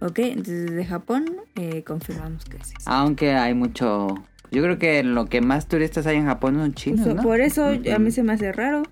[0.00, 1.24] Ok, entonces desde Japón
[1.54, 2.74] eh, confirmamos que sí.
[2.86, 4.08] Aunque hay mucho...
[4.50, 7.22] Yo creo que lo que más turistas hay en Japón son chinos, ¿no?
[7.22, 8.82] Por eso a mí se me hace raro.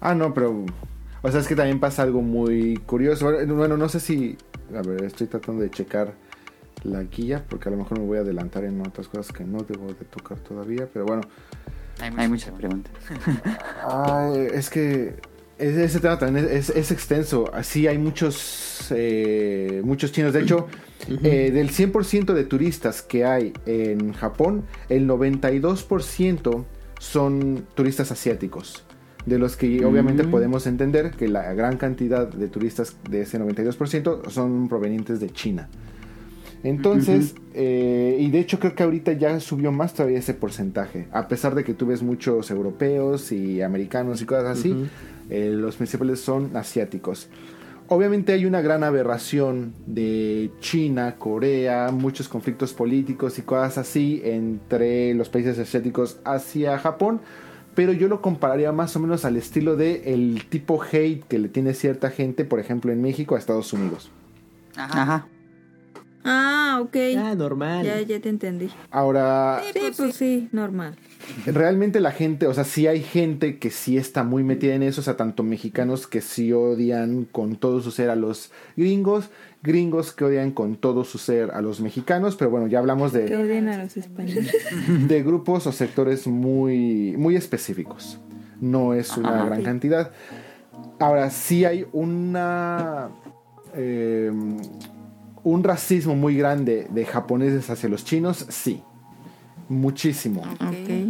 [0.00, 0.64] Ah, no, pero.
[1.26, 3.24] O sea, es que también pasa algo muy curioso.
[3.46, 4.36] Bueno, no sé si.
[4.76, 6.12] A ver, estoy tratando de checar
[6.84, 9.58] la guía, porque a lo mejor me voy a adelantar en otras cosas que no
[9.60, 11.22] debo de tocar todavía, pero bueno.
[12.18, 12.92] Hay muchas preguntas.
[13.88, 15.14] Ay, es que
[15.58, 17.50] ese, tema también es, es- es extenso.
[17.54, 20.32] Así hay muchos, eh, muchos chinos.
[20.34, 20.66] De hecho,
[21.22, 26.64] eh, del 100% de turistas que hay en Japón, el 92%
[26.98, 28.84] son turistas asiáticos.
[29.26, 34.28] De los que obviamente podemos entender que la gran cantidad de turistas de ese 92%
[34.28, 35.68] son provenientes de China.
[36.62, 41.06] Entonces, eh, y de hecho creo que ahorita ya subió más todavía ese porcentaje.
[41.12, 44.74] A pesar de que tú ves muchos europeos y americanos y cosas así,
[45.28, 47.28] eh, los principales son asiáticos.
[47.88, 55.12] Obviamente hay una gran aberración de China, Corea, muchos conflictos políticos y cosas así entre
[55.12, 57.20] los países asiáticos hacia Japón,
[57.74, 61.48] pero yo lo compararía más o menos al estilo de el tipo hate que le
[61.48, 64.10] tiene cierta gente, por ejemplo, en México a Estados Unidos.
[64.76, 65.26] Ajá.
[66.26, 66.96] Ah, ok.
[67.18, 67.84] Ah, normal.
[67.84, 68.70] Ya, ya te entendí.
[68.90, 70.96] Ahora, Sí, pues sí, normal.
[71.44, 75.02] realmente la gente, o sea, sí hay gente que sí está muy metida en eso,
[75.02, 79.28] o sea, tanto mexicanos que sí odian con todo su ser a los gringos,
[79.64, 83.20] gringos que odian con todo su ser a los mexicanos, pero bueno, ya hablamos Que
[83.20, 84.52] de, odian a los españoles.
[85.08, 88.20] de grupos o sectores muy, muy específicos.
[88.60, 89.46] No es una Ajá.
[89.46, 90.12] gran cantidad.
[91.00, 93.08] Ahora, sí hay una...
[93.74, 94.30] eh,
[95.42, 98.82] un racismo muy grande de japoneses hacia los chinos, sí.
[99.68, 100.42] Muchísimo.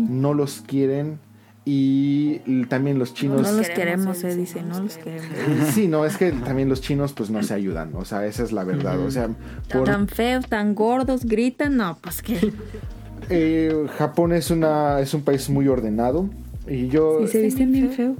[0.09, 1.19] No los quieren
[1.65, 3.43] y también los chinos...
[3.43, 5.27] No los queremos, se dice, no los queremos.
[5.31, 8.43] Eh, Sí, no, es que también los chinos pues no se ayudan, o sea, esa
[8.43, 9.31] es la verdad, o sea,
[9.73, 12.53] por, Tan feos, tan gordos, gritan, no, pues que.
[13.31, 16.28] eh, Japón es una es un país muy ordenado
[16.69, 18.16] y yo Y se visten bien feo.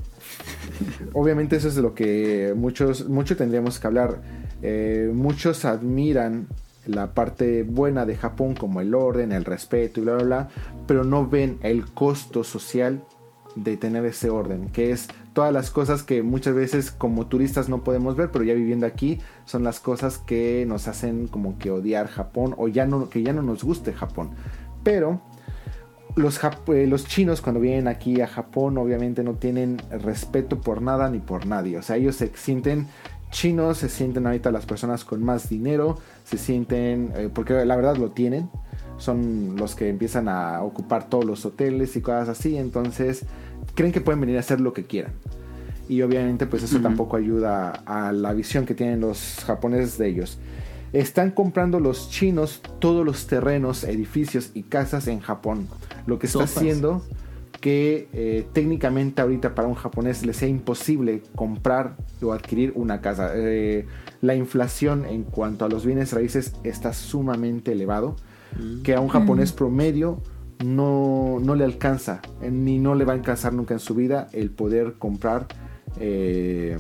[1.13, 4.23] obviamente eso es de lo que muchos mucho tendríamos que hablar.
[4.63, 6.47] Eh, muchos admiran
[6.87, 10.49] la parte buena de Japón como el orden, el respeto y bla bla bla,
[10.87, 13.03] pero no ven el costo social
[13.57, 17.85] de tener ese orden, que es todas las cosas que muchas veces como turistas no
[17.85, 22.09] podemos ver, pero ya viviendo aquí son las cosas que nos hacen como que odiar
[22.09, 24.31] Japón o ya no que ya no nos guste Japón.
[24.83, 25.21] Pero
[26.17, 30.83] los, jap- eh, los chinos cuando vienen aquí a Japón obviamente no tienen respeto por
[30.83, 31.79] nada ni por nadie.
[31.79, 32.87] O sea, ellos se sienten
[33.31, 37.97] chinos, se sienten ahorita las personas con más dinero, se sienten, eh, porque la verdad
[37.97, 38.49] lo tienen,
[38.97, 43.25] son los que empiezan a ocupar todos los hoteles y cosas así, entonces
[43.75, 45.13] creen que pueden venir a hacer lo que quieran.
[45.89, 50.39] Y obviamente pues eso tampoco ayuda a la visión que tienen los japoneses de ellos.
[50.93, 55.69] Están comprando los chinos todos los terrenos, edificios y casas en Japón.
[56.07, 56.57] Lo que está Sopas.
[56.57, 57.03] haciendo
[57.65, 63.33] que eh, técnicamente ahorita para un japonés le sea imposible comprar o adquirir una casa.
[63.35, 63.87] Eh,
[64.21, 68.17] la inflación en cuanto a los bienes raíces está sumamente elevado,
[68.83, 70.21] que a un japonés promedio
[70.65, 74.29] no, no le alcanza, eh, ni no le va a alcanzar nunca en su vida
[74.33, 75.47] el poder comprar
[76.01, 76.79] eh,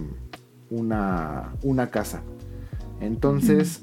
[0.70, 2.22] una, una casa.
[3.00, 3.82] Entonces,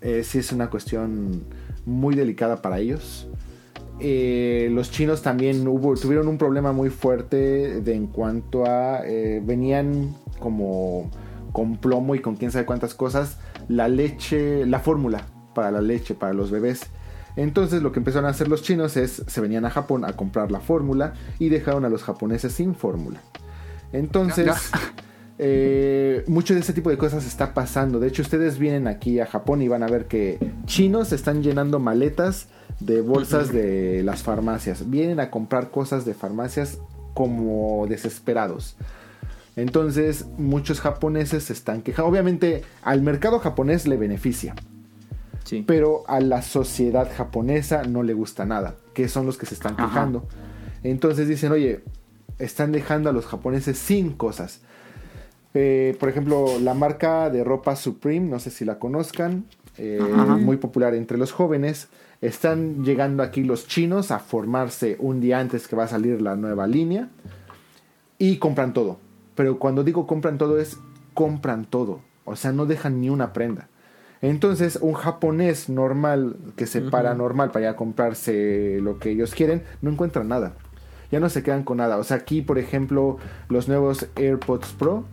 [0.00, 1.44] eh, sí es una cuestión
[1.84, 3.28] muy delicada para ellos.
[3.98, 9.42] Eh, los chinos también hubo, tuvieron un problema muy fuerte de en cuanto a eh,
[9.44, 11.10] venían como
[11.52, 13.36] con plomo y con quién sabe cuántas cosas
[13.68, 16.86] la leche, la fórmula para la leche para los bebés.
[17.36, 20.50] Entonces lo que empezaron a hacer los chinos es se venían a Japón a comprar
[20.50, 23.20] la fórmula y dejaron a los japoneses sin fórmula.
[23.92, 24.70] Entonces
[25.38, 27.98] eh, mucho de ese tipo de cosas está pasando.
[27.98, 31.78] De hecho, ustedes vienen aquí a Japón y van a ver que chinos están llenando
[31.78, 34.90] maletas de bolsas de las farmacias.
[34.90, 36.78] Vienen a comprar cosas de farmacias
[37.14, 38.76] como desesperados.
[39.56, 42.10] Entonces, muchos japoneses se están quejando.
[42.10, 44.54] Obviamente, al mercado japonés le beneficia,
[45.44, 45.64] Sí.
[45.66, 49.74] pero a la sociedad japonesa no le gusta nada, que son los que se están
[49.74, 49.86] Ajá.
[49.86, 50.24] quejando.
[50.82, 51.80] Entonces dicen, oye,
[52.38, 54.60] están dejando a los japoneses sin cosas.
[55.54, 59.46] Eh, por ejemplo, la marca de ropa Supreme, no sé si la conozcan,
[59.78, 59.98] eh,
[60.38, 61.88] muy popular entre los jóvenes.
[62.20, 66.36] Están llegando aquí los chinos a formarse un día antes que va a salir la
[66.36, 67.08] nueva línea
[68.18, 68.98] y compran todo.
[69.34, 70.76] Pero cuando digo compran todo es
[71.14, 72.00] compran todo.
[72.24, 73.68] O sea, no dejan ni una prenda.
[74.22, 79.34] Entonces, un japonés normal que se para normal para ir a comprarse lo que ellos
[79.34, 80.54] quieren, no encuentra nada.
[81.10, 81.96] Ya no se quedan con nada.
[81.96, 83.16] O sea, aquí, por ejemplo,
[83.48, 85.04] los nuevos AirPods Pro,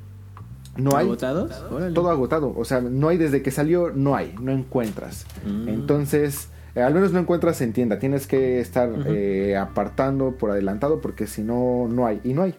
[0.75, 1.05] no hay.
[1.05, 1.51] ¿Agotados?
[1.93, 2.53] Todo agotado.
[2.55, 5.25] O sea, no hay desde que salió, no hay, no encuentras.
[5.45, 5.69] Mm.
[5.69, 7.99] Entonces, eh, al menos no encuentras en tienda.
[7.99, 12.19] Tienes que estar eh, apartando por adelantado porque si no, no hay.
[12.23, 12.55] Y no hay.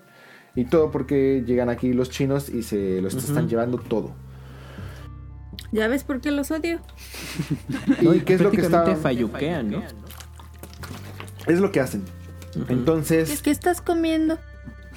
[0.55, 4.13] Y todo porque llegan aquí los chinos y se los están llevando todo.
[5.73, 6.81] ¿Ya ves por qué los odio?
[8.01, 8.97] ¿Y qué es lo que está?
[8.97, 9.83] Falluquean, ¿no?
[11.47, 12.05] Es lo que hacen.
[12.69, 14.39] Entonces, ¿Qué estás comiendo?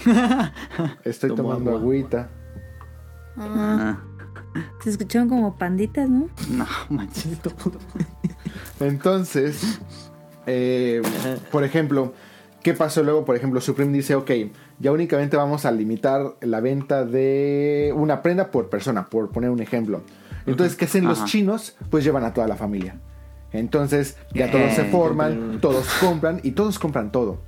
[1.03, 1.81] estoy Tomo tomando agua.
[1.81, 2.29] agüita.
[3.37, 3.99] Ah,
[4.83, 6.29] Se escucharon como panditas, ¿no?
[6.49, 7.27] no, manches.
[8.79, 9.79] Entonces,
[10.47, 11.01] eh,
[11.51, 12.13] por ejemplo,
[12.63, 13.25] ¿qué pasó luego?
[13.25, 14.31] Por ejemplo, Supreme dice, ok,
[14.79, 19.61] ya únicamente vamos a limitar la venta de una prenda por persona, por poner un
[19.61, 20.01] ejemplo.
[20.45, 21.75] Entonces, ¿qué hacen los chinos?
[21.89, 22.99] Pues llevan a toda la familia.
[23.51, 27.39] Entonces, ya todos se forman, todos compran y todos compran todo.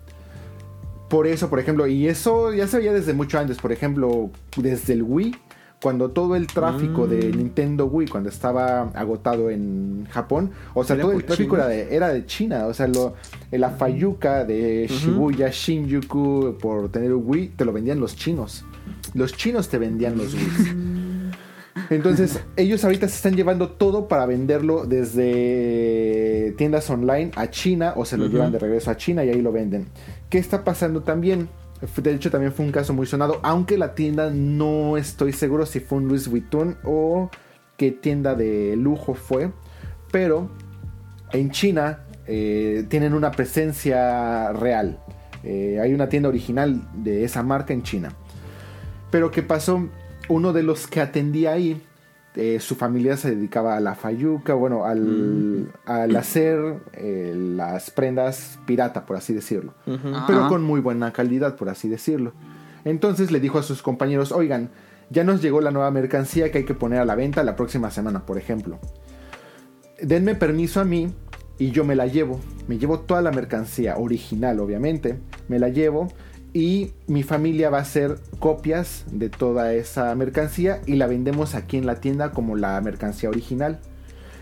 [1.10, 4.94] Por eso, por ejemplo, y eso ya se veía desde mucho antes, por ejemplo, desde
[4.94, 5.36] el Wii,
[5.82, 11.04] cuando todo el tráfico de Nintendo Wii, cuando estaba agotado en Japón, o sea, ¿Era
[11.04, 13.16] todo el tráfico era de, era de China, o sea, lo,
[13.52, 18.66] la Fayuca de Shibuya, Shinjuku, por tener un Wii, te lo vendían los chinos.
[19.14, 21.04] Los chinos te vendían los Wii.
[21.90, 28.06] Entonces, ellos ahorita se están llevando todo para venderlo desde tiendas online a China o
[28.06, 29.88] se lo llevan de regreso a China y ahí lo venden.
[30.30, 31.50] ¿Qué está pasando también?
[31.98, 35.80] De hecho, también fue un caso muy sonado, aunque la tienda no estoy seguro si
[35.80, 37.30] fue un Louis Vuitton o
[37.76, 39.52] qué tienda de lujo fue,
[40.12, 40.50] pero
[41.34, 45.00] en China eh, tienen una presencia real.
[45.44, 48.14] Eh, hay una tienda original de esa marca en China.
[49.12, 49.90] Pero ¿qué pasó?
[50.30, 51.82] Uno de los que atendía ahí,
[52.36, 58.58] eh, su familia se dedicaba a la fayuca, bueno, al, al hacer eh, las prendas
[58.66, 59.74] pirata, por así decirlo.
[59.86, 60.48] Pero Ajá.
[60.50, 62.34] con muy buena calidad, por así decirlo.
[62.86, 64.72] Entonces le dijo a sus compañeros, oigan,
[65.10, 67.92] ya nos llegó la nueva mercancía que hay que poner a la venta la próxima
[67.92, 68.80] semana, por ejemplo.
[70.02, 71.14] Denme permiso a mí
[71.60, 72.40] y yo me la llevo.
[72.68, 75.20] Me llevo toda la mercancía original, obviamente.
[75.48, 76.08] Me la llevo
[76.54, 81.78] y mi familia va a hacer copias de toda esa mercancía y la vendemos aquí
[81.78, 83.80] en la tienda como la mercancía original.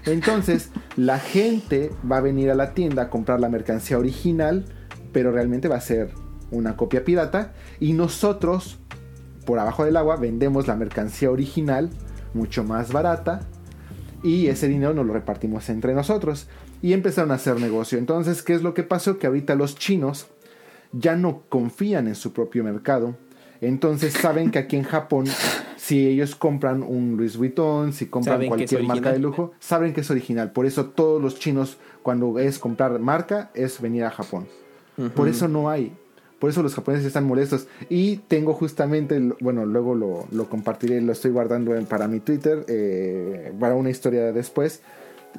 [0.05, 4.65] Entonces, la gente va a venir a la tienda a comprar la mercancía original,
[5.13, 6.11] pero realmente va a ser
[6.51, 8.77] una copia pirata y nosotros
[9.45, 11.89] por abajo del agua vendemos la mercancía original
[12.33, 13.41] mucho más barata
[14.21, 16.47] y ese dinero nos lo repartimos entre nosotros
[16.81, 17.97] y empezaron a hacer negocio.
[17.97, 19.17] Entonces, ¿qué es lo que pasó?
[19.17, 20.27] Que ahorita los chinos
[20.93, 23.15] ya no confían en su propio mercado.
[23.61, 25.25] Entonces saben que aquí en Japón,
[25.77, 30.09] si ellos compran un Louis Vuitton, si compran cualquier marca de lujo, saben que es
[30.09, 30.51] original.
[30.51, 34.47] Por eso todos los chinos, cuando es comprar marca, es venir a Japón.
[35.15, 35.93] Por eso no hay.
[36.39, 37.67] Por eso los japoneses están molestos.
[37.87, 43.53] Y tengo justamente, bueno, luego lo, lo compartiré, lo estoy guardando para mi Twitter, eh,
[43.59, 44.81] para una historia después.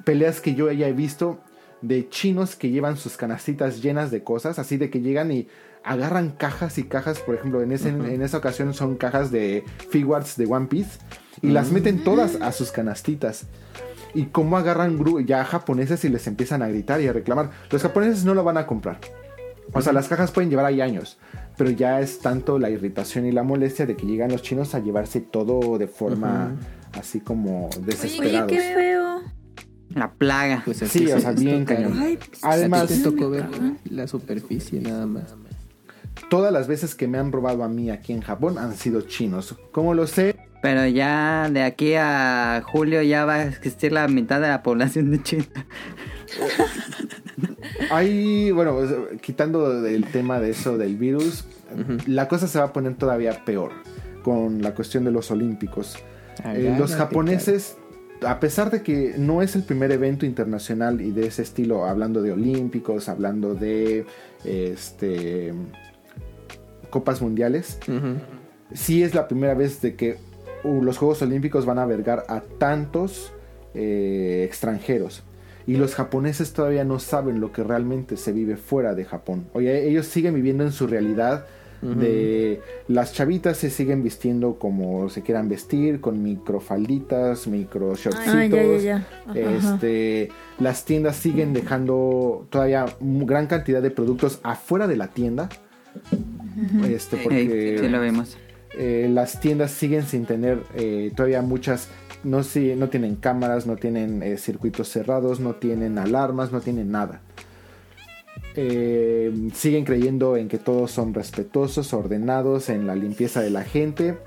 [0.05, 1.39] Peleas que yo ya he visto
[1.83, 5.49] de chinos que llevan sus canastitas llenas de cosas, así de que llegan y
[5.85, 10.37] agarran cajas y cajas, por ejemplo, en, ese, en esa ocasión son cajas de figures
[10.37, 11.01] de One Piece,
[11.43, 13.47] y las meten todas a sus canastitas.
[14.15, 17.51] Y cómo agarran gru- ya japoneses y les empiezan a gritar y a reclamar.
[17.71, 18.99] Los japoneses no lo van a comprar.
[19.73, 21.17] O sea, las cajas pueden llevar ahí años,
[21.57, 24.81] pero ya es tanto la irritación y la molestia de que llegan los chinos a
[24.81, 26.55] llevarse todo de forma
[26.93, 28.53] así como Oye, desesperados.
[28.53, 29.23] qué feo.
[29.95, 30.63] La plaga.
[30.65, 31.99] Pues así Sí, o se sea, bien cañón.
[32.01, 33.47] Ay, Además, te tocó ver
[33.91, 35.35] la superficie nada más.
[36.31, 39.57] todas las veces que me han robado a mí aquí en Japón han sido chinos.
[39.73, 40.37] ¿Cómo lo sé?
[40.63, 45.11] Pero ya de aquí a julio ya va a existir la mitad de la población
[45.11, 45.45] de China.
[47.91, 51.45] Hay, bueno, pues, quitando el tema de eso del virus,
[52.07, 53.73] la cosa se va a poner todavía peor
[54.23, 55.97] con la cuestión de los olímpicos.
[56.45, 57.77] Eh, los japoneses,
[58.27, 62.23] a pesar de que no es el primer evento internacional y de ese estilo, hablando
[62.23, 64.07] de olímpicos, hablando de
[64.45, 65.53] este
[66.91, 67.79] copas mundiales,
[68.75, 70.19] sí es la primera vez de que
[70.65, 73.33] uh, los Juegos Olímpicos van a albergar a tantos
[73.75, 75.23] eh, extranjeros.
[75.67, 79.47] Y los japoneses todavía no saben lo que realmente se vive fuera de Japón.
[79.53, 81.47] Oye, ellos siguen viviendo en su realidad
[81.83, 88.35] de las chavitas se siguen vistiendo como se quieran vestir, con microfalditas, micro shortcitos.
[88.35, 89.07] Ah, ya, ya, ya.
[89.27, 89.75] Ajá.
[89.75, 90.29] Este,
[90.61, 95.49] las tiendas siguen dejando todavía gran cantidad de productos afuera de la tienda.
[96.89, 98.37] Este, porque Sí, sí lo vimos.
[98.79, 101.89] eh, las tiendas siguen sin tener eh, todavía muchas
[102.25, 106.91] no si- no tienen cámaras no tienen eh, circuitos cerrados no tienen alarmas no tienen
[106.93, 107.21] nada
[108.55, 114.19] Eh, siguen creyendo en que todos son respetuosos ordenados en la limpieza de la gente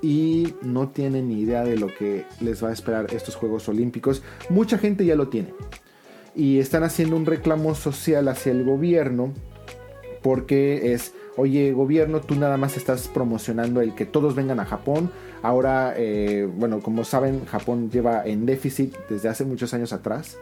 [0.00, 4.22] y no tienen ni idea de lo que les va a esperar estos Juegos Olímpicos
[4.48, 5.52] mucha gente ya lo tiene
[6.34, 9.34] y están haciendo un reclamo social hacia el gobierno
[10.22, 15.10] porque es, oye gobierno, tú nada más estás promocionando el que todos vengan a Japón.
[15.42, 20.36] Ahora, eh, bueno, como saben, Japón lleva en déficit desde hace muchos años atrás.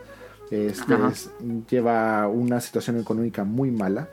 [0.50, 1.30] Este, es-
[1.70, 4.08] lleva una situación económica muy mala.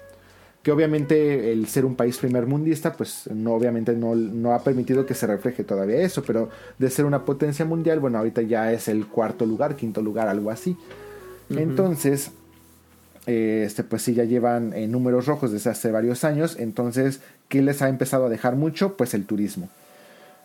[0.64, 5.06] Que obviamente el ser un país primer mundista, pues no, obviamente no, no ha permitido
[5.06, 8.88] que se refleje todavía eso, pero de ser una potencia mundial, bueno, ahorita ya es
[8.88, 10.78] el cuarto lugar, quinto lugar, algo así.
[11.50, 12.32] Entonces,
[13.26, 16.56] este, pues sí, ya llevan eh, números rojos desde hace varios años.
[16.58, 18.95] Entonces, ¿qué les ha empezado a dejar mucho?
[18.95, 19.68] Pues el turismo.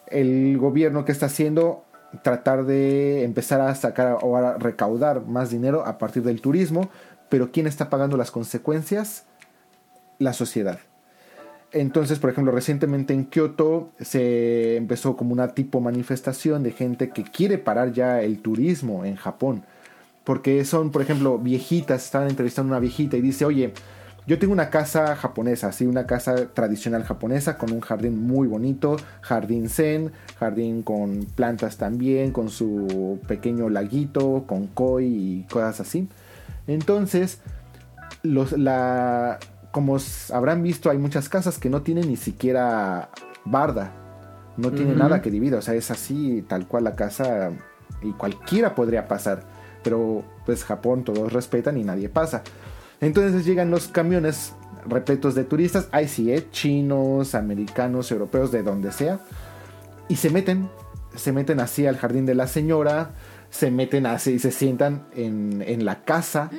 [0.09, 1.85] El gobierno que está haciendo,
[2.23, 6.91] tratar de empezar a sacar o a recaudar más dinero a partir del turismo.
[7.29, 9.25] Pero ¿quién está pagando las consecuencias?
[10.19, 10.79] La sociedad.
[11.73, 17.25] Entonces, por ejemplo, recientemente en Kioto se empezó como una tipo manifestación de gente que
[17.25, 19.65] quiere parar ya el turismo en Japón.
[20.25, 23.73] Porque son, por ejemplo, viejitas, estaban entrevistando a una viejita y dice, oye,
[24.29, 28.99] yo tengo una casa japonesa, así una casa tradicional japonesa con un jardín muy bonito,
[29.23, 36.11] jardín zen, jardín con plantas también, con su pequeño laguito, con koi y cosas así.
[36.67, 37.41] Entonces,
[38.23, 39.39] los, la,
[39.71, 39.97] como
[40.31, 43.09] habrán visto, hay muchas casas que no tienen ni siquiera
[43.47, 43.93] barda,
[44.59, 44.99] no tiene Ujú.
[44.99, 47.51] nada que divida, o sea, es así tal cual la casa
[48.03, 49.45] y cualquiera podría pasar,
[49.83, 52.43] pero pues Japón todos respetan y nadie pasa.
[53.01, 54.55] Entonces llegan los camiones
[54.87, 56.47] repletos de turistas, ahí sí, ¿eh?
[56.51, 59.21] chinos, americanos, europeos, de donde sea,
[60.09, 60.69] y se meten,
[61.15, 63.11] se meten así al jardín de la señora,
[63.51, 66.51] se meten así y se sientan en, en la casa,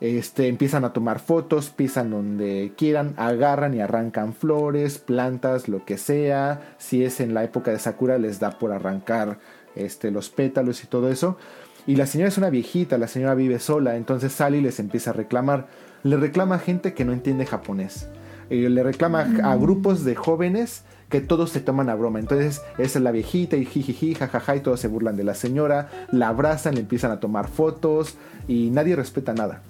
[0.00, 5.96] este, empiezan a tomar fotos, pisan donde quieran, agarran y arrancan flores, plantas, lo que
[5.96, 6.74] sea.
[6.76, 9.38] Si es en la época de Sakura, les da por arrancar
[9.74, 11.38] este, los pétalos y todo eso.
[11.86, 15.10] Y la señora es una viejita, la señora vive sola, entonces sale y les empieza
[15.10, 15.66] a reclamar.
[16.02, 18.08] Le reclama a gente que no entiende japonés.
[18.50, 22.18] Eh, le reclama a grupos de jóvenes que todos se toman a broma.
[22.18, 25.88] Entonces, esa es la viejita y jijiji, jajaja, y todos se burlan de la señora,
[26.10, 28.16] la abrazan, le empiezan a tomar fotos
[28.48, 29.62] y nadie respeta nada.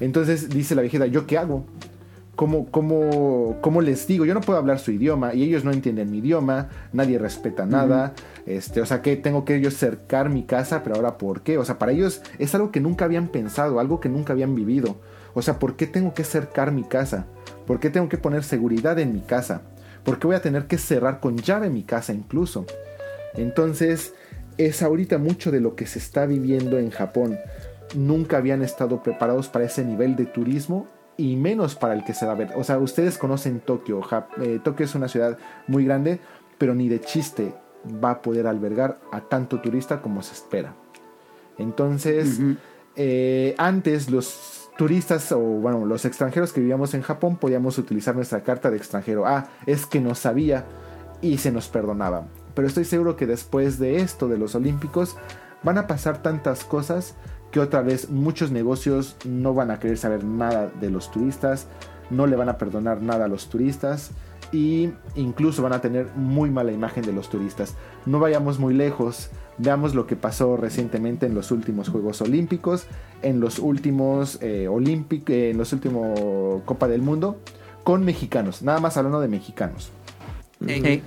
[0.00, 1.64] Entonces dice la viejita, ¿yo qué hago?
[2.36, 4.24] ¿Cómo, cómo, cómo les digo?
[4.24, 8.12] Yo no puedo hablar su idioma y ellos no entienden mi idioma, nadie respeta nada.
[8.48, 11.58] Este, o sea que tengo que yo cercar mi casa, pero ahora ¿por qué?
[11.58, 14.96] O sea, para ellos es algo que nunca habían pensado, algo que nunca habían vivido.
[15.34, 17.26] O sea, ¿por qué tengo que cercar mi casa?
[17.66, 19.60] ¿Por qué tengo que poner seguridad en mi casa?
[20.02, 22.64] ¿Por qué voy a tener que cerrar con llave mi casa incluso?
[23.34, 24.14] Entonces,
[24.56, 27.38] es ahorita mucho de lo que se está viviendo en Japón.
[27.94, 30.86] Nunca habían estado preparados para ese nivel de turismo
[31.18, 32.52] y menos para el que se va a ver.
[32.56, 34.00] O sea, ustedes conocen Tokio.
[34.40, 35.36] Eh, Tokio es una ciudad
[35.66, 36.18] muy grande,
[36.56, 37.52] pero ni de chiste
[37.86, 40.74] va a poder albergar a tanto turista como se espera.
[41.58, 42.40] Entonces,
[42.96, 48.42] eh, antes los turistas o bueno, los extranjeros que vivíamos en Japón podíamos utilizar nuestra
[48.42, 49.26] carta de extranjero.
[49.26, 50.64] Ah, es que no sabía
[51.20, 52.26] y se nos perdonaba.
[52.54, 55.16] Pero estoy seguro que después de esto, de los Olímpicos,
[55.62, 57.14] van a pasar tantas cosas
[57.50, 61.66] que otra vez muchos negocios no van a querer saber nada de los turistas,
[62.10, 64.12] no le van a perdonar nada a los turistas
[64.52, 67.74] y incluso van a tener muy mala imagen de los turistas.
[68.06, 72.86] No vayamos muy lejos, veamos lo que pasó recientemente en los últimos Juegos Olímpicos,
[73.22, 76.18] en los últimos eh, Olímpic- eh, en los últimos
[76.64, 77.38] Copa del Mundo
[77.84, 79.90] con mexicanos, nada más hablando de mexicanos.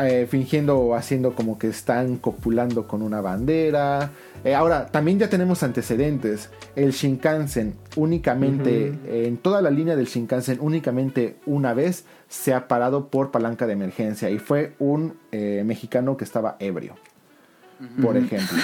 [0.01, 4.11] eh, fingiendo o haciendo como que están copulando con una bandera.
[4.43, 6.49] Eh, ahora, también ya tenemos antecedentes.
[6.75, 12.67] El Shinkansen únicamente, eh, en toda la línea del Shinkansen, únicamente una vez se ha
[12.67, 16.95] parado por palanca de emergencia y fue un eh, mexicano que estaba ebrio,
[18.01, 18.57] por ejemplo.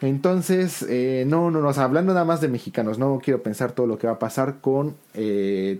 [0.00, 3.70] Entonces, eh, no, no, no, o sea, hablando nada más de mexicanos, no quiero pensar
[3.70, 4.96] todo lo que va a pasar con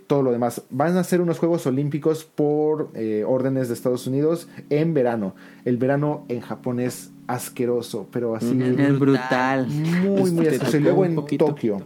[0.06, 0.62] todo lo demás.
[0.70, 2.90] Van a ser unos Juegos Olímpicos por
[3.26, 5.34] órdenes de Estados Unidos en verano.
[5.64, 9.66] El verano en Japón es asqueroso, pero así Es brutal.
[9.68, 10.76] muy, muy Te asqueroso.
[10.76, 11.46] Y luego en poquito.
[11.46, 11.82] Tokio.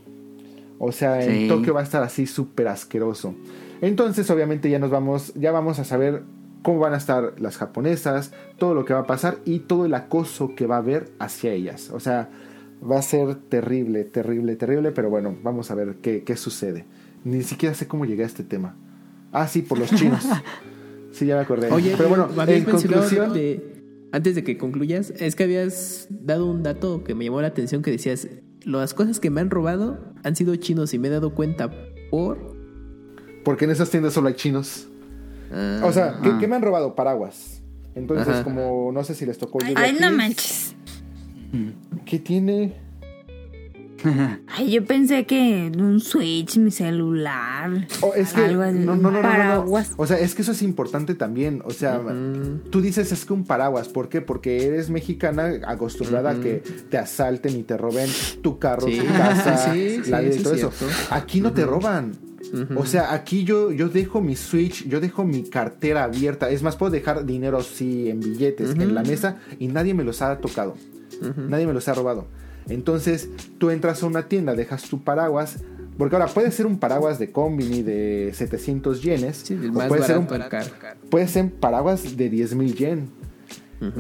[0.79, 1.49] O sea, en Sí.
[1.49, 3.35] Tokio va a estar así súper asqueroso.
[3.81, 6.23] Entonces, obviamente, ya nos vamos, ya vamos a saber
[6.63, 9.95] cómo van a estar las japonesas, todo lo que va a pasar y todo el
[9.95, 11.91] acoso que va a haber hacia ellas.
[11.93, 12.29] O sea,
[12.89, 16.85] va a ser terrible, terrible, terrible, pero bueno, vamos a ver qué, qué sucede.
[17.25, 18.75] Ni siquiera sé cómo llegué a este tema.
[19.33, 20.25] Ah, sí, por los chinos.
[21.13, 21.71] Sí, ya me acordé.
[21.73, 23.76] Oye, pero bueno, en conclusión, de-
[24.17, 27.83] antes de que concluyas, es que habías dado un dato que me llamó la atención
[27.83, 28.29] que decías,
[28.65, 31.71] las cosas que me han robado han sido chinos y me he dado cuenta
[32.11, 32.57] por...
[33.45, 34.89] porque en esas tiendas solo hay chinos.
[35.53, 36.37] Ah, O sea, ¿qué, Ah.
[36.41, 36.95] qué me han robado?
[36.95, 37.63] Paraguas.
[37.95, 38.45] Entonces, Ajá.
[38.45, 40.75] como no sé si les tocó Ay, no manches.
[42.05, 42.75] ¿Qué tiene?
[44.49, 47.87] Ay, yo pensé que un Switch, mi celular.
[48.01, 49.23] Oh, es que algo así, no, no, no, no, no, no.
[49.23, 49.93] paraguas.
[49.97, 51.63] O sea, es que eso es importante también.
[51.65, 52.01] O sea,
[52.71, 54.21] tú dices es que un paraguas, ¿por qué?
[54.21, 58.09] Porque eres mexicana acostumbrada a que te asalten y te roben
[58.43, 58.99] tu carro, Sí.
[59.01, 60.71] tu casa, Sí, sí, la vida y todo es eso.
[60.73, 60.95] cierto.
[61.11, 62.13] Aquí no te roban.
[62.77, 66.49] O sea, aquí yo, yo dejo mi Switch, yo dejo mi cartera abierta.
[66.49, 70.23] Es más, puedo dejar dinero así en billetes en la mesa y nadie me los
[70.23, 70.77] ha tocado.
[71.37, 72.27] Nadie me los ha robado.
[72.69, 73.29] Entonces,
[73.59, 75.59] tú entras a una tienda, dejas tu paraguas.
[75.99, 79.39] Porque ahora puede ser un paraguas de combini de 700 yenes.
[79.45, 80.27] Sí, el o más puede ser un
[81.09, 83.09] puede ser paraguas de 10 mil yen.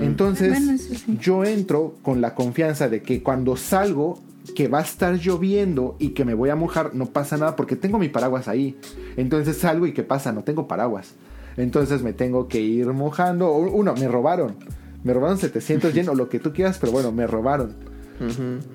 [0.00, 1.18] Entonces, Bueno, eso sí.
[1.20, 4.18] yo entro con la confianza de que cuando salgo
[4.54, 7.76] que va a estar lloviendo y que me voy a mojar, no pasa nada porque
[7.76, 8.78] tengo mi paraguas ahí.
[9.16, 10.32] Entonces salgo y ¿qué pasa?
[10.32, 11.14] No tengo paraguas.
[11.56, 13.48] Entonces me tengo que ir mojando.
[13.48, 14.56] O- Uno, me robaron.
[15.04, 17.74] Me robaron 700 yen o lo que tú quieras, pero bueno, me robaron.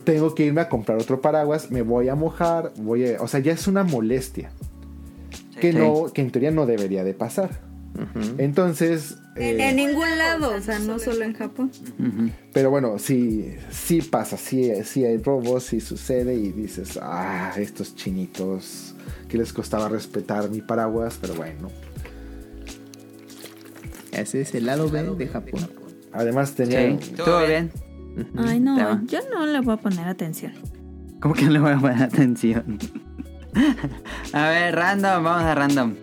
[0.03, 3.39] Tengo que irme a comprar otro paraguas, me voy a mojar, voy a- o sea,
[3.39, 4.51] ya es una molestia
[5.59, 5.77] que Sí.
[5.77, 7.49] no que en teoría no debería de pasar.
[8.37, 11.71] Entonces, eh, En ningún lado, o sea, no solo en Japón.
[12.53, 17.95] Pero bueno, sí sí pasa, sí, sí hay robos, sí sucede y dices, "Ah, estos
[17.95, 18.95] chinitos
[19.27, 21.69] que les costaba respetar mi paraguas", pero bueno.
[24.11, 25.69] Ese es el lado B de Japón.
[26.11, 27.71] Además tenía Sí, estuvo bien.
[28.37, 29.03] Ay, no, Tema.
[29.05, 30.53] yo no le voy a poner atención.
[31.19, 32.79] ¿Cómo que no le voy a poner atención?
[34.33, 35.55] a ver, random, vamos a.
[35.55, 35.93] Random.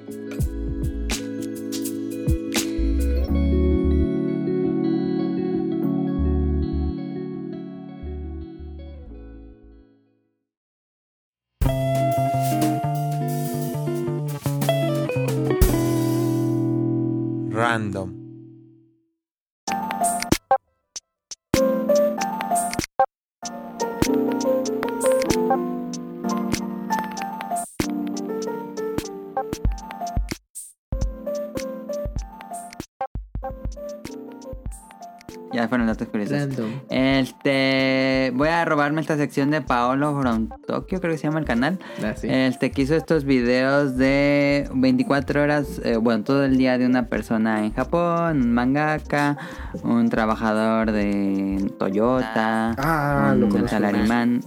[39.08, 41.78] Esta sección de Paolo from Tokyo, creo que se llama el canal.
[42.04, 42.28] Ah, sí.
[42.30, 47.06] Este que hizo estos videos de 24 horas, eh, bueno, todo el día de una
[47.06, 49.38] persona en Japón, un mangaka,
[49.82, 54.42] un trabajador de Toyota, Ah, un salarimán,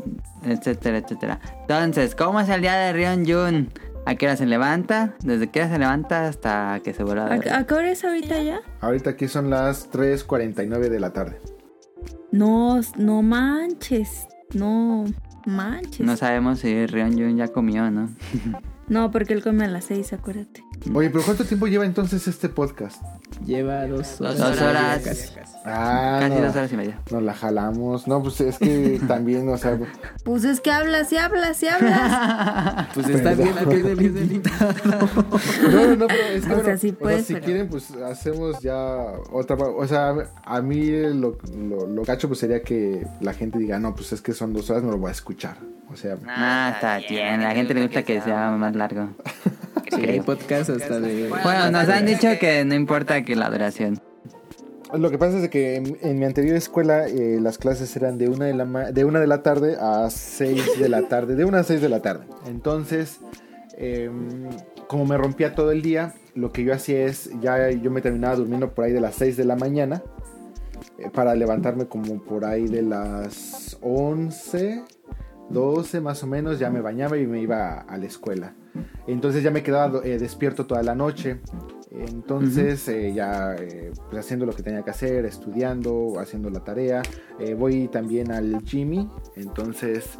[0.45, 1.40] etcétera, etcétera.
[1.61, 3.69] Entonces, ¿cómo es el día de Rion Jun?
[4.06, 5.15] ¿A qué hora se levanta?
[5.23, 8.03] ¿Desde qué hora se levanta hasta que se vuelva a ¿A, a qué hora es
[8.03, 8.61] ahorita ya?
[8.80, 11.40] Ahorita aquí son las 3:49 de la tarde.
[12.31, 14.27] No, no manches.
[14.53, 15.05] No
[15.45, 16.01] manches.
[16.05, 18.09] No sabemos si Rion Jun ya comió, ¿no?
[18.88, 20.65] No, porque él come a las seis, acuérdate.
[20.95, 23.01] Oye, pero ¿cuánto tiempo lleva entonces este podcast?
[23.45, 24.38] Lleva dos horas.
[24.40, 25.01] Dos horas.
[25.03, 25.27] Casi.
[25.64, 26.42] Ah, Casi no.
[26.48, 27.00] dos horas y media.
[27.11, 28.08] Nos la jalamos.
[28.08, 29.77] No, pues es que también, o sea,
[30.24, 32.88] Pues es que hablas y hablas y hablas.
[32.95, 34.01] Pues está bien aquí del
[34.32, 34.74] invitado.
[35.72, 37.45] No, no, no, pero es que O bueno, sea, sí o sea, puedes, si pero-
[37.45, 38.76] quieren, pues hacemos ya
[39.32, 39.56] otra.
[39.58, 43.93] O sea, a mí lo, lo, lo gacho pues sería que la gente diga, no,
[43.95, 45.58] pues es que son dos horas, no lo voy a escuchar.
[45.92, 47.42] O sea, Ah, está bien.
[47.42, 49.10] A la gente le gusta que sea más largo.
[49.93, 51.30] Sí, hay podcast hasta de.
[51.30, 54.00] Bueno, nos han dicho que no importa que la duración.
[54.93, 58.27] lo que pasa es que en, en mi anterior escuela eh, las clases eran de
[58.30, 61.45] una de la ma- de una de la tarde a 6 de la tarde, de
[61.45, 62.25] una a 6 de la tarde.
[62.48, 63.19] Entonces,
[63.77, 64.50] em,
[64.88, 68.35] como me rompía todo el día, lo que yo hacía es, ya yo me terminaba
[68.35, 70.01] durmiendo por ahí de las 6 de la mañana
[70.98, 74.83] eh, para levantarme como por ahí de las 11,
[75.50, 78.53] 12 más o menos, ya me bañaba y me iba a, a la escuela.
[79.08, 81.40] Entonces ya me quedaba eh, despierto toda la noche.
[81.91, 87.01] Entonces eh, ya eh, pues, haciendo lo que tenía que hacer, estudiando, haciendo la tarea.
[87.40, 89.09] Eh, voy también al Jimmy.
[89.35, 90.11] Entonces,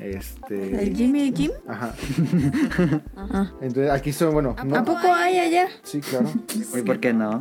[0.00, 0.82] este...
[0.82, 1.52] ¿El Jimmy el Jim?
[1.68, 1.94] Ajá.
[3.14, 3.54] Ajá.
[3.60, 5.68] Entonces aquí son, bueno, ¿A no, poco hay allá?
[5.82, 6.28] sí, claro.
[6.76, 7.40] ¿Y por qué no?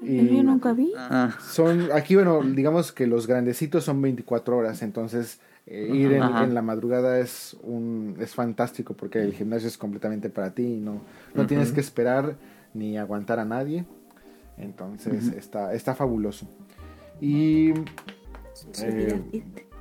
[0.00, 0.92] Y Yo nunca vi.
[0.96, 5.40] Ah, son, aquí, bueno, digamos que los grandecitos son 24 horas, entonces
[5.70, 10.54] eh, ir en, la madrugada es un es fantástico porque el gimnasio es completamente para
[10.54, 11.02] ti y no,
[11.34, 12.36] no tienes que esperar
[12.74, 13.84] ni aguantar a nadie.
[14.56, 16.48] Entonces está, está fabuloso.
[17.20, 17.72] Y
[18.82, 19.22] eh,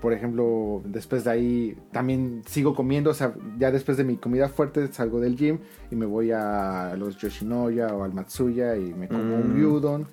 [0.02, 4.48] por ejemplo, después de ahí también sigo comiendo, o sea, ya después de mi comida
[4.50, 5.60] fuerte salgo del gym
[5.90, 9.58] y me voy a los Yoshinoya o al Matsuya y me como un Mm.
[9.58, 10.08] gyudon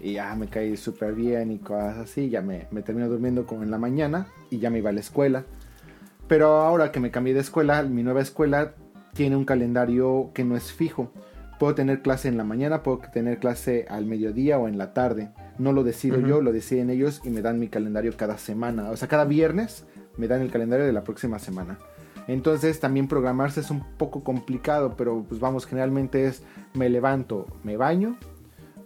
[0.00, 3.62] y ya me caí súper bien y cosas así, ya me, me termino durmiendo como
[3.62, 5.44] en la mañana y ya me iba a la escuela.
[6.28, 8.74] Pero ahora que me cambié de escuela, mi nueva escuela
[9.14, 11.10] tiene un calendario que no es fijo.
[11.58, 15.30] Puedo tener clase en la mañana, puedo tener clase al mediodía o en la tarde.
[15.58, 18.90] No lo decido yo, lo deciden ellos y me dan mi calendario cada semana.
[18.90, 19.84] O sea, cada viernes
[20.16, 21.78] me dan el calendario de la próxima semana.
[22.28, 26.42] Entonces también programarse es un poco complicado, pero pues vamos, generalmente es
[26.74, 28.16] me levanto, me baño,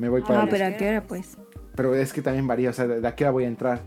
[0.02, 1.38] me voy para Ah, pero ¿a qué hora, pues?
[1.76, 3.80] pero es que también varía, o sea, de, de a qué hora voy a entrar.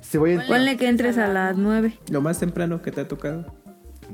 [0.00, 1.98] Si voy a entrar, Ponle que entres a las nueve.
[2.10, 3.46] Lo más temprano que te ha tocado.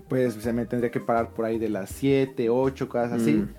[0.08, 3.32] pues se me tendría que parar por ahí de las 7, 8, cosas así.
[3.34, 3.54] Mm.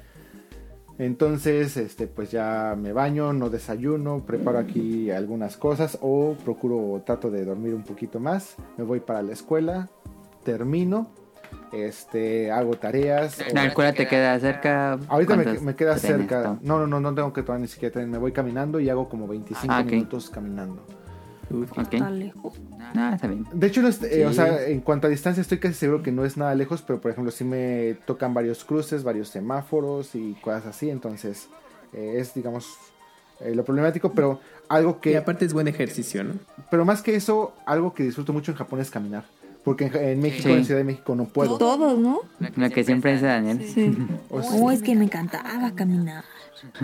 [0.99, 7.29] Entonces, este, pues ya me baño, no desayuno, preparo aquí algunas cosas o procuro, trato
[7.31, 8.55] de dormir un poquito más.
[8.77, 9.89] Me voy para la escuela,
[10.43, 11.11] termino,
[11.71, 13.39] este, hago tareas.
[13.39, 14.99] o- ¿La escuela te queda cerca?
[15.07, 16.57] Ahorita me, ¿Cuántos me queda cerca.
[16.61, 18.09] No, no, no, no tengo que tomar ni siquiera tren.
[18.09, 20.81] Me voy caminando y hago como 25 Ah, minutos caminando.
[21.49, 21.71] Uf.
[21.77, 21.93] Ok.
[21.93, 22.53] Está lejos.
[22.93, 23.45] No, está bien.
[23.53, 24.23] De hecho, no es- eh, Sí.
[24.23, 26.99] o sea, en cuanto a distancia estoy casi seguro que no es nada lejos, pero
[26.99, 31.47] por ejemplo sí me tocan varios cruces, varios semáforos y cosas así, entonces
[31.93, 32.77] eh, es, digamos,
[33.39, 36.33] eh, lo problemático, pero algo Y que, aparte es buen ejercicio, ¿no?
[36.69, 39.23] pero más que eso, algo que disfruto mucho en Japón es caminar,
[39.67, 40.53] porque en, en México, Sí.
[40.53, 41.57] en Ciudad de México no puedo.
[41.57, 42.21] Todos, ¿no?
[42.55, 43.61] Lo que siempre dice Daniel.
[43.67, 43.97] Sí.
[44.29, 46.23] O sea, Oh, es que me encantaba caminar.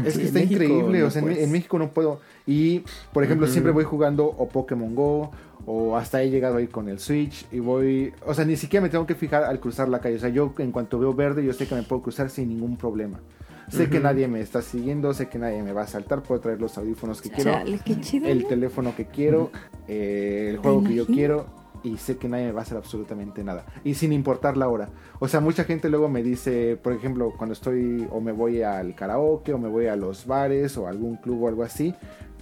[0.03, 2.19] Es que está México increíble, no o sea, en, México no puedo.
[2.45, 5.31] Y, por ejemplo, siempre voy jugando o Pokémon Go,
[5.65, 8.89] o hasta he llegado ahí con el Switch, y voy, o sea, ni siquiera me
[8.89, 10.17] tengo que fijar al cruzar la calle.
[10.17, 12.75] O sea, yo en cuanto veo verde, yo sé que me puedo cruzar sin ningún
[12.75, 13.21] problema.
[13.69, 16.59] Sé que nadie me está siguiendo, sé que nadie me va a saltar, puedo traer
[16.59, 18.27] los audífonos que quiero, Chale, qué chido.
[18.27, 18.47] el ¿no?
[18.49, 19.51] teléfono que quiero,
[19.87, 23.43] eh, el juego que yo quiero, y sé que nadie me va a hacer absolutamente
[23.43, 23.65] nada.
[23.83, 24.89] Y sin importar la hora.
[25.19, 28.95] O sea, mucha gente luego me dice, por ejemplo, cuando estoy o me voy al
[28.95, 31.93] karaoke o me voy a los bares o a algún club o algo así.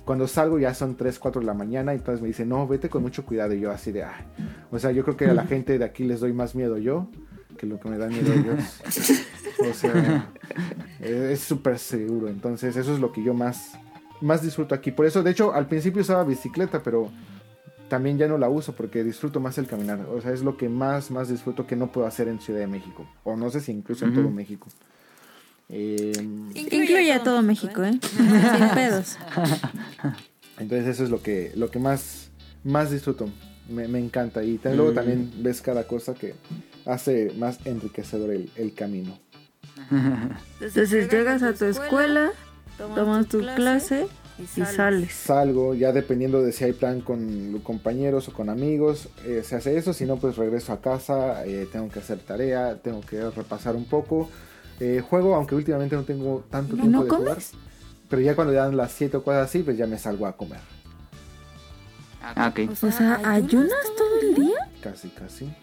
[0.06, 3.02] Cuando salgo ya son 3, 4 de la mañana, entonces me dicen, no, vete con
[3.02, 3.54] mucho cuidado.
[3.54, 4.26] Y yo así de, ay.
[4.72, 7.08] O sea, yo creo que a la gente de aquí les doy más miedo yo
[7.58, 8.82] que lo que me da miedo a ellos.
[9.60, 10.28] O sea,
[11.02, 12.30] eh, es súper seguro.
[12.30, 13.74] Entonces, eso es lo que yo más,
[14.20, 14.90] más disfruto aquí.
[14.90, 17.12] Por eso, de hecho, al principio usaba bicicleta, pero
[17.92, 20.00] también ya no la uso porque disfruto más el caminar.
[20.10, 22.68] O sea, es lo que más, más disfruto que no puedo hacer en Ciudad de
[22.68, 23.06] México.
[23.26, 24.22] O no sé si incluso en Ujú.
[24.22, 24.68] todo México.
[25.68, 26.14] Eh,
[26.56, 28.00] Incluye a todo México, ¿eh?
[28.02, 29.18] Sin pedos.
[30.58, 32.30] entonces eso es lo que, lo que más,
[32.64, 33.28] más disfruto.
[33.70, 34.42] Me, me encanta.
[34.42, 34.96] Y también, luego Mm.
[34.96, 36.34] también ves cada cosa que
[36.86, 39.20] hace más enriquecedor el, el camino.
[40.62, 42.32] Entonces llegas a tu escuela,
[42.78, 44.08] tomas tu clase
[44.40, 45.14] y sales.
[45.14, 49.78] Salgo, ya dependiendo de si hay plan con compañeros o con amigos, eh, se hace
[49.78, 49.94] eso.
[49.94, 53.86] Si no, pues regreso a casa, eh, tengo que hacer tarea, tengo que repasar un
[53.86, 54.30] poco.
[54.80, 57.38] Eh, juego, aunque últimamente no tengo tanto ¿Y tiempo no de jugar.
[58.10, 60.36] Pero ya cuando ya dan las 7 o cosas así, pues ya me salgo a
[60.36, 60.60] comer.
[62.22, 62.72] Ah, ok.
[62.72, 64.70] O sea, ¿ayunas todo el día?
[64.82, 65.54] Casi, casi.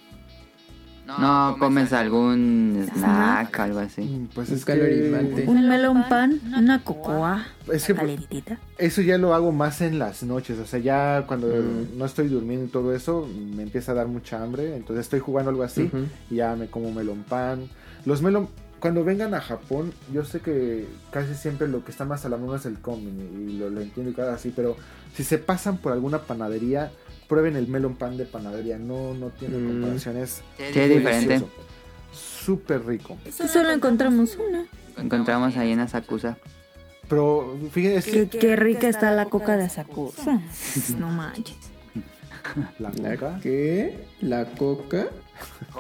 [1.19, 4.03] No comes algún snack o algo así.
[4.03, 5.45] Mm, Pues Un es que.
[5.47, 8.59] Un melón pan, una cocoa es que calentita.
[8.77, 10.59] eso ya lo hago más en las noches.
[10.59, 11.99] O sea, ya cuando Mm.
[11.99, 14.77] no estoy durmiendo y todo eso, me empieza a dar mucha hambre.
[14.77, 15.91] Entonces estoy jugando algo así.
[16.31, 17.69] Y ya me como melón pan.
[18.05, 18.49] Los melón,
[18.81, 22.37] cuando vengan a Japón, yo sé que casi siempre lo que está más a la
[22.37, 24.77] mano es el comen y lo, lo entiendo y cosas así, pero
[25.15, 26.91] si se pasan por alguna panadería,
[27.29, 29.67] prueben el melón pan de panadería, no, no tiene Mm.
[29.81, 30.43] comparaciones.
[30.57, 31.43] Sí, es diferente.
[32.13, 33.17] Súper rico.
[33.31, 34.65] Solo encontramos una.
[34.97, 36.39] Encontramos ahí en Asakusa.
[37.09, 40.41] Pero fíjense, Qué, qué rica está la coca de Sakusa.
[40.99, 41.57] No manches.
[42.79, 43.39] la ¿La coca.
[43.43, 44.07] qué?
[44.21, 45.07] ¿La coca?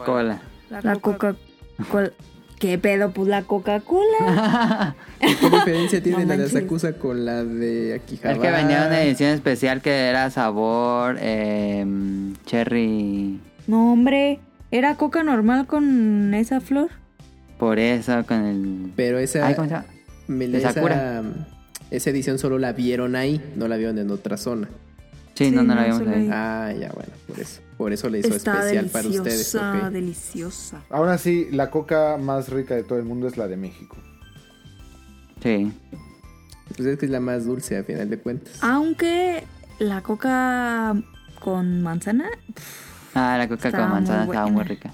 [0.05, 0.41] Cola.
[0.71, 2.13] La Coca-Cola.
[2.59, 3.13] ¿Qué pedo?
[3.13, 4.97] Pues la Coca-Cola.
[5.21, 6.49] ¿Qué diferencia tiene No la de.
[6.49, 8.33] Sakusa con la de Akihabara?
[8.33, 11.87] Es que venía una edición especial que era sabor eh,
[12.47, 13.41] cherry.
[13.67, 14.41] No, hombre.
[14.71, 16.91] Era coca normal con esa flor.
[17.59, 18.93] Por eso con el.
[18.97, 19.87] Pero esa, Ay, ¿cómo se llama?
[20.27, 21.23] me- de esa, Sakura.
[21.91, 24.69] esa edición solo la vieron ahí, no la vieron en otra zona.
[25.39, 26.29] Sí, Sí, no, no la no, ahí.
[26.33, 27.61] Ah, ya, bueno, por eso.
[27.77, 29.25] Por eso le hizo Está especial para ustedes.
[29.53, 29.93] deliciosa, ok.
[29.93, 30.83] deliciosa.
[30.91, 33.97] Ahora sí, la coca más rica de todo el mundo es la de México.
[35.41, 35.71] Sí.
[36.77, 38.53] Pues es que es la más dulce a final de cuentas.
[38.63, 39.45] Aunque
[39.79, 40.97] la coca
[41.41, 42.29] con manzana,
[43.15, 44.93] Ah, la coca con manzana muy estaba muy rica.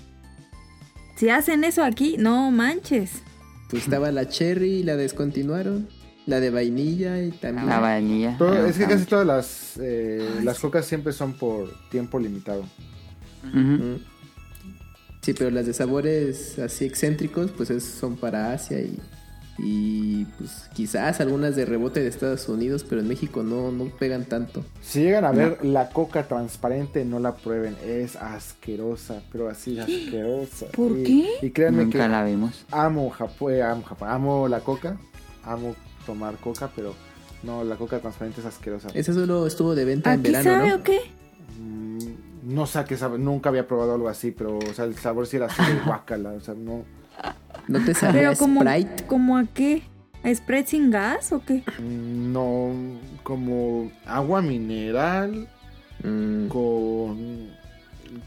[1.16, 3.23] si hacen eso aquí, no manches.
[3.70, 5.89] Pues estaba la cherry y la descontinuaron.
[6.27, 7.69] La de vainilla y también.
[7.69, 8.36] La vainilla.
[8.39, 12.65] Todo- es que casi todas las, eh, las cocas siempre son por tiempo limitado.
[13.53, 13.97] Mm.
[15.20, 18.99] Sí, pero las de sabores así excéntricos, pues es- son para Asia y,
[19.59, 24.25] y pues quizás algunas de rebote de Estados Unidos, pero en México no, no pegan
[24.25, 24.65] tanto.
[24.83, 27.77] Si llegan a ver la coca transparente, no la prueben.
[27.86, 30.67] Es asquerosa, pero así asquerosa.
[30.73, 31.47] ¿Por Y- qué?
[31.47, 32.65] Y créanme Nunca que la vimos.
[32.70, 34.97] amo Japón, eh, amo Japón, amo la coca,
[35.43, 35.75] amo
[36.07, 36.94] tomar coca, pero
[37.42, 38.89] no, la coca transparente es asquerosa.
[38.94, 40.76] Esa solo estuvo de venta en ¿Aquí verano, sabe ¿no?
[40.76, 41.00] o qué?
[41.60, 45.26] Mm, no sé qué sabe, nunca había probado algo así, pero o sea, el sabor
[45.26, 46.84] sí era así de guacala, o sea, no.
[47.68, 49.07] ¿No te salía Pero como, Sprite?
[49.07, 49.83] como a qué?
[50.23, 51.62] ¿A ¿Spread sin gas o qué?
[51.83, 52.70] No,
[53.23, 55.49] como agua mineral
[56.02, 57.49] Mm, con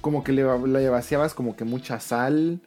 [0.01, 2.59] como que le, le vaciabas como que mucha sal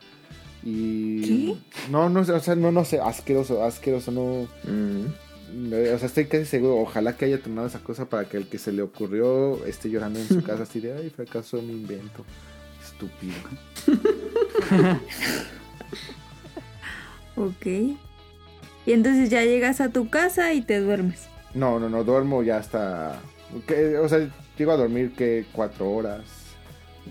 [0.63, 1.57] y ¿Qué?
[1.91, 5.73] no no sé, o sea no no sé asqueroso asqueroso no mm.
[5.95, 8.59] o sea estoy casi seguro ojalá que haya tomado esa cosa para que el que
[8.59, 12.25] se le ocurrió esté llorando en su casa así de ay fracasó mi invento
[12.83, 13.35] estúpido
[17.37, 17.67] Ok.
[17.67, 21.27] Y entonces ya llegas a tu casa y te duermes.
[21.55, 23.19] no no no duermo ya hasta
[24.03, 26.23] o sea llego a dormir que cuatro horas,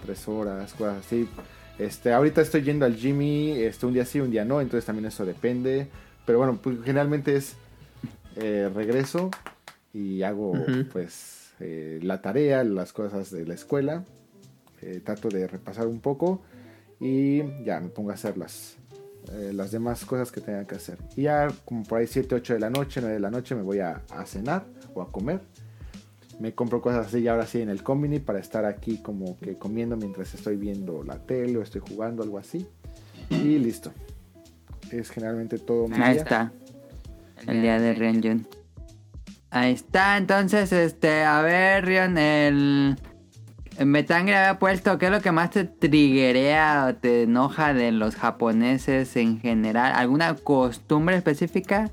[0.06, 1.28] tres horas, cosas así.
[1.80, 5.06] Este, ahorita estoy yendo al Jimmy, este, un día sí, un día no, entonces también
[5.06, 5.88] eso depende.
[6.26, 7.56] Pero bueno, pues generalmente es
[8.36, 9.32] eh, regreso
[9.94, 10.54] y hago
[10.92, 14.04] pues eh, la tarea, las cosas de la escuela.
[14.82, 16.42] Eh, trato de repasar un poco
[17.00, 18.78] y ya me pongo a hacer las,
[19.54, 20.98] las demás cosas que tenga que hacer.
[21.16, 23.62] Y ya como por ahí 7, 8 de la noche, 9 de la noche me
[23.62, 25.40] voy a, a cenar o a comer.
[26.40, 29.58] Me compro cosas así y ahora sí en el combini para estar aquí como que
[29.58, 32.66] comiendo mientras estoy viendo la tele o estoy jugando algo así.
[33.30, 33.92] Y listo.
[34.92, 36.22] Es generalmente todo mi Ahí día.
[36.24, 36.52] está.
[37.46, 38.48] El día de Ryunjun.
[39.52, 42.96] Ahí está, entonces, este, a ver, Rion, el...
[43.78, 47.92] el Metangre había puesto, ¿qué es lo que más te triguea o te enoja de
[47.92, 49.94] los japoneses en general?
[49.96, 51.92] ¿Alguna costumbre específica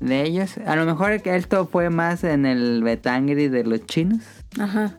[0.00, 0.58] de ellos?
[0.58, 4.22] A lo mejor que esto fue más en el Betangri de los chinos.
[4.58, 4.98] Ajá.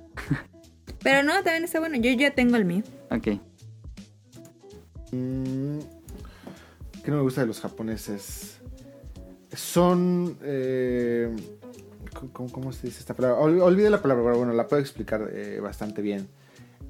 [1.03, 1.95] Pero no, también está bueno.
[1.97, 2.83] Yo ya tengo el mío.
[3.11, 3.39] Ok.
[5.11, 5.79] Mm,
[7.03, 8.57] ¿Qué no me gusta de los japoneses?
[9.53, 10.37] Son...
[10.43, 11.33] eh,
[12.33, 13.39] ¿cómo, cómo se dice esta palabra?
[13.39, 16.27] Ol- olvidé la palabra, pero bueno, la puedo explicar eh, bastante bien.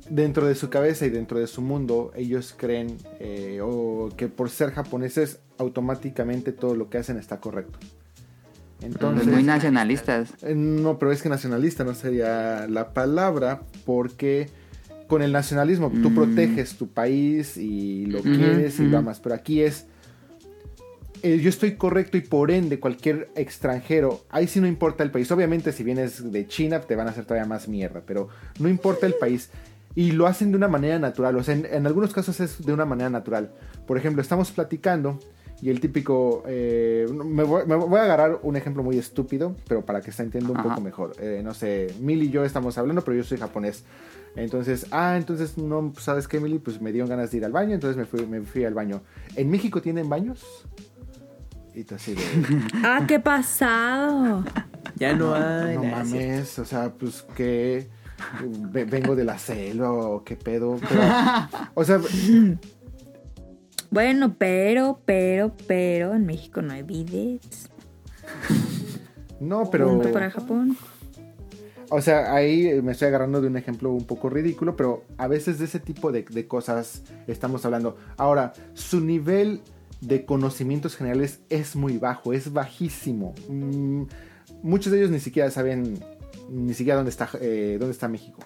[0.09, 4.49] Dentro de su cabeza y dentro de su mundo, ellos creen eh, o que por
[4.49, 7.79] ser japoneses, automáticamente todo lo que hacen está correcto.
[8.81, 10.29] Entonces, muy nacionalistas.
[10.43, 14.49] eh, No, pero es que nacionalista no sería la palabra porque
[15.07, 16.15] con el nacionalismo tú Mm.
[16.15, 18.97] proteges tu país y lo quieres y lo ujú.
[18.97, 19.85] amas, pero aquí es
[21.23, 25.31] eh, yo estoy correcto y por ende cualquier extranjero, ahí sí no importa el país,
[25.31, 28.29] obviamente si vienes de China te van a hacer todavía más mierda, pero
[28.59, 29.49] no importa el país
[29.95, 32.71] y lo hacen de una manera natural, o sea, en, en algunos casos es de
[32.71, 33.51] una manera natural.
[33.87, 35.19] Por ejemplo, estamos platicando
[35.61, 39.83] y el típico, eh, me, voy, me voy a agarrar un ejemplo muy estúpido, pero
[39.83, 40.69] para que se entienda un Ajá.
[40.69, 41.13] poco mejor.
[41.19, 43.83] Eh, no sé, Mil y yo estamos hablando, pero yo soy japonés.
[44.35, 46.59] Entonces, ah, entonces, no, ¿sabes qué, Mili?
[46.59, 49.01] Pues me dieron ganas de ir al baño, entonces me fui, me fui al baño.
[49.35, 50.45] ¿En México tienen baños?
[51.73, 52.21] Y tú así de,
[52.83, 54.43] Ah, qué pasado.
[54.95, 55.75] Ya no hay.
[55.75, 55.87] no sí.
[55.89, 57.87] mames, o sea, pues que
[58.71, 60.77] ve- vengo de la selva o qué pedo.
[60.87, 61.01] Pero,
[61.73, 61.99] o sea,
[63.89, 67.69] Bueno, pero, pero, pero en México no hay bidets.
[69.39, 69.87] no, pero...
[69.87, 70.77] Punto para Japón.
[71.89, 75.57] O sea, ahí me estoy agarrando de un ejemplo un poco ridículo, pero a veces
[75.57, 77.95] de ese tipo de, de cosas estamos hablando.
[78.17, 79.61] Ahora, su nivel
[80.01, 83.33] de conocimientos generales es muy bajo, es bajísimo.
[83.47, 84.03] Mm,
[84.63, 86.03] muchos de ellos ni siquiera saben
[86.49, 88.39] ni siquiera dónde está, eh, dónde está México.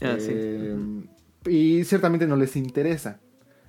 [0.00, 0.30] Ah, sí.
[0.32, 0.76] Eh,
[1.46, 3.20] Y ciertamente no les interesa.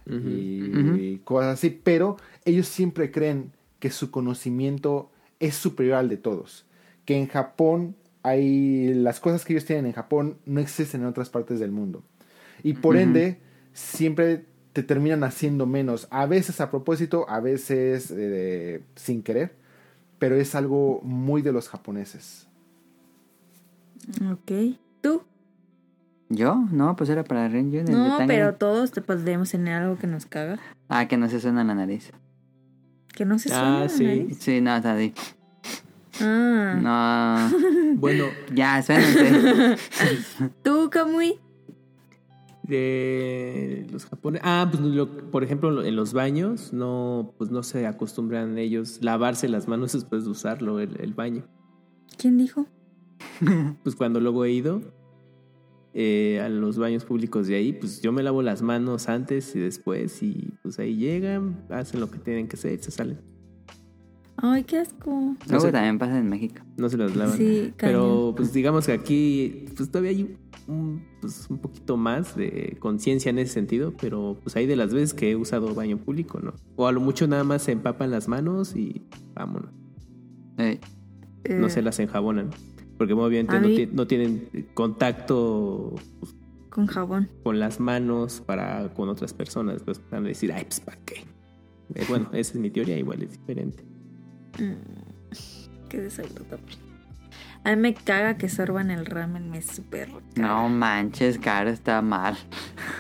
[0.08, 6.66] Y, cosas así, pero ellos siempre creen que su conocimiento es superior al de todos.
[7.06, 11.30] Que en Japón hay las cosas que ellos tienen en Japón no existen en otras
[11.30, 12.04] partes del mundo.
[12.64, 13.40] Y por ende,
[13.74, 16.08] siempre te terminan haciendo menos.
[16.10, 19.56] A veces a propósito, a veces eh, sin querer.
[20.20, 22.48] Pero es algo muy de los japoneses.
[24.32, 24.78] Ok.
[25.02, 25.24] ¿Tú?
[26.30, 26.56] ¿Yo?
[26.72, 27.88] No, pues era para Ryunjun.
[27.88, 30.60] el No, pero todos te podemos tener algo que nos caga.
[30.90, 32.12] Ah, que no se suena la nariz.
[33.14, 34.04] Que no se Ah, suena la sí.
[34.06, 34.38] nariz.
[34.40, 35.14] Sí, no, está ahí.
[36.22, 37.50] Ah.
[37.52, 37.58] No.
[38.00, 39.78] Bueno, Ya, suénense.
[40.64, 41.40] ¿Tú, Kamui?
[42.64, 44.46] de los japoneses.
[44.48, 49.48] Ah, pues lo- por ejemplo, en los baños no, pues no se acostumbran ellos lavarse
[49.48, 51.44] las manos después de usarlo el, el baño.
[52.18, 52.66] ¿Quién dijo?
[53.84, 54.82] Pues cuando luego he ido
[55.98, 59.60] eh, a los baños públicos de ahí, pues yo me lavo las manos antes y
[59.60, 63.18] después y pues ahí llegan, hacen lo que tienen que hacer y se salen.
[64.36, 65.36] Ay, qué asco.
[65.48, 65.72] Luego sé.
[65.72, 66.62] también pasa en México.
[66.76, 67.38] No se las lavan.
[67.38, 72.76] Sí, Pero pues digamos que aquí pues todavía hay un, pues, un poquito más de
[72.82, 76.42] conciencia en ese sentido, pero pues hay de las veces que he usado baño público,
[76.42, 76.54] ¿no?
[76.76, 79.72] O a lo mucho nada más se empapan las manos y vámonos.
[80.58, 80.82] Eh,
[81.58, 82.50] No Eh, se las enjabonan.
[82.98, 86.36] Porque obviamente A no, mí- ti- no tienen contacto pues,
[86.70, 87.30] Con jabón.
[87.44, 89.82] con las manos para con otras personas.
[89.84, 91.26] Pues van a decir, ay, pues ¿para qué?
[91.94, 93.84] Eh, bueno, esa es mi teoría, igual es diferente.
[94.60, 94.74] Mm,
[95.90, 96.64] Qué desagradable.
[97.64, 100.48] A mí me caga que sorban el ramen, me súper caga.
[100.48, 102.38] no manches, Caro está mal.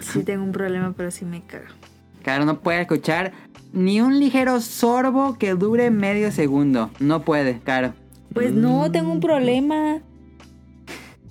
[0.02, 1.68] Sí tengo un problema, pero sí me caga.
[2.24, 3.34] Caro no puede escuchar
[3.74, 6.90] ni un ligero sorbo que dure medio segundo.
[7.00, 7.94] No puede, Caro.
[8.36, 10.02] Pues no, tengo un problema.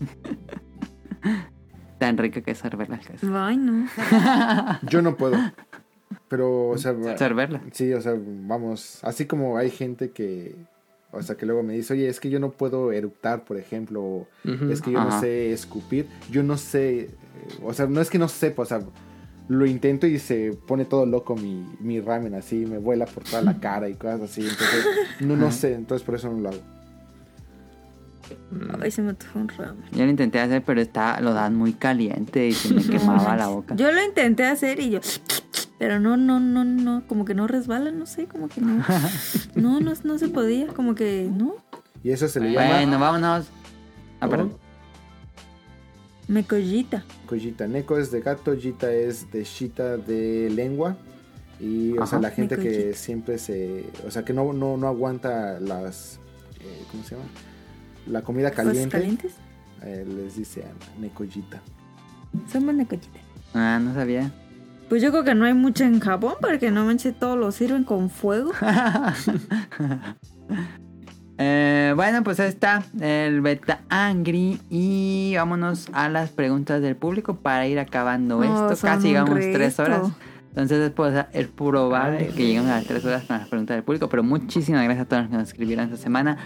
[1.98, 3.30] Tan rico que es sorber las cosas.
[3.32, 3.86] Ay, no.
[4.88, 5.36] Yo no puedo.
[6.28, 7.60] Pero, o sea, Sorberla.
[7.72, 10.56] Sí, o sea, vamos, así como hay gente que,
[11.12, 14.00] O sea, que luego me dice, oye, es que yo no puedo eructar, por ejemplo,
[14.02, 14.26] o
[14.70, 16.08] es que yo no sé escupir.
[16.30, 17.10] Yo no sé, eh,
[17.62, 18.80] o sea, no es que no sepa, o sea,
[19.48, 23.42] lo intento y se pone todo loco mi, mi ramen así, me vuela por toda
[23.42, 24.40] la cara y cosas así.
[24.40, 24.86] Entonces,
[25.20, 26.73] no, no sé, entonces por eso no lo hago.
[28.80, 29.84] Ay, se me tocó un ramen.
[29.92, 33.48] Yo lo intenté hacer, pero está, lo dan muy caliente y se me quemaba la
[33.48, 33.74] boca.
[33.76, 35.00] Yo lo intenté hacer y yo.
[35.78, 37.06] Pero no, no, no, no.
[37.06, 38.84] Como que no resbala, no sé, como que no.
[39.54, 40.68] No, no, no se podía.
[40.68, 41.56] Como que no.
[42.02, 43.46] Y eso se le llama Bueno, vámonos.
[44.20, 44.54] Ah, perdón.
[46.28, 47.04] Me collita.
[47.26, 47.66] Collita.
[47.66, 50.96] Neko es de gato, Jita es de shita de lengua.
[51.60, 53.84] Y, o sea, la gente que siempre se.
[54.06, 56.18] O sea, que no, no, no aguanta las.
[56.60, 57.28] eh, ¿Cómo se llama?
[58.06, 58.90] La comida ¿Cosas caliente.
[58.96, 59.32] calientes?
[59.82, 60.64] eh, les dice
[61.00, 61.60] Nekollita.
[62.52, 63.20] Somos de collita.
[63.54, 64.30] Ah, no sabía.
[64.88, 67.84] Pues yo creo que no hay mucho en Japón porque no manches, todo lo sirven
[67.84, 68.52] con fuego.
[71.36, 74.60] Eh, bueno, pues ahí está el Beta Angry.
[74.70, 78.86] Y vámonos a las preguntas del público para ir acabando Oh, esto.
[78.86, 79.52] Casi llegamos resto.
[79.52, 80.12] tres horas.
[80.50, 83.82] Entonces es, pues, es probable que lleguemos a las tres horas con las preguntas del
[83.82, 84.08] público.
[84.08, 86.38] Pero muchísimas gracias a todos los que nos escribieron esta semana.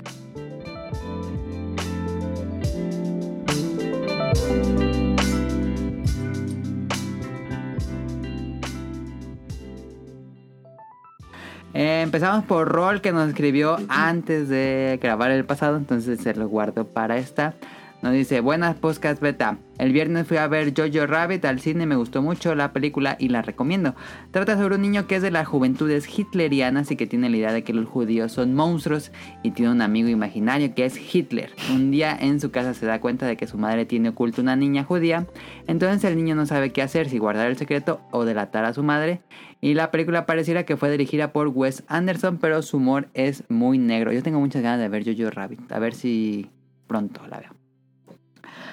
[11.74, 16.48] Eh, empezamos por Rol que nos escribió antes de grabar el pasado, entonces se lo
[16.48, 17.54] guardo para esta.
[18.00, 19.58] Nos dice, buenas podcast beta.
[19.76, 23.28] El viernes fui a ver Jojo Rabbit al cine, me gustó mucho la película y
[23.28, 23.96] la recomiendo.
[24.30, 27.52] Trata sobre un niño que es de las juventudes hitlerianas y que tiene la idea
[27.52, 29.10] de que los judíos son monstruos
[29.42, 31.50] y tiene un amigo imaginario que es Hitler.
[31.74, 34.54] Un día en su casa se da cuenta de que su madre tiene oculta una
[34.54, 35.26] niña judía,
[35.66, 38.84] entonces el niño no sabe qué hacer, si guardar el secreto o delatar a su
[38.84, 39.22] madre.
[39.60, 43.78] Y la película pareciera que fue dirigida por Wes Anderson, pero su humor es muy
[43.78, 44.12] negro.
[44.12, 46.48] Yo tengo muchas ganas de ver Jojo Rabbit, a ver si
[46.86, 47.57] pronto la veo.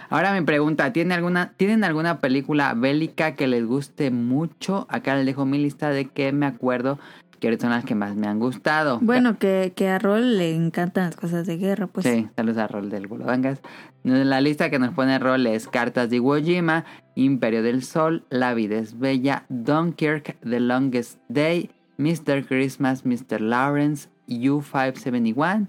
[0.10, 4.86] Ahora mi pregunta, ¿tiene alguna, ¿tienen alguna película bélica que les guste mucho?
[4.90, 7.00] Acá les dejo mi lista de que me acuerdo
[7.40, 9.00] que son las que más me han gustado.
[9.02, 12.06] Bueno, que, que a Rol le encantan las cosas de guerra, pues.
[12.06, 13.62] Sí, saludos a Rol del Bolodangas.
[14.04, 16.86] La lista que nos pone Rol es Cartas de Iwo Jima,
[17.16, 22.46] Imperio del Sol, La vida es bella, Dunkirk, The Longest Day, Mr.
[22.46, 23.42] Christmas, Mr.
[23.42, 25.68] Lawrence, U571.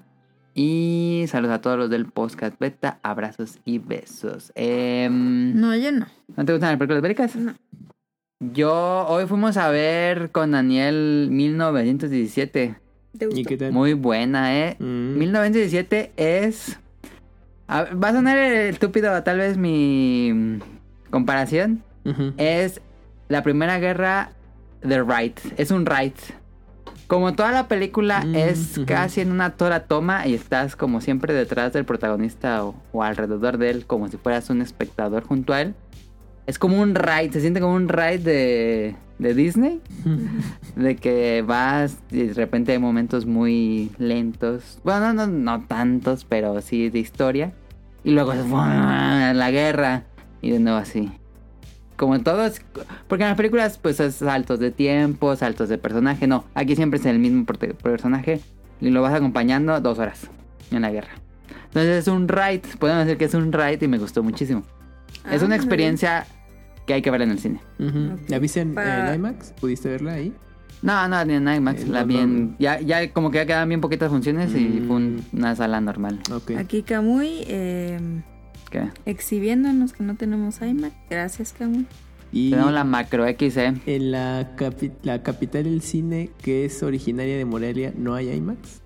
[0.59, 4.52] Y saludos a todos los del podcast beta, abrazos y besos.
[4.55, 6.07] Em, No, yo no.
[6.35, 7.36] ¿No te gustan las películas bélicas?
[7.36, 7.55] No.
[8.41, 12.75] Yo hoy fuimos a ver con Daniel 1917.
[13.18, 13.73] ¿Te ¿Y qué tal?
[13.73, 14.76] Muy buena, ¿eh?
[14.78, 15.18] Mm.
[15.18, 16.78] 1917 es...
[17.67, 20.60] a ver, va a sonar estúpido tal vez mi mm,
[21.10, 21.83] comparación.
[22.39, 22.81] Es
[23.28, 24.31] la primera guerra
[24.81, 25.39] de Wright.
[25.59, 26.17] Es un Wright.
[27.07, 31.35] Como toda la película Mm, es casi en una sola toma y estás como siempre
[31.35, 35.60] detrás del protagonista o, o alrededor de él como si fueras un espectador junto a
[35.60, 35.75] él.
[36.47, 39.81] Es como un ride, se siente como un ride de, de Disney.
[40.76, 44.78] De que vas y de repente hay momentos muy lentos.
[44.85, 47.52] Bueno, no, no, no tantos, pero sí de historia.
[48.05, 50.05] Y luego es la guerra.
[50.41, 51.10] Y de nuevo así.
[51.97, 52.60] Como en todos.
[53.08, 56.26] Porque en las películas, pues es saltos de tiempo, saltos de personaje.
[56.26, 58.41] No, aquí siempre es el mismo personaje.
[58.81, 60.28] Y lo vas acompañando dos horas
[60.70, 61.12] en la guerra.
[61.68, 62.62] Entonces es un ride.
[62.78, 64.62] Podemos decir que es un ride y me gustó muchísimo.
[65.31, 66.26] es Ah, una muy experiencia
[66.86, 67.60] que hay que ver en el cine.
[68.28, 68.73] ¿La viste en,
[69.15, 69.52] IMAX?
[69.60, 70.33] ¿Pudiste verla ahí?
[70.83, 71.83] No, no, ni en IMAX.
[71.83, 72.20] Eh, la no, vi no.
[72.23, 74.86] en- Ya, ya como que ya quedaban bien poquitas funciones y Mm.
[74.86, 76.20] fue un- una sala normal.
[76.33, 76.52] Ok.
[76.58, 77.99] Aquí Camuy eh,
[78.70, 78.89] ¿Qué?
[79.05, 80.93] exhibiéndonos que no tenemos iMac.
[81.11, 81.86] Gracias, Camuy.
[82.33, 83.75] Y Tenemos la macro XE.
[83.86, 88.83] en la, capi- la capital del cine, que es originaria de Morelia, ¿no hay IMAX?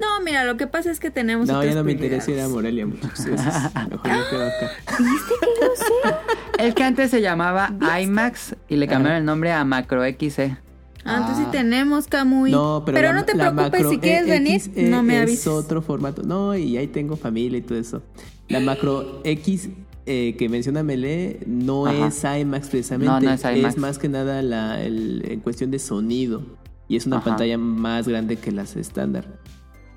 [0.00, 1.46] No, mira, lo que pasa es que tenemos.
[1.46, 2.48] No, ya no me interesa ir a.
[2.48, 3.26] Morelia, muchachos.
[3.26, 3.74] Gracias.
[3.74, 4.70] Mejor me quedo acá.
[6.58, 10.56] Es que antes se llamaba IMAX y le cambiaron el nombre a macro XE.
[11.04, 11.50] Ah, entonces sí Ah.
[11.50, 12.50] tenemos, Camuy.
[12.50, 15.46] No, pero, la- no te preocupes, si quieres venir, XE no me es avises.
[15.46, 16.22] otro formato.
[16.22, 18.02] No, y ahí tengo familia y todo eso.
[18.50, 19.70] La macro X
[20.06, 22.08] eh, que menciona Mele no Ajá.
[22.08, 23.06] es IMAX precisamente.
[23.12, 23.76] No, no es IMAX.
[23.78, 26.42] más que nada la, el- en cuestión de sonido.
[26.88, 27.26] Y es una Ajá.
[27.26, 29.38] pantalla más grande que las estándar.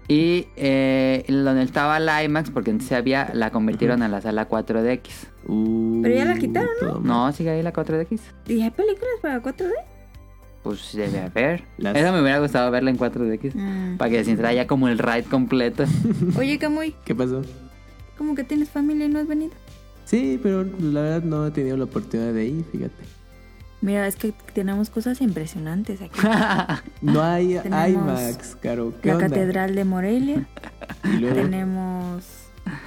[0.07, 4.99] Y eh, donde estaba la IMAX, porque antes había, la convirtieron a la sala 4DX.
[5.48, 7.03] Uh, Pero ya la quitaron, mal.
[7.03, 8.19] No, sigue ahí la 4DX.
[8.48, 9.72] ¿Y hay películas para 4D?
[10.61, 11.64] Pues debe haber.
[11.77, 13.56] Las- Eso me hubiera gustado verla en 4DX.
[13.56, 13.98] Mm.
[13.98, 15.85] Para que se sintiera ya como el ride completo.
[16.38, 17.41] Oye, Camuy, ¿Qué pasó?
[18.17, 19.53] ¿Cómo que tienes familia y no has venido?
[20.06, 22.93] Sí, pero la verdad no he tenido la oportunidad de ir, fíjate.
[23.82, 26.19] Mira, es que tenemos cosas impresionantes aquí.
[27.01, 28.93] No hay IMAX, Caro.
[29.01, 29.27] ¿Qué La onda?
[29.30, 30.45] Catedral de Morelia,
[31.03, 32.24] Y luego, Tenemos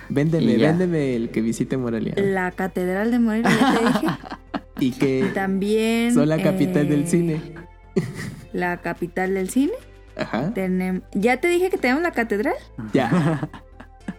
[0.09, 2.15] véndeme, Y véndeme el que visite Morelia.
[2.17, 4.15] la Catedral de Morelia, ya te dije.
[4.79, 6.13] Y que También.
[6.13, 7.41] son la capital eh, del cine.
[8.53, 9.73] La capital del cine.
[10.19, 10.53] Ajá.
[10.55, 12.55] Tenem- ya te dije que tenemos la catedral.
[12.93, 13.49] Ya.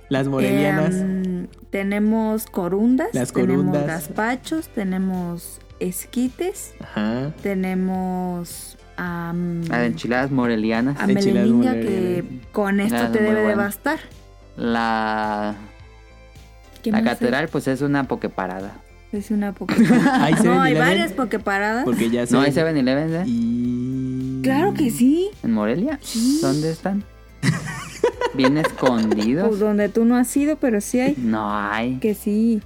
[0.10, 0.96] Las morelianas.
[0.96, 3.10] Em, tenemos corundas.
[3.14, 3.86] Las Tenemos corundas.
[3.88, 4.68] gazpachos.
[4.70, 6.74] Tenemos esquites.
[6.82, 7.34] Ajá.
[7.44, 8.78] Tenemos.
[8.96, 11.00] am, Las enchiladas morelianas.
[11.00, 11.86] a Enchiladas morelianas.
[11.86, 14.00] que con esto Enchiladas te debe de bastar.
[14.56, 15.56] La,
[16.82, 18.74] ¿Qué la catedral, pues es una pokeparada.
[19.12, 20.18] Es una pokeparada.
[20.18, 20.34] No, hay
[20.74, 21.84] 7-Eleven, varias pokeparadas.
[21.86, 22.62] Porque ya ¿No hay sé.
[22.64, 23.24] 7-Eleven ¿eh?
[23.28, 24.40] Y.
[24.42, 25.30] Claro que sí.
[25.44, 26.00] ¿En Morelia?
[26.02, 26.40] Sí.
[26.42, 27.04] ¿Dónde están?
[28.34, 29.60] ¿Bien Pues escondidos?
[29.60, 31.16] donde tú no has ido, pero sí hay.
[31.18, 31.98] No hay.
[31.98, 32.62] Que sí.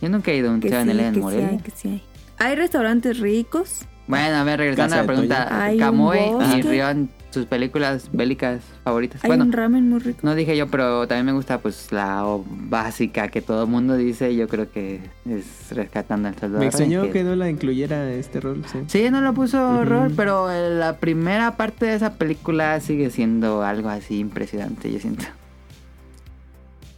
[0.00, 1.48] Yo nunca he ido a un Que sí, 7-Eleven en que sí Morelia.
[1.48, 2.02] hay, que sí hay.
[2.38, 3.82] Hay restaurantes ricos.
[4.10, 5.70] Bueno, a ver, regresando a la pregunta.
[5.78, 6.18] Camoy
[6.58, 6.62] y.
[6.62, 9.22] Rion, sus películas bélicas favoritas.
[9.24, 10.18] Hay bueno, un ramen muy rico.
[10.22, 12.24] no dije yo, pero también me gusta pues la
[12.68, 14.34] básica que todo el mundo dice.
[14.34, 18.40] Yo creo que es Rescatando al Soldado Me extrañó que- que no la incluyera este
[18.40, 18.64] rol.
[18.70, 18.78] Sí.
[18.88, 19.78] Sí, no lo puso Ujú.
[19.78, 24.98] horror, pero eh, la primera parte de esa película sigue siendo algo así impresionante, yo
[24.98, 25.24] siento.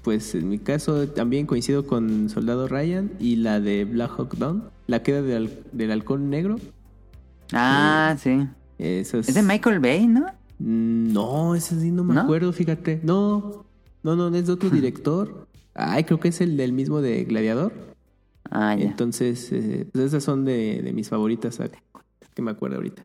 [0.02, 4.64] Pues en mi caso también coincido con Soldado Ryan y la de Black Hawk Down.
[4.88, 6.56] La queda del, del halcón negro.
[7.52, 8.46] Ah, sí.
[8.78, 9.28] Eso es...
[9.28, 10.26] Es de Michael Bay, ¿no?
[10.58, 12.22] Mm, No, ese sí no me ¿No?
[12.22, 13.00] acuerdo, fíjate.
[13.02, 13.64] No,
[14.02, 15.46] no, no, es de otro director.
[15.74, 17.72] Ay, creo que es el del mismo de Gladiador.
[18.50, 18.84] Ah, ya.
[18.84, 21.68] Entonces, eh, pues esas son de, de mis favoritas, ah,
[22.34, 23.04] que me acuerdo ahorita.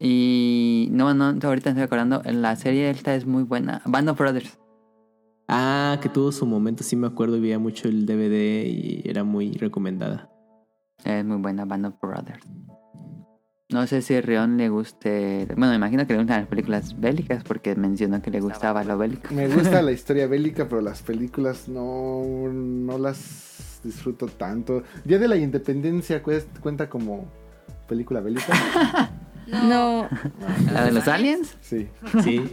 [0.00, 3.82] Y no, no, ahorita estoy acordando, la serie esta es muy buena.
[3.84, 4.58] Band of Brothers.
[5.48, 9.52] Ah, que tuvo su momento, sí me acuerdo, veía mucho el DVD y era muy
[9.52, 10.30] recomendada.
[11.04, 12.44] Es muy buena Band of Brothers.
[13.70, 15.44] No sé si a Rion le guste...
[15.48, 18.96] Bueno, me imagino que le gustan las películas bélicas porque mencionó que le gustaba lo
[18.96, 19.34] bélico.
[19.34, 24.84] Me gusta la historia bélica, pero las películas no, no las disfruto tanto.
[25.04, 27.30] Día de la Independencia cuenta como
[27.86, 29.10] película bélica.
[29.48, 30.06] No.
[30.74, 31.56] ¿La de los aliens?
[31.62, 31.88] Sí.
[32.22, 32.50] Sí.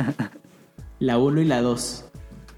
[1.00, 2.05] la 1 y la 2.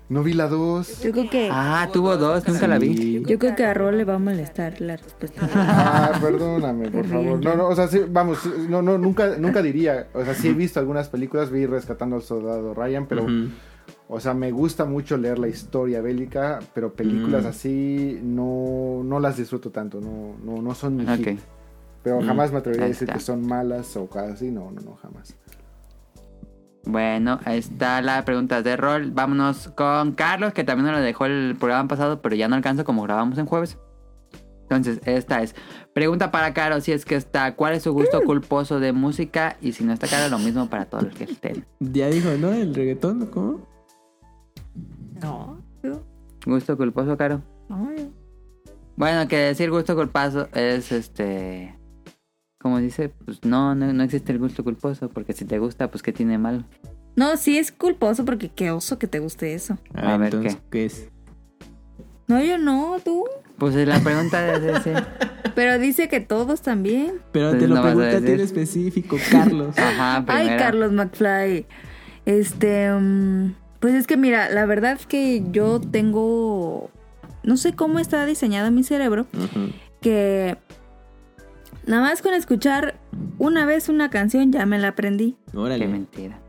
[0.09, 1.03] No vi la 2.
[1.03, 1.49] Yo creo que.
[1.53, 3.21] Ah, tuvo dos, nunca la vi.
[3.27, 5.47] Yo creo que a Rol le va a molestar la respuesta.
[5.55, 7.43] Ah, perdóname, por favor.
[7.45, 10.09] No, no, o sea, sí, vamos, sí, no, no, nunca, nunca diría.
[10.15, 13.27] O sea, sí he visto algunas películas, vi Rescatando al Soldado Ryan, pero,
[14.09, 17.49] o sea, me gusta mucho leer la historia bélica, pero películas Mm.
[17.49, 21.11] así no, no las disfruto tanto, no, no, no son mi Ok.
[21.17, 21.39] hit.
[22.03, 24.81] Pero Mm, jamás me atrevería a decir que son malas o cosas así, no, no,
[24.81, 25.35] no, jamás.
[26.89, 29.11] Bueno, ahí está la pregunta de rol.
[29.11, 32.85] Vámonos con Carlos, que también nos lo dejó el programa pasado, pero ya no alcanzo
[32.85, 33.77] como grabamos en jueves.
[34.63, 35.55] Entonces, esta es.
[35.93, 37.55] Pregunta para Caro, si es que está.
[37.57, 39.59] ¿Cuál es su gusto culposo de música?
[39.61, 41.67] Y si no está Caro, lo mismo para todos los que estén.
[41.79, 42.53] Ya dijo, ¿no?
[42.53, 43.69] El reggaetón, ¿cómo?
[45.21, 45.59] No.
[46.47, 47.43] ¿Gusto culposo, Caro?
[47.69, 47.91] No,
[48.97, 51.78] Bueno, que decir gusto culposo es este.
[52.59, 56.03] Como dice, pues no, no, no existe el gusto culposo, porque si te gusta, pues
[56.03, 56.65] ¿qué tiene mal?
[57.15, 59.79] No, sí es culposo porque qué oso que te guste eso.
[59.95, 60.85] A, A ver, entonces, ¿qué?
[60.87, 61.09] es?
[62.27, 63.25] No, yo no, tú.
[63.59, 64.95] Pues es la pregunta de ese.
[65.55, 67.15] Pero dice que todos también.
[67.33, 69.77] Pero te lo no a pregunta a ti en específico, Carlos.
[69.79, 70.51] Ajá, primero.
[70.53, 71.67] Ay, Carlos McFly.
[72.27, 76.91] Este, mm, pues es que mira, la verdad es que yo tengo,
[77.43, 79.71] no sé cómo está diseñado mi cerebro, Ujú.
[80.03, 80.59] que
[81.89, 83.01] nada más con escuchar
[83.39, 85.89] una vez una canción ya me la aprendí, Qué Órale.
[85.89, 86.41] mentira.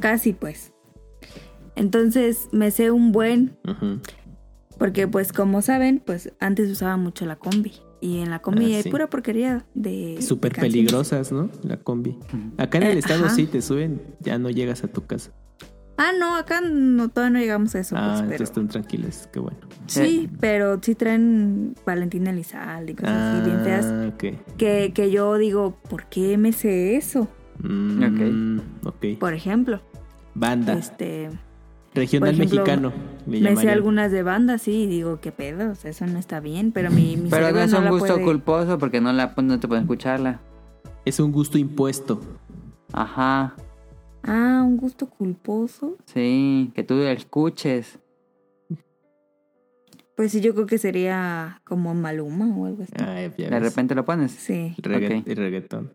[0.00, 0.72] casi pues.
[1.76, 3.56] Entonces me sé un buen,
[4.78, 7.72] porque pues como saben, pues antes usaba mucho la combi.
[8.00, 8.90] Y en la combi Ah, hay sí.
[8.90, 10.22] pura porquería de...
[10.22, 11.50] Súper peligrosas, ¿no?
[11.64, 12.16] La combi.
[12.56, 13.34] Acá en el Eh, estado ajá.
[13.34, 15.32] sí te suben, ya no llegas a tu casa.
[15.98, 17.96] Ah, no, acá no, todavía no llegamos a eso.
[17.98, 18.44] ah, pues, pero...
[18.44, 19.58] están tranquilas, qué bueno.
[19.86, 23.86] Sí, pero sí traen Valentina Elizalde y cosas así bien feas.
[23.86, 24.10] Ah.
[24.56, 27.26] Que, que yo digo, ¿por qué me sé eso?
[27.60, 29.04] Mm, ok.
[29.18, 29.80] Por ejemplo,
[30.34, 30.74] Banda.
[30.74, 31.30] este,
[31.94, 32.92] Regional ejemplo, mexicano.
[33.26, 35.72] Le me sé algunas de bandas, sí, y digo, ¿qué pedo?
[35.72, 37.90] O sea, eso no está bien, pero mi, mi Pero no es no un la
[37.90, 40.40] gusto puede- culposo porque no, la, no te pueden escucharla.
[41.04, 42.20] Es un gusto impuesto.
[42.92, 43.56] Ajá,
[44.22, 45.96] Ah, un gusto culposo.
[46.06, 47.98] sí, que tú escuches.
[50.16, 52.92] Pues sí, yo creo que sería como Maluma o algo así.
[52.98, 54.32] Ay, De repente lo pones.
[54.32, 54.74] Sí.
[54.78, 55.94] Regga- reggaetón.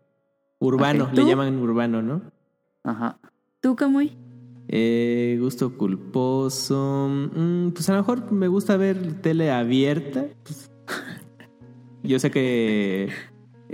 [0.58, 1.12] Urbano, Ok.
[1.12, 2.22] le llaman urbano, ¿no?
[2.82, 3.18] Ajá.
[3.60, 4.16] ¿Tú, Camuy?
[4.68, 7.08] Eh, gusto culposo.
[7.10, 10.24] mm, pues a lo mejor me gusta ver tele abierta.
[10.42, 10.70] pues.
[12.02, 13.10] yo sé que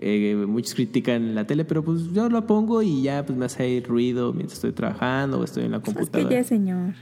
[0.03, 3.83] eh, muchos critican la tele, pero pues yo lo pongo y ya pues me hace
[3.87, 6.31] ruido mientras estoy trabajando o estoy en la Es que computadora.
[6.31, 6.95] ya, señor.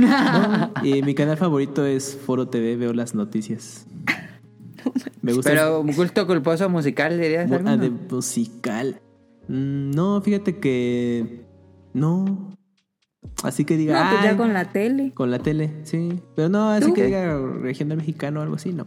[0.00, 3.86] No, y mi canal favorito es Foro TV, veo las noticias.
[5.22, 7.50] Me gusta Pero gusto culposo musical, dirías.
[7.50, 7.70] Alguno?
[7.70, 9.00] ah, de musical.
[9.48, 11.44] Mm, No, fíjate que
[11.92, 12.50] no.
[13.42, 15.12] Así que diga, No, pues ya "Ay, con la tele.
[15.12, 16.20] con la tele, sí.
[16.36, 16.94] Pero no, así ¿Tú?
[16.94, 18.86] que diga regional mexicano o algo así, no.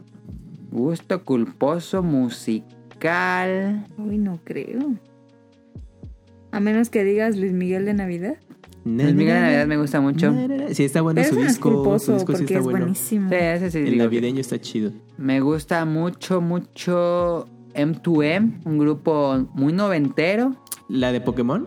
[0.72, 2.70] Gusto culposo musical.
[3.98, 4.94] Uy, no creo.
[6.52, 8.36] A menos que digas Luis Miguel de Navidad.
[8.86, 10.34] Luis Miguel de Navidad me gusta mucho.
[10.72, 12.00] Sí, está bueno Pero su disco.
[12.00, 12.80] su disco sí está es bueno.
[12.80, 13.30] buenísimo.
[13.30, 13.78] Sí, ese sí.
[13.80, 14.92] El navideño está chido.
[15.18, 20.56] Me gusta mucho, mucho M2M, un grupo muy noventero.
[20.90, 21.66] ¿La de Pokémon?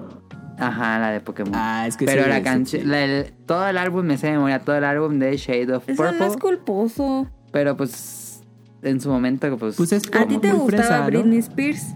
[0.59, 1.53] Ajá, la de Pokémon.
[1.55, 3.33] Ah, es que Pero sí, la canción, sí.
[3.45, 6.11] todo el álbum me sé de memoria, todo el álbum de Shade of Eso no
[6.11, 6.27] Purple.
[6.29, 7.27] es culposo.
[7.53, 7.91] pero pues
[8.87, 11.07] en su momento, pues, Pues es ¿A ti te muy gustaba fresa, ¿no?
[11.07, 11.95] Britney Spears?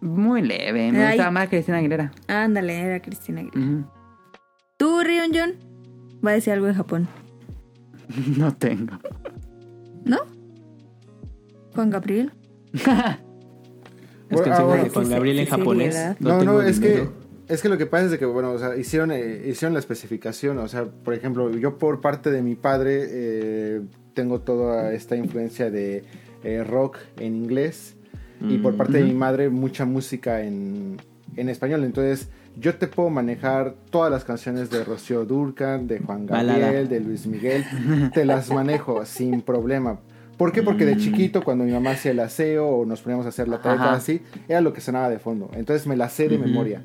[0.00, 0.92] muy leve.
[0.92, 1.14] Me Ay.
[1.14, 2.12] gustaba más Cristina Aguilera.
[2.28, 3.60] Ándale, era Cristina Aguilera.
[3.80, 3.84] Ujú.
[4.76, 5.52] ¿Tú, Rion John?
[6.24, 7.08] Va a decir algo de Japón.
[8.36, 8.98] No tengo.
[10.04, 10.18] ¿No?
[11.74, 12.32] Juan Gabriel.
[12.72, 13.18] Las
[14.30, 15.96] Bueno, canciones ahora- de Juan Gabriel en japonés.
[16.20, 17.08] No, no, es que,
[17.48, 19.80] es que lo que pasa es de que, bueno, o sea, hicieron, eh, hicieron la
[19.80, 23.82] especificación, o sea, por ejemplo, yo por parte de mi padre eh,
[24.16, 26.02] tengo toda esta influencia de
[26.42, 27.94] eh, rock en inglés
[28.48, 30.96] y por Mm, parte de mi madre mucha música en,
[31.36, 32.28] en español, entonces
[32.58, 36.82] yo te puedo manejar todas las canciones de Rocío Durcan, de Juan Gabriel, Balada.
[36.84, 37.64] de Luis Miguel,
[38.14, 40.00] te las manejo sin problema.
[40.38, 40.62] ¿Por qué?
[40.62, 40.88] Porque Mm.
[40.88, 43.92] de chiquito, cuando mi mamá hacía el aseo o nos poníamos a hacer la tarea
[43.94, 45.50] así, era lo que sonaba de fondo.
[45.54, 46.82] Entonces me la sé de memoria.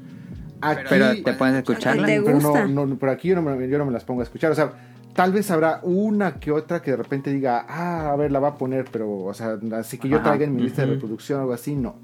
[0.61, 2.05] Aquí, Pero te a escucharla.
[2.05, 4.51] ¿Te pero no, pero aquí yo no, me, yo no me las pongo a escuchar.
[4.51, 4.73] O sea,
[5.15, 8.49] tal vez habrá una que otra que de repente diga, ah, a ver, la va
[8.49, 10.25] a poner, pero, o sea, así que yo Ajá.
[10.25, 10.95] traiga en mi lista de Ujú.
[10.95, 11.95] reproducción o algo así, no.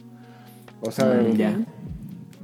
[0.81, 1.59] O sea, Mm, ya.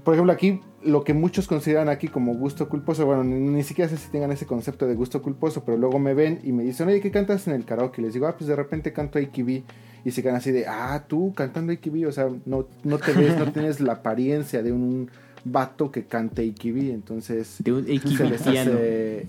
[0.04, 3.90] por ejemplo, aquí lo que muchos consideran aquí como gusto culposo, bueno, ni, ni siquiera
[3.90, 6.88] sé si tengan ese concepto de gusto culposo, pero luego me ven y me dicen,
[6.88, 8.02] oye, ¿qué cantas en el karaoke?
[8.02, 9.64] Y les digo, ah, pues de repente canto AKB.
[10.06, 13.38] Y se quedan así de, ah, tú cantando AKB, o sea, no, no te ves,
[13.40, 15.10] no tienes la apariencia de un
[15.46, 19.28] vato que cante AKB, entonces De un se les hace,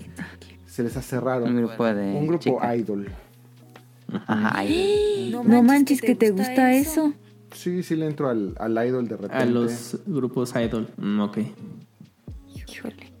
[0.75, 1.45] se les hace raro.
[1.45, 2.01] Un grupo de.
[2.01, 3.09] Un grupo idol.
[4.27, 5.33] Ajá, ay.
[5.45, 7.13] No manches que te gusta eso.
[7.53, 9.37] Sí, sí le entro al, al idol de repente.
[9.37, 10.89] A los grupos idol.
[10.97, 11.37] Mm, ok.
[12.67, 13.13] Híjole.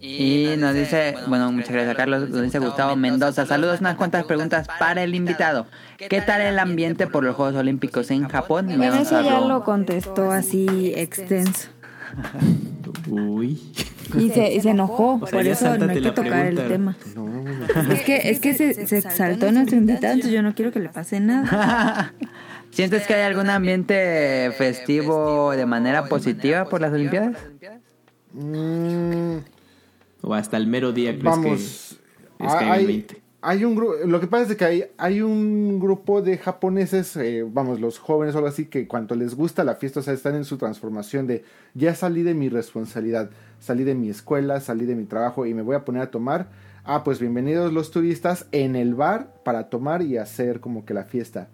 [0.00, 3.46] Y nos dice, bueno, muchas gracias a Carlos, nos dice Gustavo Mendoza.
[3.46, 5.66] Saludos, unas cuantas preguntas para el invitado.
[5.96, 8.70] ¿Qué tal el ambiente por los Juegos Olímpicos en Japón?
[8.82, 11.68] Eso ya lo contestó así extenso.
[13.08, 13.60] Uy.
[14.18, 16.96] Y se, y se enojó, O sea, por eso no hay que tocar el tema.
[17.14, 17.92] No, no, no.
[17.92, 20.88] Es que, es que se, se exaltó nuestro invitado, entonces yo no quiero que le
[20.88, 22.14] pase nada.
[22.70, 27.36] ¿Sientes que hay algún ambiente festivo de manera positiva por las Olimpiadas?
[28.32, 29.36] Mm,
[30.22, 31.98] O hasta el mero día crees Vamos,
[32.38, 33.21] que caiga el hay, 20.
[33.44, 37.44] Hay un grupo, lo que pasa es que hay, hay un grupo de japoneses, eh,
[37.44, 40.36] vamos, los jóvenes o algo así, que cuanto les gusta la fiesta, o sea, están
[40.36, 44.94] en su transformación de, ya salí de mi responsabilidad, salí de mi escuela, salí de
[44.94, 46.50] mi trabajo y me voy a poner a tomar.
[46.84, 51.04] Ah, pues bienvenidos los turistas en el bar para tomar y hacer como que la
[51.04, 51.48] fiesta.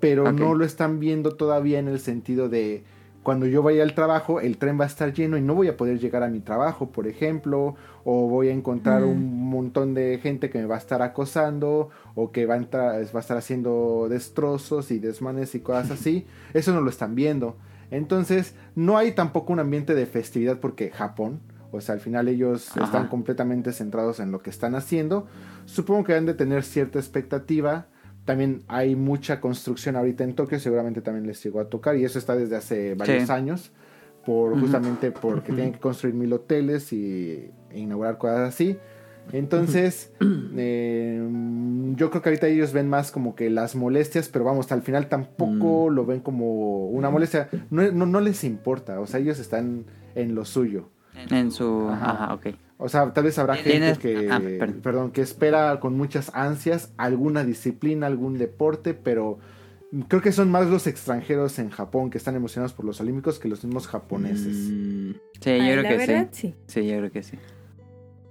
[0.00, 2.84] Pero no lo están viendo todavía en el sentido de
[3.22, 5.78] cuando yo vaya al trabajo, el tren va a estar lleno y no voy a
[5.78, 7.74] poder llegar a mi trabajo, por ejemplo,
[8.04, 12.32] o voy a encontrar un montón de gente que me va a estar acosando o
[12.32, 16.26] que va a, entrar, va a estar haciendo destrozos y desmanes y cosas así.
[16.54, 17.56] Eso no lo están viendo.
[17.90, 21.40] Entonces, no hay tampoco un ambiente de festividad porque Japón,
[21.72, 22.84] o sea, al final ellos Ajá.
[22.84, 25.26] están completamente centrados en lo que están haciendo.
[25.64, 27.86] Supongo que han de tener cierta expectativa.
[28.24, 32.18] También hay mucha construcción ahorita en Tokio, seguramente también les llegó a tocar y eso
[32.18, 33.32] está desde hace varios Sí.
[33.32, 33.70] años,
[34.24, 38.78] por justamente porque tienen que construir mil hoteles y e inaugurar cosas así.
[39.32, 40.12] Entonces,
[40.56, 41.26] eh,
[41.96, 45.08] yo creo que ahorita ellos ven más como que las molestias, pero vamos, al final
[45.08, 47.48] tampoco lo ven como una molestia.
[47.70, 50.90] No, no, no les importa, o sea, ellos están en lo suyo.
[51.30, 51.88] En su...
[51.90, 52.10] Ajá.
[52.10, 52.46] Ajá, ok.
[52.76, 54.80] O sea, tal vez habrá gente que, ah, perdón.
[54.82, 59.38] perdón, que espera con muchas ansias alguna disciplina, algún deporte, pero
[60.08, 63.48] creo que son más los extranjeros en Japón que están emocionados por los olímpicos que
[63.48, 64.56] los mismos japoneses.
[64.70, 66.48] Mm, Sí, yo Ay, creo la que verdad, sí.
[66.48, 66.54] sí.
[66.66, 67.38] Sí, yo creo que sí.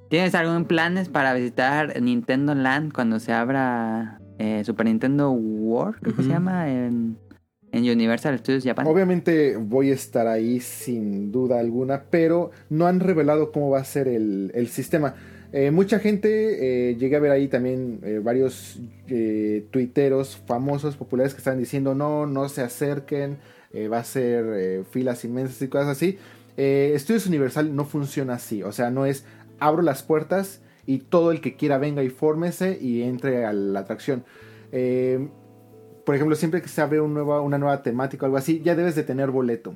[0.10, 6.16] ¿Tienes algún planes para visitar Nintendo Land cuando se abra eh, Super Nintendo World, creo
[6.16, 7.18] que se llama, en,
[7.72, 8.86] en Universal Studios Japan?
[8.88, 13.84] Obviamente voy a estar ahí sin duda alguna, pero no han revelado cómo va a
[13.84, 15.16] ser el, el sistema.
[15.56, 18.80] Eh, mucha gente, eh, llegué a ver ahí también eh, varios
[19.70, 23.38] tuiteros famosos, populares que están diciendo no, no se acerquen,
[23.92, 26.18] va a ser filas inmensas y cosas así.
[26.58, 29.26] Estudios Universal no funciona así, o sea, no es
[29.60, 33.82] abro las puertas y todo el que quiera venga y fórmese y entre a la
[33.82, 34.24] atracción.
[34.72, 39.04] Por ejemplo, siempre que se abre una nueva temática o algo así, ya debes de
[39.04, 39.76] tener boleto.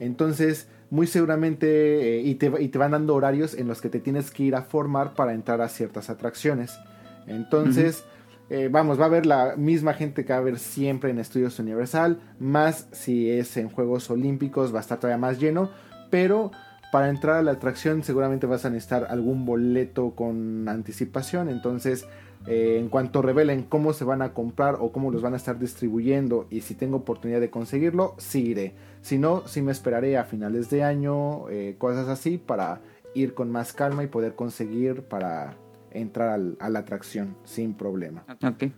[0.00, 4.00] Entonces, muy seguramente, eh, y, te, y te van dando horarios en los que te
[4.00, 6.78] tienes que ir a formar para entrar a ciertas atracciones.
[7.26, 8.04] Entonces,
[8.50, 11.58] eh, vamos, va a haber la misma gente que va a haber siempre en Estudios
[11.58, 15.70] Universal, más si es en Juegos Olímpicos, va a estar todavía más lleno,
[16.10, 16.50] pero
[16.90, 22.06] para entrar a la atracción seguramente vas a necesitar algún boleto con anticipación, entonces
[22.48, 25.58] eh, en cuanto revelen cómo se van a comprar o cómo los van a estar
[25.58, 28.74] distribuyendo y si tengo oportunidad de conseguirlo, sí iré.
[29.02, 32.80] Si no, sí me esperaré a finales de año, eh, cosas así, para
[33.14, 35.56] ir con más calma y poder conseguir para
[35.90, 38.24] entrar al- a la atracción sin problema.
[38.44, 38.72] Ok.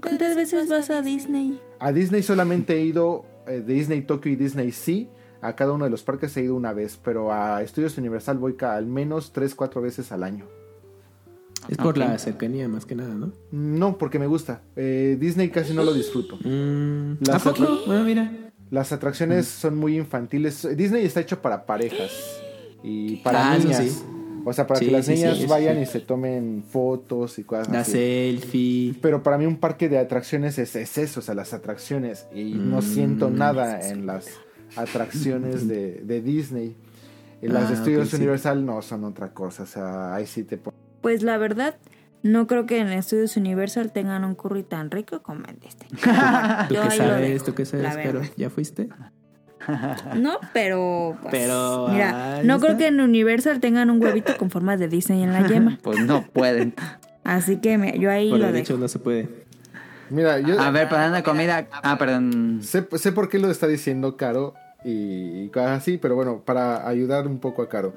[0.00, 1.60] ¿Cuántas veces vas a Disney?
[1.78, 5.06] A Disney solamente he ido, eh, de Disney Tokyo y Disney Sea,
[5.40, 8.54] a cada uno de los parques he ido una vez, pero a Estudios Universal voy
[8.60, 10.46] al menos 3-4 veces al año.
[11.68, 11.96] Es por Ok.
[11.98, 13.32] la cercanía más que nada, ¿no?
[13.52, 14.62] No, porque me gusta.
[14.76, 16.36] Eh, Disney casi no lo disfruto.
[16.44, 17.66] Mm, ¿A Las poco?
[17.86, 18.32] Bueno, mira.
[18.70, 20.66] Las atracciones son muy infantiles.
[20.76, 22.10] Disney está hecho para parejas
[22.82, 23.78] y para Ah, niñas.
[23.78, 24.02] sí.
[24.44, 25.82] O sea, para Sí, que las sí, niñas vayan sí.
[25.82, 27.92] y se tomen fotos y cosas La así.
[27.92, 28.94] selfie.
[29.00, 32.26] Pero para mí un parque de atracciones es, es eso, o sea, las atracciones.
[32.34, 32.82] Y no Mm.
[32.82, 34.26] siento nada en las
[34.74, 36.76] atracciones de, de Disney.
[37.40, 38.16] Y las de Ah, Estudios ok, sí.
[38.16, 39.62] Universal no son otra cosa.
[39.64, 41.76] O sea, ahí sí te pon- Pues la verdad,
[42.22, 45.88] no creo que en Estudios Universal tengan un curry tan rico como en Disney.
[46.68, 47.44] ¿Tú qué sabes?
[47.44, 48.20] ¿Tú qué sabes, la Caro?
[48.20, 48.32] verdad.
[48.36, 48.88] ¿Ya fuiste?
[50.16, 51.16] No, pero.
[51.22, 54.88] pues, Pero, Mira, ahí no creo que en Universal tengan un huevito con formas de
[54.88, 55.78] Disney en la yema.
[55.82, 56.74] Pues no pueden.
[57.24, 58.62] Así que me- yo ahí Por lo el dejo.
[58.64, 59.28] hecho no se puede.
[60.10, 61.68] Mira, yo A ver, pasando de comida.
[61.82, 62.58] Ah, perdón.
[62.62, 66.86] sé, sé por qué lo está diciendo Caro y, y cosas así, pero bueno, para
[66.88, 67.94] ayudar un poco a Caro.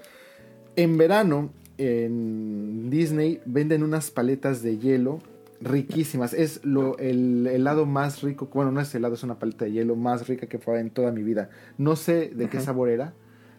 [0.75, 5.19] En verano, en Disney venden unas paletas de hielo
[5.61, 6.33] riquísimas.
[6.33, 9.95] Es lo, el helado más rico, bueno, no es helado, es una paleta de hielo
[9.95, 11.49] más rica que probado en toda mi vida.
[11.77, 13.13] No sé de qué sabor era,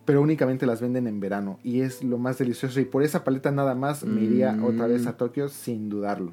[0.04, 2.78] pero únicamente las venden en verano y es lo más delicioso.
[2.80, 4.64] Y por esa paleta nada más me iría Mm.
[4.64, 6.32] otra vez a Tokio sin dudarlo.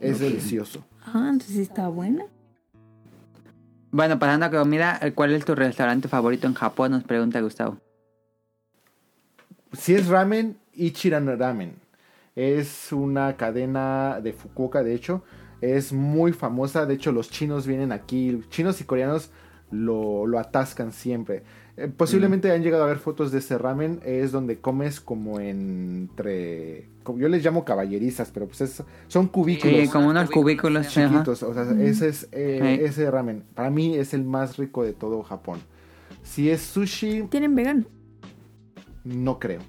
[0.00, 0.84] Es delicioso.
[1.04, 2.24] Ah, entonces sí está buena.
[3.92, 6.92] Bueno, pasando a comida, ¿cuál es tu restaurante favorito en Japón?
[6.92, 7.76] Nos pregunta Gustavo.
[9.72, 11.74] Si es ramen, Ichiran Ramen.
[12.36, 15.22] Es una cadena de Fukuoka, de hecho.
[15.60, 16.86] Es muy famosa.
[16.86, 18.40] De hecho, los chinos vienen aquí.
[18.48, 19.30] Chinos y coreanos
[19.70, 21.42] lo, lo atascan siempre.
[21.76, 24.00] Eh, posiblemente han llegado a ver fotos de ese ramen.
[24.04, 26.88] Es donde comes como entre...
[27.02, 30.86] como yo les llamo caballerizas, pero pues es- son cubículos Sí, como unos cubículos.
[30.86, 31.08] ajá.
[31.10, 31.42] chiquitos.
[31.42, 32.84] O sea, ese es eh, Sí.
[32.84, 33.44] ese ramen.
[33.54, 35.58] Para mí es el más rico de todo Japón.
[36.22, 37.84] Si es sushi, Tienen vegano.
[39.04, 39.60] no creo.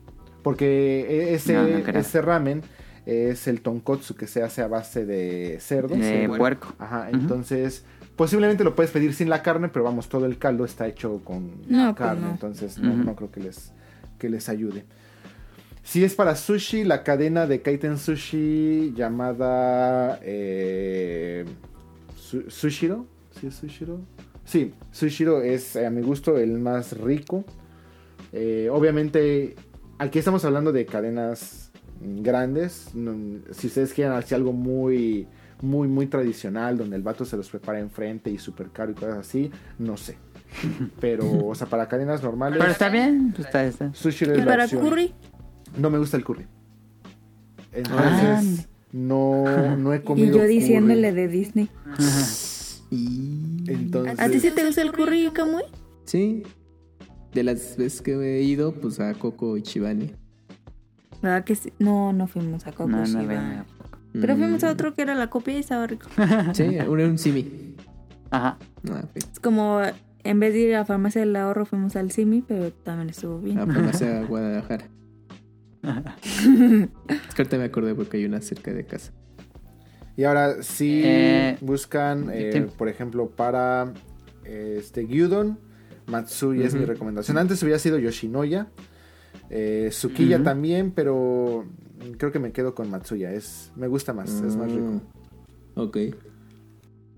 [0.44, 2.00] Porque e- ese, No, no creo.
[2.02, 2.62] ese ramen
[3.06, 5.96] es el tonkotsu que se hace a base de cerdo.
[5.96, 6.74] De puerco.
[6.80, 7.84] Ajá, entonces
[8.16, 11.52] posiblemente lo puedes pedir sin la carne, pero vamos, todo el caldo está hecho con
[11.68, 12.32] No, pues carne, no.
[12.32, 13.04] entonces no, Ujú.
[13.04, 13.72] no creo que les,
[14.20, 14.86] que les ayude.
[15.84, 21.46] Si es para sushi, la cadena de Kaiten Sushi llamada eh,
[22.16, 23.08] Su- Sushiro.
[23.40, 24.00] ¿Sí es Sushiro?
[24.46, 27.44] Sí, Sushiro es eh, a mi gusto el más rico.
[28.32, 29.56] Eh, obviamente,
[30.02, 31.72] aquí estamos hablando de cadenas
[32.02, 32.90] grandes.
[33.52, 35.28] Si ustedes quieren hacer algo muy,
[35.62, 39.20] muy, muy tradicional, donde el vato se los prepara enfrente y súper caro y cosas
[39.20, 40.18] así, no sé.
[41.00, 43.32] Pero, o sea, para cadenas normales, Pero está bien.
[43.36, 43.94] pues está, está.
[43.94, 44.82] Sushiro ¿Y es la para opción.
[44.84, 45.14] curry?
[45.78, 46.46] No me gusta el curry.
[47.06, 47.68] Ah.
[47.74, 51.22] Entonces, no, no he Y comido yo diciéndole curry.
[51.22, 51.70] de Disney.
[52.90, 53.64] Y...
[53.68, 55.64] Entonces, ¿A ti sí te gusta el curry, Kamui?
[56.06, 56.44] Sí.
[57.34, 60.12] De las veces que he ido, pues a Coco y Chivani.
[61.22, 61.72] ¿Verdad que sí?
[61.80, 63.24] No, no fuimos a Coco No, no Shiba.
[63.26, 63.66] veo.
[64.14, 64.40] Pero Mm.
[64.40, 66.08] fuimos a otro que era la copia y estaba rico.
[66.54, 67.76] Sí, un, un simi.
[68.32, 68.58] Ajá.
[68.92, 69.04] Ah.
[69.16, 69.80] Es como
[70.24, 73.40] en vez de ir a la farmacia del ahorro fuimos al Simi, pero también estuvo
[73.40, 73.58] bien.
[73.60, 74.88] A farmacia Guadalajara.
[75.84, 79.12] Es que ahorita me acordé porque hay una cerca de casa.
[80.18, 83.94] y ahora si Eh, buscan, eh, por ejemplo, para
[84.46, 85.58] este Gyudon,
[86.12, 87.38] Matsui es mi recomendación.
[87.38, 88.68] Antes hubiera sido Yoshinoya,
[89.50, 91.66] eh, Sukiya también, pero
[92.18, 93.32] creo que me quedo con Matsuya.
[93.32, 94.86] Es, me gusta más, es más rico.
[94.86, 95.00] Mm,
[95.76, 95.98] Ok.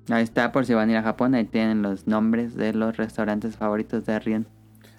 [0.09, 1.33] Ahí está, por si van a ir a Japón.
[1.33, 4.47] Ahí tienen los nombres de los restaurantes favoritos de Rion.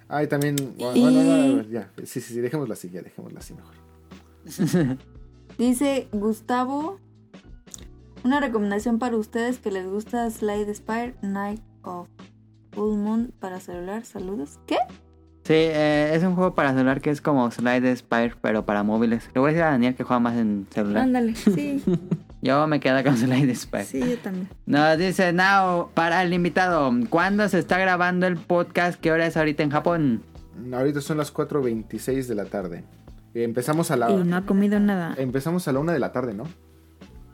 [0.08, 3.00] Ah, y también, bueno, Y- bueno, no, no, ya, sí, sí, sí, dejémosla así, ya,
[3.02, 4.96] dejémosla así mejor.
[5.58, 6.98] Dice Gustavo,
[8.24, 12.08] una recomendación para ustedes que les gusta Slide Spire Night of
[12.74, 14.04] Full Moon para celular.
[14.04, 14.58] Saludos.
[14.66, 14.76] ¿Qué?
[15.44, 19.28] Sí, eh, es un juego para celular que es como Slide Spire, pero para móviles.
[19.34, 21.02] Le voy a decir a Daniel que juega más en celular.
[21.02, 21.34] Ándale.
[21.34, 21.82] Sí,
[22.42, 23.84] Yo me quedo con Slide Spire.
[23.84, 24.48] sí, yo también.
[24.66, 29.00] Nos dice Now, para el invitado, ¿cuándo se está grabando el podcast?
[29.00, 30.22] ¿Qué hora es ahorita en Japón?
[30.72, 32.84] Ahorita son las 4.26 de la tarde.
[33.34, 34.10] Empezamos a la...
[34.10, 35.14] Y no ha comido nada.
[35.18, 36.44] Empezamos a la una de la tarde, ¿no?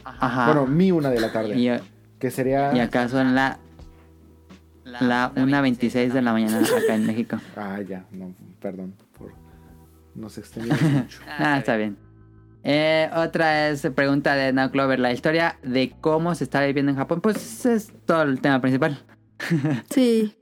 [0.04, 0.46] Ajá.
[0.46, 1.56] Bueno, mi una de la tarde.
[1.56, 1.70] y,
[2.18, 2.72] que sería...
[2.74, 3.58] y acá son la,
[5.00, 7.38] la 1.26 de la mañana acá en México.
[7.56, 8.94] Ah, ya, no, perdón.
[9.18, 9.32] Por...
[10.14, 11.20] Nos extendimos mucho.
[11.26, 11.96] Ah, está bien.
[12.62, 14.98] Eh, otra es pregunta de Now Clover.
[14.98, 18.98] La historia de cómo se está viviendo en Japón, pues es todo el tema principal.
[19.90, 20.34] Sí.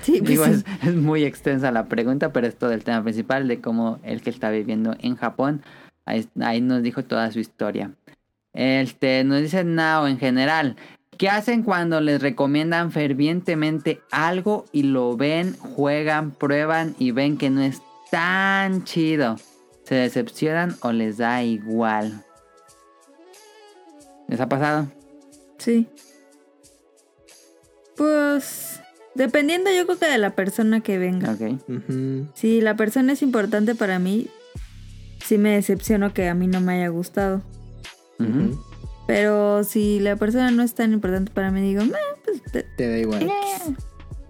[0.00, 0.50] Sí, pues Digo, sí.
[0.52, 4.22] es, es muy extensa la pregunta, pero es todo el tema principal de cómo el
[4.22, 5.62] que está viviendo en Japón.
[6.06, 7.92] Ahí, ahí nos dijo toda su historia.
[8.54, 10.76] Este, nos dice Nao en general.
[11.18, 17.50] ¿Qué hacen cuando les recomiendan fervientemente algo y lo ven, juegan, prueban y ven que
[17.50, 19.36] no es tan chido?
[19.84, 22.24] ¿Se decepcionan o les da igual?
[24.28, 24.88] ¿Les ha pasado?
[25.58, 25.86] Sí.
[27.96, 28.80] Pues
[29.14, 31.32] dependiendo yo creo que de la persona que venga.
[31.32, 31.60] Ok.
[31.68, 32.26] Ujú.
[32.34, 34.28] Si la persona es importante para mí,
[35.24, 37.42] sí me decepciono que a mí no me haya gustado.
[38.18, 38.58] Ujú.
[39.06, 41.92] Pero si la persona no es tan importante para mí, digo, "Meh,
[42.24, 43.30] pues te- Te da igual.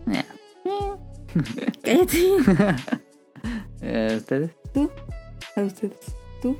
[1.83, 2.19] Cállate.
[3.83, 4.51] eh, ¿Ustedes?
[4.73, 4.91] ¿Tú?
[5.57, 5.97] A ustedes.
[6.41, 6.57] ¿Tú?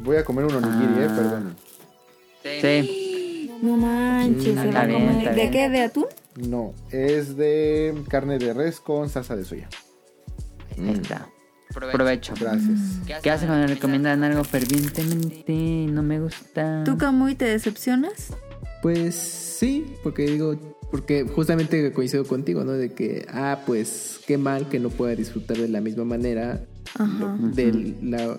[0.00, 1.14] Voy a comer un onigiri, eh, Ah.
[1.16, 1.56] perdón.
[2.42, 3.50] Sí.
[3.62, 5.24] No manches, Mm, se a comer.
[5.28, 5.50] ¿De bien.
[5.50, 5.68] qué?
[5.70, 6.06] ¿De atún?
[6.36, 9.68] No, es de carne de res con salsa de soya.
[10.78, 11.28] Ahí está.
[11.92, 12.34] Provecho.
[12.40, 12.78] Gracias.
[13.22, 15.52] ¿Qué hacen cuando recomiendan algo fervientemente?
[15.92, 16.84] No me gusta.
[16.84, 18.32] ¿Tú, Camuy, te decepcionas?
[18.82, 20.56] Pues sí, porque digo,
[20.90, 22.72] porque justamente coincido contigo, ¿no?
[22.72, 26.64] De que, ah, pues qué mal que no pueda disfrutar de la misma manera
[26.94, 27.36] Ajá.
[27.40, 28.38] de la,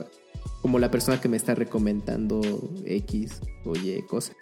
[0.62, 2.42] como la persona que me está recomendando
[2.86, 4.34] X o Y cosa.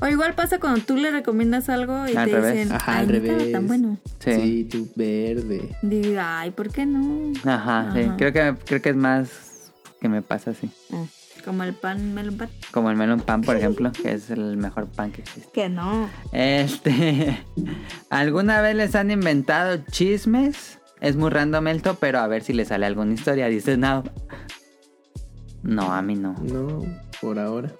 [0.00, 2.54] O igual pasa cuando tú le recomiendas algo y Al te revés.
[2.54, 3.52] dicen, Ajá, ay, al no revés.
[3.52, 3.98] tan bueno.
[4.18, 4.32] Sí.
[4.32, 5.76] Sí, tú verde.
[5.82, 7.32] Digo, ay, ¿por qué no?
[7.44, 8.08] Ajá, sí.
[8.18, 10.70] Creo que, creo que es más que me pasa así.
[11.44, 12.48] Como el pan melon pan.
[12.70, 15.50] Como el melon pan, por ejemplo, que es el mejor pan que existe.
[15.52, 16.08] Que no.
[16.32, 17.44] Este.
[18.10, 20.78] ¿Alguna vez les han inventado chismes?
[21.00, 23.46] Es muy random esto, pero a ver si le sale alguna historia.
[23.48, 24.04] Dice Now.
[25.62, 26.34] No, a mí no.
[26.42, 26.82] No,
[27.20, 27.70] por ahora.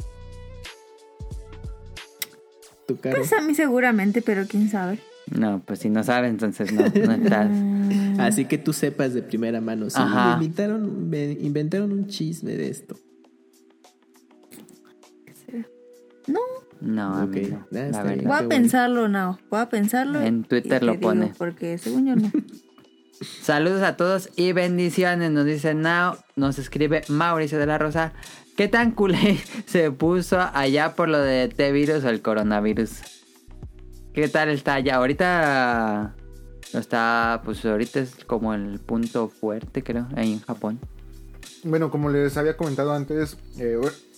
[2.87, 3.17] Tu cara.
[3.17, 4.99] Pues a mí seguramente, pero quién sabe.
[5.31, 7.51] No, pues si no sabes, entonces no, no estás.
[8.19, 9.89] Así que tú sepas de primera mano.
[9.89, 10.37] Sí, Ajá.
[10.37, 12.97] me inventaron, me inventaron un chisme de esto.
[16.81, 17.67] No, a mí no.
[17.71, 18.15] La está verdad.
[18.17, 18.29] bien.
[18.29, 19.39] Voy a pensarlo, no.
[19.51, 20.21] Voy a pensarlo.
[20.21, 21.33] En Twitter lo pone.
[21.39, 22.31] porque según yo no.
[23.43, 25.31] Saludos a todos y bendiciones.
[25.31, 28.13] Nos dice Now, nos escribe Mauricio de la Rosa.
[28.57, 33.01] ¿Qué tan culé se puso allá por lo de T-virus o el coronavirus?
[34.13, 34.97] ¿Qué tal está allá?
[34.97, 36.15] Ahorita
[36.73, 40.79] está, pues ahorita es como el punto fuerte, creo, ahí en Japón.
[41.65, 43.77] Bueno, como les había comentado antes, eh,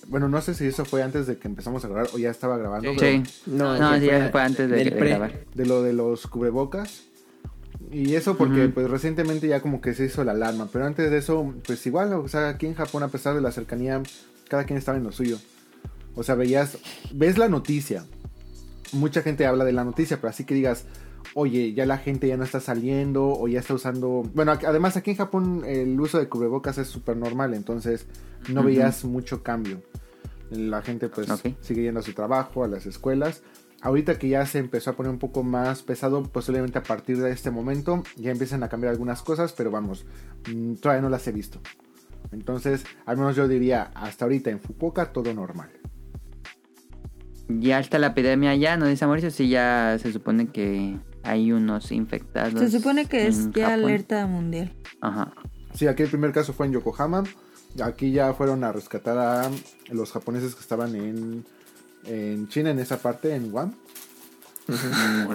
[0.08, 2.58] bueno, no sé si eso fue antes de que empezamos a grabar o ya estaba
[2.58, 3.40] grabando, pero Sí.
[3.46, 5.32] No, No, sí, fue antes de, de grabar.
[5.54, 7.04] de lo de los cubrebocas.
[7.90, 11.18] Y eso porque pues recientemente ya como que se hizo la alarma, pero antes de
[11.18, 14.02] eso pues igual, o sea, aquí en Japón a pesar de la cercanía,
[14.48, 15.38] cada quien estaba en lo suyo.
[16.14, 16.78] O sea, veías,
[17.12, 18.04] ves la noticia.
[18.92, 20.84] Mucha gente habla de la noticia, pero así que digas,
[21.34, 24.22] oye, ya la gente ya no está saliendo o ya está usando...
[24.34, 28.06] Bueno, además aquí en Japón el uso de cubrebocas es súper normal, entonces
[28.48, 28.68] no Ujú.
[28.68, 29.82] veías mucho cambio.
[30.50, 31.48] La gente pues Ok.
[31.60, 33.42] sigue yendo a su trabajo, a las escuelas.
[33.86, 37.30] Ahorita que ya se empezó a poner un poco más pesado, posiblemente a partir de
[37.30, 40.04] este momento ya empiezan a cambiar algunas cosas, pero vamos,
[40.52, 41.60] mm, todavía no las he visto.
[42.32, 45.70] Entonces, al menos yo diría, hasta ahorita en Fukuoka todo normal.
[47.48, 51.92] Ya está la epidemia allá, nos dice Mauricio, sí, ya se supone que hay unos
[51.92, 52.58] infectados.
[52.58, 53.84] Se supone que es ya Japón.
[53.84, 54.74] alerta mundial.
[55.00, 55.32] Ajá.
[55.74, 57.22] Sí, aquí el primer caso fue en Yokohama.
[57.80, 59.48] Aquí ya fueron a rescatar a
[59.92, 61.44] los japoneses que estaban en,
[62.06, 63.74] en China, en esa parte, en Guam.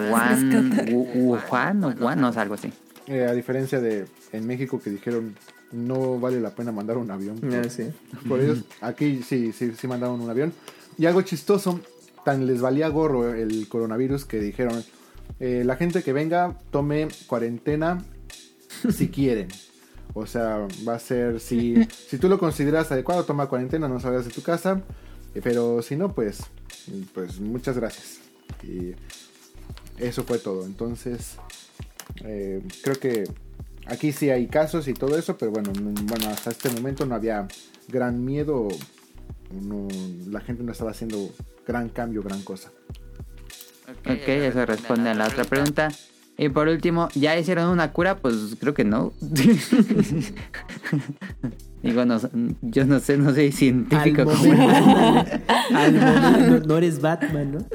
[0.04, 2.72] Wuhan o Wuhan, no es algo así.
[3.08, 5.36] Eh, a diferencia de en México que dijeron
[5.72, 7.40] no vale la pena mandar un avión.
[7.54, 7.90] Ah, sí.
[8.28, 10.54] Por ellos, aquí sí, sí, sí mandaron un avión.
[10.98, 11.80] Y algo chistoso,
[12.26, 14.84] tan les valía gorro el coronavirus que dijeron,
[15.40, 18.04] eh, la gente que venga tome cuarentena
[18.92, 19.48] si quieren.
[20.14, 21.76] O sea, va a ser, si,
[22.08, 24.82] si tú lo consideras adecuado, toma cuarentena, no salgas de tu casa.
[25.44, 26.42] Pero si no, pues,
[27.14, 28.20] pues muchas gracias.
[28.64, 28.94] Y
[29.98, 30.66] eso fue todo.
[30.66, 31.36] Entonces,
[32.24, 33.24] eh, creo que
[33.86, 37.48] aquí sí hay casos y todo eso, pero bueno, bueno, hasta este momento no había
[37.88, 38.68] gran miedo.
[39.52, 39.88] no-
[40.30, 41.30] la gente no estaba haciendo
[41.68, 42.72] gran cambio, gran cosa.
[43.90, 45.90] Ok, eso responde a la otra pregunta.
[46.38, 48.18] Y por último, ¿ya hicieron una cura?
[48.18, 49.14] Pues creo que no.
[51.84, 52.20] Digo, no,
[52.62, 54.62] yo no sé, no soy científico momento,
[55.76, 57.66] al momento- no, eres Batman, ¿no?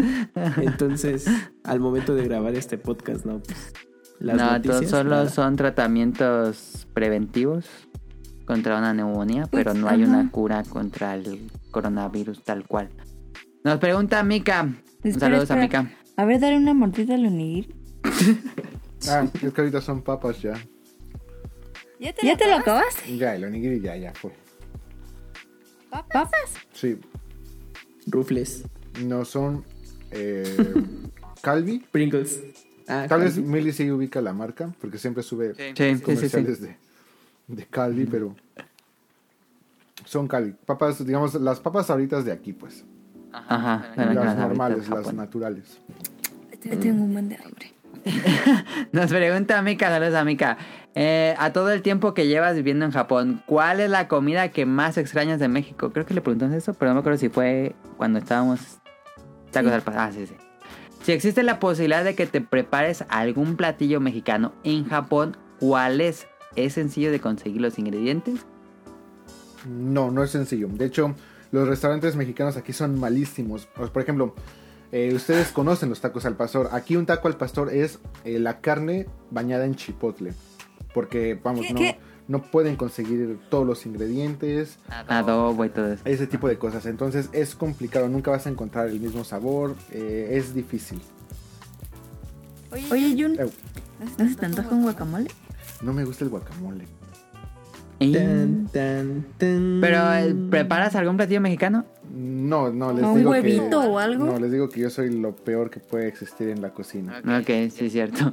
[0.63, 1.27] Entonces,
[1.65, 3.41] al momento de grabar este podcast, ¿no?
[3.41, 3.73] Pues,
[4.21, 5.29] las no, noticias, todos solo nada.
[5.29, 7.67] son tratamientos preventivos
[8.47, 12.89] contra una neumonía, pero no hay una cura contra el coronavirus tal cual.
[13.65, 14.69] Nos pregunta Mika.
[15.03, 15.57] Espera, Saludos a.
[15.57, 15.91] Mika.
[16.17, 17.75] A ver, darle una mordida al onigiri.
[19.09, 20.55] Ah, es que ahorita son papas ya.
[22.01, 23.17] ¿Ya te, ¿Ya te lo acabaste?
[23.17, 24.33] Ya, el onigiri ya, ya fue.
[25.91, 26.31] ¿Papas?
[26.73, 26.99] Sí,
[28.07, 28.65] Rufles,
[29.05, 29.65] no son
[30.11, 30.75] eh,
[31.43, 31.79] Calvi.
[31.91, 32.43] Pringles.
[32.89, 33.37] Ah, Tal vez.
[33.39, 36.03] Milly sí ubica la marca, porque siempre sube Sí, sí, sí, sí.
[36.03, 36.77] comerciales de,
[37.49, 38.35] de Calvi, pero
[40.05, 40.53] son Calvi.
[40.67, 42.85] Papas, digamos, las papas ahoritas de aquí, pues.
[43.33, 45.79] Ajá, Las, las normales, las naturales.
[46.61, 47.73] Tengo un buen de hambre.
[48.93, 50.59] Nos pregunta Mika, saludos a Mika.
[50.95, 54.65] Eh, a todo el tiempo que llevas viviendo en Japón, ¿cuál es la comida que
[54.65, 55.93] más extrañas de México?
[55.93, 58.79] Creo que le preguntamos eso, pero no me acuerdo si fue cuando estábamos
[59.51, 60.05] tacos al pasado.
[60.09, 60.35] Ah, sí, sí.
[61.03, 66.27] Si existe la posibilidad de que te prepares algún platillo mexicano en Japón, ¿cuál es?
[66.55, 68.47] ¿Es sencillo de conseguir los ingredientes?
[69.69, 70.69] No, no es sencillo.
[70.69, 71.15] De hecho,
[71.53, 73.69] los restaurantes mexicanos aquí son malísimos.
[73.75, 74.35] Pues, Por ejemplo,
[74.97, 76.71] eh, ustedes conocen los tacos al pastor.
[76.73, 80.33] Aquí un taco al pastor es eh, la carne bañada en chipotle.
[80.95, 81.73] Porque, vamos, ¿Qué?
[81.75, 81.99] no, ¿Qué?
[82.29, 86.03] no pueden conseguir todos los ingredientes, Adobo y todo eso.
[86.07, 86.87] ese tipo de cosas.
[86.87, 91.01] Entonces es complicado, nunca vas a encontrar el mismo sabor, eh, es difícil.
[92.91, 93.51] Oye, Jun, Eh,
[94.19, 95.31] ¿no se te antoja un guacamole?
[95.83, 96.85] no me gusta el guacamole.
[97.99, 99.79] Y- Tan, tan, tan.
[99.81, 100.01] Pero,
[100.51, 101.85] ¿preparas algún platillo mexicano?
[102.17, 104.25] No, no, les ¿Un digo huevito que, o algo?
[104.27, 107.21] No, les digo que yo soy lo peor que puede existir en la cocina.
[107.41, 108.33] Ok, sí, es cierto.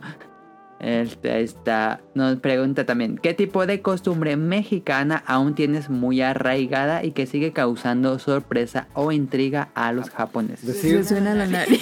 [0.80, 2.02] Este, ahí está.
[2.14, 7.53] Nos pregunta también, ¿qué tipo de costumbre mexicana aún tienes muy arraigada y que sigue
[7.53, 10.66] causando sorpresa o intriga a los japoneses?
[10.68, 11.82] Decir, Me suena la nariz.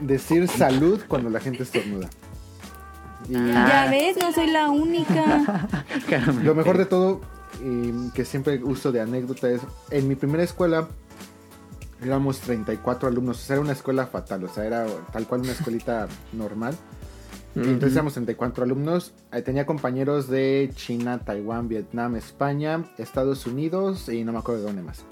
[0.00, 2.08] decir salud cuando la gente estornuda.
[3.28, 5.68] Y Ya ves, no soy la única.
[6.42, 7.20] lo mejor de todo,
[7.64, 10.88] y que siempre uso de anécdota, es en mi primera escuela
[12.08, 15.52] éramos 34 alumnos, o sea, era una escuela fatal, o sea, era tal cual una
[15.58, 16.74] escuelita normal.
[17.56, 19.12] Entonces éramos 34 alumnos.
[19.32, 24.66] Eh, Tenía compañeros de China, Taiwán, Vietnam, España, Estados Unidos y no me acuerdo de
[24.66, 25.04] dónde más.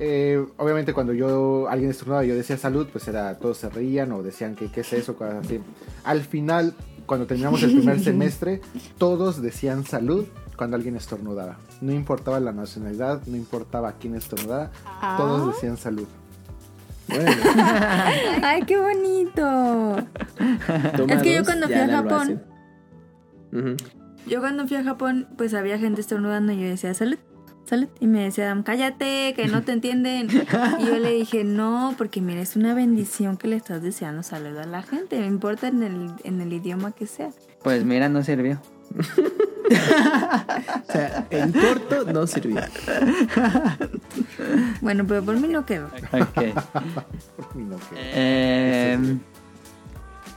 [0.00, 4.10] Eh, obviamente cuando yo alguien estornudaba y yo decía salud, pues era todos se reían
[4.12, 5.60] o decían que qué es eso, cosas así.
[6.02, 6.74] Al final,
[7.06, 8.60] cuando terminamos el primer semestre,
[8.98, 10.26] todos decían salud
[10.56, 11.58] cuando alguien estornudaba.
[11.80, 14.70] No importaba la nacionalidad, no importaba quién estornudaba,
[15.16, 16.06] todos decían salud.
[17.08, 17.30] Bueno,
[18.42, 20.06] Ay, qué bonito.
[20.96, 22.42] Toma Es que yo cuando fui a Japón-.
[24.26, 27.18] Yo cuando fui a Japón, pues había gente estornudando y yo decía, salud,
[27.64, 27.88] salud.
[27.98, 30.28] Y me decían, cállate, que no te entienden.
[30.78, 34.56] Y yo le dije, no, porque mira, es una bendición que le estás deseando salud
[34.58, 35.18] a la gente.
[35.18, 37.30] Me importa en el, en el idioma que sea.
[37.62, 38.60] Pues mira, no sirvió.
[40.88, 42.60] O sea, en corto no sirvió.
[44.80, 45.86] Bueno, pero por mí no quedó.
[45.86, 46.36] Ok.
[47.54, 49.18] no, que- Eh,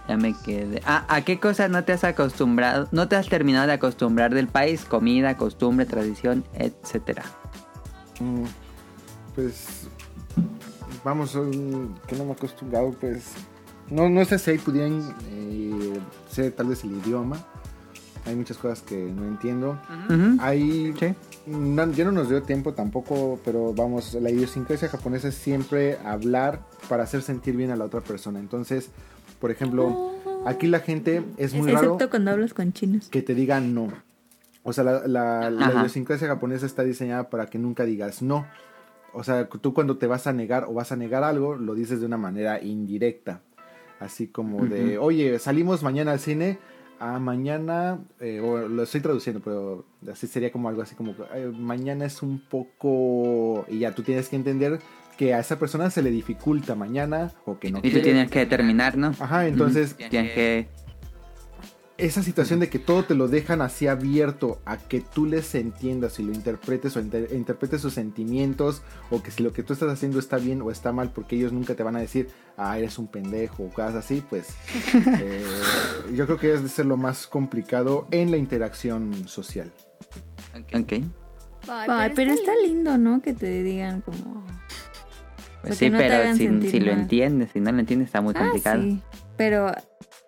[0.08, 0.82] ya me quedé.
[0.86, 2.88] Ah, ¿a qué cosas no te has acostumbrado?
[2.92, 4.86] No te has terminado de acostumbrar del país?
[4.86, 7.24] Comida, costumbre, tradición, etcétera.
[8.20, 8.44] Mm,
[9.34, 9.88] Pues
[11.04, 13.32] vamos, que no me he acostumbrado, pues
[13.90, 16.00] no, no sé si ahí pudieran eh,
[16.30, 17.44] ser tal vez el idioma.
[18.26, 19.78] Hay muchas cosas que no entiendo.
[20.10, 20.38] Ujú.
[20.40, 21.14] Hay, Sí.
[21.46, 26.62] no, ya no nos dio tiempo tampoco, pero vamos, la idiosincrasia japonesa es siempre hablar
[26.88, 28.40] para hacer sentir bien a la otra persona.
[28.40, 28.92] Entonces,
[29.42, 30.14] por ejemplo,
[30.46, 33.10] aquí la gente es muy raro Excepto cuando hablas con chinos.
[33.10, 33.90] que te digan no.
[34.64, 35.80] O sea, la, la, la Ajá.
[35.80, 38.46] idiosincrasia japonesa está diseñada para que nunca digas no.
[39.12, 42.00] O sea, tú cuando te vas a negar o vas a negar algo, lo dices
[42.00, 43.42] de una manera indirecta.
[44.00, 46.58] Así como de, oye, salimos mañana al cine.
[47.06, 51.46] Ah, mañana, eh, o lo estoy traduciendo, pero así sería como algo así como, "Ay,
[51.52, 53.66] mañana es un poco...
[53.68, 54.80] Y ya tú tienes que entender
[55.18, 58.02] que a esa persona se le dificulta mañana o que no Y tú quiere.
[58.04, 59.08] tienes que determinar, ¿no?
[59.20, 59.96] Ajá, entonces.
[59.98, 60.68] Tienes que...
[61.98, 66.18] esa situación de que todo te lo dejan así abierto a que tú les entiendas
[66.20, 68.82] y lo interpretes o inter- interpretes sus sentimientos
[69.12, 71.54] o que si lo que tú estás haciendo está bien o está mal porque ellos
[71.54, 74.48] nunca te van a decir, ah, eres un pendejo o cosas así, pues
[75.22, 75.44] eh,
[76.16, 79.72] yo creo que es de ser lo más complicado en la interacción social.
[80.74, 80.94] Ok.
[81.68, 83.22] Ay, pero está lindo, ¿no?
[83.22, 84.44] Que te digan como...
[85.62, 88.34] Pues O sea, sí, no pero si, lo entiendes, si no lo entiendes está muy
[88.36, 88.82] Ah, complicado.
[88.82, 89.00] sí.
[89.38, 89.72] Pero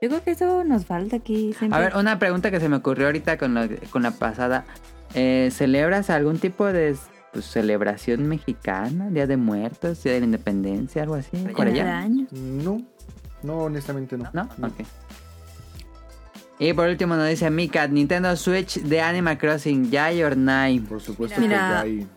[0.05, 1.53] yo creo que eso nos falta aquí.
[1.57, 1.77] Siempre.
[1.77, 4.65] A ver, una pregunta que se me ocurrió ahorita con la, con la pasada.
[5.13, 6.95] Eh, ¿Celebras algún tipo de
[7.33, 9.09] pues, celebración mexicana?
[9.09, 10.03] ¿Día de Muertos?
[10.03, 11.03] ¿Día de la Independencia?
[11.03, 11.37] ¿Algo así?
[11.55, 12.07] ¿Por allá?
[12.31, 12.81] No,
[13.43, 14.29] no, honestamente no.
[14.33, 14.43] ¿No?
[14.61, 14.73] Ok.
[16.59, 20.79] Y por último nos dice Mika, Nintendo Switch de Animal Crossing, Yay or Nay.
[20.79, 21.57] Por supuesto Mira.
[21.57, 22.07] que ya hay...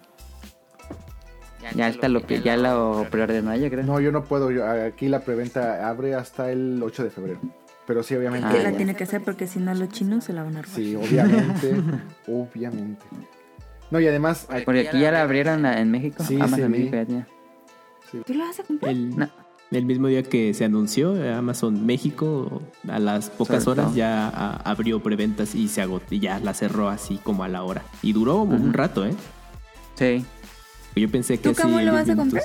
[1.74, 3.84] Ya está lo que ya lo preordenó yo creo.
[3.84, 4.50] No, yo no puedo.
[4.50, 7.40] yo- aquí la preventa abre hasta el 8 de febrero.
[7.88, 8.46] Pero sí, obviamente.
[8.48, 10.62] Ah, que la tiene que hacer porque si no los chinos se la van a
[10.62, 10.76] robar.
[10.76, 11.74] Sí, obviamente.
[12.28, 13.04] obviamente.
[13.90, 16.22] No, y además, hay- Porque aquí ya la abrieron la- en México.
[16.22, 16.68] Sí, Amazon sí.
[16.68, 17.26] México ya tenía.
[18.24, 18.92] ¿Tú la vas a comprar?
[18.92, 19.28] El, No.
[19.70, 24.56] el mismo día que se anunció, eh, Amazon México, a las pocas horas ya a-
[24.70, 27.82] abrió preventas y se agotó, y ya la cerró así como a la hora.
[28.02, 29.14] Y duró un rato, ¿eh?
[29.94, 30.24] Sí.
[30.94, 32.42] Yo pensé que ¿Tú, en lo 10 vas a minutos.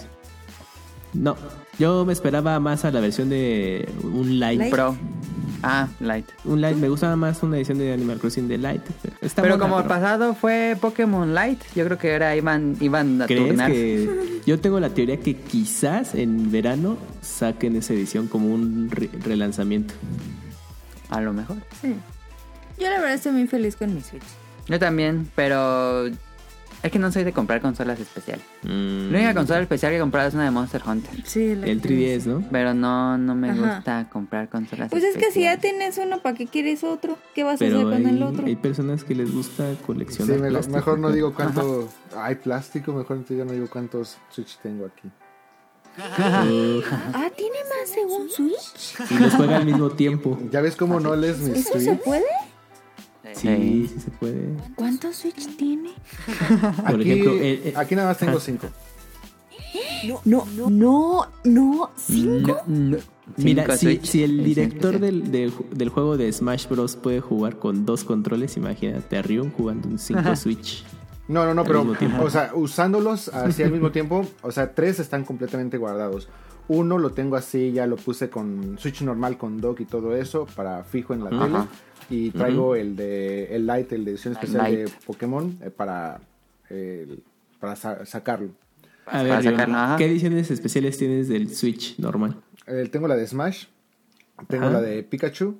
[1.13, 1.35] No,
[1.77, 4.39] yo me esperaba más a la versión de un.
[4.39, 4.69] Light.
[4.71, 4.95] Pro.
[5.63, 6.25] Ah, Light.
[6.45, 8.81] Un light, me gustaba más una edición de Animal Crossing de light.
[9.01, 12.75] pero Está Pero buena, como el pasado fue Pokémon Light, yo creo que ahora iban,
[12.81, 13.71] iban a ¿Crees turnar.
[13.71, 19.09] que yo tengo la teoría que quizás en verano saquen esa edición como un re-
[19.23, 19.93] relanzamiento?
[21.09, 21.57] A lo mejor.
[21.81, 21.95] Sí.
[22.77, 24.23] Yo la verdad estoy muy feliz con mi Switch.
[24.67, 26.07] Yo también, pero
[26.83, 28.45] es que no soy de comprar consolas especiales.
[28.63, 31.25] Mm, La única consola especial que he comprado es una de Monster Hunter.
[31.25, 32.43] Sí, la el que- 3DS, ¿no?
[32.51, 33.75] Pero no, no me Ajá.
[33.75, 37.17] gusta comprar consolas Pues es que si ya tienes uno, ¿para qué quieres otro?
[37.33, 38.45] ¿Qué vas a hacer con el otro?
[38.45, 40.75] hay personas que les gusta sí, coleccionar me- plástico.
[40.75, 41.89] mejor no digo cuánto.
[42.17, 45.09] Hay plástico, mejor entonces yo no digo cuántos Switch tengo aquí.
[47.15, 49.11] Ah, ¿tiene más de un Switch?
[49.11, 50.37] Y los juega al mismo tiempo.
[50.51, 52.01] ¿Ya ves cómo no les mi ¿Eso se Switch?
[53.33, 53.57] Puede?
[53.57, 54.49] Sí, sí se puede.
[54.75, 55.91] ¿Cuántos Switch tiene?
[56.87, 58.67] Por Aquí, ejemplo, eh, eh, aquí nada más tengo cinco.
[60.25, 60.69] No, no,
[61.43, 62.61] no, cinco.
[62.67, 62.97] No, no.
[63.37, 64.05] Mira, Cinco si, Switch.
[64.05, 66.95] si el director del, del, del juego de Smash Bros.
[66.97, 70.83] puede jugar con dos controles, imagínate a Ryu jugando un 5 Switch.
[71.29, 71.85] No, no, no, pero,
[72.21, 76.27] o sea, usándolos así al mismo tiempo, o sea, tres están completamente guardados.
[76.67, 80.45] Uno lo tengo así, ya lo puse con Switch normal, con dock y todo eso,
[80.53, 81.45] para fijo en la Ajá.
[81.45, 81.57] tele.
[82.09, 84.89] Y traigo el de el Light, el de edición especial de.
[85.05, 86.19] Pokémon, eh, para,
[86.69, 87.17] eh,
[87.59, 88.49] para sa- sacarlo.
[89.05, 89.97] A ver, sacarlo.
[89.97, 92.35] ¿qué ediciones especiales tienes del Switch normal?
[92.67, 93.65] Eh, tengo la de Smash,
[94.47, 94.73] tengo Ajá.
[94.75, 95.55] la de Pikachu,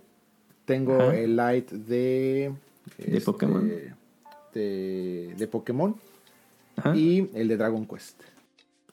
[0.66, 1.16] tengo Ajá.
[1.16, 2.54] el Light de...
[2.98, 3.72] De Pokémon.
[4.54, 5.96] De, de Pokémon
[6.78, 6.96] Ajá.
[6.96, 8.22] y el de Dragon Quest.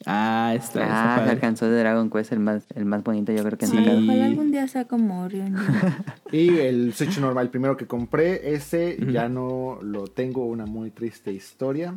[0.06, 1.30] Ah, está, está Ah, se padre.
[1.32, 3.76] alcanzó de Dragon Quest, el más, el más bonito yo creo que Sí.
[3.76, 5.54] Ojalá algún día sea como Orion.
[6.32, 10.90] Y el Switch normal, el primero que compré, ese ya no lo tengo, una muy
[10.90, 11.94] triste historia.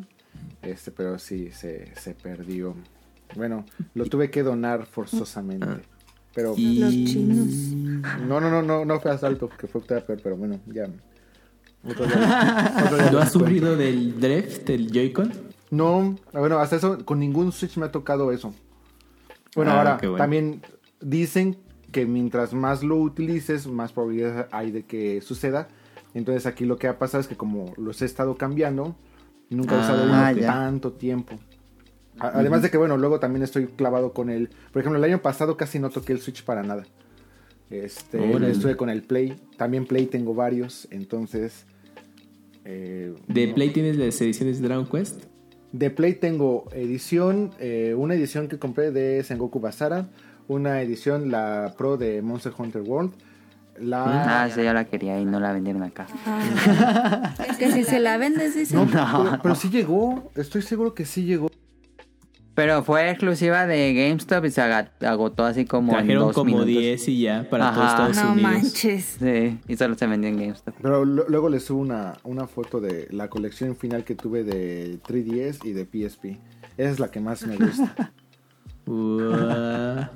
[0.62, 2.76] Este, pero sí, se, se perdió.
[3.36, 5.68] Bueno, lo tuve que donar forzosamente.
[6.36, 7.48] Pero Y- Los chinos.
[8.28, 10.88] no, no, no, no, no fue asalto, que fue peor, pero bueno, ya.
[11.86, 15.32] Otro día- otro día ¿No les has sufrido del drift, del Joy-Con?
[15.76, 18.54] No, bueno, hasta eso, con ningún Switch me ha tocado eso.
[19.56, 20.18] Bueno, Ah, ahora, bueno.
[20.18, 20.62] también
[21.02, 21.58] dicen
[21.92, 25.68] que mientras más lo utilices, más probabilidad hay de que suceda.
[26.14, 28.96] Entonces aquí lo que ha pasado es que como los he estado cambiando,
[29.50, 31.40] nunca he usado Ah, uno tanto tiempo.
[32.20, 34.50] Además de que, bueno, luego también estoy clavado con el...
[34.72, 36.84] Por ejemplo, el año pasado casi no toqué el Switch para nada.
[37.72, 38.52] Este, Órale.
[38.52, 39.42] estuve con el Play.
[39.58, 41.66] También Play tengo varios, entonces...
[42.66, 43.56] eh, ¿De no.
[43.56, 45.24] Play tienes las ediciones de Dragon Quest?
[45.74, 50.06] De Play tengo edición, eh, una edición que compré de Sengoku Basara,
[50.48, 53.12] una edición, la Pro de Monster Hunter World,
[53.80, 54.44] la...
[54.44, 56.06] Ah, sí, yo la quería y no la vendieron acá.
[57.58, 58.76] que si se la vendes, dice.
[58.76, 61.50] No, pero, pero sí llegó, estoy seguro que sí llegó.
[62.56, 66.68] Pero fue exclusiva de GameStop y se agotó así como en Trajeron dos como minutos.
[66.68, 67.76] 10 y ya para Ajá.
[67.76, 68.52] todos Estados No Unidos.
[68.64, 69.18] manches.
[69.20, 70.76] Sí, y solo se vendió en GameStop.
[70.82, 75.66] Pero luego les subo una, una foto de la colección final que tuve de 3DS
[75.66, 76.26] y de PSP.
[76.78, 78.14] Esa es la que más me gusta.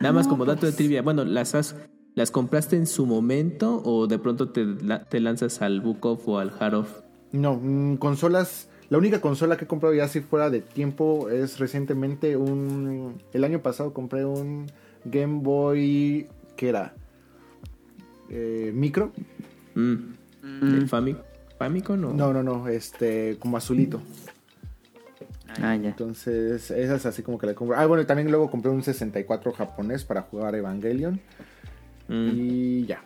[0.00, 1.00] Nada más como dato de trivia.
[1.02, 1.76] Bueno, ¿las has,
[2.14, 4.66] las compraste en su momento o de pronto te,
[5.08, 7.00] te lanzas al Book Off o al Hard Off?
[7.32, 8.68] No, mm, consolas.
[8.94, 13.20] La única consola que he comprado ya si fuera de tiempo es recientemente un.
[13.32, 14.70] El año pasado compré un
[15.04, 16.28] Game Boy.
[16.56, 16.94] que era?
[18.30, 19.10] eh, micro.
[19.74, 19.94] Mm.
[20.44, 21.18] ¿El Fami-
[21.58, 22.12] Famicom o...?
[22.12, 24.00] No, no, no, este, como azulito.
[25.60, 25.88] Ah, ya.
[25.88, 27.76] Entonces, esa es así como que la compro.
[27.76, 31.20] Ah, bueno, y también luego compré un 64 japonés para jugar Evangelion.
[32.06, 33.02] Mm, Y ya.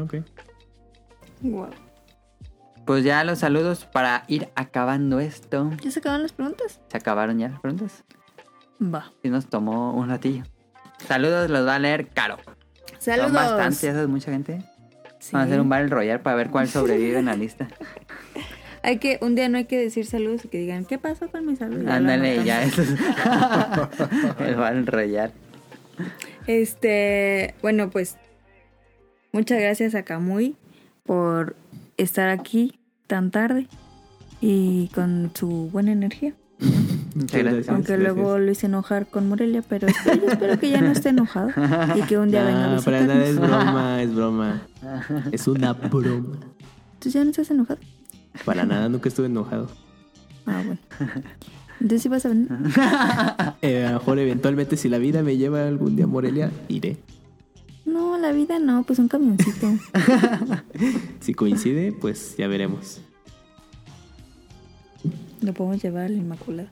[0.00, 0.14] Ok.
[1.42, 1.70] Wow.
[2.88, 5.70] Pues ya los saludos para ir acabando esto.
[5.82, 6.80] ¿Ya se acaban las preguntas?
[6.90, 8.02] ¿Se acabaron ya las preguntas?
[8.82, 9.12] Va.
[9.22, 10.44] Y nos tomó un ratillo.
[11.06, 12.38] Saludos los va a leer Caro.
[12.98, 13.26] Saludos.
[13.26, 14.62] Son bastantes, ya es mucha gente.
[15.18, 15.32] Sí.
[15.32, 17.68] Vamos a hacer un Battle Royale para ver cuál sobrevive en la lista.
[18.82, 21.44] Hay que, un día no hay que decir saludos y que digan, ¿qué pasó con
[21.44, 21.86] mi salud?
[21.86, 22.88] Ándale, ya eso es.
[24.40, 25.34] El Battle Royale.
[26.46, 28.16] Este, bueno, pues
[29.32, 30.56] muchas gracias a Kamui
[31.04, 31.54] por
[31.98, 32.77] estar aquí
[33.08, 33.66] tan tarde
[34.40, 36.34] y con su buena energía.
[37.14, 37.68] Muchas gracias.
[37.68, 38.14] Aunque gracias.
[38.16, 41.50] luego lo hice enojar con Morelia, pero espero, yo espero que ya no esté enojado
[41.96, 43.64] y que un día venga a No, para nada es visitarnos.
[43.64, 44.62] broma, es broma.
[45.32, 46.36] Es una broma.
[47.00, 47.80] ¿Tú ya no estás enojado?
[48.44, 49.68] Para nada, nunca estuve enojado.
[50.46, 50.80] Ah, bueno.
[51.80, 52.48] Entonces sí vas a venir.
[53.62, 56.96] Eh, a lo mejor eventualmente si la vida me lleva algún día a Morelia, iré.
[57.88, 59.72] No, la vida no, pues un camioncito.
[61.20, 63.00] Si coincide, pues ya veremos.
[65.40, 66.68] Lo podemos llevar al Inmaculado.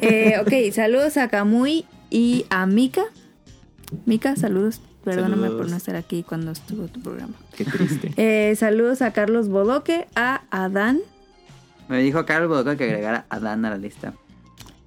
[0.00, 3.02] Eh, ok, saludos a Kamui y a Mika.
[4.06, 4.80] Mika, saludos.
[5.04, 5.60] Perdóname Saludos.
[5.62, 7.34] por no estar aquí cuando estuvo tu programa.
[7.56, 8.12] Qué triste.
[8.16, 11.00] Eh, saludos a Carlos Bodoque, a Adán.
[11.88, 14.12] Me dijo Carlos Bodoco que agregara a Dan a la lista.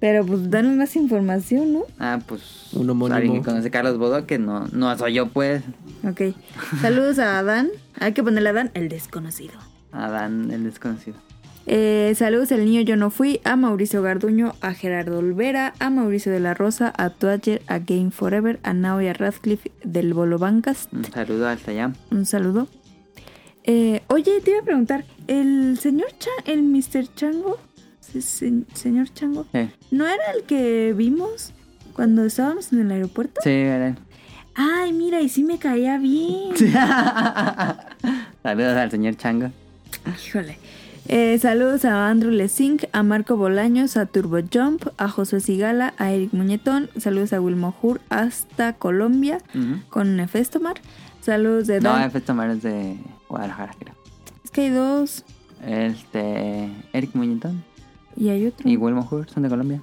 [0.04, 1.84] Pero pues danos más información, ¿no?
[1.98, 2.74] Ah, pues.
[2.74, 3.16] Un homónimo.
[3.16, 5.62] Alguien que conoce a Carlos Bodoque, no, no soy yo, pues.
[6.06, 6.36] Ok.
[6.82, 7.70] Saludos a Adán.
[7.98, 9.54] Hay que ponerle a Adán, el desconocido.
[9.92, 11.16] A Dan, el desconocido.
[11.64, 16.30] Eh, saludos al niño Yo No Fui, a Mauricio Garduño, a Gerardo Olvera, a Mauricio
[16.30, 20.38] de la Rosa, a Twatcher, a Game Forever, a Nao y a Radcliffe del Bolo
[20.38, 20.90] Bancas.
[20.92, 21.94] Un saludo al Sayam.
[22.10, 22.68] Un saludo.
[23.62, 27.06] Eh, oye, te iba a preguntar, el señor Cha el Mr.
[27.14, 27.58] Chango,
[28.20, 31.52] se- se- señor Chango, Sí, ¿no era el que vimos
[31.94, 33.40] cuando estábamos en el aeropuerto?
[33.42, 33.96] sí, era
[34.56, 36.54] Ay, mira, y sí me caía bien.
[38.42, 39.50] Saludos al señor Chango.
[40.26, 40.58] Híjole.
[41.06, 46.12] Eh, saludos a Andrew Lesink, a Marco Bolaños, a Turbo Jump, a José Sigala, a
[46.12, 46.88] Eric Muñetón.
[46.98, 49.80] Saludos a Wilmo Hur hasta Colombia Ujú.
[49.90, 50.76] con Nefestomar.
[51.20, 52.04] Saludos de No, Dan.
[52.04, 52.20] F.
[52.20, 52.96] Tomar es de
[53.28, 53.94] Guadalajara, creo.
[54.44, 55.24] Es que hay dos
[55.66, 56.70] Este.
[56.92, 57.64] Eric Muñetón
[58.16, 58.68] y hay otro.
[58.68, 59.82] y Wilmo Hur son de Colombia.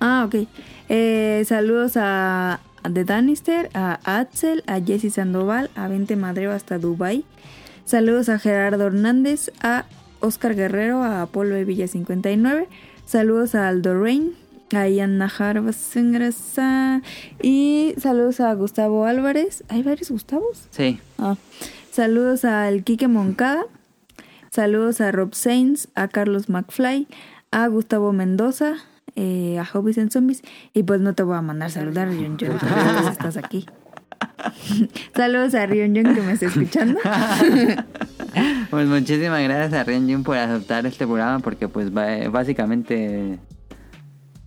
[0.00, 0.48] Ah, ok.
[0.88, 7.24] Eh, saludos a, The Danister, a Axel, a Jesse Sandoval, a Vente Madreo hasta Dubai.
[7.84, 9.84] Saludos a Gerardo Hernández, a
[10.18, 12.68] Oscar Guerrero, a Apolo de Villa 59.
[13.06, 14.32] Saludos a Aldo Rain,
[14.72, 15.62] a Ian Najar.
[17.40, 19.62] Y saludos a Gustavo Álvarez.
[19.68, 20.66] ¿Hay varios Gustavos?
[20.70, 20.98] Sí.
[21.18, 21.36] Ah.
[21.92, 23.66] Saludos al Quique Moncada.
[24.52, 27.08] Saludos a Rob Sainz, a Carlos McFly,
[27.50, 28.74] a Gustavo Mendoza,
[29.16, 30.42] eh, a Hobbies and Zombies.
[30.74, 32.58] Y pues no te voy a mandar saludar, Rion John,
[33.10, 33.64] estás aquí.
[35.16, 36.98] Saludos a Rion John que me está escuchando.
[38.70, 43.38] Pues muchísimas gracias a Rian Jun por aceptar este programa porque pues ba- básicamente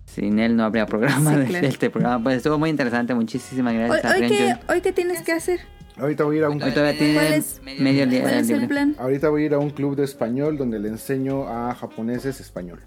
[0.06, 1.66] sin él no habría programa Sí, de claro.
[1.68, 2.24] este programa.
[2.24, 3.14] Pues estuvo muy interesante.
[3.14, 4.60] Muchísimas Hoy, gracias a hoy qué, Jun.
[4.68, 5.60] hoy qué tienes que hacer?
[5.98, 8.40] Ahorita voy a ir a un, Hoy todavía tiene ¿Cuál es- medio día ¿Cuál es
[8.50, 8.68] el libre.
[8.68, 8.94] plan?
[8.98, 12.80] ahorita voy a ir a un club de español donde le enseño a japoneses español.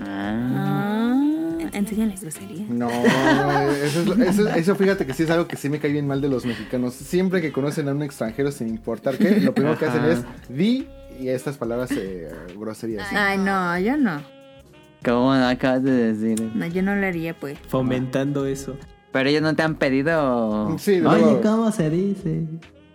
[0.00, 1.14] Ah,
[1.66, 2.66] Ah, enséñales grosería.
[2.68, 5.92] No, eso, es lo- eso, eso fíjate que sí es algo que sí me cae
[5.92, 6.94] bien mal de los mexicanos.
[6.94, 10.88] Siempre que conocen a un extranjero sin importar qué, lo primero que hacen es di
[11.20, 13.06] y estas palabras eh, groserías.
[13.12, 14.20] Ay, no, yo no.
[15.04, 16.50] ¿Cómo acabas de decir?
[16.54, 17.58] No, yo no lo haría, pues.
[17.68, 18.76] Fomentando eso.
[19.14, 20.76] Pero ellos no te han pedido.
[20.78, 22.42] Sí, de Oye, luego- ¿cómo se dice?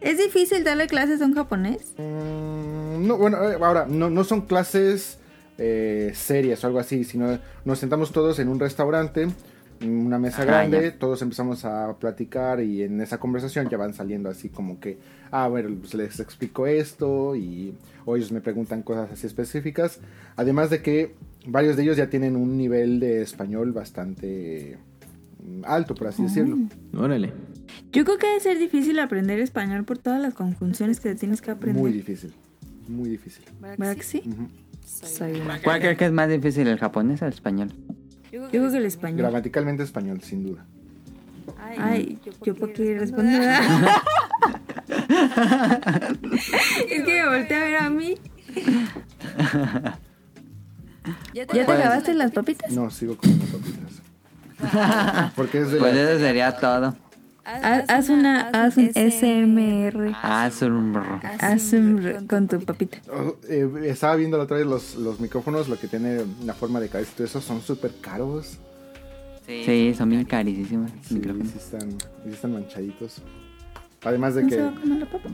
[0.01, 1.93] ¿Es difícil darle clases a un japonés?
[1.97, 5.17] Mm, no, bueno, eh, ahora, no, no son clases
[5.57, 9.27] eh, serias o algo así, sino nos sentamos todos en un restaurante,
[9.81, 10.97] en una mesa Ah, grande, ya.
[10.99, 14.97] todos empezamos a platicar y en esa conversación ya van saliendo así como que,
[15.31, 17.75] ah, bueno, pues les explico esto y
[18.05, 19.99] o ellos me preguntan cosas así específicas,
[20.35, 21.15] además de que
[21.45, 24.88] varios de ellos ya tienen un nivel de español bastante mm,
[25.63, 26.57] alto, por así decirlo.
[26.93, 27.33] Órale.
[27.91, 31.51] Yo creo que debe ser difícil aprender español por todas las conjunciones que tienes que
[31.51, 31.81] aprender.
[31.81, 32.33] Muy difícil,
[32.87, 33.43] muy difícil.
[33.59, 34.21] ¿Verdad que sí?
[34.25, 34.47] Ujú.
[34.85, 37.69] Soy una- ¿Cuál crees que es más difícil, el japonés o el español?
[38.31, 39.17] Yo creo que el español.
[39.19, 40.65] Gramaticalmente español, sin duda.
[41.77, 43.41] Ay, yo por qué responder.
[46.89, 48.15] es que me volteé a ver a mí.
[51.33, 52.71] Ya ¿Ya te acabaste las papitas?
[52.71, 54.01] No, sigo comiendo papitas.
[55.35, 56.95] Porque es de Pues la- eso sería todo.
[57.45, 60.13] Haz, haz una, haz un SMR.
[60.21, 60.61] Haz
[61.73, 62.99] un con tu papita.
[63.11, 66.79] Oh, eh, estaba viendo la otra vez los, los micrófonos, lo que tiene la forma
[66.79, 68.59] de cabeza y todo eso, son súper caros.
[69.47, 70.91] Sí, son bien carísimos.
[71.01, 71.47] Sí, micrófonos.
[71.51, 73.23] sí están, sí están manchaditos.
[74.03, 75.29] Además de ¿No se va que a comer la papa?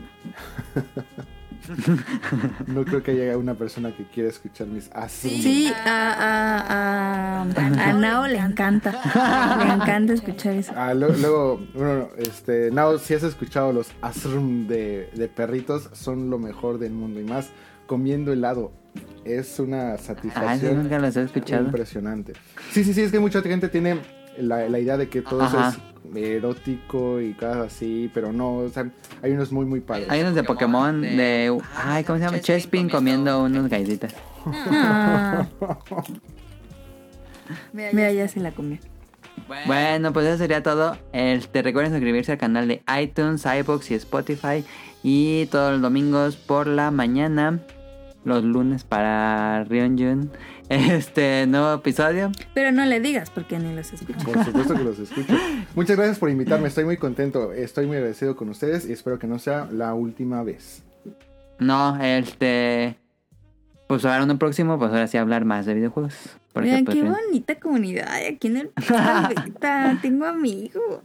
[2.66, 5.40] no creo que haya una persona que quiera escuchar mis así.
[5.42, 8.92] Sí, a, a, a, a Nao le encanta.
[9.66, 10.72] Le encanta escuchar eso.
[10.76, 16.30] Ah, lo- luego, bueno, este, Nao, si has escuchado los asrum de, de perritos, son
[16.30, 17.50] lo mejor del mundo y más
[17.86, 18.72] comiendo helado.
[19.24, 21.64] Es una Ah, satisfacción nunca los he escuchado.
[21.64, 22.32] impresionante.
[22.70, 24.00] Sí, sí, sí, es que mucha gente tiene
[24.38, 25.68] la, la idea de que todo Ajá.
[25.70, 28.90] eso es erótico y cosas así, pero no, o sea,
[29.22, 30.08] hay unos muy, muy padres.
[30.10, 31.58] Hay unos de Pokémon de.
[31.74, 32.40] Ay, ¿cómo se llama?
[32.40, 34.14] Chespin comiendo unos galletitas.
[34.46, 35.46] Ah.
[37.72, 38.78] Mira, ya se la comió.
[39.66, 40.96] Bueno, pues eso sería todo.
[41.12, 44.64] Este, recuerden suscribirse al canal de iTunes, iBox y Spotify.
[45.02, 47.60] Y todos los domingos por la mañana.
[48.24, 50.32] Los lunes para Ryonjun.
[50.68, 52.32] Este nuevo episodio.
[52.52, 54.24] Pero no le digas porque ni los escucha.
[54.24, 55.32] Por supuesto que los escucho.
[55.76, 59.28] Muchas gracias por invitarme, estoy muy contento, estoy muy agradecido con ustedes y espero que
[59.28, 60.82] no sea la última vez.
[61.58, 62.98] No, este.
[63.86, 66.36] Pues ahora uno próximo, pues ahora sí hablar más de videojuegos.
[66.52, 69.98] Porque, Mira, pues, qué bonita comunidad aquí en el Paleta.
[70.02, 71.02] Tengo amigos.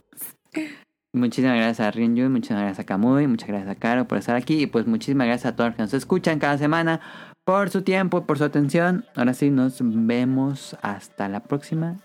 [1.12, 4.62] Muchísimas gracias a Ryunjun, muchísimas gracias a Kamui, muchas gracias a Caro por estar aquí
[4.62, 7.00] y pues muchísimas gracias a todos los que nos escuchan cada semana
[7.44, 9.04] por su tiempo, por su atención.
[9.14, 11.96] Ahora sí, nos vemos hasta la próxima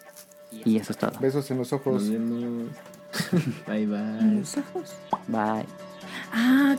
[0.52, 1.12] y eso es todo.
[1.20, 2.04] Besos en los ojos.
[2.04, 2.70] Nos vemos.
[3.68, 4.40] Bye En bye.
[4.40, 4.96] los ojos.
[5.28, 5.66] Bye.
[6.34, 6.76] Ah,